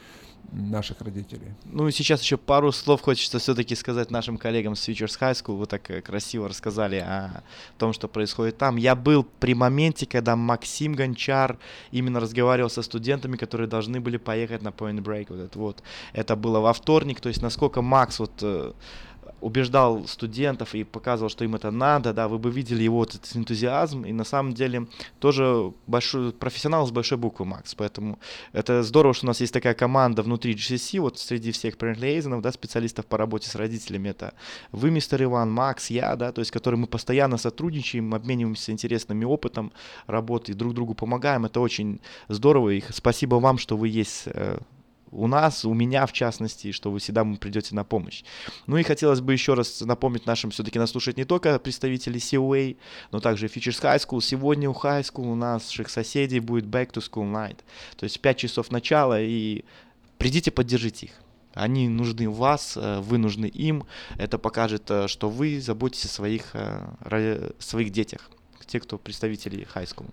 наших 0.52 1.00
родителей? 1.00 1.54
Ну 1.64 1.88
и 1.88 1.92
сейчас 1.92 2.22
еще 2.22 2.36
пару 2.36 2.72
слов 2.72 3.00
хочется 3.00 3.38
все-таки 3.38 3.74
сказать 3.74 4.10
нашим 4.10 4.38
коллегам 4.38 4.76
с 4.76 4.88
Futures 4.88 5.18
High 5.18 5.32
School. 5.32 5.56
Вы 5.56 5.66
так 5.66 5.90
э, 5.90 6.00
красиво 6.00 6.48
рассказали 6.48 6.96
о 6.96 7.42
том, 7.78 7.92
что 7.92 8.08
происходит 8.08 8.58
там. 8.58 8.76
Я 8.76 8.94
был 8.94 9.24
при 9.40 9.54
моменте, 9.54 10.06
когда 10.06 10.36
Максим 10.36 10.94
Гончар 10.94 11.58
именно 11.90 12.20
разговаривал 12.20 12.70
со 12.70 12.82
студентами, 12.82 13.36
которые 13.36 13.68
должны 13.68 14.00
были 14.00 14.18
поехать 14.18 14.62
на 14.62 14.68
Point 14.68 15.02
Break. 15.02 15.26
Вот 15.28 15.38
это 15.38 15.58
вот. 15.58 15.82
Это 16.12 16.36
было 16.36 16.60
во 16.60 16.72
вторник. 16.72 17.20
То 17.20 17.28
есть 17.28 17.42
насколько 17.42 17.82
Макс 17.82 18.18
вот 18.18 18.32
э, 18.42 18.72
убеждал 19.42 20.06
студентов 20.06 20.74
и 20.74 20.84
показывал, 20.84 21.28
что 21.28 21.44
им 21.44 21.54
это 21.54 21.70
надо, 21.70 22.12
да, 22.12 22.28
вы 22.28 22.38
бы 22.38 22.50
видели 22.50 22.84
его 22.84 22.98
вот 22.98 23.14
этот 23.14 23.36
энтузиазм, 23.36 24.04
и 24.04 24.12
на 24.12 24.24
самом 24.24 24.54
деле 24.54 24.86
тоже 25.18 25.72
большой 25.86 26.32
профессионал 26.32 26.86
с 26.86 26.92
большой 26.92 27.18
буквы 27.18 27.44
Макс, 27.44 27.74
поэтому 27.74 28.18
это 28.52 28.82
здорово, 28.82 29.14
что 29.14 29.26
у 29.26 29.28
нас 29.28 29.40
есть 29.40 29.52
такая 29.52 29.74
команда 29.74 30.22
внутри 30.22 30.54
GCC, 30.54 31.00
вот 31.00 31.18
среди 31.18 31.50
всех 31.50 31.76
парентлиэйзенов, 31.76 32.40
да, 32.40 32.52
специалистов 32.52 33.06
по 33.06 33.18
работе 33.18 33.50
с 33.50 33.54
родителями, 33.56 34.10
это 34.10 34.34
вы, 34.70 34.90
мистер 34.90 35.22
Иван, 35.24 35.50
Макс, 35.50 35.90
я, 35.90 36.14
да, 36.16 36.32
то 36.32 36.40
есть, 36.40 36.52
которые 36.52 36.78
мы 36.78 36.86
постоянно 36.86 37.36
сотрудничаем, 37.36 38.14
обмениваемся 38.14 38.72
интересными 38.72 39.24
опытом 39.24 39.72
работы, 40.06 40.54
друг 40.54 40.74
другу 40.74 40.94
помогаем, 40.94 41.44
это 41.44 41.60
очень 41.60 42.00
здорово, 42.28 42.70
и 42.70 42.82
спасибо 42.90 43.36
вам, 43.36 43.58
что 43.58 43.76
вы 43.76 43.88
есть 43.88 44.22
э, 44.26 44.58
у 45.12 45.26
нас, 45.26 45.64
у 45.64 45.74
меня 45.74 46.06
в 46.06 46.12
частности, 46.12 46.72
что 46.72 46.90
вы 46.90 46.98
всегда 46.98 47.24
придете 47.24 47.74
на 47.74 47.84
помощь. 47.84 48.24
Ну 48.66 48.78
и 48.78 48.82
хотелось 48.82 49.20
бы 49.20 49.32
еще 49.32 49.54
раз 49.54 49.82
напомнить 49.82 50.26
нашим, 50.26 50.50
все-таки 50.50 50.78
нас 50.78 50.90
слушать 50.90 51.18
не 51.18 51.24
только 51.24 51.58
представители 51.58 52.18
COA, 52.18 52.76
но 53.12 53.20
также 53.20 53.46
Futures 53.46 53.80
High 53.82 53.98
School. 53.98 54.22
Сегодня 54.22 54.70
у 54.70 54.72
High 54.72 55.02
School 55.02 55.32
у 55.32 55.34
наших 55.34 55.90
соседей 55.90 56.40
будет 56.40 56.64
Back 56.64 56.92
to 56.92 57.02
School 57.02 57.30
Night. 57.30 57.58
То 57.96 58.04
есть 58.04 58.20
5 58.20 58.38
часов 58.38 58.70
начала, 58.70 59.20
и 59.20 59.64
придите, 60.18 60.50
поддержите 60.50 61.06
их. 61.06 61.12
Они 61.54 61.88
нужны 61.88 62.30
вас, 62.30 62.78
э, 62.78 63.00
вы 63.00 63.18
нужны 63.18 63.46
им. 63.46 63.84
Это 64.16 64.38
покажет, 64.38 64.90
э, 64.90 65.08
что 65.08 65.28
вы 65.28 65.60
заботитесь 65.60 66.06
о 66.06 66.08
своих, 66.08 66.50
э, 66.54 67.50
своих 67.58 67.90
детях, 67.90 68.30
те, 68.66 68.80
кто 68.80 68.96
представители 68.96 69.68
High 69.74 69.84
School. 69.84 70.10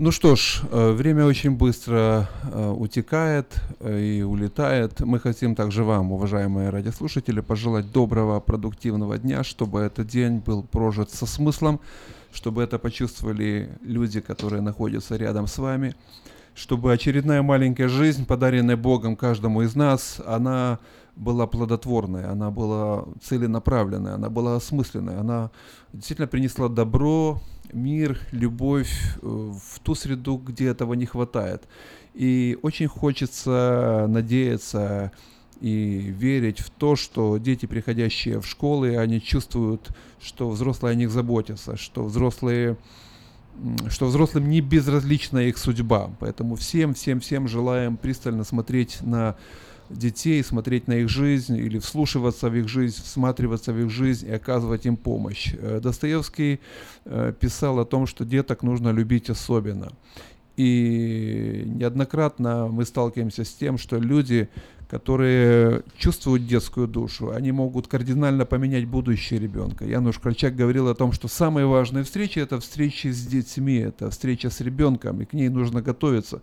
Ну 0.00 0.12
что 0.12 0.36
ж, 0.36 0.62
э, 0.70 0.92
время 0.92 1.26
очень 1.26 1.56
быстро 1.56 2.28
э, 2.52 2.68
утекает 2.70 3.60
э, 3.80 4.00
и 4.00 4.22
улетает. 4.22 5.00
Мы 5.00 5.18
хотим 5.18 5.56
также 5.56 5.82
вам, 5.82 6.12
уважаемые 6.12 6.70
радиослушатели, 6.70 7.40
пожелать 7.40 7.90
доброго, 7.90 8.38
продуктивного 8.38 9.18
дня, 9.18 9.42
чтобы 9.42 9.80
этот 9.80 10.06
день 10.06 10.38
был 10.38 10.62
прожит 10.62 11.10
со 11.10 11.26
смыслом, 11.26 11.80
чтобы 12.32 12.62
это 12.62 12.78
почувствовали 12.78 13.70
люди, 13.82 14.20
которые 14.20 14.62
находятся 14.62 15.16
рядом 15.16 15.48
с 15.48 15.58
вами, 15.58 15.96
чтобы 16.54 16.92
очередная 16.92 17.42
маленькая 17.42 17.88
жизнь, 17.88 18.24
подаренная 18.24 18.76
Богом 18.76 19.16
каждому 19.16 19.62
из 19.62 19.74
нас, 19.74 20.20
она 20.24 20.78
была 21.18 21.46
плодотворной, 21.46 22.24
она 22.24 22.50
была 22.50 23.04
целенаправленной, 23.22 24.14
она 24.14 24.30
была 24.30 24.56
осмысленной, 24.56 25.16
она 25.18 25.50
действительно 25.92 26.28
принесла 26.28 26.68
добро, 26.68 27.40
мир, 27.72 28.18
любовь 28.32 28.90
э, 29.20 29.26
в 29.26 29.80
ту 29.80 29.94
среду, 29.94 30.36
где 30.36 30.68
этого 30.68 30.94
не 30.94 31.06
хватает. 31.06 31.64
И 32.14 32.58
очень 32.62 32.88
хочется 32.88 34.06
надеяться 34.08 35.12
и 35.60 36.14
верить 36.18 36.60
в 36.60 36.70
то, 36.70 36.94
что 36.94 37.38
дети, 37.38 37.66
приходящие 37.66 38.40
в 38.40 38.46
школы, 38.46 38.96
они 38.96 39.20
чувствуют, 39.20 39.88
что 40.20 40.48
взрослые 40.50 40.92
о 40.92 40.94
них 40.94 41.10
заботятся, 41.10 41.76
что 41.76 42.04
взрослые 42.04 42.76
что 43.88 44.06
взрослым 44.06 44.48
не 44.48 44.60
безразлична 44.60 45.38
их 45.38 45.58
судьба. 45.58 46.10
Поэтому 46.20 46.54
всем, 46.54 46.94
всем, 46.94 47.18
всем 47.18 47.48
желаем 47.48 47.96
пристально 47.96 48.44
смотреть 48.44 48.98
на 49.00 49.34
детей, 49.90 50.42
смотреть 50.42 50.88
на 50.88 50.94
их 50.94 51.08
жизнь 51.08 51.56
или 51.56 51.78
вслушиваться 51.78 52.48
в 52.50 52.54
их 52.54 52.68
жизнь, 52.68 53.02
всматриваться 53.02 53.72
в 53.72 53.80
их 53.80 53.90
жизнь 53.90 54.28
и 54.28 54.32
оказывать 54.32 54.86
им 54.86 54.96
помощь. 54.96 55.54
Э, 55.58 55.80
Достоевский 55.82 56.60
э, 57.04 57.32
писал 57.38 57.78
о 57.78 57.84
том, 57.84 58.06
что 58.06 58.24
деток 58.24 58.62
нужно 58.62 58.90
любить 58.90 59.30
особенно. 59.30 59.92
И 60.56 61.62
неоднократно 61.66 62.66
мы 62.66 62.84
сталкиваемся 62.84 63.44
с 63.44 63.52
тем, 63.52 63.78
что 63.78 63.96
люди, 63.96 64.48
которые 64.88 65.82
чувствуют 65.98 66.46
детскую 66.46 66.88
душу, 66.88 67.30
они 67.30 67.52
могут 67.52 67.88
кардинально 67.88 68.46
поменять 68.46 68.86
будущее 68.86 69.38
ребенка. 69.38 69.84
Януш 69.84 70.18
Корчак 70.18 70.56
говорил 70.56 70.88
о 70.88 70.94
том, 70.94 71.12
что 71.12 71.28
самые 71.28 71.66
важные 71.66 72.04
встречи– 72.04 72.38
это 72.40 72.58
встречи 72.58 73.08
с 73.08 73.26
детьми, 73.26 73.76
это 73.76 74.10
встреча 74.10 74.48
с 74.48 74.60
ребенком, 74.60 75.20
и 75.20 75.26
к 75.26 75.34
ней 75.34 75.50
нужно 75.50 75.82
готовиться. 75.82 76.40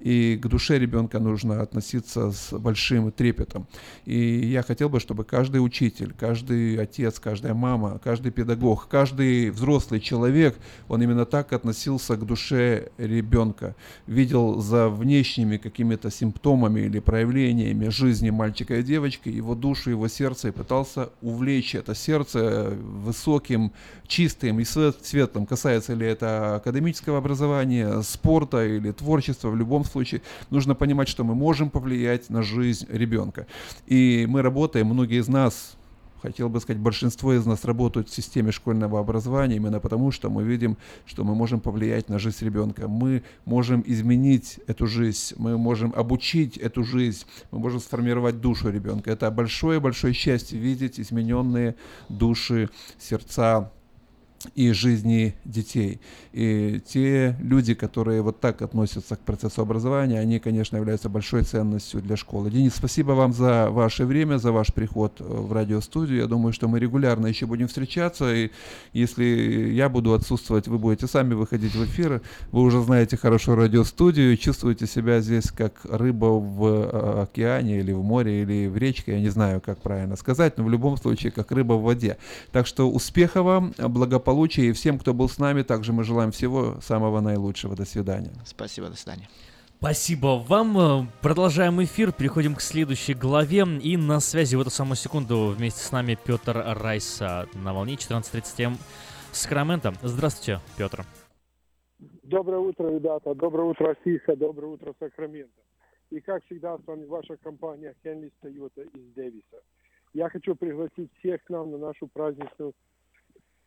И 0.00 0.38
к 0.42 0.46
душе 0.48 0.78
ребенка 0.78 1.20
нужно 1.20 1.62
относиться 1.62 2.32
с 2.32 2.52
большим 2.58 3.12
трепетом. 3.12 3.68
И 4.04 4.46
я 4.46 4.62
хотел 4.62 4.88
бы, 4.88 4.98
чтобы 4.98 5.24
каждый 5.24 5.58
учитель, 5.58 6.12
каждый 6.18 6.76
отец, 6.76 7.20
каждая 7.20 7.54
мама, 7.54 8.00
каждый 8.02 8.32
педагог, 8.32 8.88
каждый 8.88 9.50
взрослый 9.50 10.00
человек, 10.00 10.56
он 10.88 11.00
именно 11.00 11.26
так 11.26 11.52
относился 11.52 12.16
к 12.16 12.26
душе 12.26 12.90
ребенка, 12.98 13.76
видел 14.08 14.60
за 14.60 14.88
внешними 14.88 15.58
какими-то 15.58 16.10
симптомами 16.10 16.80
или 16.80 16.98
проявлениями 16.98 17.83
жизни 17.90 18.30
мальчика 18.30 18.78
и 18.78 18.82
девочки 18.82 19.28
его 19.28 19.54
душу, 19.54 19.90
его 19.90 20.08
сердце 20.08 20.48
и 20.48 20.50
пытался 20.50 21.10
увлечь 21.22 21.74
это 21.74 21.94
сердце 21.94 22.76
высоким, 22.80 23.72
чистым 24.06 24.60
и 24.60 24.64
свет- 24.64 25.04
светлым. 25.04 25.46
Касается 25.46 25.94
ли 25.94 26.06
это 26.06 26.56
академического 26.56 27.18
образования, 27.18 28.02
спорта 28.02 28.64
или 28.66 28.90
творчества, 28.92 29.48
в 29.48 29.56
любом 29.56 29.84
случае 29.84 30.22
нужно 30.50 30.74
понимать, 30.74 31.08
что 31.08 31.24
мы 31.24 31.34
можем 31.34 31.70
повлиять 31.70 32.30
на 32.30 32.42
жизнь 32.42 32.86
ребенка. 32.90 33.46
И 33.86 34.26
мы 34.28 34.42
работаем, 34.42 34.86
многие 34.86 35.20
из 35.20 35.28
нас 35.28 35.76
хотел 36.24 36.48
бы 36.48 36.58
сказать, 36.58 36.80
большинство 36.80 37.34
из 37.34 37.44
нас 37.44 37.66
работают 37.66 38.08
в 38.08 38.14
системе 38.14 38.50
школьного 38.50 38.98
образования 38.98 39.56
именно 39.56 39.78
потому, 39.78 40.10
что 40.10 40.30
мы 40.30 40.42
видим, 40.42 40.78
что 41.04 41.22
мы 41.22 41.34
можем 41.34 41.60
повлиять 41.60 42.08
на 42.08 42.18
жизнь 42.18 42.42
ребенка. 42.42 42.88
Мы 42.88 43.22
можем 43.44 43.84
изменить 43.86 44.58
эту 44.66 44.86
жизнь, 44.86 45.34
мы 45.36 45.58
можем 45.58 45.92
обучить 45.94 46.56
эту 46.56 46.82
жизнь, 46.82 47.26
мы 47.50 47.58
можем 47.58 47.78
сформировать 47.78 48.40
душу 48.40 48.70
ребенка. 48.70 49.10
Это 49.10 49.30
большое-большое 49.30 50.14
счастье 50.14 50.58
видеть 50.58 50.98
измененные 50.98 51.74
души, 52.08 52.70
сердца 52.98 53.70
и 54.54 54.72
жизни 54.72 55.34
детей. 55.44 56.00
И 56.32 56.80
те 56.86 57.36
люди, 57.40 57.74
которые 57.74 58.22
вот 58.22 58.40
так 58.40 58.62
относятся 58.62 59.16
к 59.16 59.20
процессу 59.20 59.62
образования, 59.62 60.18
они, 60.18 60.38
конечно, 60.38 60.76
являются 60.76 61.08
большой 61.08 61.42
ценностью 61.42 62.00
для 62.02 62.16
школы. 62.16 62.50
Денис, 62.50 62.74
спасибо 62.74 63.12
вам 63.12 63.32
за 63.32 63.70
ваше 63.70 64.04
время, 64.04 64.38
за 64.38 64.52
ваш 64.52 64.72
приход 64.72 65.20
э, 65.20 65.24
в 65.24 65.52
радиостудию. 65.52 66.18
Я 66.18 66.26
думаю, 66.26 66.52
что 66.52 66.68
мы 66.68 66.80
регулярно 66.80 67.26
еще 67.26 67.46
будем 67.46 67.68
встречаться, 67.68 68.34
и 68.34 68.50
если 68.92 69.24
я 69.24 69.88
буду 69.88 70.12
отсутствовать, 70.12 70.68
вы 70.68 70.78
будете 70.78 71.06
сами 71.06 71.34
выходить 71.34 71.74
в 71.74 71.84
эфир. 71.84 72.22
Вы 72.50 72.62
уже 72.62 72.82
знаете 72.82 73.16
хорошо 73.16 73.54
радиостудию, 73.54 74.36
чувствуете 74.36 74.86
себя 74.86 75.20
здесь 75.20 75.50
как 75.50 75.80
рыба 75.84 76.26
в 76.26 76.66
э, 76.66 77.22
океане 77.22 77.78
или 77.78 77.92
в 77.92 78.02
море 78.02 78.42
или 78.42 78.66
в 78.66 78.76
речке, 78.76 79.12
я 79.12 79.20
не 79.20 79.28
знаю, 79.28 79.60
как 79.60 79.78
правильно 79.78 80.16
сказать, 80.16 80.58
но 80.58 80.64
в 80.64 80.70
любом 80.70 80.96
случае 80.96 81.32
как 81.32 81.52
рыба 81.52 81.74
в 81.74 81.82
воде. 81.82 82.16
Так 82.52 82.66
что 82.66 82.90
успеха 82.90 83.42
вам, 83.42 83.72
благополучия 83.78 84.33
и 84.34 84.72
всем, 84.72 84.98
кто 84.98 85.14
был 85.14 85.28
с 85.28 85.38
нами, 85.38 85.62
также 85.62 85.92
мы 85.92 86.04
желаем 86.04 86.30
всего 86.30 86.80
самого 86.80 87.20
наилучшего. 87.20 87.76
До 87.76 87.84
свидания. 87.84 88.32
Спасибо, 88.44 88.88
до 88.88 88.96
свидания. 88.96 89.28
Спасибо 89.78 90.42
вам. 90.48 90.78
Э, 90.78 91.06
Продолжаем 91.20 91.82
эфир, 91.82 92.12
переходим 92.12 92.54
к 92.54 92.62
следующей 92.62 93.14
главе. 93.14 93.64
И 93.82 93.96
на 93.96 94.20
связи 94.20 94.56
в 94.56 94.60
эту 94.60 94.70
самую 94.70 94.96
секунду 94.96 95.54
вместе 95.56 95.80
с 95.80 95.92
нами 95.92 96.16
Петр 96.24 96.56
Райс 96.56 97.18
а, 97.20 97.46
на 97.54 97.74
волне 97.74 97.94
14.30 97.94 98.64
М 98.64 98.76
Сакраменто. 99.32 99.92
Здравствуйте, 100.02 100.60
Петр. 100.78 101.04
Доброе 102.22 102.60
утро, 102.60 102.88
ребята. 102.88 103.34
Доброе 103.34 103.64
утро, 103.64 103.90
Афиша. 103.90 104.36
Доброе 104.36 104.68
утро, 104.68 104.94
Сакраменто. 104.98 105.60
И 106.10 106.20
как 106.20 106.42
всегда, 106.46 106.78
с 106.78 106.86
вами 106.86 107.04
ваша 107.04 107.36
компания 107.36 107.94
Хенли 108.02 108.32
Тойота 108.40 108.82
из 108.82 109.12
Дэвиса. 109.14 109.60
Я 110.14 110.28
хочу 110.30 110.54
пригласить 110.54 111.10
всех 111.18 111.42
к 111.44 111.50
нам 111.50 111.72
на 111.72 111.78
нашу 111.78 112.06
праздничную 112.06 112.72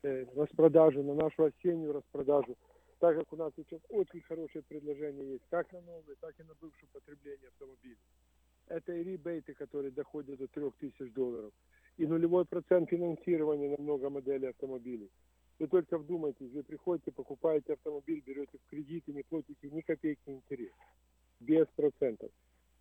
распродажу, 0.03 1.03
на 1.03 1.13
нашу 1.15 1.45
осеннюю 1.45 1.93
распродажу. 1.93 2.55
Так 2.99 3.15
как 3.15 3.31
у 3.31 3.35
нас 3.35 3.53
сейчас 3.55 3.79
очень 3.89 4.21
хорошее 4.21 4.63
предложение 4.67 5.33
есть, 5.33 5.43
как 5.49 5.71
на 5.71 5.81
новые, 5.81 6.15
так 6.19 6.39
и 6.39 6.43
на 6.43 6.55
бывшее 6.59 6.89
потребление 6.91 7.49
автомобилей. 7.49 7.97
Это 8.67 8.93
и 8.93 9.03
ребейты, 9.03 9.53
которые 9.53 9.91
доходят 9.91 10.39
до 10.39 10.47
3000 10.47 11.09
долларов. 11.13 11.53
И 11.97 12.05
нулевой 12.05 12.45
процент 12.45 12.89
финансирования 12.89 13.69
на 13.69 13.81
много 13.81 14.09
моделей 14.09 14.47
автомобилей. 14.47 15.09
Вы 15.59 15.67
только 15.67 15.97
вдумайтесь, 15.97 16.51
вы 16.51 16.63
приходите, 16.63 17.11
покупаете 17.11 17.73
автомобиль, 17.73 18.21
берете 18.25 18.57
в 18.57 18.69
кредит 18.69 19.03
и 19.07 19.13
не 19.13 19.23
платите 19.23 19.69
ни 19.69 19.81
копейки 19.81 20.29
интерес. 20.29 20.71
Без 21.39 21.65
процентов. 21.75 22.31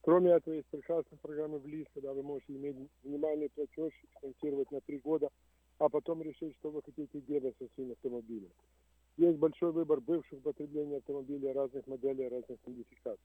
Кроме 0.02 0.32
этого, 0.32 0.54
есть 0.54 0.68
прекрасная 0.68 1.18
программа 1.20 1.58
в 1.58 1.66
ЛИС, 1.66 1.86
когда 1.94 2.12
вы 2.12 2.22
можете 2.22 2.54
иметь 2.54 2.76
минимальный 3.02 3.48
платеж, 3.50 3.92
финансировать 4.20 4.70
на 4.70 4.80
три 4.82 4.98
года, 4.98 5.30
а 5.78 5.88
потом 5.88 6.22
решить, 6.22 6.54
что 6.56 6.70
вы 6.70 6.82
хотите 6.82 7.20
делать 7.20 7.54
со 7.58 7.66
своим 7.74 7.92
автомобилем. 7.92 8.50
Есть 9.16 9.38
большой 9.38 9.72
выбор 9.72 10.00
бывших 10.00 10.40
потреблений 10.42 10.96
автомобилей 10.96 11.52
разных 11.52 11.86
моделей, 11.86 12.28
разных 12.28 12.58
модификаций. 12.66 13.24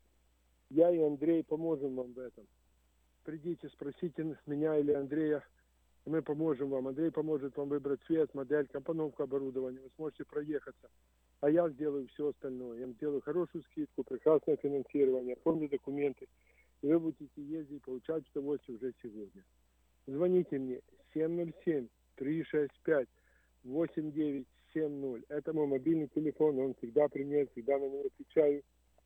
Я 0.69 0.89
и 0.89 0.99
Андрей 0.99 1.43
поможем 1.43 1.95
вам 1.95 2.13
в 2.13 2.19
этом. 2.19 2.45
Придите, 3.23 3.69
спросите 3.69 4.37
меня 4.45 4.77
или 4.77 4.93
Андрея, 4.93 5.43
и 6.05 6.09
мы 6.09 6.21
поможем 6.21 6.69
вам. 6.69 6.87
Андрей 6.87 7.11
поможет 7.11 7.55
вам 7.57 7.69
выбрать 7.69 8.01
цвет, 8.07 8.33
модель, 8.33 8.67
компоновку 8.67 9.23
оборудования. 9.23 9.79
Вы 9.81 9.89
сможете 9.95 10.23
проехаться. 10.25 10.89
А 11.41 11.49
я 11.49 11.69
сделаю 11.69 12.07
все 12.07 12.29
остальное. 12.29 12.79
Я 12.79 12.87
сделаю 12.93 13.21
хорошую 13.21 13.63
скидку, 13.63 14.03
прекрасное 14.03 14.57
финансирование, 14.57 15.35
оформлю 15.35 15.67
документы. 15.67 16.27
И 16.81 16.87
вы 16.87 16.99
будете 16.99 17.29
ездить, 17.35 17.83
получать 17.83 18.23
удовольствие 18.29 18.77
уже 18.77 18.93
сегодня. 19.01 19.43
Звоните 20.07 20.57
мне 20.57 20.81
707-365-8970. 23.63 25.25
Это 25.29 25.53
мой 25.53 25.67
мобильный 25.67 26.07
телефон, 26.07 26.59
он 26.59 26.73
всегда 26.75 27.07
при 27.07 27.23
мне, 27.23 27.45
всегда 27.47 27.77
на 27.77 27.85
него 27.85 28.05
отвечаю. 28.05 28.61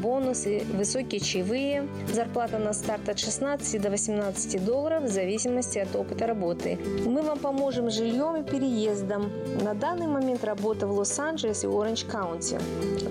бонусы, 0.00 0.62
высокие 0.74 1.20
чаевые. 1.20 1.88
Зарплата 2.12 2.58
на 2.58 2.72
старт 2.72 3.08
от 3.08 3.18
16 3.18 3.80
до 3.80 3.90
18 3.90 4.64
долларов 4.64 5.04
в 5.04 5.08
зависимости 5.08 5.78
от 5.78 5.94
опыта 5.96 6.26
работы. 6.26 6.78
Мы 7.06 7.22
вам 7.22 7.38
поможем 7.38 7.90
с 7.90 7.94
жильем 7.94 8.36
и 8.36 8.42
переездом. 8.42 9.32
На 9.62 9.74
данный 9.74 10.06
момент 10.06 10.44
работа 10.44 10.86
в 10.86 10.92
Лос-Анджелесе 10.92 11.66
и 11.66 11.70
Orange 11.70 12.12
County. 12.12 12.60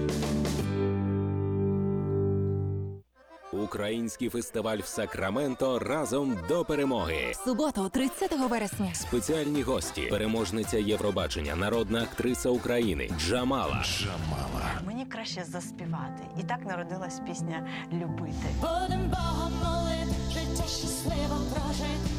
Український 3.67 4.29
фестиваль 4.29 4.77
в 4.77 4.85
Сакраменто 4.85 5.79
разом 5.79 6.37
до 6.47 6.65
перемоги. 6.65 7.33
Суботу, 7.45 7.89
30 7.89 8.31
вересня. 8.49 8.93
Спеціальні 8.93 9.61
гості, 9.61 10.01
переможниця 10.01 10.77
Євробачення, 10.77 11.55
народна 11.55 12.03
актриса 12.03 12.49
України 12.49 13.09
Джамала. 13.19 13.83
Джамала. 13.85 14.81
Мені 14.85 15.05
краще 15.05 15.43
заспівати. 15.43 16.23
І 16.39 16.43
так 16.43 16.65
народилась 16.65 17.19
пісня 17.27 17.67
Любити. 17.93 18.47
Будем 18.61 19.09
Богом 19.09 19.53
молити, 19.63 20.15
життя 20.33 20.63
щасливо 20.67 21.37
прожити. 21.53 22.09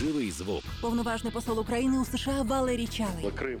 Живий 0.00 0.30
звук. 0.30 0.62
Повноважний 0.80 1.32
посол 1.32 1.60
України 1.60 1.98
у 1.98 2.04
США 2.04 2.42
Валерій 2.42 2.86
Чалий. 2.86 3.30
Крим 3.38 3.60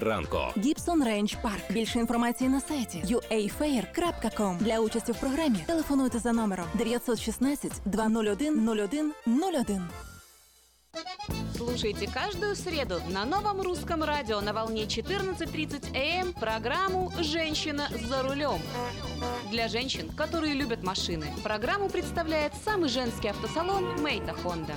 ранку. 0.00 0.38
Гібсон 0.56 1.04
Рейндж 1.04 1.34
Парк. 1.42 1.62
Більше 1.70 1.98
інформації 1.98 2.50
на 2.50 2.60
сайті 2.60 3.02
uafair.com. 3.06 4.58
Для 4.58 4.80
участі 4.80 5.12
в 5.12 5.20
програмі 5.20 5.58
телефонуйте 5.66 6.18
за 6.18 6.32
номером 6.32 6.66
916 6.74 7.72
201 7.84 8.68
01 8.68 9.12
01. 9.28 9.82
Слушайте 11.56 12.06
каждую 12.06 12.56
среду 12.56 13.00
на 13.10 13.24
новом 13.24 13.60
русском 13.60 14.02
радио 14.02 14.40
на 14.40 14.52
волне 14.52 14.82
14.30 14.82 15.96
АМ 15.96 16.32
программу 16.32 17.12
«Женщина 17.20 17.88
за 18.08 18.22
рулем». 18.22 18.60
Для 19.50 19.68
женщин, 19.68 20.10
которые 20.16 20.54
любят 20.54 20.82
машины, 20.82 21.26
программу 21.42 21.88
представляет 21.88 22.52
самый 22.64 22.88
женский 22.88 23.28
автосалон 23.28 24.02
«Мейта 24.02 24.32
Хонда». 24.32 24.74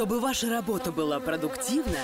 Чтобы 0.00 0.18
ваша 0.18 0.48
работа 0.48 0.92
была 0.92 1.20
продуктивна, 1.20 1.98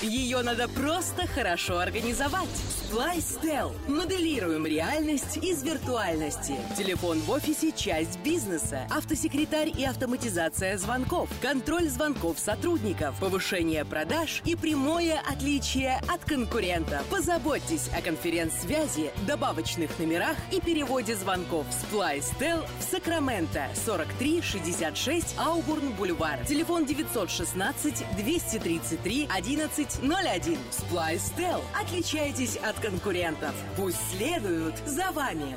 ее 0.00 0.40
надо 0.40 0.66
просто 0.66 1.26
хорошо 1.26 1.76
организовать. 1.76 2.48
Splystel. 2.94 3.72
Моделируем 3.86 4.64
реальность 4.64 5.36
из 5.36 5.62
виртуальности. 5.62 6.54
Телефон 6.74 7.18
в 7.18 7.30
офисе– 7.30 7.70
часть 7.76 8.18
бизнеса. 8.20 8.86
Автосекретарь 8.90 9.68
и 9.76 9.84
автоматизация 9.84 10.78
звонков. 10.78 11.28
Контроль 11.42 11.88
звонков 11.88 12.38
сотрудников. 12.38 13.14
Повышение 13.20 13.84
продаж 13.84 14.40
и 14.46 14.56
прямое 14.56 15.20
отличие 15.30 16.00
от 16.08 16.24
конкурентов. 16.24 17.04
Позаботьтесь 17.10 17.90
о 17.94 18.00
конференц-связи, 18.00 19.10
добавочных 19.26 19.98
номерах 19.98 20.36
и 20.50 20.60
переводе 20.62 21.14
звонков. 21.14 21.66
Splystel 21.68 22.66
в 22.78 22.90
Сакраменто. 22.90 23.66
4366 23.84 25.34
Аубурн 25.36 25.92
Бульвар. 25.92 26.46
Телефон 26.46 26.86
916 27.34 28.04
233 28.16 29.28
1101. 29.28 30.58
Splystel. 30.70 31.62
Отличайтесь 31.80 32.56
от 32.56 32.78
конкурентов. 32.78 33.54
Пусть 33.76 33.98
следуют 34.10 34.76
за 34.86 35.10
вами. 35.10 35.56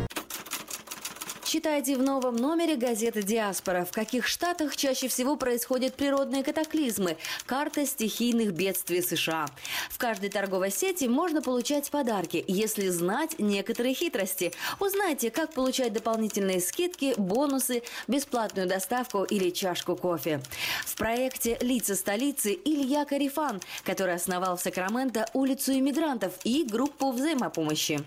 Читайте 1.51 1.97
в 1.97 2.01
новом 2.01 2.37
номере 2.37 2.77
газеты 2.77 3.23
«Диаспора», 3.23 3.83
в 3.83 3.91
каких 3.91 4.25
штатах 4.25 4.77
чаще 4.77 5.09
всего 5.09 5.35
происходят 5.35 5.95
природные 5.95 6.45
катаклизмы, 6.45 7.17
карта 7.45 7.85
стихийных 7.85 8.53
бедствий 8.53 9.01
США. 9.01 9.47
В 9.89 9.97
каждой 9.97 10.29
торговой 10.29 10.71
сети 10.71 11.09
можно 11.09 11.41
получать 11.41 11.91
подарки, 11.91 12.41
если 12.47 12.87
знать 12.87 13.37
некоторые 13.37 13.93
хитрости. 13.93 14.53
Узнайте, 14.79 15.29
как 15.29 15.51
получать 15.51 15.91
дополнительные 15.91 16.61
скидки, 16.61 17.15
бонусы, 17.17 17.83
бесплатную 18.07 18.69
доставку 18.69 19.25
или 19.25 19.49
чашку 19.49 19.97
кофе. 19.97 20.41
В 20.85 20.95
проекте 20.95 21.57
«Лица 21.59 21.95
столицы» 21.95 22.57
Илья 22.63 23.03
Карифан, 23.03 23.59
который 23.83 24.15
основал 24.15 24.55
в 24.55 24.61
Сакраменто 24.61 25.27
улицу 25.33 25.73
иммигрантов 25.73 26.31
и 26.45 26.63
группу 26.63 27.11
взаимопомощи. 27.11 27.99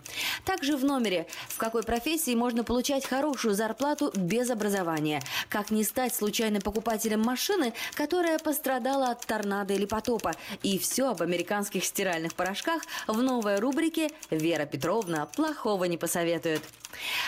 Также 0.47 0.79
в 0.79 0.85
номере 0.87 1.27
«В 1.49 1.59
какой 1.59 1.83
профессии 1.83 2.35
можно 2.35 2.65
получать 2.65 3.05
хорошую 3.35 3.55
зарплату 3.55 4.12
без 4.15 4.48
образования? 4.51 5.20
Как 5.48 5.73
не 5.73 5.82
стать 5.82 6.15
случайным 6.15 6.62
покупателем 6.62 7.20
машины, 7.20 7.73
которая 7.94 8.39
пострадала 8.39 9.11
от 9.11 9.27
торнадо 9.27 9.74
или 9.74 9.86
потопа?» 9.86 10.32
И 10.62 10.78
все 10.78 11.11
об 11.11 11.20
американских 11.20 11.85
стиральных 11.85 12.35
порошках 12.35 12.82
в 13.09 13.20
новой 13.20 13.59
рубрике 13.59 14.11
«Вера 14.31 14.66
Петровна 14.66 15.27
плохого 15.27 15.85
не 15.85 15.97
посоветует». 15.97 16.62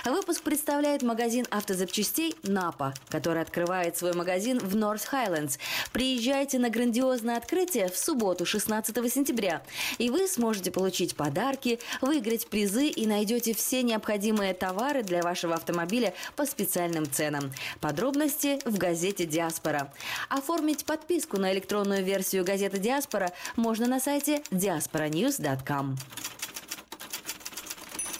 Выпуск 0.04 0.42
представляет 0.42 1.02
магазин 1.02 1.46
автозапчастей 1.50 2.34
«Напа», 2.42 2.94
который 3.08 3.42
открывает 3.42 3.96
свой 3.96 4.12
магазин 4.12 4.58
в 4.58 4.76
Норth 4.76 5.06
Хайлендс. 5.06 5.58
Приезжайте 5.92 6.58
на 6.58 6.70
грандиозное 6.70 7.36
открытие 7.36 7.88
в 7.88 7.96
субботу, 7.96 8.46
16 8.46 9.12
сентября, 9.12 9.62
и 9.98 10.10
вы 10.10 10.26
сможете 10.28 10.70
получить 10.70 11.16
подарки, 11.16 11.80
выиграть 12.00 12.48
призы 12.48 12.88
и 12.88 13.06
найдете 13.06 13.54
все 13.54 13.82
необходимые 13.82 14.54
товары 14.54 15.02
для 15.02 15.22
вашего 15.22 15.54
автомобиля 15.54 16.14
по 16.36 16.46
специальным 16.46 17.10
ценам. 17.10 17.52
Подробности 17.80 18.58
в 18.64 18.78
газете 18.78 19.26
«Диаспора». 19.26 19.92
Оформить 20.28 20.84
подписку 20.84 21.38
на 21.38 21.52
электронную 21.52 22.04
версию 22.04 22.44
газеты 22.44 22.78
«Диаспора» 22.78 23.32
можно 23.56 23.86
на 23.86 24.00
сайте 24.00 24.42
diasporanews.com. 24.50 25.96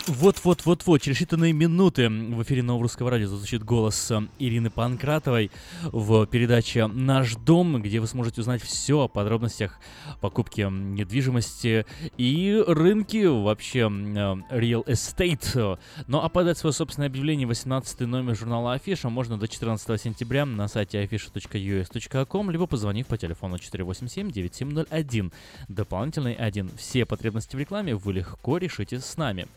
Вот-вот-вот-вот, 0.08 1.02
через 1.02 1.20
считанные 1.20 1.50
минуты 1.50 2.08
в 2.08 2.40
эфире 2.44 2.62
Нового 2.62 2.84
Русского 2.84 3.10
Радио 3.10 3.26
зазвучит 3.26 3.64
голос 3.64 4.08
э, 4.12 4.20
Ирины 4.38 4.70
Панкратовой 4.70 5.50
в 5.82 6.26
передаче 6.26 6.86
«Наш 6.86 7.34
дом», 7.34 7.82
где 7.82 7.98
вы 7.98 8.06
сможете 8.06 8.40
узнать 8.42 8.62
все 8.62 9.00
о 9.00 9.08
подробностях 9.08 9.80
покупки 10.20 10.60
недвижимости 10.60 11.86
и 12.16 12.64
рынки 12.68 13.26
вообще 13.26 13.80
э, 13.80 13.82
real 13.84 14.86
estate. 14.86 15.76
Ну 16.06 16.18
а 16.18 16.28
подать 16.28 16.56
свое 16.56 16.72
собственное 16.72 17.08
объявление 17.08 17.48
18 17.48 18.00
номер 18.02 18.36
журнала 18.36 18.74
Афиша 18.74 19.08
можно 19.08 19.36
до 19.36 19.48
14 19.48 20.00
сентября 20.00 20.46
на 20.46 20.68
сайте 20.68 21.02
afisha.us.com, 21.02 22.50
либо 22.52 22.68
позвонив 22.68 23.08
по 23.08 23.18
телефону 23.18 23.56
487-9701. 23.56 25.32
Дополнительный 25.66 26.34
один. 26.34 26.70
Все 26.76 27.04
потребности 27.04 27.56
в 27.56 27.58
рекламе 27.58 27.96
вы 27.96 28.12
легко 28.12 28.58
решите 28.58 29.00
с 29.00 29.16
нами. 29.16 29.48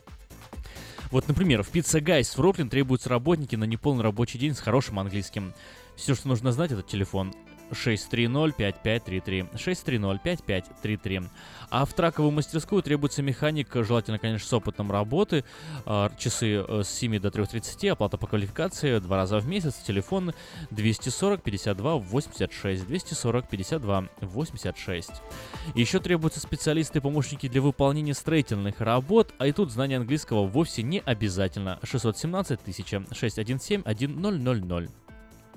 Вот, 1.10 1.26
например, 1.26 1.62
в 1.62 1.72
Pizza 1.72 2.00
Guys 2.00 2.36
в 2.36 2.40
Роклин 2.40 2.68
требуются 2.68 3.08
работники 3.08 3.56
на 3.56 3.64
неполный 3.64 4.04
рабочий 4.04 4.38
день 4.38 4.54
с 4.54 4.60
хорошим 4.60 4.98
английским. 4.98 5.52
Все, 5.96 6.14
что 6.14 6.28
нужно 6.28 6.52
знать, 6.52 6.72
это 6.72 6.82
телефон 6.82 7.34
630-5533. 7.70 9.54
630-5533. 9.54 11.28
А 11.70 11.84
в 11.84 11.92
траковую 11.92 12.32
мастерскую 12.32 12.82
требуется 12.82 13.22
механик, 13.22 13.68
желательно, 13.72 14.18
конечно, 14.18 14.48
с 14.48 14.52
опытом 14.52 14.90
работы. 14.90 15.44
А, 15.86 16.10
часы 16.18 16.64
э, 16.66 16.82
с 16.82 16.88
7 16.88 17.20
до 17.20 17.28
3.30, 17.28 17.90
оплата 17.90 18.18
по 18.18 18.26
квалификации 18.26 18.98
два 18.98 19.16
раза 19.16 19.38
в 19.38 19.46
месяц, 19.46 19.76
телефон 19.86 20.32
240 20.70 21.42
52 21.42 21.96
86, 21.96 22.86
240 22.86 23.48
52 23.48 24.08
86. 24.20 25.10
Еще 25.74 26.00
требуются 26.00 26.40
специалисты-помощники 26.40 27.48
для 27.48 27.62
выполнения 27.62 28.14
строительных 28.14 28.80
работ, 28.80 29.32
а 29.38 29.46
и 29.46 29.52
тут 29.52 29.70
знание 29.70 29.98
английского 29.98 30.46
вовсе 30.46 30.82
не 30.82 31.00
обязательно. 31.00 31.78
617 31.82 32.60
тысяча 32.60 33.04
617 33.12 33.86
1000. 33.86 35.09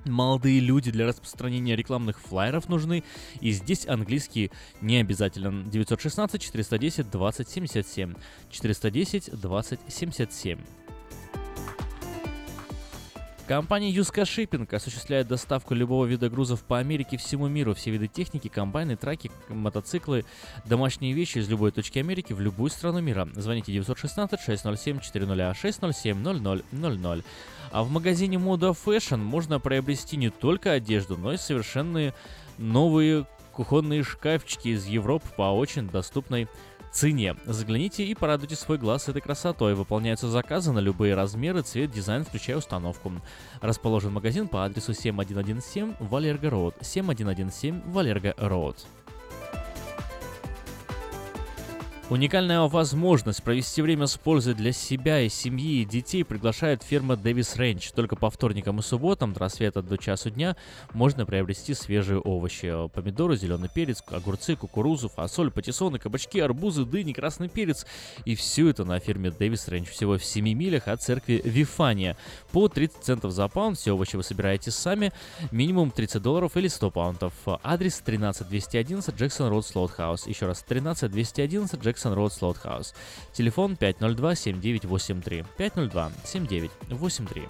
Молодые 0.05 0.59
люди 0.59 0.91
для 0.91 1.07
распространения 1.07 1.75
рекламных 1.75 2.19
флайеров 2.19 2.67
нужны, 2.67 3.03
и 3.39 3.51
здесь 3.51 3.87
английский 3.87 4.51
не 4.81 4.97
обязателен. 4.97 5.69
916 5.69 6.41
410 6.41 7.09
20 7.09 7.49
77 7.49 8.13
410 8.49 9.39
20 9.39 9.79
77. 9.87 10.59
Компания 13.45 13.89
Юска 13.89 14.21
Shipping 14.21 14.73
осуществляет 14.73 15.27
доставку 15.27 15.73
любого 15.73 16.05
вида 16.05 16.29
грузов 16.29 16.63
по 16.63 16.79
Америке 16.79 17.17
всему 17.17 17.49
миру. 17.49 17.73
Все 17.73 17.91
виды 17.91 18.07
техники, 18.07 18.47
комбайны, 18.47 18.95
траки, 18.95 19.31
мотоциклы, 19.49 20.23
домашние 20.63 21.11
вещи 21.11 21.39
из 21.39 21.49
любой 21.49 21.71
точки 21.71 21.99
Америки 21.99 22.31
в 22.31 22.39
любую 22.39 22.69
страну 22.69 23.01
мира. 23.01 23.27
Звоните 23.35 23.73
916 23.73 24.39
607 24.39 24.99
400 25.01 25.53
607 25.55 26.23
0000. 26.71 27.23
А 27.71 27.83
в 27.83 27.91
магазине 27.91 28.37
Moda 28.37 28.73
Fashion 28.73 29.17
можно 29.17 29.59
приобрести 29.59 30.15
не 30.15 30.29
только 30.29 30.71
одежду, 30.71 31.17
но 31.17 31.33
и 31.33 31.37
совершенные 31.37 32.13
новые 32.57 33.27
кухонные 33.51 34.03
шкафчики 34.03 34.69
из 34.69 34.85
Европы 34.85 35.27
по 35.35 35.51
очень 35.51 35.89
доступной 35.89 36.45
цене. 36.45 36.72
Загляните 37.45 38.05
и 38.05 38.13
порадуйте 38.13 38.55
свой 38.55 38.77
глаз 38.77 39.09
этой 39.09 39.21
красотой. 39.21 39.73
Выполняются 39.73 40.29
заказы 40.29 40.71
на 40.71 40.79
любые 40.79 41.15
размеры, 41.15 41.63
цвет, 41.63 41.91
дизайн, 41.91 42.23
включая 42.23 42.57
установку. 42.57 43.11
Расположен 43.61 44.13
магазин 44.13 44.47
по 44.47 44.63
адресу 44.63 44.93
7117 44.93 45.97
Валерго 45.99 46.49
Роуд. 46.51 46.75
7117 46.81 47.83
Валерго 47.87 48.35
Роуд. 48.37 48.85
Уникальная 52.09 52.59
возможность 52.59 53.41
провести 53.43 53.81
время 53.81 54.07
с 54.07 54.17
пользой 54.17 54.53
для 54.55 54.73
себя 54.73 55.21
и 55.21 55.29
семьи 55.29 55.81
и 55.81 55.85
детей 55.85 56.25
приглашает 56.25 56.83
фирма 56.83 57.15
Дэвис 57.15 57.55
Рэнч. 57.55 57.91
Только 57.93 58.17
по 58.17 58.29
вторникам 58.29 58.79
и 58.79 58.81
субботам 58.81 59.31
до 59.31 59.39
рассвета 59.39 59.81
до 59.81 59.97
часу 59.97 60.29
дня 60.29 60.57
можно 60.93 61.25
приобрести 61.25 61.73
свежие 61.73 62.19
овощи. 62.19 62.89
Помидоры, 62.89 63.37
зеленый 63.37 63.69
перец, 63.73 64.03
огурцы, 64.11 64.57
кукурузу, 64.57 65.07
фасоль, 65.07 65.49
патиссоны, 65.49 65.97
кабачки, 65.97 66.41
арбузы, 66.41 66.83
дыни, 66.83 67.13
красный 67.13 67.47
перец. 67.47 67.85
И 68.25 68.35
все 68.35 68.67
это 68.67 68.83
на 68.83 68.99
фирме 68.99 69.31
Дэвис 69.31 69.69
Рэнч 69.69 69.87
всего 69.87 70.17
в 70.17 70.25
7 70.25 70.43
милях 70.53 70.89
от 70.89 71.01
церкви 71.01 71.41
Вифания. 71.45 72.17
По 72.51 72.67
30 72.67 73.01
центов 73.01 73.31
за 73.31 73.47
паунд 73.47 73.77
все 73.77 73.93
овощи 73.93 74.17
вы 74.17 74.23
собираете 74.23 74.71
сами, 74.71 75.13
минимум 75.51 75.89
30 75.89 76.21
долларов 76.21 76.57
или 76.57 76.67
100 76.67 76.91
паунтов. 76.91 77.33
Адрес 77.63 77.97
13211 77.99 79.15
Jackson 79.15 79.47
Road 79.47 79.65
Sloughhouse. 79.65 80.27
Еще 80.27 80.47
раз 80.47 80.61
13211 80.63 81.81
Jackson 81.81 81.92
Jackson 81.93 82.13
Road 82.13 82.33
Sloughhouse. 82.33 82.93
Телефон 83.33 83.73
502-7983. 83.73 85.45
502-7983. 85.57 87.47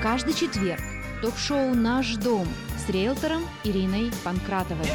Каждый 0.00 0.34
четверг 0.34 0.82
ток-шоу 1.20 1.74
«Наш 1.74 2.14
дом» 2.16 2.46
с 2.76 2.88
риэлтором 2.88 3.42
Ириной 3.64 4.10
Панкратовой. 4.24 4.88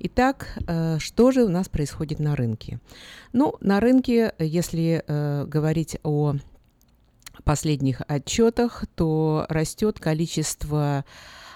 Итак, 0.00 0.58
э, 0.66 0.98
что 0.98 1.30
же 1.30 1.44
у 1.44 1.48
нас 1.48 1.68
происходит 1.68 2.18
на 2.18 2.36
рынке? 2.36 2.80
Ну, 3.32 3.54
на 3.60 3.80
рынке, 3.80 4.34
если 4.38 5.04
э, 5.06 5.44
говорить 5.46 5.98
о 6.02 6.34
последних 7.44 8.02
отчетах, 8.08 8.84
то 8.94 9.46
растет 9.48 9.98
количество 9.98 11.04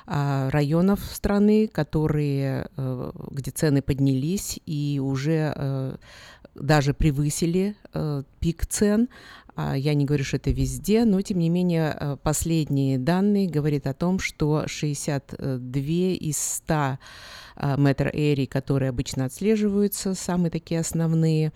а, 0.09 0.51
районов 0.51 1.01
страны, 1.05 1.69
которые, 1.69 2.69
э, 2.77 3.13
где 3.31 3.51
цены 3.51 3.83
поднялись 3.83 4.59
и 4.67 5.01
уже 5.03 5.99
даже 6.55 6.95
превысили 6.95 7.77
пик 8.41 8.65
цен. 8.67 9.09
А, 9.57 9.75
я 9.77 9.95
не 9.95 10.05
говорю, 10.05 10.25
что 10.25 10.37
это 10.37 10.51
везде, 10.51 11.05
но 11.05 11.21
тем 11.23 11.39
не 11.39 11.49
менее 11.49 12.19
последние 12.23 12.99
данные 12.99 13.49
говорят 13.49 13.87
о 13.87 13.95
том, 13.95 14.19
что 14.19 14.65
62 14.67 15.81
из 15.81 16.37
100 16.37 16.99
а, 17.59 17.77
metro 17.77 18.11
area, 18.13 18.47
которые 18.47 18.91
обычно 18.91 19.25
отслеживаются, 19.25 20.15
самые 20.15 20.51
такие 20.51 20.81
основные, 20.81 21.53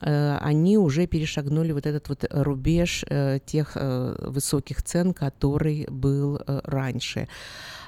э, 0.00 0.38
они 0.40 0.78
уже 0.78 1.06
перешагнули 1.06 1.72
вот 1.72 1.86
этот 1.86 2.08
вот 2.08 2.24
рубеж 2.30 3.04
э, 3.08 3.38
тех 3.44 3.72
э, 3.74 4.14
высоких 4.18 4.82
цен, 4.82 5.12
который 5.12 5.86
был 5.90 6.40
раньше. 6.46 7.28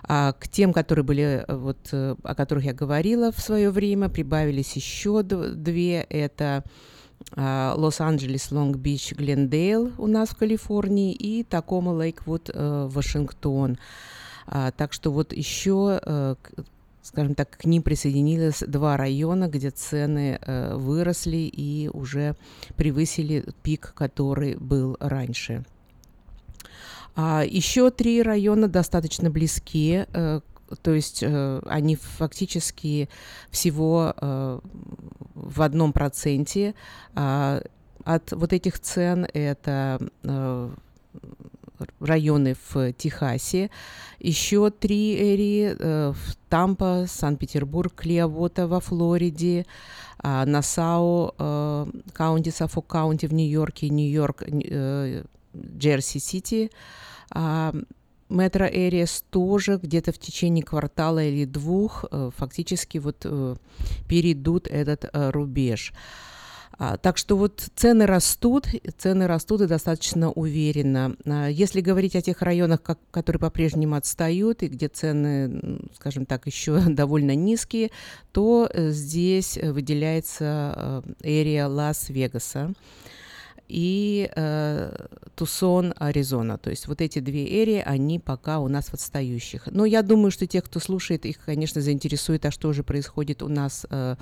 А 0.06 0.32
к 0.32 0.48
тем, 0.48 0.74
которые 0.74 1.04
были, 1.04 1.44
вот, 1.48 1.88
о 1.90 2.34
которых 2.34 2.64
я 2.64 2.74
говорила 2.74 3.32
в 3.32 3.40
свое 3.40 3.70
время, 3.70 4.10
прибавились 4.10 4.76
еще 4.76 5.22
две. 5.22 6.02
Это 6.02 6.62
Лос-Анджелес, 7.36 8.52
Лонг-Бич, 8.52 9.14
Глендейл 9.14 9.92
у 9.98 10.06
нас 10.06 10.28
в 10.30 10.36
Калифорнии 10.36 11.12
и 11.12 11.42
Такома, 11.42 11.90
Лейквуд, 11.90 12.50
Вашингтон. 12.54 13.78
А, 14.46 14.70
так 14.70 14.92
что 14.92 15.10
вот 15.10 15.32
еще 15.32 16.36
скажем 17.04 17.34
так, 17.34 17.50
к 17.50 17.64
ним 17.66 17.82
присоединилось 17.82 18.64
два 18.66 18.96
района, 18.96 19.48
где 19.48 19.70
цены 19.70 20.38
э, 20.40 20.74
выросли 20.74 21.36
и 21.36 21.90
уже 21.92 22.34
превысили 22.76 23.44
пик, 23.62 23.92
который 23.94 24.56
был 24.56 24.96
раньше. 25.00 25.64
А 27.14 27.44
еще 27.46 27.90
три 27.90 28.22
района 28.22 28.68
достаточно 28.68 29.30
близкие, 29.30 30.08
э, 30.12 30.40
то 30.82 30.92
есть 30.92 31.22
э, 31.22 31.60
они 31.66 31.96
фактически 31.96 33.08
всего 33.50 34.14
э, 34.16 34.60
в 35.34 35.62
одном 35.62 35.92
проценте 35.92 36.74
э, 37.14 37.60
от 38.04 38.32
вот 38.32 38.52
этих 38.52 38.78
цен. 38.80 39.26
Это 39.32 40.00
э, 40.22 40.70
районы 42.00 42.56
в 42.68 42.92
Техасе, 42.92 43.70
еще 44.20 44.70
три 44.70 45.14
эрии 45.16 45.76
э, 45.78 46.12
в 46.12 46.36
Тампа, 46.48 47.06
Санкт-Петербург, 47.08 47.92
Клеовота 47.94 48.66
во 48.66 48.80
Флориде, 48.80 49.66
э, 50.22 50.44
Насау, 50.44 51.34
э, 51.38 51.86
Саффок 52.50 52.86
Каунти 52.86 53.26
в 53.26 53.34
Нью-Йорке, 53.34 53.88
Нью-Йорк, 53.88 54.44
э, 54.46 55.24
Джерси-Сити, 55.54 56.70
э, 58.28 58.32
Metro 58.32 58.72
Areas 58.72 59.22
тоже 59.30 59.78
где-то 59.82 60.12
в 60.12 60.18
течение 60.18 60.64
квартала 60.64 61.22
или 61.22 61.44
двух 61.44 62.04
э, 62.10 62.30
фактически 62.36 62.98
вот 62.98 63.22
э, 63.24 63.56
перейдут 64.08 64.66
этот 64.68 65.04
э, 65.12 65.30
рубеж. 65.30 65.92
А, 66.76 66.96
так 66.96 67.18
что 67.18 67.36
вот 67.36 67.68
цены 67.76 68.06
растут, 68.06 68.66
цены 68.98 69.26
растут 69.26 69.60
и 69.60 69.66
достаточно 69.66 70.30
уверенно. 70.30 71.14
А, 71.24 71.48
если 71.48 71.80
говорить 71.80 72.16
о 72.16 72.22
тех 72.22 72.42
районах, 72.42 72.82
как, 72.82 72.98
которые 73.10 73.40
по-прежнему 73.40 73.94
отстают 73.94 74.62
и 74.62 74.68
где 74.68 74.88
цены, 74.88 75.80
скажем 75.94 76.26
так, 76.26 76.46
еще 76.46 76.80
довольно 76.88 77.34
низкие, 77.34 77.90
то 78.32 78.68
здесь 78.74 79.56
выделяется 79.62 81.04
эрия 81.22 81.68
Лас-Вегаса 81.68 82.74
и 83.68 84.30
э, 84.34 85.06
Тусон, 85.34 85.94
Аризона. 85.96 86.58
То 86.58 86.70
есть 86.70 86.86
вот 86.86 87.00
эти 87.00 87.18
две 87.18 87.46
эрии, 87.62 87.82
они 87.84 88.18
пока 88.18 88.60
у 88.60 88.68
нас 88.68 88.86
в 88.86 88.94
отстающих. 88.94 89.68
Но 89.70 89.84
я 89.84 90.02
думаю, 90.02 90.30
что 90.30 90.46
тех, 90.46 90.64
кто 90.64 90.80
слушает, 90.80 91.24
их, 91.26 91.38
конечно, 91.44 91.80
заинтересует, 91.80 92.44
а 92.46 92.50
что 92.50 92.72
же 92.72 92.82
происходит 92.82 93.42
у 93.42 93.48
нас 93.48 93.86
э, 93.90 94.16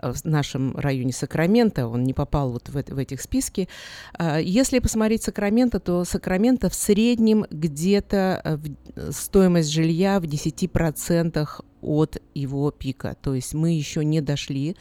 в 0.00 0.24
нашем 0.24 0.76
районе 0.76 1.12
Сакрамента. 1.12 1.86
Он 1.86 2.02
не 2.04 2.12
попал 2.12 2.52
вот 2.52 2.68
в, 2.68 2.74
в 2.74 2.98
этих 2.98 3.20
списки. 3.20 3.68
Э, 4.18 4.40
если 4.42 4.78
посмотреть 4.78 5.22
Сакраменто, 5.22 5.80
то 5.80 6.04
Сакраменто 6.04 6.68
в 6.68 6.74
среднем 6.74 7.46
где-то 7.50 8.60
э, 8.96 9.10
стоимость 9.12 9.70
жилья 9.70 10.20
в 10.20 10.24
10% 10.24 11.48
от 11.82 12.16
его 12.34 12.70
пика. 12.70 13.16
То 13.20 13.34
есть 13.34 13.54
мы 13.54 13.72
еще 13.72 14.04
не 14.04 14.20
дошли 14.20 14.76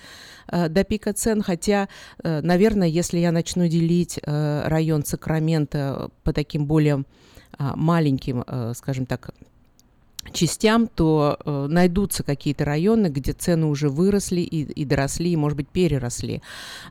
э, 0.48 0.70
до 0.70 0.84
пика 0.84 1.14
цен, 1.14 1.42
хотя, 1.42 1.90
э, 2.24 2.42
наверное, 2.42 2.88
если 2.88 3.20
я 3.20 3.32
начну 3.32 3.68
делить 3.68 4.20
э, 4.22 4.68
район 4.68 5.04
Сакрамента 5.04 6.10
по 6.24 6.34
таким 6.34 6.66
более 6.66 7.04
э, 7.58 7.72
маленьким, 7.76 8.44
э, 8.46 8.74
скажем 8.76 9.06
так, 9.06 9.32
частям, 10.34 10.88
то 10.88 11.38
э, 11.44 11.68
найдутся 11.70 12.24
какие-то 12.24 12.66
районы, 12.66 13.08
где 13.08 13.34
цены 13.34 13.66
уже 13.66 13.90
выросли 13.90 14.42
и, 14.42 14.64
и 14.64 14.86
доросли, 14.86 15.32
и, 15.32 15.36
может 15.36 15.58
быть, 15.58 15.68
переросли. 15.68 16.42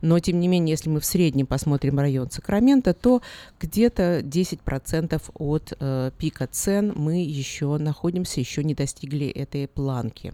Но, 0.03 0.19
тем 0.19 0.41
не 0.41 0.49
менее, 0.49 0.73
если 0.73 0.91
мы 0.91 1.01
в 1.01 1.05
среднем 1.05 1.47
посмотрим 1.47 1.99
район 1.99 2.31
Сакрамента, 2.31 2.93
то 2.95 3.23
где-то 3.61 4.21
10% 4.21 5.23
от 5.35 5.73
э, 5.79 6.11
пика 6.19 6.47
цен 6.47 6.93
мы 6.97 7.23
еще 7.23 7.77
находимся, 7.79 8.41
еще 8.41 8.65
не 8.65 8.75
достигли 8.75 9.29
этой 9.29 9.69
планки. 9.69 10.33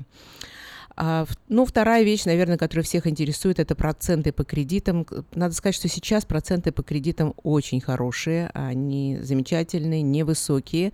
А, 0.99 1.27
ну, 1.49 1.67
вторая 1.67 2.03
вещь, 2.05 2.25
наверное, 2.25 2.57
которая 2.57 2.83
всех 2.83 3.07
интересует, 3.07 3.59
это 3.59 3.75
проценты 3.75 4.33
по 4.33 4.45
кредитам. 4.45 5.07
Надо 5.35 5.55
сказать, 5.55 5.75
что 5.75 5.89
сейчас 5.89 6.25
проценты 6.25 6.73
по 6.73 6.83
кредитам 6.83 7.35
очень 7.43 7.83
хорошие, 7.83 8.51
они 8.55 9.19
замечательные, 9.21 10.01
невысокие. 10.01 10.93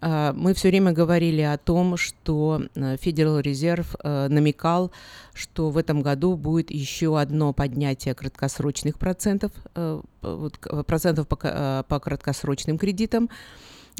А, 0.00 0.32
мы 0.32 0.54
все 0.54 0.68
время 0.68 0.92
говорили 0.92 1.42
о 1.42 1.58
том, 1.58 1.96
что 1.96 2.62
э, 2.74 2.96
Федерал 2.98 3.40
Резерв 3.40 3.94
э, 4.02 4.28
намекал, 4.28 4.92
что 5.34 5.70
в 5.70 5.78
этом 5.78 6.02
году 6.02 6.36
будет 6.36 6.70
еще 6.70 7.18
одно 7.18 7.52
поднятие 7.52 8.14
краткосрочных 8.14 8.98
процентов, 8.98 9.52
э, 9.74 10.00
процентов 10.86 11.28
по, 11.28 11.36
краткосрочным 12.00 12.78
кредитам. 12.78 13.28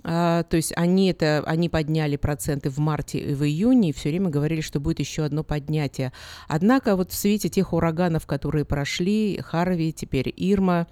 Uh, 0.02 0.44
то 0.44 0.58
есть 0.58 0.74
они 0.76 1.08
это 1.08 1.42
они 1.46 1.70
подняли 1.70 2.16
проценты 2.16 2.68
в 2.68 2.76
марте 2.76 3.18
и 3.18 3.34
в 3.34 3.42
июне 3.44 3.88
и 3.88 3.92
все 3.94 4.10
время 4.10 4.28
говорили, 4.28 4.60
что 4.60 4.78
будет 4.78 5.00
еще 5.00 5.24
одно 5.24 5.42
поднятие. 5.42 6.12
Однако 6.48 6.96
вот 6.96 7.12
в 7.12 7.14
свете 7.14 7.48
тех 7.48 7.72
ураганов, 7.72 8.26
которые 8.26 8.66
прошли, 8.66 9.40
Харви, 9.42 9.94
теперь 9.94 10.30
Ирма, 10.36 10.86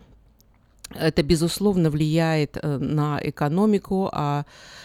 это, 0.91 1.23
безусловно, 1.23 1.91
влияет 1.91 2.59
э, 2.61 2.79
на 2.79 3.19
экономику, 3.23 4.11
а 4.13 4.45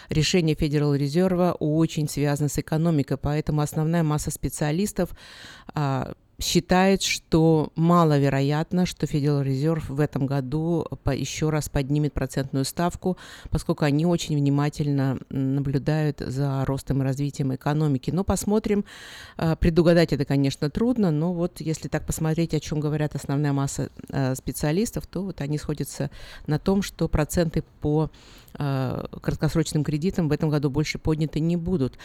решение 0.09 0.55
Федерал 0.55 0.95
Резерва 0.95 1.55
очень 1.59 2.07
связано 2.09 2.49
с 2.49 2.57
экономикой, 2.57 3.17
поэтому 3.17 3.61
основная 3.61 4.03
масса 4.03 4.31
специалистов 4.31 5.09
а, 5.73 6.13
считает, 6.39 7.01
что 7.01 7.71
маловероятно, 7.75 8.85
что 8.85 9.05
Федерал 9.05 9.41
Резерв 9.41 9.89
в 9.89 9.99
этом 9.99 10.25
году 10.25 10.85
еще 11.05 11.49
раз 11.49 11.69
поднимет 11.69 12.13
процентную 12.13 12.65
ставку, 12.65 13.17
поскольку 13.49 13.85
они 13.85 14.05
очень 14.05 14.37
внимательно 14.37 15.19
наблюдают 15.29 16.19
за 16.19 16.63
ростом 16.65 17.01
и 17.01 17.05
развитием 17.05 17.53
экономики. 17.53 18.11
Но 18.11 18.23
посмотрим. 18.23 18.85
А, 19.37 19.55
предугадать 19.55 20.13
это, 20.13 20.25
конечно, 20.25 20.69
трудно, 20.69 21.11
но 21.11 21.33
вот 21.33 21.59
если 21.59 21.87
так 21.89 22.05
посмотреть, 22.05 22.53
о 22.53 22.59
чем 22.59 22.79
говорят 22.79 23.15
основная 23.15 23.53
масса 23.53 23.89
а, 24.11 24.33
специалистов, 24.35 25.07
то 25.07 25.23
вот 25.23 25.41
они 25.41 25.57
сходятся 25.57 26.09
на 26.47 26.57
том, 26.57 26.81
что 26.81 27.07
проценты 27.09 27.63
по 27.81 28.09
а, 28.53 29.07
краткосрочным 29.21 29.83
кредитам 29.83 30.29
в 30.29 30.31
этом 30.31 30.49
году 30.49 30.69
больше 30.69 30.99
подняты 30.99 31.39
не 31.39 31.57
будут. 31.57 31.97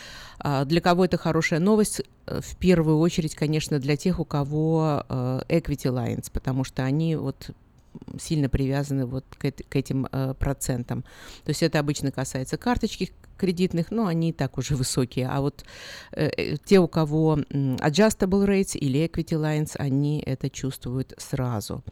Для 0.66 0.80
кого 0.80 1.04
это 1.04 1.16
хорошая 1.16 1.60
новость? 1.60 2.02
В 2.26 2.56
первую 2.56 2.98
очередь, 2.98 3.34
конечно, 3.34 3.78
для 3.78 3.96
тех, 3.96 4.20
у 4.20 4.24
кого 4.24 5.04
э, 5.08 5.40
equity 5.48 5.92
lines, 5.92 6.30
потому 6.32 6.64
что 6.64 6.82
они 6.84 7.16
вот 7.16 7.50
сильно 8.18 8.48
привязаны 8.48 9.06
вот 9.06 9.24
к, 9.38 9.50
к 9.50 9.76
этим 9.76 10.06
э, 10.10 10.34
процентам. 10.34 11.02
То 11.44 11.50
есть 11.50 11.62
это 11.62 11.78
обычно 11.78 12.10
касается 12.10 12.56
карточки 12.56 13.12
кредитных, 13.36 13.90
но 13.90 14.06
они 14.06 14.30
и 14.30 14.32
так 14.32 14.58
уже 14.58 14.76
высокие. 14.76 15.28
А 15.28 15.40
вот 15.40 15.64
э, 16.12 16.28
э 16.36 16.56
те, 16.64 16.78
у 16.80 16.88
кого 16.88 17.36
adjustable 17.36 18.46
rates 18.46 18.76
или 18.76 19.04
equity 19.04 19.38
lines, 19.38 19.76
они 19.76 20.22
это 20.24 20.50
чувствуют 20.50 21.14
сразу. 21.18 21.82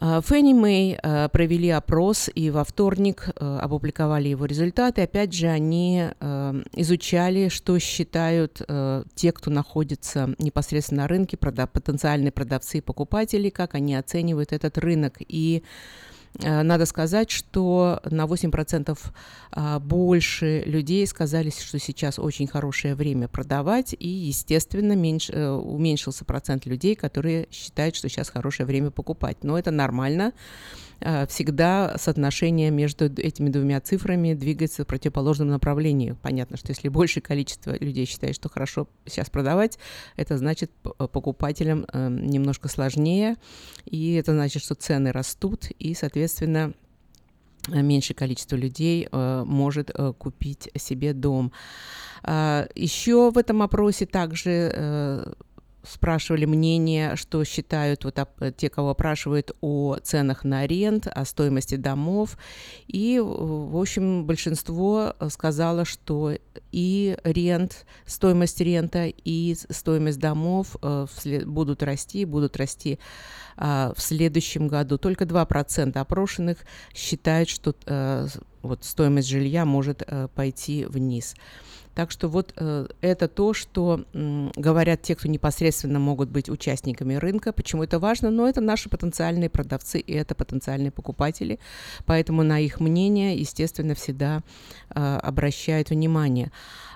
Фенни 0.00 0.54
Мэй 0.54 0.98
провели 1.30 1.68
опрос 1.68 2.30
и 2.34 2.50
во 2.50 2.64
вторник 2.64 3.28
э, 3.28 3.58
опубликовали 3.60 4.28
его 4.28 4.46
результаты. 4.46 5.02
Опять 5.02 5.34
же, 5.34 5.46
они 5.48 6.04
изучали, 6.74 7.48
что 7.48 7.78
считают 7.78 8.62
те, 9.14 9.32
кто 9.32 9.50
находится 9.50 10.34
непосредственно 10.38 11.02
на 11.02 11.08
рынке, 11.08 11.36
потенциальные 11.36 12.32
продавцы 12.32 12.78
и 12.78 12.80
покупатели, 12.80 13.50
как 13.50 13.74
они 13.74 13.94
оценивают 13.94 14.52
этот 14.52 14.78
рынок. 14.78 15.16
И 15.20 15.62
надо 16.38 16.86
сказать, 16.86 17.30
что 17.30 18.00
на 18.04 18.24
8% 18.24 18.98
а, 19.52 19.78
больше 19.80 20.62
людей 20.64 21.06
сказали, 21.06 21.50
что 21.50 21.78
сейчас 21.78 22.18
очень 22.18 22.46
хорошее 22.46 22.94
время 22.94 23.28
продавать, 23.28 23.94
и, 23.98 24.08
естественно, 24.08 24.92
меньше, 24.92 25.32
э, 25.32 25.50
уменьшился 25.50 26.24
процент 26.24 26.66
людей, 26.66 26.94
которые 26.94 27.48
считают, 27.50 27.96
что 27.96 28.08
сейчас 28.08 28.30
хорошее 28.30 28.66
время 28.66 28.90
покупать. 28.90 29.42
Но 29.42 29.58
это 29.58 29.70
нормально. 29.70 30.32
Э, 31.00 31.26
всегда 31.26 31.96
соотношение 31.98 32.70
между 32.70 33.06
этими 33.06 33.48
двумя 33.48 33.80
цифрами 33.80 34.34
двигается 34.34 34.84
в 34.84 34.86
противоположном 34.86 35.48
направлении. 35.48 36.16
Понятно, 36.22 36.56
что 36.56 36.70
если 36.70 36.88
большее 36.88 37.22
количество 37.22 37.76
людей 37.78 38.04
считает, 38.04 38.34
что 38.34 38.48
хорошо 38.48 38.88
сейчас 39.06 39.30
продавать, 39.30 39.78
это 40.16 40.36
значит 40.36 40.70
э, 40.84 41.06
покупателям 41.08 41.86
э, 41.92 42.08
немножко 42.08 42.68
сложнее, 42.68 43.36
и 43.86 44.14
это 44.14 44.32
значит, 44.32 44.62
что 44.62 44.74
цены 44.74 45.12
растут, 45.12 45.70
и, 45.78 45.94
соответственно, 45.94 46.74
меньшее 47.68 48.16
количество 48.16 48.56
людей 48.56 49.06
может 49.12 49.90
купить 50.16 50.70
себе 50.78 51.12
дом. 51.12 51.52
А, 52.22 52.66
Еще 52.74 53.30
в 53.30 53.36
этом 53.36 53.60
опросе 53.60 54.06
также 54.06 55.34
спрашивали 55.82 56.44
мнение, 56.44 57.16
что 57.16 57.44
считают 57.44 58.04
вот 58.04 58.18
те, 58.56 58.68
кого 58.68 58.90
опрашивают 58.90 59.52
о 59.60 59.96
ценах 60.02 60.44
на 60.44 60.66
рент, 60.66 61.06
о 61.06 61.24
стоимости 61.24 61.76
домов. 61.76 62.36
И, 62.86 63.20
в 63.20 63.80
общем, 63.80 64.24
большинство 64.26 65.14
сказало, 65.28 65.84
что 65.84 66.34
и 66.72 67.16
рент, 67.24 67.86
стоимость 68.06 68.60
рента, 68.60 69.06
и 69.06 69.56
стоимость 69.70 70.18
домов 70.18 70.76
э, 70.82 71.06
будут 71.46 71.82
расти, 71.82 72.24
будут 72.24 72.56
расти 72.56 72.98
а, 73.56 73.92
в 73.96 74.00
следующем 74.00 74.68
году. 74.68 74.98
Только 74.98 75.24
2% 75.24 75.98
опрошенных 75.98 76.58
считают, 76.94 77.48
что 77.48 77.74
э, 77.86 78.26
вот 78.62 78.84
стоимость 78.84 79.28
жилья 79.28 79.64
может 79.64 80.02
э, 80.06 80.28
пойти 80.34 80.84
вниз. 80.84 81.34
Так 81.94 82.10
что 82.10 82.28
вот 82.28 82.52
э, 82.56 82.86
это 83.00 83.28
то, 83.28 83.52
что 83.52 84.04
говорят 84.12 85.02
те, 85.02 85.14
кто 85.14 85.28
непосредственно 85.28 85.98
могут 85.98 86.30
быть 86.30 86.48
участниками 86.48 87.14
рынка. 87.14 87.52
Почему 87.52 87.82
это 87.82 87.98
важно? 87.98 88.30
Но 88.30 88.48
это 88.48 88.60
наши 88.60 88.88
потенциальные 88.88 89.50
продавцы 89.50 89.98
и 89.98 90.12
это 90.12 90.34
потенциальные 90.34 90.90
покупатели. 90.90 91.58
Поэтому 92.06 92.42
на 92.42 92.60
их 92.60 92.80
мнение, 92.80 93.36
естественно, 93.36 93.94
всегда 93.94 94.42
э, 94.90 95.16
обращают 95.22 95.90
внимание. 95.90 96.52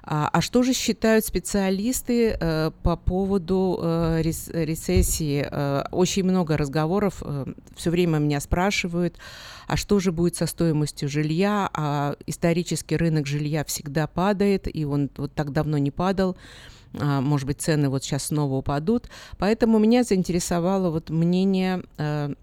А, 0.07 0.29
а 0.31 0.41
что 0.43 0.63
же 0.63 0.75
считают 0.75 1.25
специалисты 1.25 2.37
э, 2.39 2.71
по 2.83 2.97
поводу 2.97 3.79
э, 3.83 4.21
рес, 4.23 4.51
рецессии? 4.53 5.47
Э, 5.51 5.85
очень 5.93 6.25
много 6.25 6.59
разговоров, 6.59 7.23
э, 7.23 7.47
все 7.75 7.91
время 7.91 8.19
меня 8.19 8.41
спрашивают, 8.41 9.17
а 9.67 9.77
что 9.77 10.01
же 10.01 10.13
будет 10.13 10.37
со 10.37 10.47
стоимостью 10.47 11.09
жилья? 11.09 11.71
А 11.73 12.17
исторически 12.27 12.95
рынок 12.95 13.27
жилья 13.27 13.65
всегда 13.65 14.07
падает, 14.07 14.69
и 14.75 14.85
он 14.85 15.09
вот 15.17 15.33
так 15.33 15.53
давно 15.53 15.79
не 15.79 15.91
падал 15.91 16.37
а, 17.01 17.21
может 17.21 17.47
быть, 17.47 17.61
цены 17.61 17.89
вот 17.89 18.05
сейчас 18.05 18.27
снова 18.27 18.55
упадут. 18.55 19.09
Поэтому 19.39 19.79
меня 19.79 20.05
заинтересовало 20.05 20.91
вот 20.91 21.11
мнение 21.11 21.83
э, 21.99 22.35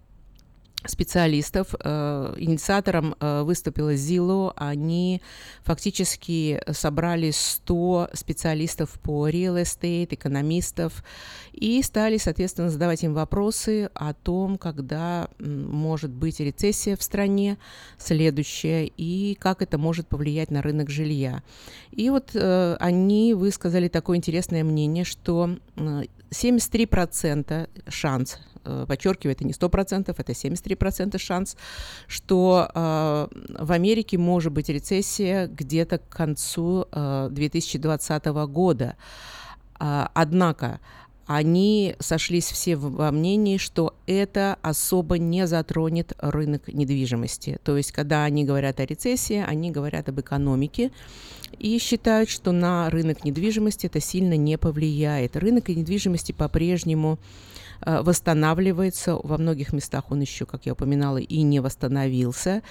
специалистов. 0.86 1.76
Э, 1.80 2.34
инициатором 2.38 3.16
э, 3.20 3.44
выступила 3.44 3.94
Zillow. 3.94 4.54
Они 4.56 5.22
фактически 5.64 6.62
собрали 6.72 7.32
100 7.32 8.10
специалистов 8.14 9.00
по 9.02 9.30
real 9.30 9.62
estate, 9.62 10.08
экономистов, 10.12 11.04
и 11.54 11.82
стали, 11.84 12.18
соответственно, 12.18 12.70
задавать 12.70 13.04
им 13.04 13.14
вопросы 13.14 13.90
о 13.94 14.14
том, 14.14 14.58
когда 14.58 15.30
может 15.40 16.12
быть 16.12 16.40
рецессия 16.40 16.96
в 16.96 17.04
стране 17.04 17.58
следующая, 17.98 18.86
и 18.86 19.36
как 19.36 19.62
это 19.62 19.78
может 19.78 20.08
повлиять 20.08 20.52
на 20.52 20.62
рынок 20.62 20.90
жилья. 20.90 21.44
И 21.92 22.10
вот 22.10 22.32
э, 22.34 22.78
они 22.80 23.34
высказали 23.34 23.88
такое 23.88 24.18
интересное 24.18 24.64
мнение, 24.64 25.04
что 25.04 25.58
73% 26.32 27.70
шанс 27.90 28.40
Э, 28.64 28.86
подчеркиваю, 28.88 29.34
это 29.34 29.44
не 29.44 29.54
100%, 29.54 30.14
это 30.16 30.32
73% 30.32 31.18
шанс, 31.18 31.58
что 32.08 32.70
э, 32.74 33.28
в 33.60 33.72
Америке 33.72 34.18
может 34.18 34.52
быть 34.52 34.70
рецессия 34.70 35.48
где-то 35.48 35.98
к 35.98 36.10
концу 36.10 36.86
э, 36.92 37.30
2020 37.32 38.26
года. 38.26 38.96
Э, 39.80 40.08
однако 40.14 40.80
они 41.26 41.96
сошлись 42.00 42.52
все 42.52 42.76
во 42.76 43.12
мнении, 43.12 43.58
что 43.58 43.96
это 44.06 44.58
особо 44.62 45.18
не 45.18 45.48
затронет 45.48 46.14
рынок 46.20 46.68
недвижимости. 46.68 47.58
То 47.64 47.78
есть, 47.78 47.92
когда 47.92 48.26
они 48.26 48.44
говорят 48.44 48.80
о 48.80 48.86
рецессии, 48.86 49.44
они 49.48 49.72
говорят 49.72 50.10
об 50.10 50.20
экономике 50.20 50.92
и 51.60 51.78
считают, 51.80 52.30
что 52.30 52.52
на 52.52 52.90
рынок 52.90 53.24
недвижимости 53.24 53.88
это 53.88 54.00
сильно 54.00 54.36
не 54.38 54.58
повлияет. 54.58 55.36
Рынок 55.36 55.70
недвижимости 55.70 56.32
по-прежнему 56.32 57.20
Э, 57.84 58.02
восстанавливается. 58.02 59.16
Во 59.16 59.38
многих 59.38 59.74
местах 59.74 60.12
он 60.12 60.22
еще, 60.22 60.46
как 60.46 60.66
я 60.66 60.74
упоминала, 60.74 61.18
и 61.18 61.42
не 61.42 61.60
восстановился. 61.60 62.62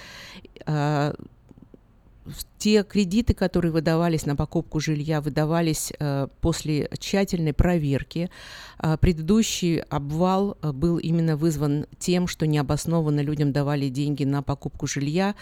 Те 2.61 2.83
кредиты, 2.83 3.33
которые 3.33 3.71
выдавались 3.71 4.27
на 4.27 4.35
покупку 4.35 4.79
жилья, 4.79 5.19
выдавались 5.19 5.91
э, 5.97 6.27
после 6.41 6.91
тщательной 6.99 7.53
проверки. 7.53 8.29
Э, 8.77 8.97
предыдущий 8.97 9.79
обвал 9.79 10.59
э, 10.61 10.71
был 10.71 10.99
именно 10.99 11.37
вызван 11.37 11.87
тем, 11.97 12.27
что 12.27 12.45
необоснованно 12.45 13.21
людям 13.21 13.51
давали 13.51 13.89
деньги 13.89 14.25
на 14.25 14.43
покупку 14.43 14.85
жилья. 14.85 15.33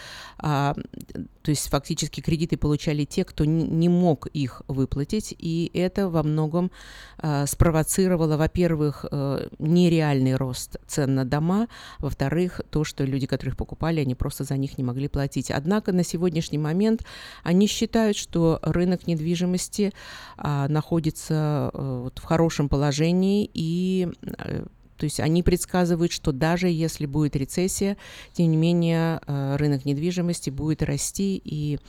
Э, 0.42 0.74
то 1.42 1.52
есть 1.52 1.70
фактически 1.70 2.22
кредиты 2.22 2.56
получали 2.56 3.04
те, 3.04 3.26
кто 3.26 3.44
не, 3.44 3.90
мог 3.90 4.28
их 4.28 4.62
выплатить. 4.68 5.36
И 5.38 5.72
это 5.74 6.10
во 6.10 6.22
многом 6.22 6.70
спровоцировало, 7.48 8.38
во-первых, 8.38 9.06
нереальный 9.58 10.36
рост 10.36 10.78
цен 10.86 11.16
на 11.16 11.26
дома, 11.26 11.68
во-вторых, 11.98 12.62
то, 12.70 12.84
что 12.84 13.04
люди, 13.04 13.26
которых 13.26 13.58
покупали, 13.58 14.02
они 14.02 14.14
просто 14.14 14.44
за 14.44 14.58
них 14.58 14.78
не 14.78 14.84
могли 14.84 15.08
платить. 15.08 15.50
Однако 15.50 15.92
на 15.92 16.04
сегодняшний 16.04 16.60
момент 16.60 17.04
они 17.44 17.68
считают, 17.68 18.18
что 18.18 18.60
рынок 18.62 19.08
недвижимости 19.08 19.94
а, 20.38 20.68
находится 20.68 21.36
а, 21.74 22.02
вот, 22.04 22.20
в 22.20 22.24
хорошем 22.24 22.70
положении 22.70 23.50
и 23.54 24.08
а, 24.38 24.66
то 24.98 25.06
есть 25.06 25.22
они 25.22 25.44
предсказывают, 25.44 26.12
что 26.12 26.34
даже 26.34 26.68
если 26.68 27.06
будет 27.06 27.38
рецессия, 27.38 27.96
тем 28.34 28.52
не 28.52 28.58
менее 28.58 29.22
рынок 29.58 29.86
недвижимости 29.86 30.50
будет 30.50 30.84
расти 30.84 31.42
и 31.42 31.80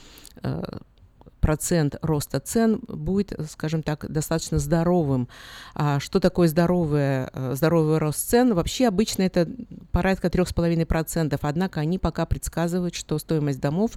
процент 1.41 1.95
роста 2.01 2.39
цен 2.39 2.79
будет, 2.87 3.33
скажем 3.49 3.83
так, 3.83 4.09
достаточно 4.09 4.59
здоровым. 4.59 5.27
А 5.73 5.99
что 5.99 6.19
такое 6.19 6.47
здоровый, 6.47 7.27
э, 7.33 7.53
здоровый 7.55 7.97
рост 7.97 8.29
цен? 8.29 8.53
Вообще 8.53 8.87
обычно 8.87 9.23
это 9.23 9.47
порядка 9.91 10.29
3,5%, 10.29 11.37
однако 11.41 11.79
они 11.81 11.97
пока 11.97 12.25
предсказывают, 12.25 12.95
что 12.95 13.17
стоимость 13.17 13.59
домов 13.59 13.91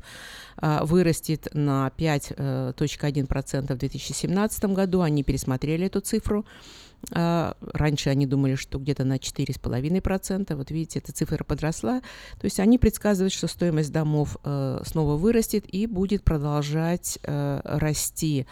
а, 0.56 0.84
вырастет 0.84 1.48
на 1.52 1.92
5,1% 1.96 3.70
э, 3.70 3.74
в 3.74 3.78
2017 3.78 4.64
году. 4.64 5.02
Они 5.02 5.22
пересмотрели 5.22 5.86
эту 5.86 6.00
цифру. 6.00 6.44
А, 7.12 7.56
раньше 7.60 8.10
они 8.10 8.26
думали, 8.26 8.54
что 8.54 8.78
где-то 8.78 9.04
на 9.04 9.16
4,5%. 9.16 10.54
Вот 10.54 10.70
видите, 10.70 11.00
эта 11.00 11.12
цифра 11.12 11.44
подросла. 11.44 12.00
То 12.40 12.44
есть 12.44 12.60
они 12.60 12.78
предсказывают, 12.78 13.32
что 13.32 13.46
стоимость 13.46 13.92
домов 13.92 14.36
э, 14.44 14.80
снова 14.84 15.16
вырастет 15.16 15.64
и 15.66 15.86
будет 15.86 16.24
продолжать 16.24 17.18
э, 17.22 17.60
расти. 17.64 18.46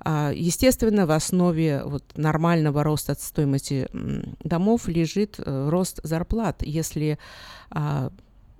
А, 0.00 0.32
естественно, 0.34 1.06
в 1.06 1.10
основе 1.10 1.82
вот 1.84 2.04
нормального 2.16 2.82
роста 2.82 3.14
стоимости 3.18 3.88
домов 4.42 4.88
лежит 4.88 5.36
э, 5.38 5.68
рост 5.68 6.00
зарплат. 6.02 6.62
Если 6.62 7.18
а, 7.70 8.10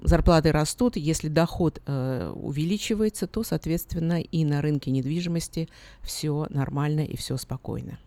зарплаты 0.02 0.52
растут, 0.52 0.97
если 0.97 1.28
доход 1.28 1.82
увеличивается, 1.86 3.27
то, 3.27 3.43
соответственно, 3.43 4.20
и 4.20 4.44
на 4.44 4.62
рынке 4.62 4.90
недвижимости 4.90 5.69
все 6.02 6.47
нормально 6.48 7.01
и 7.01 7.16
все 7.16 7.36
спокойно. 7.36 7.98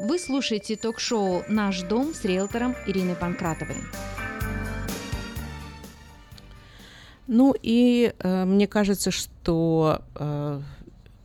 Вы 0.00 0.18
слушаете 0.18 0.74
ток-шоу 0.74 1.44
«Наш 1.48 1.82
дом» 1.82 2.14
с 2.14 2.24
риэлтором 2.24 2.74
Ириной 2.84 3.14
Панкратовой. 3.14 3.76
Ну 7.28 7.54
и 7.62 8.12
э, 8.18 8.44
мне 8.44 8.66
кажется, 8.66 9.12
что 9.12 10.02
э, 10.16 10.60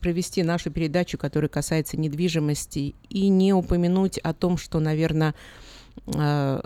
провести 0.02 0.44
нашу 0.44 0.70
передачу, 0.70 1.18
которая 1.18 1.50
касается 1.50 1.98
недвижимости, 1.98 2.94
и 3.10 3.30
не 3.30 3.54
упомянуть 3.54 4.20
о 4.20 4.34
том, 4.36 4.58
что, 4.58 4.80
наверное, 4.80 5.34
э, 6.06 6.62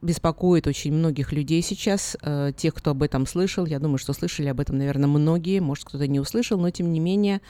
беспокоит 0.00 0.68
очень 0.68 0.92
многих 0.92 1.32
людей 1.32 1.60
сейчас, 1.62 2.16
э, 2.22 2.52
тех, 2.56 2.72
кто 2.72 2.92
об 2.92 3.02
этом 3.02 3.26
слышал. 3.26 3.66
Я 3.66 3.80
думаю, 3.80 3.98
что 3.98 4.12
слышали 4.12 4.46
об 4.46 4.60
этом, 4.60 4.78
наверное, 4.78 5.08
многие, 5.08 5.58
может, 5.58 5.86
кто-то 5.86 6.06
не 6.06 6.20
услышал, 6.20 6.56
но 6.56 6.70
тем 6.70 6.92
не 6.92 7.00
менее 7.00 7.40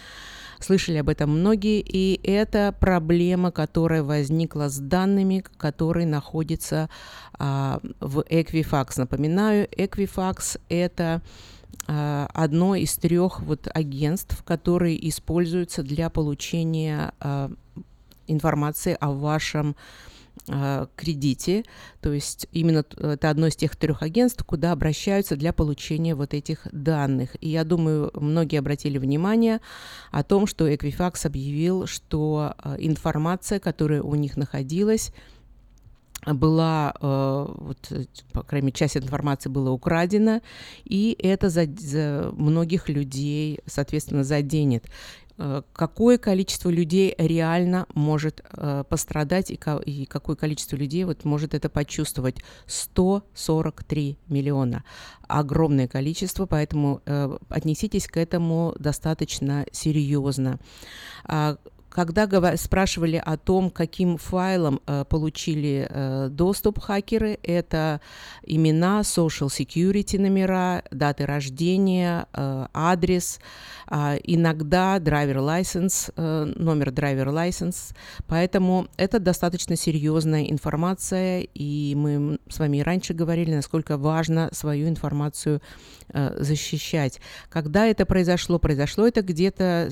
Слышали 0.61 0.99
об 0.99 1.09
этом 1.09 1.31
многие, 1.31 1.81
и 1.81 2.21
это 2.23 2.75
проблема, 2.79 3.51
которая 3.51 4.03
возникла 4.03 4.69
с 4.69 4.79
данными, 4.79 5.45
которые 5.57 6.07
находятся 6.07 6.89
а, 7.39 7.81
в 8.01 8.21
Equifax. 8.21 8.95
Напоминаю, 8.97 9.69
Equifax– 9.69 10.61
это 10.69 11.23
а, 11.87 12.29
одно 12.33 12.75
из 12.75 12.97
трех 12.97 13.41
вот 13.41 13.69
агентств, 13.73 14.43
которые 14.45 15.09
используются 15.09 15.83
для 15.83 16.09
получения 16.11 17.13
а, 17.21 17.51
информации 18.27 18.97
о 19.01 19.13
вашем 19.13 19.77
кредите. 20.47 21.65
То 22.01 22.13
есть 22.13 22.47
именно 22.53 22.85
это 22.99 23.31
одно 23.31 23.47
из 23.47 23.57
тех 23.57 23.77
трех 23.77 24.03
агентств, 24.03 24.45
куда 24.45 24.73
обращаются 24.73 25.37
для 25.37 25.53
получения 25.53 26.15
вот 26.15 26.35
этих 26.35 26.69
данных. 26.71 27.37
И 27.41 27.49
я 27.49 27.65
думаю, 27.65 28.11
многие 28.15 28.59
обратили 28.59 28.99
внимание 28.99 29.61
о 30.11 30.23
том, 30.23 30.47
что 30.47 30.69
Equifax 30.69 31.27
объявил, 31.27 31.87
что 31.87 32.55
э, 32.63 32.77
информация, 32.79 33.59
которая 33.59 34.03
у 34.03 34.15
них 34.15 34.37
находилась, 34.37 35.13
была, 36.27 36.95
э, 37.01 37.47
вот, 37.59 37.93
по 38.33 38.43
крайней 38.43 38.67
мере, 38.67 38.77
часть 38.77 38.97
информации 38.97 39.51
была 39.51 39.71
украдена, 39.71 40.41
и 40.85 41.17
это 41.19 41.51
за, 41.51 41.67
за 41.67 42.33
многих 42.35 42.89
людей, 42.89 43.61
соответственно, 43.67 44.25
заденет. 44.25 44.87
Э, 45.37 45.63
какое 45.73 46.19
количество 46.19 46.71
людей 46.71 47.15
реально 47.19 47.87
может 47.95 48.43
э, 48.53 48.85
пострадать 48.89 49.51
и, 49.51 49.57
ко- 49.57 49.83
и 49.85 50.05
какое 50.07 50.37
количество 50.37 50.77
людей 50.77 51.05
вот 51.05 51.25
может 51.25 51.55
это 51.55 51.69
почувствовать. 51.69 52.37
143 52.67 54.19
миллиона. 54.29 54.85
Огромное 55.27 55.89
количество, 55.89 56.47
поэтому 56.47 57.03
э, 57.07 57.37
отнеситесь 57.49 58.07
к 58.07 58.17
этому 58.17 58.75
достаточно 58.79 59.67
серьезно. 59.73 60.59
А 61.25 61.57
когда 61.95 62.57
спрашивали 62.57 63.23
о 63.25 63.37
том, 63.37 63.71
каким 63.71 64.17
файлом 64.17 64.81
э, 64.87 65.05
получили 65.09 65.87
э, 65.89 66.29
доступ 66.29 66.81
хакеры, 66.81 67.39
это 67.45 68.01
имена, 68.43 69.03
social 69.03 69.47
security 69.47 70.19
номера, 70.19 70.83
даты 70.91 71.25
рождения, 71.25 72.27
э, 72.33 72.67
адрес, 72.75 73.39
э, 73.89 74.19
иногда 74.25 74.99
driver 74.99 75.37
license, 75.37 76.13
номер 76.17 76.89
driver 76.89 77.29
license. 77.29 77.95
Поэтому 78.27 78.89
это 78.97 79.21
достаточно 79.21 79.77
серьезная 79.77 80.51
информация, 80.51 81.47
и 81.55 81.95
мы 81.97 82.39
с 82.49 82.59
вами 82.59 82.81
раньше 82.81 83.15
говорили, 83.15 83.55
насколько 83.55 83.97
важно 83.97 84.49
свою 84.53 84.89
информацию 84.89 85.61
защищать. 86.13 87.21
Когда 87.49 87.87
это 87.87 88.05
произошло? 88.05 88.59
Произошло 88.59 89.07
это 89.07 89.23
где-то 89.23 89.91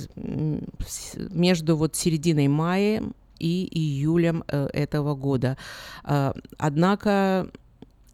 между 1.31 1.77
вот 1.77 1.91
вот 1.93 1.97
серединой 1.97 2.48
мая 2.48 3.02
и 3.39 3.69
июлем 3.70 4.44
э, 4.48 4.69
этого 4.73 5.14
года. 5.14 5.56
Э, 6.05 6.32
однако 6.59 7.48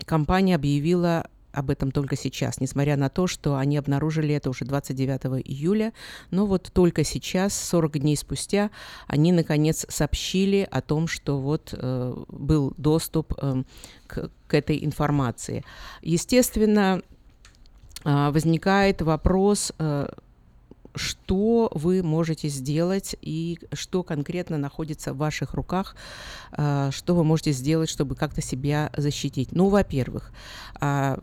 компания 0.05 0.57
объявила 0.57 1.27
об 1.53 1.71
этом 1.71 1.91
только 1.91 2.17
сейчас, 2.17 2.61
несмотря 2.61 2.97
на 2.97 3.09
то, 3.09 3.27
что 3.27 3.57
они 3.57 3.79
обнаружили 3.79 4.35
это 4.35 4.51
уже 4.51 4.65
29 4.65 5.47
июля. 5.47 5.93
Но 6.31 6.47
вот 6.47 6.71
только 6.73 7.05
сейчас, 7.05 7.55
40 7.55 7.99
дней 7.99 8.17
спустя, 8.17 8.71
они 9.07 9.33
наконец 9.33 9.87
сообщили 9.89 10.69
о 10.71 10.81
том, 10.81 11.09
что 11.09 11.39
вот 11.39 11.75
э, 11.77 12.15
был 12.29 12.75
доступ 12.77 13.35
э, 13.41 13.63
к, 14.07 14.31
к 14.47 14.55
этой 14.55 14.85
информации. 14.85 15.65
Естественно, 16.03 17.03
э, 18.05 18.31
возникает 18.31 19.03
вопрос, 19.03 19.73
э, 19.79 20.09
что 20.95 21.71
вы 21.75 22.03
можете 22.03 22.49
сделать 22.49 23.17
и 23.21 23.59
что 23.73 24.03
конкретно 24.03 24.59
находится 24.59 25.13
в 25.13 25.19
ваших 25.19 25.55
руках, 25.55 25.97
э, 26.53 26.91
что 26.93 27.15
вы 27.15 27.25
можете 27.25 27.53
сделать, 27.53 27.89
чтобы 27.89 28.15
как-то 28.15 28.43
себя 28.43 28.91
защитить. 28.97 29.53
Ну, 29.53 29.69
во-первых, 29.69 30.33
э, 30.81 31.19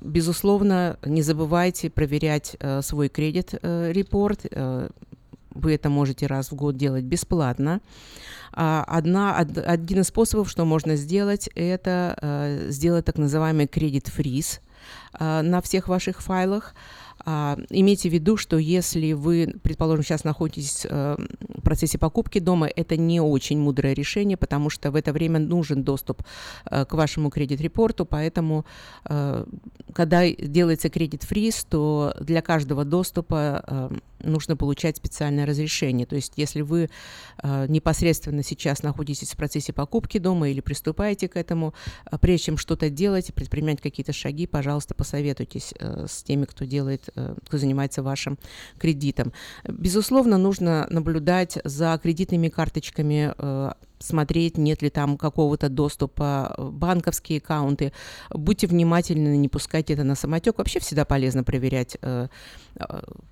безусловно, 0.00 0.98
не 1.04 1.22
забывайте 1.22 1.90
проверять 1.90 2.56
э, 2.58 2.82
свой 2.82 3.08
кредит-репорт. 3.08 4.46
Вы 5.52 5.74
это 5.74 5.90
можете 5.90 6.26
раз 6.26 6.52
в 6.52 6.54
год 6.54 6.76
делать 6.76 7.04
бесплатно. 7.04 7.80
А, 8.52 8.84
одна, 8.86 9.36
один 9.36 10.00
из 10.00 10.06
способов, 10.06 10.48
что 10.48 10.64
можно 10.64 10.94
сделать, 10.94 11.50
это 11.56 12.66
сделать 12.68 13.04
так 13.04 13.18
называемый 13.18 13.66
кредит-фриз 13.66 14.60
на 15.18 15.60
всех 15.60 15.88
ваших 15.88 16.22
файлах. 16.22 16.72
А, 17.24 17.58
имейте 17.70 18.08
в 18.08 18.12
виду, 18.12 18.36
что 18.36 18.56
если 18.58 19.12
вы, 19.12 19.54
предположим, 19.62 20.04
сейчас 20.04 20.24
находитесь 20.24 20.86
э, 20.88 21.16
в 21.40 21.62
процессе 21.62 21.98
покупки 21.98 22.38
дома, 22.38 22.66
это 22.66 22.96
не 22.96 23.20
очень 23.20 23.58
мудрое 23.58 23.94
решение, 23.94 24.36
потому 24.36 24.70
что 24.70 24.90
в 24.90 24.96
это 24.96 25.12
время 25.12 25.38
нужен 25.38 25.82
доступ 25.82 26.22
э, 26.70 26.84
к 26.84 26.94
вашему 26.94 27.30
кредит-репорту, 27.30 28.06
поэтому, 28.06 28.64
э, 29.04 29.44
когда 29.92 30.30
делается 30.30 30.88
кредит-фриз, 30.88 31.64
то 31.64 32.14
для 32.20 32.42
каждого 32.42 32.84
доступа 32.84 33.90
нужно 34.22 34.56
получать 34.56 34.96
специальное 34.96 35.46
разрешение. 35.46 36.06
То 36.06 36.16
есть, 36.16 36.34
если 36.36 36.62
вы 36.62 36.90
э, 37.42 37.66
непосредственно 37.68 38.42
сейчас 38.42 38.82
находитесь 38.82 39.32
в 39.32 39.36
процессе 39.36 39.72
покупки 39.72 40.18
дома 40.18 40.48
или 40.48 40.60
приступаете 40.60 41.28
к 41.28 41.36
этому, 41.36 41.74
э, 42.10 42.18
прежде 42.18 42.46
чем 42.46 42.56
что-то 42.56 42.90
делать, 42.90 43.32
предпринять 43.34 43.80
какие-то 43.80 44.12
шаги, 44.12 44.46
пожалуйста, 44.46 44.94
посоветуйтесь 44.94 45.74
э, 45.78 46.06
с 46.08 46.22
теми, 46.22 46.44
кто 46.44 46.64
делает, 46.64 47.08
э, 47.14 47.34
кто 47.44 47.58
занимается 47.58 48.02
вашим 48.02 48.38
кредитом. 48.78 49.32
Безусловно, 49.64 50.38
нужно 50.38 50.86
наблюдать 50.90 51.58
за 51.64 51.98
кредитными 52.02 52.48
карточками 52.48 53.32
э, 53.36 53.70
смотреть, 54.00 54.58
нет 54.58 54.82
ли 54.82 54.90
там 54.90 55.16
какого-то 55.16 55.68
доступа 55.68 56.54
в 56.56 56.72
банковские 56.72 57.38
аккаунты. 57.38 57.92
Будьте 58.30 58.66
внимательны, 58.66 59.36
не 59.36 59.48
пускайте 59.48 59.92
это 59.92 60.04
на 60.04 60.14
самотек. 60.14 60.58
Вообще 60.58 60.80
всегда 60.80 61.04
полезно 61.04 61.44
проверять, 61.44 61.96
э, 62.00 62.28
э, 62.30 62.69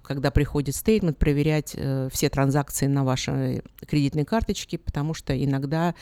когда 0.02 0.30
приходит 0.30 0.74
стейтмент, 0.74 1.18
проверять 1.18 1.74
э, 1.76 2.08
все 2.12 2.28
транзакции 2.28 2.86
на 2.86 3.04
вашей 3.04 3.62
кредитной 3.86 4.24
карточке, 4.24 4.78
потому 4.78 5.14
что 5.14 5.32
иногда 5.32 5.94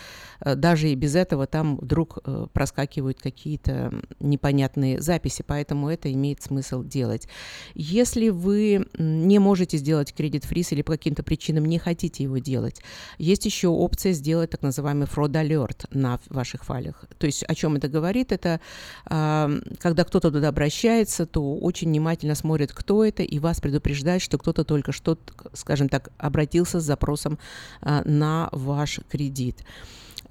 даже 0.44 0.90
и 0.90 0.94
без 0.94 1.14
этого 1.14 1.46
там 1.46 1.76
вдруг 1.76 2.18
проскакивают 2.52 3.20
какие-то 3.20 3.92
непонятные 4.20 5.00
записи, 5.00 5.44
поэтому 5.46 5.88
это 5.88 6.12
имеет 6.12 6.42
смысл 6.42 6.82
делать. 6.82 7.28
Если 7.74 8.28
вы 8.28 8.86
не 8.98 9.38
можете 9.38 9.76
сделать 9.78 10.14
кредит-фриз 10.14 10.72
или 10.72 10.82
по 10.82 10.92
каким-то 10.92 11.22
причинам 11.22 11.64
не 11.64 11.78
хотите 11.78 12.22
его 12.22 12.38
делать, 12.38 12.80
есть 13.18 13.44
еще 13.44 13.68
опция 13.68 14.12
сделать 14.12 14.50
так 14.50 14.62
называемый 14.62 15.06
fraud 15.06 15.32
alert 15.32 15.86
на 15.90 16.18
ваших 16.28 16.64
файлах. 16.64 17.04
То 17.18 17.26
есть 17.26 17.44
о 17.44 17.54
чем 17.54 17.76
это 17.76 17.88
говорит? 17.88 18.32
Это 18.32 18.60
э, 19.08 19.60
когда 19.78 20.04
кто-то 20.04 20.30
туда 20.30 20.48
обращается, 20.48 21.26
то 21.26 21.56
очень 21.56 21.88
внимательно 21.88 22.34
смотрит, 22.34 22.72
кто 22.72 23.04
это, 23.04 23.22
и 23.26 23.38
вас 23.38 23.60
предупреждает, 23.60 24.22
что 24.22 24.38
кто-то 24.38 24.64
только 24.64 24.92
что, 24.92 25.18
скажем 25.52 25.88
так, 25.88 26.10
обратился 26.18 26.80
с 26.80 26.84
запросом 26.84 27.38
э, 27.82 28.02
на 28.04 28.48
ваш 28.52 29.00
кредит. 29.10 29.64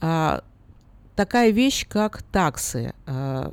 Э, 0.01 0.41
такая 1.15 1.51
вещь, 1.51 1.87
как 1.87 2.23
таксы. 2.23 2.93
Э, 3.05 3.51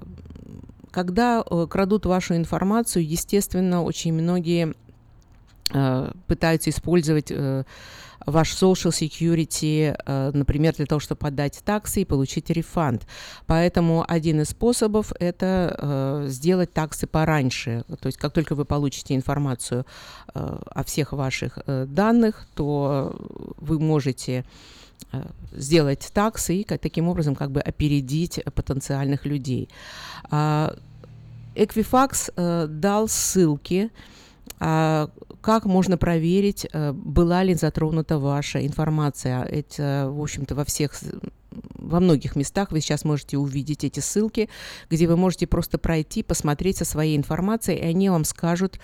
когда 0.90 1.42
э, 1.48 1.66
крадут 1.68 2.06
вашу 2.06 2.36
информацию, 2.36 3.06
естественно, 3.06 3.82
очень 3.82 4.12
многие 4.12 4.74
пытаются 6.26 6.68
использовать 6.68 7.30
э, 7.30 7.64
ваш 8.26 8.52
social 8.52 8.90
security, 8.90 9.94
э, 10.06 10.30
например, 10.34 10.74
для 10.74 10.86
того, 10.86 11.00
чтобы 11.00 11.18
подать 11.18 11.60
таксы 11.64 12.02
и 12.02 12.04
получить 12.04 12.50
рефанд. 12.50 13.06
Поэтому 13.46 14.04
один 14.06 14.40
из 14.40 14.50
способов– 14.50 15.12
это 15.20 15.76
э, 15.78 16.26
сделать 16.28 16.72
таксы 16.72 17.06
пораньше. 17.06 17.84
То 18.00 18.06
есть 18.06 18.18
как 18.18 18.32
только 18.32 18.54
вы 18.54 18.64
получите 18.64 19.14
информацию 19.14 19.86
э, 20.34 20.58
о 20.70 20.84
всех 20.84 21.12
ваших 21.12 21.58
данных, 21.66 22.46
то 22.54 23.16
вы 23.58 23.78
можете 23.78 24.44
сделать 25.52 26.10
таксы 26.14 26.56
и 26.56 26.64
таким 26.64 27.08
образом 27.08 27.34
как 27.34 27.50
бы 27.50 27.60
опередить 27.60 28.40
потенциальных 28.54 29.26
людей. 29.26 29.68
А, 30.30 30.74
Equifax 31.56 32.68
дал 32.68 33.08
ссылки 33.08 33.90
а, 34.60 35.10
как 35.42 35.66
можно 35.66 35.98
проверить, 35.98 36.66
э, 36.72 36.92
была 36.92 37.42
ли 37.42 37.54
затронута 37.54 38.18
ваша 38.18 38.64
информация? 38.64 39.42
Это, 39.42 40.08
в 40.10 40.22
общем-то, 40.22 40.54
во 40.54 40.64
всех 40.64 40.94
во 41.74 42.00
многих 42.00 42.36
местах 42.36 42.70
вы 42.70 42.80
сейчас 42.80 43.04
можете 43.04 43.36
увидеть 43.36 43.84
эти 43.84 44.00
ссылки, 44.00 44.48
где 44.88 45.06
вы 45.06 45.16
можете 45.16 45.46
просто 45.46 45.76
пройти, 45.76 46.22
посмотреть 46.22 46.78
со 46.78 46.86
своей 46.86 47.16
информацией, 47.16 47.78
и 47.78 47.84
они 47.84 48.08
вам 48.08 48.24
скажут, 48.24 48.78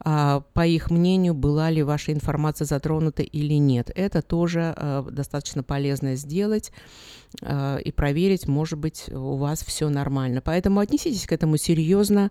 а, 0.00 0.44
по 0.52 0.64
их 0.64 0.90
мнению, 0.90 1.34
была 1.34 1.70
ли 1.70 1.82
ваша 1.82 2.12
информация 2.12 2.64
затронута 2.64 3.22
или 3.22 3.54
нет. 3.54 3.90
Это 3.94 4.22
тоже 4.22 4.72
а, 4.76 5.02
достаточно 5.10 5.64
полезно 5.64 6.14
сделать 6.14 6.70
и 7.42 7.92
проверить, 7.96 8.46
может 8.46 8.78
быть, 8.78 9.06
у 9.08 9.36
вас 9.36 9.64
все 9.64 9.88
нормально. 9.88 10.42
Поэтому 10.42 10.80
отнеситесь 10.80 11.26
к 11.26 11.32
этому 11.32 11.56
серьезно. 11.56 12.30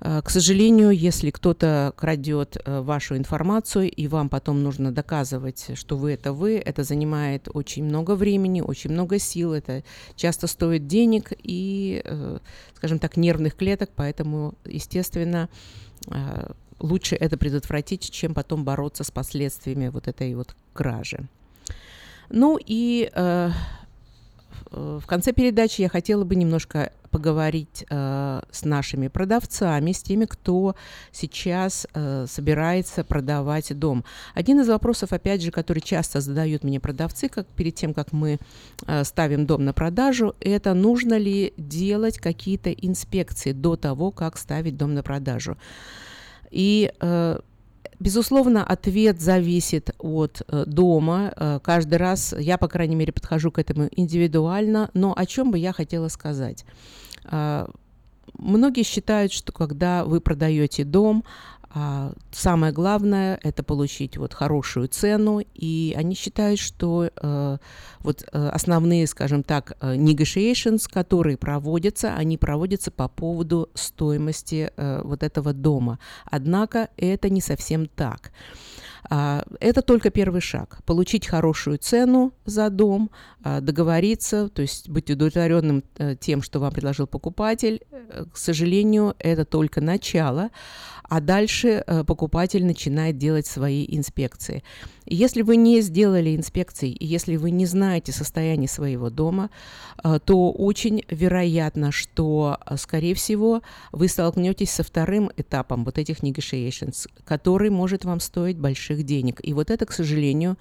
Э, 0.00 0.20
к 0.22 0.30
сожалению, 0.30 0.90
если 0.90 1.30
кто-то 1.30 1.92
крадет 1.96 2.56
э, 2.64 2.80
вашу 2.80 3.16
информацию, 3.16 3.90
и 3.90 4.08
вам 4.08 4.28
потом 4.28 4.62
нужно 4.62 4.92
доказывать, 4.92 5.70
что 5.74 5.96
вы 5.96 6.12
это 6.12 6.32
вы, 6.32 6.56
это 6.56 6.84
занимает 6.84 7.48
очень 7.52 7.84
много 7.84 8.14
времени, 8.14 8.60
очень 8.60 8.90
много 8.90 9.18
сил, 9.18 9.52
это 9.52 9.82
часто 10.16 10.46
стоит 10.46 10.86
денег 10.86 11.32
и, 11.42 12.02
э, 12.04 12.38
скажем 12.74 12.98
так, 12.98 13.16
нервных 13.16 13.56
клеток, 13.56 13.90
поэтому, 13.94 14.54
естественно, 14.64 15.48
лучше 16.78 17.16
это 17.16 17.36
предотвратить, 17.36 18.10
чем 18.10 18.34
потом 18.34 18.64
бороться 18.64 19.02
с 19.02 19.10
последствиями 19.10 19.88
вот 19.88 20.08
этой 20.08 20.34
вот 20.34 20.54
кражи. 20.72 21.26
Ну 22.28 22.58
и 22.64 23.10
в 24.70 25.06
конце 25.06 25.32
передачи 25.32 25.80
я 25.80 25.88
хотела 25.88 26.24
бы 26.24 26.34
немножко 26.34 26.92
поговорить 27.16 27.86
э, 27.88 28.42
с 28.50 28.64
нашими 28.64 29.08
продавцами, 29.08 29.92
с 29.92 30.02
теми, 30.02 30.26
кто 30.26 30.74
сейчас 31.12 31.86
э, 31.94 32.26
собирается 32.28 33.04
продавать 33.04 33.78
дом. 33.78 34.04
Один 34.34 34.60
из 34.60 34.68
вопросов, 34.68 35.12
опять 35.12 35.42
же, 35.42 35.50
который 35.50 35.80
часто 35.80 36.20
задают 36.20 36.62
мне 36.62 36.78
продавцы, 36.78 37.28
как 37.28 37.46
перед 37.46 37.74
тем, 37.74 37.94
как 37.94 38.12
мы 38.12 38.38
э, 38.86 39.04
ставим 39.04 39.46
дом 39.46 39.64
на 39.64 39.72
продажу, 39.72 40.34
это 40.40 40.74
нужно 40.74 41.16
ли 41.16 41.54
делать 41.56 42.18
какие-то 42.18 42.70
инспекции 42.70 43.52
до 43.52 43.76
того, 43.76 44.10
как 44.10 44.36
ставить 44.36 44.76
дом 44.76 44.92
на 44.92 45.02
продажу. 45.02 45.56
И 46.50 46.92
э, 47.00 47.38
Безусловно, 47.98 48.64
ответ 48.64 49.20
зависит 49.20 49.90
от 49.98 50.42
э, 50.48 50.64
дома. 50.66 51.32
Э, 51.36 51.60
каждый 51.62 51.96
раз 51.96 52.34
я, 52.38 52.58
по 52.58 52.68
крайней 52.68 52.96
мере, 52.96 53.12
подхожу 53.12 53.50
к 53.50 53.58
этому 53.58 53.88
индивидуально. 53.90 54.90
Но 54.94 55.12
о 55.16 55.26
чем 55.26 55.50
бы 55.50 55.58
я 55.58 55.72
хотела 55.72 56.08
сказать? 56.08 56.64
Э, 57.24 57.66
многие 58.38 58.82
считают, 58.82 59.32
что 59.32 59.52
когда 59.52 60.04
вы 60.04 60.20
продаете 60.20 60.84
дом, 60.84 61.24
самое 62.32 62.72
главное 62.72 63.38
это 63.42 63.62
получить 63.62 64.16
вот 64.16 64.32
хорошую 64.32 64.88
цену, 64.88 65.40
и 65.54 65.94
они 65.96 66.14
считают, 66.14 66.58
что 66.58 67.10
э, 67.14 67.58
вот 68.00 68.22
э, 68.22 68.48
основные, 68.48 69.06
скажем 69.06 69.42
так, 69.42 69.76
э, 69.80 69.94
negotiations, 69.96 70.88
которые 70.90 71.36
проводятся, 71.36 72.14
они 72.14 72.38
проводятся 72.38 72.90
по 72.90 73.08
поводу 73.08 73.68
стоимости 73.74 74.70
вот 74.76 75.22
этого 75.22 75.52
дома. 75.52 75.98
Однако 76.24 76.88
это 76.96 77.28
не 77.28 77.40
совсем 77.40 77.86
так. 77.86 78.30
А, 79.08 79.44
Это 79.60 79.82
только 79.82 80.10
первый 80.10 80.40
шаг. 80.40 80.78
Получить 80.84 81.26
хорошую 81.26 81.78
цену 81.78 82.32
за 82.44 82.70
дом, 82.70 83.10
а, 83.42 83.60
договориться, 83.60 84.48
то 84.48 84.62
есть 84.62 84.88
быть 84.88 85.10
удовлетворенным 85.10 85.84
тем, 86.20 86.42
что 86.42 86.58
вам 86.58 86.72
предложил 86.72 87.06
покупатель. 87.06 87.82
К 88.32 88.36
сожалению, 88.36 89.14
это 89.18 89.44
только 89.44 89.80
начало, 89.80 90.50
а 91.08 91.20
дальше 91.20 91.84
э, 91.86 92.04
покупатель 92.04 92.64
начинает 92.64 93.18
делать 93.18 93.46
свои 93.46 93.86
инспекции. 93.88 94.62
Если 95.08 95.42
вы 95.42 95.56
не 95.56 95.82
сделали 95.82 96.34
инспекции, 96.34 96.96
если 96.98 97.36
вы 97.36 97.52
не 97.52 97.66
знаете 97.66 98.10
состояние 98.12 98.68
своего 98.68 99.08
дома, 99.08 99.50
э, 100.02 100.18
то 100.24 100.50
очень 100.50 101.04
вероятно, 101.08 101.92
что, 101.92 102.58
э, 102.66 102.76
скорее 102.76 103.14
всего, 103.14 103.62
вы 103.92 104.08
столкнетесь 104.08 104.70
со 104.70 104.82
вторым 104.82 105.30
этапом 105.36 105.84
вот 105.84 105.98
этих 105.98 106.20
negotiations, 106.20 107.08
который 107.24 107.70
может 107.70 108.04
вам 108.04 108.20
стоить 108.20 108.58
больших 108.58 109.04
денег. 109.04 109.40
И 109.42 109.52
вот 109.52 109.70
это, 109.70 109.86
к 109.86 109.92
сожалению, 109.92 110.56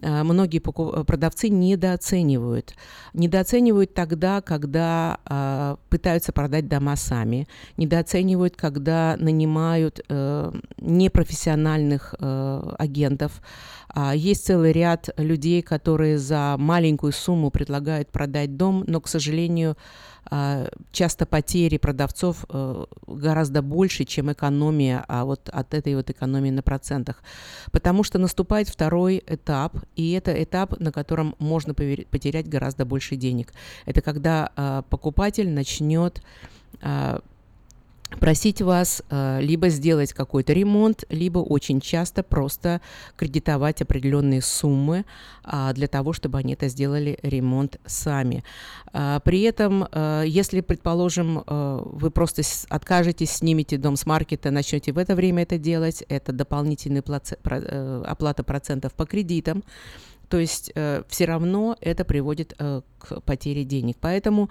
многие 0.00 0.58
продавцы 0.58 1.48
недооценивают. 1.48 2.74
Недооценивают 3.12 3.92
тогда, 3.94 4.40
когда 4.40 5.76
пытаются 5.90 6.32
продать 6.32 6.66
дома 6.66 6.96
сами, 6.96 7.46
недооценивают, 7.76 8.56
когда 8.56 9.16
нанимают 9.18 9.81
э, 10.08 10.52
непрофессиональных 10.78 12.14
э, 12.18 12.74
агентов. 12.78 13.42
А, 13.88 14.14
Есть 14.14 14.46
целый 14.46 14.72
ряд 14.72 15.10
людей, 15.16 15.62
которые 15.62 16.18
за 16.18 16.56
маленькую 16.58 17.12
сумму 17.12 17.50
предлагают 17.50 18.10
продать 18.10 18.56
дом, 18.56 18.84
но, 18.86 19.00
к 19.00 19.08
сожалению, 19.08 19.76
а, 20.30 20.68
часто 20.92 21.26
потери 21.26 21.78
продавцов 21.78 22.46
э, 22.48 22.84
гораздо 23.06 23.60
больше, 23.60 24.04
чем 24.04 24.32
экономия, 24.32 25.04
а 25.08 25.24
вот 25.24 25.48
от 25.48 25.74
этой 25.74 25.94
вот 25.96 26.10
экономии 26.10 26.50
на 26.50 26.62
процентах. 26.62 27.22
Потому 27.72 28.04
что 28.04 28.18
наступает 28.18 28.68
второй 28.68 29.22
этап, 29.26 29.76
и 29.96 30.12
это 30.12 30.42
этап, 30.42 30.78
на 30.78 30.92
котором 30.92 31.34
можно 31.38 31.74
потерять 31.74 32.48
гораздо 32.48 32.84
больше 32.84 33.16
денег. 33.16 33.52
Это 33.84 34.00
когда 34.00 34.50
а, 34.56 34.82
покупатель 34.82 35.50
начнет 35.50 36.22
а, 36.80 37.20
просить 38.18 38.62
вас 38.62 39.02
э, 39.10 39.40
либо 39.40 39.68
сделать 39.68 40.12
какой-то 40.12 40.52
ремонт, 40.52 41.04
либо 41.08 41.38
очень 41.38 41.80
часто 41.80 42.22
просто 42.22 42.80
кредитовать 43.16 43.82
определенные 43.82 44.42
суммы 44.42 45.04
а, 45.44 45.72
для 45.72 45.88
того, 45.88 46.12
чтобы 46.12 46.38
они 46.38 46.54
это 46.54 46.68
сделали 46.68 47.18
ремонт 47.22 47.80
сами. 47.86 48.44
А, 48.92 49.20
При 49.20 49.42
этом, 49.42 49.86
э, 49.90 50.24
если, 50.26 50.60
предположим, 50.60 51.42
э, 51.46 51.80
вы 51.84 52.10
просто 52.10 52.42
откажетесь, 52.68 53.30
снимете 53.30 53.76
дом 53.76 53.96
с 53.96 54.06
маркета, 54.06 54.50
начнете 54.50 54.92
в 54.92 54.98
это 54.98 55.14
время 55.14 55.42
это 55.42 55.58
делать, 55.58 56.04
это 56.08 56.32
дополнительная 56.32 57.02
плаце- 57.02 57.38
про- 57.42 57.60
э, 57.60 58.02
оплата 58.06 58.42
процентов 58.44 58.92
по 58.94 59.04
кредитам, 59.06 59.62
то 60.32 60.38
есть 60.38 60.72
все 61.08 61.24
равно 61.26 61.76
это 61.82 62.06
приводит 62.06 62.54
э, 62.58 62.80
к 62.98 63.20
потере 63.20 63.64
денег. 63.64 63.98
Поэтому, 64.00 64.48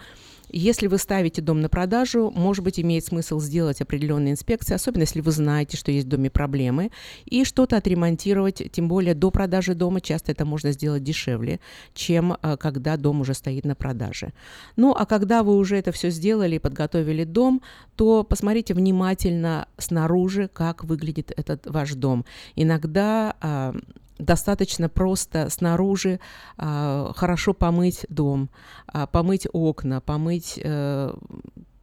если 0.52 0.86
вы 0.86 0.99
ставите 0.99 1.41
дом 1.41 1.60
на 1.60 1.70
продажу, 1.70 2.32
может 2.36 2.64
быть, 2.64 2.80
имеет 2.80 3.03
смысл 3.03 3.40
сделать 3.40 3.82
определенные 3.82 4.34
инспекции, 4.34 4.76
особенно 4.76 5.02
если 5.02 5.22
вы 5.22 5.32
знаете, 5.32 5.78
что 5.78 5.91
есть 5.91 6.06
в 6.06 6.10
доме 6.10 6.30
проблемы, 6.30 6.91
и 7.26 7.44
что-то 7.45 7.78
отремонтировать, 7.78 8.72
тем 8.72 8.88
более 8.88 9.16
до 9.16 9.32
продажи 9.32 9.74
дома 9.74 10.02
часто 10.02 10.34
это 10.34 10.45
можно 10.45 10.72
сделать 10.72 11.03
дешевле, 11.03 11.60
чем 11.95 12.38
э, 12.40 12.58
когда 12.58 12.95
дом 12.95 13.22
уже 13.22 13.34
стоит 13.34 13.66
на 13.66 13.74
продаже. 13.74 14.34
Ну, 14.76 14.94
а 14.94 15.08
когда 15.08 15.41
вы 15.41 15.56
уже 15.56 15.78
это 15.78 15.91
все 15.91 16.12
сделали 16.12 16.58
и 16.58 16.60
подготовили 16.60 17.24
дом, 17.24 17.64
то 17.95 18.24
посмотрите 18.24 18.76
внимательно 18.76 19.68
снаружи, 19.80 20.48
как 20.48 20.84
выглядит 20.84 21.32
этот 21.36 21.66
ваш 21.66 21.94
дом. 21.94 22.24
Иногда 22.56 23.36
а, 23.41 23.74
достаточно 24.22 24.89
просто 24.89 25.49
снаружи 25.49 26.19
а, 26.57 27.11
хорошо 27.15 27.53
помыть 27.53 28.06
дом, 28.10 28.49
а, 28.88 29.07
помыть 29.07 29.48
окна, 29.52 30.02
помыть, 30.02 30.60
э, 30.64 31.14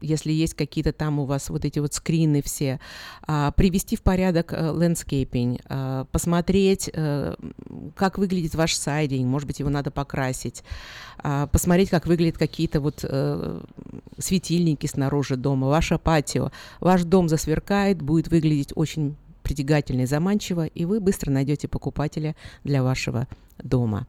если 0.01 0.32
есть 0.32 0.55
какие-то 0.55 0.93
там 0.93 1.19
у 1.19 1.24
вас 1.24 1.51
вот 1.51 1.65
эти 1.65 1.78
вот 1.78 1.94
скрины 1.94 2.43
все, 2.43 2.81
а, 3.27 3.51
привести 3.52 3.97
в 3.97 4.02
порядок 4.02 4.52
э, 4.52 4.56
landscaping, 4.56 5.60
а, 5.69 6.05
посмотреть, 6.06 6.90
э, 6.93 7.35
как 7.97 8.19
выглядит 8.19 8.55
ваш 8.55 8.74
сайдинг, 8.77 9.27
может 9.27 9.47
быть, 9.47 9.59
его 9.59 9.70
надо 9.70 9.90
покрасить, 9.90 10.62
посмотреть, 11.51 11.90
как 11.90 12.06
выглядят 12.06 12.39
какие-то 12.39 12.81
вот 12.81 13.01
э, 13.02 13.60
светильники 14.19 14.86
снаружи 14.86 15.36
дома, 15.36 15.66
ваше 15.66 15.98
патио. 15.98 16.52
Ваш 16.81 17.02
дом 17.02 17.28
засверкает, 17.28 18.01
будет 18.01 18.28
выглядеть 18.28 18.73
очень 18.77 19.16
притягательно 19.49 20.03
и 20.03 20.07
заманчиво, 20.07 20.66
и 20.66 20.85
вы 20.85 21.01
быстро 21.01 21.31
найдете 21.31 21.69
покупателя 21.69 22.37
для 22.65 22.83
вашего 22.83 23.27
дома. 23.59 24.07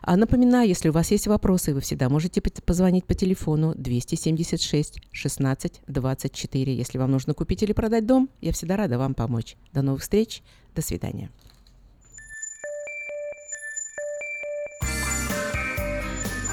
А 0.00 0.16
напоминаю, 0.16 0.68
если 0.68 0.90
у 0.90 0.92
вас 0.92 1.10
есть 1.10 1.26
вопросы, 1.26 1.74
вы 1.74 1.80
всегда 1.80 2.08
можете 2.08 2.40
позвонить 2.40 3.04
по 3.04 3.14
телефону 3.14 3.74
276 3.74 5.00
16 5.10 5.80
24. 5.88 6.76
Если 6.76 6.98
вам 6.98 7.10
нужно 7.10 7.34
купить 7.34 7.64
или 7.64 7.72
продать 7.72 8.06
дом, 8.06 8.30
я 8.40 8.52
всегда 8.52 8.76
рада 8.76 8.96
вам 8.96 9.14
помочь. 9.14 9.56
До 9.72 9.82
новых 9.82 10.02
встреч, 10.02 10.42
до 10.74 10.82
свидания. 10.82 11.30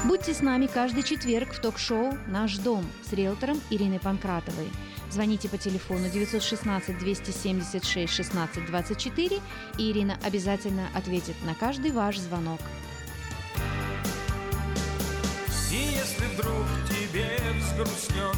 Будьте 0.04 0.34
с 0.34 0.42
нами 0.42 0.66
каждый 0.66 1.02
четверг 1.02 1.52
в 1.52 1.60
ток-шоу 1.60 2.12
«Наш 2.26 2.58
дом» 2.58 2.84
с 3.08 3.12
риэлтором 3.12 3.58
Ириной 3.70 4.00
Панкратовой. 4.00 4.68
Звоните 5.14 5.48
по 5.48 5.56
телефону 5.56 6.10
916 6.10 6.98
276 6.98 8.12
16 8.12 8.66
24, 8.66 9.40
и 9.78 9.90
Ирина 9.92 10.18
обязательно 10.24 10.88
ответит 10.92 11.36
на 11.46 11.54
каждый 11.54 11.92
ваш 11.92 12.18
звонок. 12.18 12.58
И 15.70 15.76
если 15.76 16.26
вдруг 16.34 16.66
тебе 16.88 17.28
взгрустнет 17.60 18.24